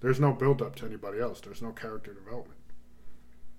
There's 0.00 0.20
no 0.20 0.32
build 0.32 0.62
up 0.62 0.76
to 0.76 0.86
anybody 0.86 1.20
else. 1.20 1.40
There's 1.40 1.62
no 1.62 1.72
character 1.72 2.12
development. 2.12 2.58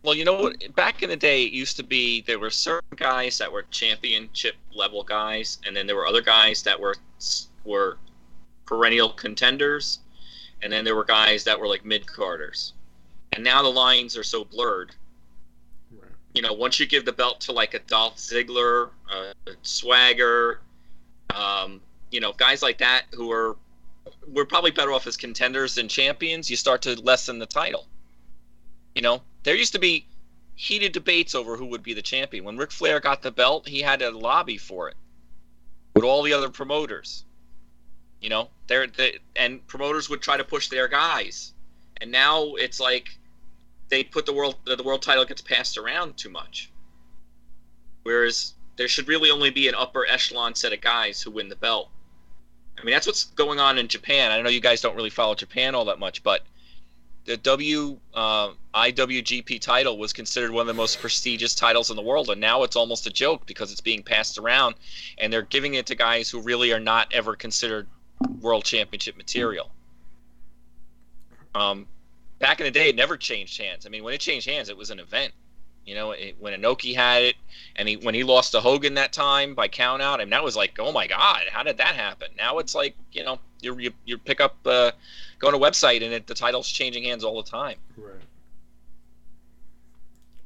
Well, 0.04 0.16
you 0.16 0.24
know 0.24 0.42
what? 0.42 0.76
Back 0.76 1.04
in 1.04 1.10
the 1.10 1.18
day, 1.18 1.44
it 1.44 1.52
used 1.52 1.76
to 1.78 1.84
be 1.84 2.22
there 2.22 2.40
were 2.40 2.52
certain 2.52 2.96
guys 2.96 3.38
that 3.40 3.52
were 3.52 3.64
championship 3.72 4.56
level 4.74 5.04
guys, 5.04 5.58
and 5.66 5.76
then 5.76 5.88
there 5.88 5.96
were 5.96 6.08
other 6.08 6.22
guys 6.22 6.64
that 6.64 6.80
were 6.80 6.96
were 7.66 7.98
perennial 8.66 9.10
contenders, 9.10 10.00
and 10.62 10.72
then 10.72 10.86
there 10.86 10.96
were 10.96 11.04
guys 11.04 11.44
that 11.44 11.60
were 11.60 11.68
like 11.68 11.84
mid 11.84 12.06
carders. 12.06 12.74
And 13.34 13.44
now 13.44 13.62
the 13.62 13.70
lines 13.70 14.16
are 14.16 14.24
so 14.24 14.46
blurred. 14.46 14.96
Right. 15.92 16.10
You 16.34 16.42
know, 16.42 16.54
once 16.54 16.80
you 16.80 16.86
give 16.86 17.04
the 17.04 17.12
belt 17.12 17.42
to 17.42 17.52
like 17.52 17.74
a 17.74 17.80
Dolph 17.80 18.18
Ziggler, 18.18 18.92
a 19.12 19.34
Swagger, 19.64 20.62
um, 21.36 21.82
you 22.12 22.20
know, 22.20 22.34
guys 22.34 22.62
like 22.62 22.78
that 22.80 23.06
who 23.14 23.32
are 23.32 23.56
we're 24.28 24.46
probably 24.46 24.72
better 24.72 24.92
off 24.92 25.08
as 25.08 25.18
contenders 25.18 25.76
than 25.76 25.88
champions. 25.88 26.50
You 26.50 26.56
start 26.56 26.82
to 26.84 27.00
lessen 27.02 27.40
the 27.40 27.46
title. 27.46 27.88
You 28.96 29.02
know, 29.02 29.22
there 29.44 29.56
used 29.56 29.74
to 29.74 29.80
be 29.80 30.08
heated 30.56 30.92
debates 30.92 31.36
over 31.36 31.56
who 31.56 31.68
would 31.68 31.84
be 31.84 31.94
the 31.94 32.02
champion. 32.02 32.44
When 32.44 32.58
Ric 32.58 32.72
Flair 32.72 33.00
got 33.00 33.22
the 33.22 33.32
belt, 33.32 33.68
he 33.68 33.82
had 33.82 34.02
a 34.02 34.12
lobby 34.12 34.58
for 34.58 34.90
it. 34.90 34.96
with 35.94 36.04
all 36.04 36.24
the 36.24 36.34
other 36.34 36.50
promoters. 36.50 37.26
You 38.22 38.30
know, 38.30 38.50
they're 38.68 38.88
they, 38.88 39.20
and 39.36 39.66
promoters 39.68 40.10
would 40.10 40.22
try 40.22 40.38
to 40.38 40.44
push 40.44 40.70
their 40.70 40.88
guys, 40.88 41.54
and 42.02 42.12
now 42.12 42.56
it's 42.56 42.80
like 42.80 43.18
they 43.90 44.04
put 44.04 44.26
the 44.26 44.34
world 44.34 44.56
the 44.66 44.82
world 44.84 45.02
title 45.04 45.26
gets 45.26 45.42
passed 45.42 45.78
around 45.78 46.18
too 46.18 46.30
much. 46.30 46.72
Whereas 48.04 48.54
there 48.78 48.88
should 48.88 49.08
really 49.08 49.32
only 49.32 49.50
be 49.50 49.68
an 49.68 49.76
upper 49.76 50.06
echelon 50.08 50.56
set 50.56 50.72
of 50.72 50.82
guys 50.82 51.22
who 51.22 51.32
win 51.32 51.50
the 51.50 51.56
belt. 51.56 51.90
I 52.80 52.84
mean, 52.84 52.94
that's 52.94 53.08
what's 53.08 53.26
going 53.26 53.60
on 53.60 53.78
in 53.78 53.88
Japan. 53.88 54.32
I 54.32 54.42
know 54.42 54.50
you 54.50 54.62
guys 54.62 54.82
don't 54.82 54.96
really 54.96 55.10
follow 55.10 55.34
Japan 55.34 55.74
all 55.74 55.86
that 55.86 56.00
much, 56.00 56.22
but 56.24 56.44
the 57.26 57.38
W 57.38 58.00
uh, 58.14 58.52
IWGP 58.74 59.60
title 59.60 59.98
was 59.98 60.14
considered 60.14 60.52
one 60.52 60.62
of 60.62 60.68
the 60.68 60.74
most 60.74 61.02
prestigious 61.02 61.56
titles 61.56 61.90
in 61.90 61.96
the 61.96 62.02
world, 62.02 62.30
and 62.30 62.40
now 62.40 62.64
it's 62.64 62.76
almost 62.76 63.08
a 63.08 63.10
joke 63.10 63.46
because 63.46 63.72
it's 63.72 63.82
being 63.82 64.04
passed 64.04 64.38
around, 64.38 64.76
and 65.18 65.34
they're 65.34 65.42
giving 65.42 65.74
it 65.74 65.88
to 65.88 65.96
guys 65.96 66.30
who 66.30 66.40
really 66.40 66.72
are 66.72 66.80
not 66.80 67.12
ever 67.14 67.36
considered 67.36 67.88
world 68.42 68.64
championship 68.64 69.18
material. 69.18 69.72
Um, 71.54 71.88
back 72.40 72.60
in 72.60 72.66
the 72.66 72.72
day, 72.72 72.90
it 72.90 72.96
never 72.96 73.18
changed 73.18 73.60
hands. 73.60 73.86
I 73.86 73.90
mean, 73.90 74.04
when 74.04 74.14
it 74.14 74.22
changed 74.22 74.48
hands, 74.48 74.70
it 74.70 74.78
was 74.78 74.92
an 74.92 75.00
event. 75.00 75.34
You 75.88 75.96
know, 75.96 76.12
it, 76.12 76.36
when 76.38 76.60
Inoki 76.60 76.94
had 76.94 77.24
it, 77.24 77.36
and 77.78 77.88
he 77.88 77.96
when 77.96 78.14
he 78.14 78.24
lost 78.26 78.52
to 78.52 78.60
Hogan 78.60 78.96
that 78.96 79.14
time 79.14 79.56
by 79.56 79.70
count 79.70 80.02
out, 80.02 80.20
and 80.20 80.32
that 80.34 80.44
was 80.44 80.58
like, 80.58 80.78
oh 80.80 80.92
my 80.92 81.08
god, 81.08 81.46
how 81.50 81.64
did 81.64 81.78
that 81.78 81.96
happen? 81.96 82.28
Now 82.38 82.58
it's 82.60 82.76
like, 82.76 82.94
you 83.14 83.24
know, 83.24 83.40
you 83.62 83.80
you, 83.80 83.92
you 84.06 84.18
pick 84.18 84.42
up, 84.42 84.58
uh, 84.66 84.92
go 85.40 85.48
on 85.48 85.54
a 85.54 85.58
website, 85.58 86.04
and 86.04 86.14
it, 86.14 86.28
the 86.28 86.34
title's 86.34 86.68
changing 86.68 87.06
hands 87.06 87.24
all 87.24 87.42
the 87.42 87.50
time. 87.50 87.78
Right. 87.96 88.16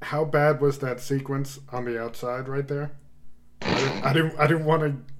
How 0.03 0.25
bad 0.25 0.61
was 0.61 0.77
that 0.79 0.99
sequence 0.99 1.59
on 1.71 1.85
the 1.85 1.99
outside 1.99 2.47
right 2.47 2.67
there? 2.67 2.91
I 3.63 3.75
didn't. 3.75 4.03
I 4.05 4.13
didn't, 4.13 4.39
I 4.39 4.47
didn't 4.47 4.65
want 4.65 4.83
to 4.83 5.13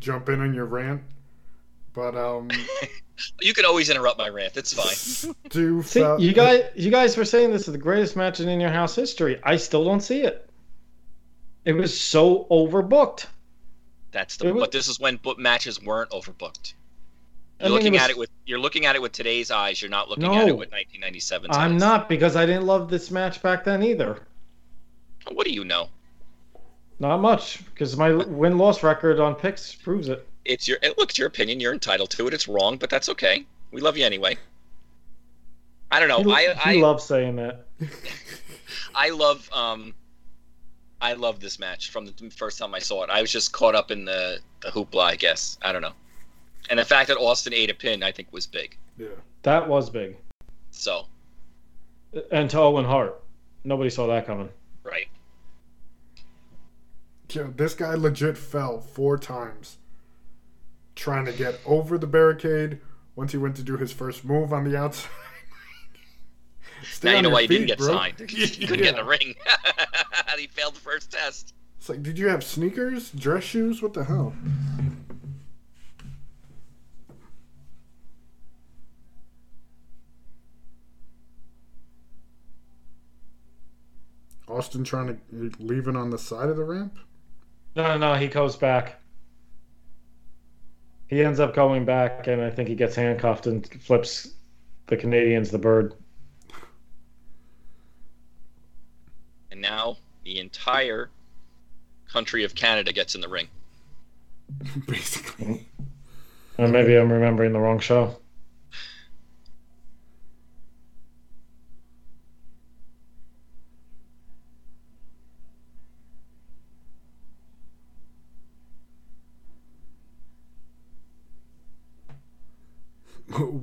jump 0.00 0.28
in 0.28 0.40
on 0.40 0.54
your 0.54 0.66
rant, 0.66 1.02
but 1.98 2.16
um. 2.16 2.48
You 3.40 3.52
can 3.52 3.64
always 3.64 3.90
interrupt 3.90 4.16
my 4.16 4.28
rant. 4.28 4.56
It's 4.56 4.72
fine. 4.72 4.94
Stu 5.50 5.82
See, 5.82 5.98
felt- 5.98 6.20
you 6.20 6.32
guys, 6.32 6.66
you 6.76 6.88
guys 6.88 7.16
were 7.16 7.24
saying 7.24 7.50
this 7.50 7.66
is 7.66 7.72
the 7.72 7.78
greatest 7.78 8.14
match 8.14 8.38
in 8.38 8.48
In 8.48 8.60
Your 8.60 8.70
House 8.70 8.94
history. 8.94 9.40
I 9.42 9.56
still 9.56 9.84
don't 9.84 9.98
see 10.00 10.20
it. 10.20 10.48
It 11.64 11.72
was 11.72 11.98
so 12.00 12.46
overbooked. 12.48 13.26
That's 14.12 14.36
the. 14.36 14.54
Was- 14.54 14.60
But 14.60 14.70
this 14.70 14.86
is 14.86 15.00
when 15.00 15.16
book 15.16 15.36
matches 15.36 15.82
weren't 15.82 16.10
overbooked. 16.10 16.74
You're 17.58 17.70
mean, 17.70 17.72
looking 17.72 17.94
it 17.94 17.96
was- 17.96 18.02
at 18.02 18.10
it 18.10 18.18
with 18.18 18.30
you're 18.46 18.60
looking 18.60 18.86
at 18.86 18.94
it 18.94 19.02
with 19.02 19.10
today's 19.10 19.50
eyes. 19.50 19.82
You're 19.82 19.90
not 19.90 20.08
looking 20.08 20.22
No. 20.26 20.34
at 20.34 20.46
it 20.46 20.52
with 20.56 20.70
1997. 20.70 21.50
I'm 21.50 21.72
eyes. 21.74 21.80
not 21.80 22.08
because 22.08 22.36
I 22.36 22.46
didn't 22.46 22.66
love 22.66 22.88
this 22.88 23.10
match 23.10 23.42
back 23.42 23.64
then 23.64 23.82
either. 23.82 24.20
What 25.32 25.44
do 25.44 25.52
you 25.52 25.64
know? 25.64 25.88
Not 27.00 27.16
much 27.18 27.64
because 27.74 27.96
my 27.96 28.12
win 28.12 28.58
loss 28.58 28.84
record 28.84 29.18
on 29.18 29.34
picks 29.34 29.74
proves 29.74 30.08
it. 30.08 30.24
It's 30.48 30.66
your 30.66 30.78
look. 30.96 31.10
It's 31.10 31.18
your 31.18 31.28
opinion. 31.28 31.60
You're 31.60 31.74
entitled 31.74 32.10
to 32.10 32.26
it. 32.26 32.34
It's 32.34 32.48
wrong, 32.48 32.78
but 32.78 32.88
that's 32.90 33.08
okay. 33.10 33.44
We 33.70 33.80
love 33.82 33.96
you 33.96 34.04
anyway. 34.04 34.36
I 35.90 36.00
don't 36.00 36.08
know. 36.08 36.22
he, 36.22 36.32
I 36.48 36.54
he 36.54 36.78
I, 36.80 36.82
loves 36.82 37.04
saying 37.04 37.36
that. 37.36 37.66
I 38.94 39.10
love 39.10 39.48
um 39.52 39.94
I 41.00 41.12
love 41.12 41.38
this 41.40 41.58
match 41.58 41.90
from 41.90 42.06
the 42.06 42.30
first 42.30 42.58
time 42.58 42.74
I 42.74 42.78
saw 42.78 43.04
it. 43.04 43.10
I 43.10 43.20
was 43.20 43.30
just 43.30 43.52
caught 43.52 43.74
up 43.74 43.90
in 43.90 44.04
the 44.04 44.38
the 44.60 44.68
hoopla, 44.68 45.02
I 45.02 45.16
guess. 45.16 45.58
I 45.62 45.72
don't 45.72 45.82
know. 45.82 45.92
And 46.70 46.78
the 46.78 46.84
fact 46.84 47.08
that 47.08 47.16
Austin 47.16 47.54
ate 47.54 47.70
a 47.70 47.74
pin, 47.74 48.02
I 48.02 48.12
think, 48.12 48.28
was 48.32 48.46
big. 48.46 48.76
Yeah. 48.98 49.08
That 49.42 49.68
was 49.68 49.88
big. 49.90 50.16
So 50.70 51.06
And 52.30 52.48
to 52.50 52.58
Owen 52.58 52.84
Hart, 52.84 53.22
nobody 53.64 53.90
saw 53.90 54.06
that 54.08 54.26
coming. 54.26 54.48
right. 54.82 55.06
Yeah, 57.30 57.48
this 57.56 57.74
guy 57.74 57.94
legit 57.94 58.38
fell 58.38 58.80
four 58.80 59.18
times 59.18 59.77
trying 61.08 61.24
to 61.24 61.32
get 61.32 61.58
over 61.64 61.96
the 61.96 62.06
barricade 62.06 62.78
once 63.16 63.32
he 63.32 63.38
went 63.38 63.56
to 63.56 63.62
do 63.62 63.78
his 63.78 63.90
first 63.90 64.26
move 64.26 64.52
on 64.52 64.64
the 64.64 64.76
outside. 64.76 65.10
Stay 66.82 67.08
now 67.08 67.16
you 67.16 67.22
know 67.22 67.28
your 67.30 67.34
why 67.34 67.40
he 67.42 67.48
didn't 67.48 67.66
get 67.68 67.78
bro. 67.78 67.94
signed. 67.94 68.20
he 68.28 68.66
couldn't 68.66 68.84
get 68.84 68.88
in 68.98 69.06
the 69.06 69.10
Yeah. 69.10 69.16
ring. 69.18 69.34
he 70.38 70.46
failed 70.48 70.74
the 70.74 70.80
first 70.80 71.10
test. 71.10 71.54
It's 71.78 71.88
like, 71.88 72.02
did 72.02 72.18
you 72.18 72.28
have 72.28 72.44
sneakers, 72.44 73.10
dress 73.12 73.42
shoes? 73.42 73.80
What 73.80 73.94
the 73.94 74.04
hell? 74.04 74.34
Austin 84.46 84.84
trying 84.84 85.06
to 85.06 85.14
uh, 85.14 85.50
leave 85.58 85.88
it 85.88 85.96
on 85.96 86.10
the 86.10 86.18
side 86.18 86.50
of 86.50 86.56
the 86.58 86.64
ramp? 86.64 86.98
No, 87.74 87.96
no, 87.96 88.12
no, 88.12 88.14
he 88.18 88.28
goes 88.28 88.56
back. 88.56 89.00
He 91.08 91.24
ends 91.24 91.40
up 91.40 91.54
going 91.54 91.84
back, 91.84 92.26
and 92.26 92.42
I 92.42 92.50
think 92.50 92.68
he 92.68 92.74
gets 92.74 92.94
handcuffed 92.94 93.46
and 93.46 93.66
flips 93.82 94.34
the 94.86 94.96
Canadians 94.96 95.50
the 95.50 95.58
bird. 95.58 95.94
And 99.50 99.60
now 99.60 99.96
the 100.24 100.38
entire 100.38 101.10
country 102.12 102.44
of 102.44 102.54
Canada 102.54 102.92
gets 102.92 103.14
in 103.14 103.20
the 103.20 103.28
ring. 103.28 103.48
Basically. 104.86 105.66
Or 106.58 106.68
maybe 106.68 106.94
I'm 106.96 107.12
remembering 107.12 107.52
the 107.52 107.60
wrong 107.60 107.78
show. 107.78 108.18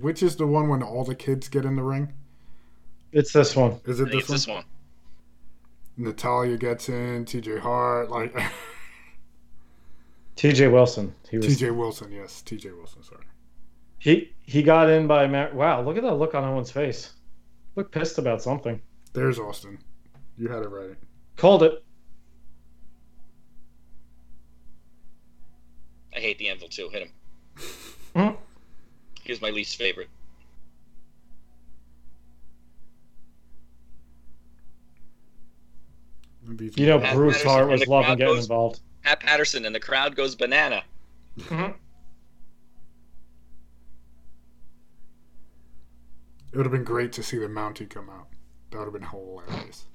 Which 0.06 0.22
is 0.22 0.36
the 0.36 0.46
one 0.46 0.70
when 0.70 0.84
all 0.84 1.04
the 1.04 1.16
kids 1.16 1.50
get 1.50 1.66
in 1.66 1.76
the 1.76 1.82
ring? 1.82 2.14
It's 3.12 3.34
this 3.34 3.56
one. 3.56 3.82
Is 3.86 4.00
it 4.00 4.12
this 4.12 4.22
it's 4.22 4.30
one? 4.30 4.36
this 4.36 4.48
one. 4.48 4.64
Natalya 5.98 6.58
gets 6.58 6.90
in, 6.90 7.26
TJ 7.26 7.58
Hart, 7.58 8.12
like 8.12 8.32
T.J. 10.36 10.68
Wilson. 10.68 11.16
He 11.32 11.40
was. 11.40 11.48
TJ 11.48 11.76
Wilson, 11.76 12.12
yes, 12.12 12.44
TJ 12.46 12.78
Wilson, 12.78 13.02
sorry. 13.02 13.24
He 13.98 14.36
he 14.44 14.62
got 14.62 14.92
in 14.92 15.08
by 15.08 15.26
Matt. 15.26 15.56
Wow, 15.56 15.82
look 15.82 15.98
at 15.98 16.04
that 16.04 16.14
look 16.14 16.36
on 16.36 16.44
Owen's 16.44 16.70
face. 16.70 17.14
Look 17.76 17.92
pissed 17.92 18.20
about 18.20 18.44
something. 18.44 18.80
There's 19.14 19.40
Austin. 19.40 19.80
You 20.38 20.50
had 20.50 20.62
it 20.62 20.70
right. 20.70 20.96
Called 21.36 21.64
it. 21.64 21.84
I 26.16 26.20
hate 26.20 26.38
the 26.38 26.50
anvil 26.50 26.68
too. 26.68 26.90
Hit 26.90 27.02
him. 27.02 27.12
Hmm? 28.16 28.45
He 29.26 29.32
was 29.32 29.42
my 29.42 29.50
least 29.50 29.76
favorite. 29.76 30.08
You 36.76 36.86
know, 36.86 37.00
Pat 37.00 37.16
Bruce 37.16 37.38
Patterson 37.38 37.50
Hart 37.50 37.70
was 37.70 37.88
loving 37.88 38.18
getting 38.18 38.36
goes- 38.36 38.44
involved. 38.46 38.80
Pat 39.04 39.20
Patterson 39.20 39.66
and 39.66 39.74
the 39.76 39.80
crowd 39.80 40.16
goes 40.16 40.36
banana. 40.36 40.84
Mm-hmm. 41.40 41.72
It 46.54 46.58
would 46.58 46.66
have 46.66 46.72
been 46.72 46.84
great 46.84 47.12
to 47.14 47.24
see 47.24 47.38
the 47.38 47.48
Mountie 47.48 47.90
come 47.90 48.10
out. 48.10 48.28
That 48.72 48.78
would 48.80 48.86
have 48.86 48.94
been 48.94 49.10
hilarious. 49.10 49.86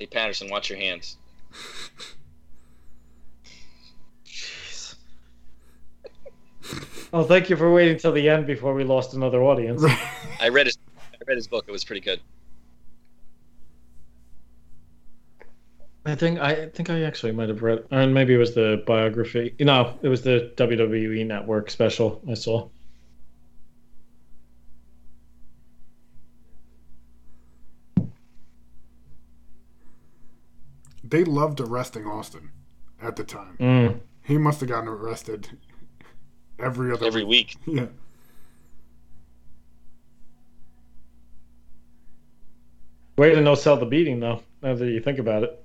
Hey 0.00 0.06
Patterson, 0.06 0.48
watch 0.48 0.70
your 0.70 0.78
hands. 0.78 1.18
Jeez. 4.24 4.94
Oh, 7.12 7.22
thank 7.22 7.50
you 7.50 7.56
for 7.56 7.70
waiting 7.70 7.98
till 7.98 8.12
the 8.12 8.26
end 8.30 8.46
before 8.46 8.72
we 8.72 8.82
lost 8.82 9.12
another 9.12 9.42
audience. 9.42 9.84
I 10.40 10.48
read 10.48 10.64
his 10.64 10.78
I 10.96 11.18
read 11.26 11.36
his 11.36 11.46
book. 11.46 11.66
It 11.68 11.72
was 11.72 11.84
pretty 11.84 12.00
good. 12.00 12.18
I 16.06 16.14
think 16.14 16.40
I 16.40 16.70
think 16.70 16.88
I 16.88 17.02
actually 17.02 17.32
might 17.32 17.50
have 17.50 17.60
read, 17.62 17.84
and 17.90 18.14
maybe 18.14 18.32
it 18.32 18.38
was 18.38 18.54
the 18.54 18.82
biography. 18.86 19.54
No, 19.60 19.98
it 20.00 20.08
was 20.08 20.22
the 20.22 20.50
WWE 20.56 21.26
Network 21.26 21.68
special 21.68 22.22
I 22.26 22.32
saw. 22.32 22.70
They 31.10 31.24
loved 31.24 31.60
arresting 31.60 32.06
Austin 32.06 32.50
at 33.02 33.16
the 33.16 33.24
time. 33.24 33.56
Mm. 33.58 34.00
He 34.22 34.38
must 34.38 34.60
have 34.60 34.68
gotten 34.68 34.88
arrested 34.88 35.58
every 36.58 36.92
other 36.92 37.06
Every 37.06 37.24
week. 37.24 37.56
Yeah. 37.66 37.86
Way 43.16 43.34
to 43.34 43.40
no 43.40 43.54
sell 43.54 43.76
the 43.76 43.86
beating, 43.86 44.20
though. 44.20 44.42
Now 44.62 44.74
that 44.74 44.86
you 44.86 45.00
think 45.00 45.18
about 45.18 45.42
it. 45.42 45.64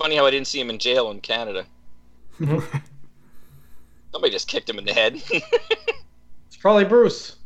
funny 0.00 0.16
how 0.16 0.24
I 0.24 0.30
didn't 0.30 0.46
see 0.46 0.58
him 0.58 0.70
in 0.70 0.78
jail 0.78 1.10
in 1.10 1.20
Canada. 1.20 1.66
Somebody 2.38 4.32
just 4.32 4.48
kicked 4.48 4.68
him 4.68 4.78
in 4.78 4.86
the 4.86 4.94
head. 4.94 5.22
Probably 6.60 6.84
Bruce. 6.84 7.36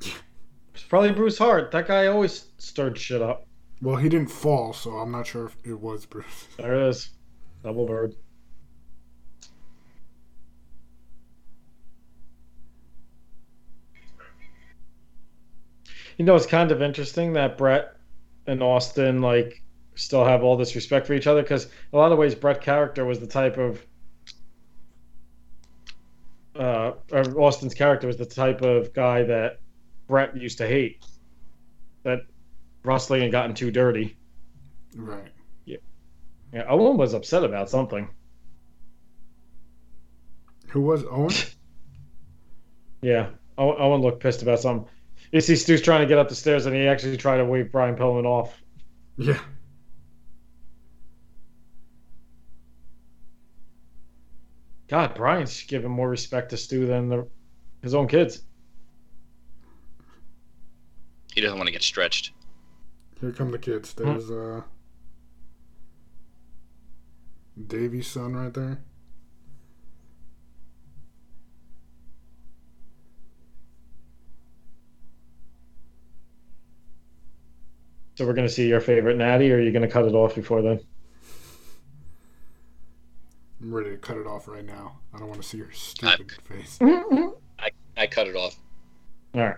It's 0.00 0.84
probably 0.88 1.10
Bruce 1.10 1.36
Hart. 1.36 1.72
That 1.72 1.88
guy 1.88 2.06
always 2.06 2.46
stirred 2.58 2.96
shit 2.96 3.20
up. 3.20 3.44
well, 3.82 3.96
he 3.96 4.08
didn't 4.08 4.30
fall, 4.30 4.72
so 4.72 4.92
I'm 4.92 5.10
not 5.10 5.26
sure 5.26 5.46
if 5.46 5.56
it 5.64 5.78
was 5.78 6.06
Bruce. 6.06 6.46
There 6.56 6.74
it 6.74 6.88
is. 6.88 7.10
Double 7.64 7.86
bird. 7.86 8.14
You 16.16 16.24
know, 16.24 16.36
it's 16.36 16.46
kind 16.46 16.70
of 16.70 16.80
interesting 16.80 17.32
that 17.32 17.58
Bret 17.58 17.96
and 18.46 18.62
Austin 18.62 19.20
like 19.20 19.60
still 19.96 20.24
have 20.24 20.44
all 20.44 20.56
this 20.56 20.76
respect 20.76 21.06
for 21.06 21.14
each 21.14 21.26
other 21.26 21.42
because 21.42 21.66
a 21.92 21.96
lot 21.96 22.12
of 22.12 22.18
ways 22.18 22.34
Bret 22.34 22.60
character 22.60 23.04
was 23.04 23.18
the 23.18 23.26
type 23.26 23.58
of 23.58 23.84
uh, 26.58 26.92
Austin's 27.12 27.74
character 27.74 28.06
was 28.06 28.16
the 28.16 28.26
type 28.26 28.62
of 28.62 28.92
guy 28.92 29.22
that 29.24 29.60
Bret 30.08 30.36
used 30.36 30.58
to 30.58 30.66
hate. 30.66 31.04
That 32.02 32.20
wrestling 32.84 33.22
had 33.22 33.32
gotten 33.32 33.54
too 33.54 33.70
dirty. 33.70 34.16
Right. 34.96 35.32
Yeah, 36.52 36.64
Owen 36.68 36.96
was 36.96 37.12
upset 37.12 37.44
about 37.44 37.68
something. 37.68 38.08
Who 40.68 40.80
was 40.82 41.04
Owen? 41.04 41.32
Yeah, 43.02 43.28
Owen, 43.58 43.76
Owen 43.78 44.00
looked 44.00 44.20
pissed 44.20 44.42
about 44.42 44.58
something. 44.58 44.88
You 45.30 45.40
see 45.40 45.54
Stu's 45.54 45.82
trying 45.82 46.00
to 46.00 46.06
get 46.06 46.18
up 46.18 46.28
the 46.30 46.34
stairs, 46.34 46.64
and 46.64 46.74
he 46.74 46.86
actually 46.88 47.16
tried 47.18 47.36
to 47.36 47.44
wave 47.44 47.70
Brian 47.70 47.94
Pillman 47.94 48.24
off. 48.24 48.60
yeah. 49.18 49.38
God, 54.88 55.14
Brian's 55.14 55.62
giving 55.64 55.90
more 55.90 56.08
respect 56.08 56.50
to 56.50 56.56
Stu 56.56 56.86
than 56.86 57.08
the, 57.08 57.28
his 57.82 57.94
own 57.94 58.06
kids. 58.06 58.42
he 61.36 61.42
doesn't 61.42 61.58
want 61.58 61.66
to 61.66 61.72
get 61.72 61.82
stretched. 61.82 62.32
Here 63.20 63.30
come 63.30 63.50
the 63.50 63.58
kids. 63.58 63.92
There's 63.92 64.30
uh 64.30 64.62
Davy's 67.66 68.06
son 68.06 68.34
right 68.34 68.52
there. 68.52 68.78
So 78.14 78.26
we're 78.26 78.32
gonna 78.32 78.48
see 78.48 78.66
your 78.66 78.80
favorite 78.80 79.18
natty, 79.18 79.52
or 79.52 79.56
are 79.56 79.60
you 79.60 79.72
gonna 79.72 79.88
cut 79.88 80.06
it 80.06 80.14
off 80.14 80.34
before 80.34 80.62
then? 80.62 80.80
I'm 83.60 83.74
ready 83.74 83.90
to 83.90 83.96
cut 83.96 84.16
it 84.16 84.26
off 84.26 84.48
right 84.48 84.64
now. 84.64 84.98
I 85.14 85.18
don't 85.18 85.28
want 85.28 85.40
to 85.42 85.48
see 85.48 85.58
your 85.58 85.72
stupid 85.72 86.32
face. 86.44 86.78
All 86.82 87.34
I 87.96 88.06
cut 88.06 88.28
it 88.28 88.36
off. 88.36 88.56
All 89.34 89.40
right. 89.40 89.56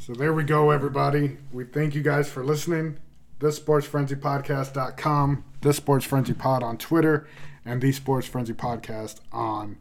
So 0.00 0.14
there 0.14 0.32
we 0.32 0.42
go, 0.42 0.70
everybody. 0.70 1.36
We 1.52 1.64
thank 1.64 1.94
you 1.94 2.02
guys 2.02 2.28
for 2.28 2.44
listening. 2.44 2.98
The 3.38 3.52
Sports 3.52 3.86
Frenzy 3.86 4.16
Podcast.com, 4.16 5.44
The 5.60 5.72
Sports 5.72 6.04
Frenzy 6.04 6.34
Pod 6.34 6.62
on 6.62 6.76
Twitter, 6.76 7.28
and 7.64 7.80
The 7.80 7.92
Sports 7.92 8.26
Frenzy 8.26 8.52
Podcast 8.52 9.20
on 9.32 9.78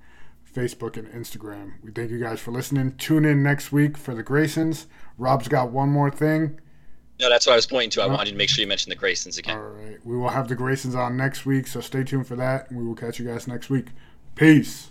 Facebook 0.53 0.97
and 0.97 1.07
Instagram. 1.07 1.73
We 1.83 1.91
thank 1.91 2.11
you 2.11 2.19
guys 2.19 2.39
for 2.39 2.51
listening. 2.51 2.95
Tune 2.97 3.25
in 3.25 3.41
next 3.41 3.71
week 3.71 3.97
for 3.97 4.13
the 4.13 4.23
Graysons. 4.23 4.85
Rob's 5.17 5.47
got 5.47 5.71
one 5.71 5.89
more 5.89 6.11
thing. 6.11 6.59
No, 7.19 7.29
that's 7.29 7.45
what 7.45 7.53
I 7.53 7.55
was 7.57 7.65
pointing 7.65 7.89
to. 7.91 8.01
I 8.01 8.07
wanted 8.07 8.31
to 8.31 8.37
make 8.37 8.49
sure 8.49 8.61
you 8.61 8.67
mentioned 8.67 8.91
the 8.93 8.95
Graysons 8.95 9.37
again. 9.37 9.57
All 9.57 9.63
right. 9.63 9.97
We 10.05 10.17
will 10.17 10.29
have 10.29 10.47
the 10.47 10.55
Graysons 10.55 10.95
on 10.95 11.17
next 11.17 11.45
week, 11.45 11.67
so 11.67 11.81
stay 11.81 12.03
tuned 12.05 12.27
for 12.27 12.37
that, 12.37 12.69
and 12.69 12.79
we 12.79 12.85
will 12.85 12.95
catch 12.95 13.19
you 13.19 13.25
guys 13.27 13.45
next 13.45 13.69
week. 13.69 13.87
Peace. 14.35 14.87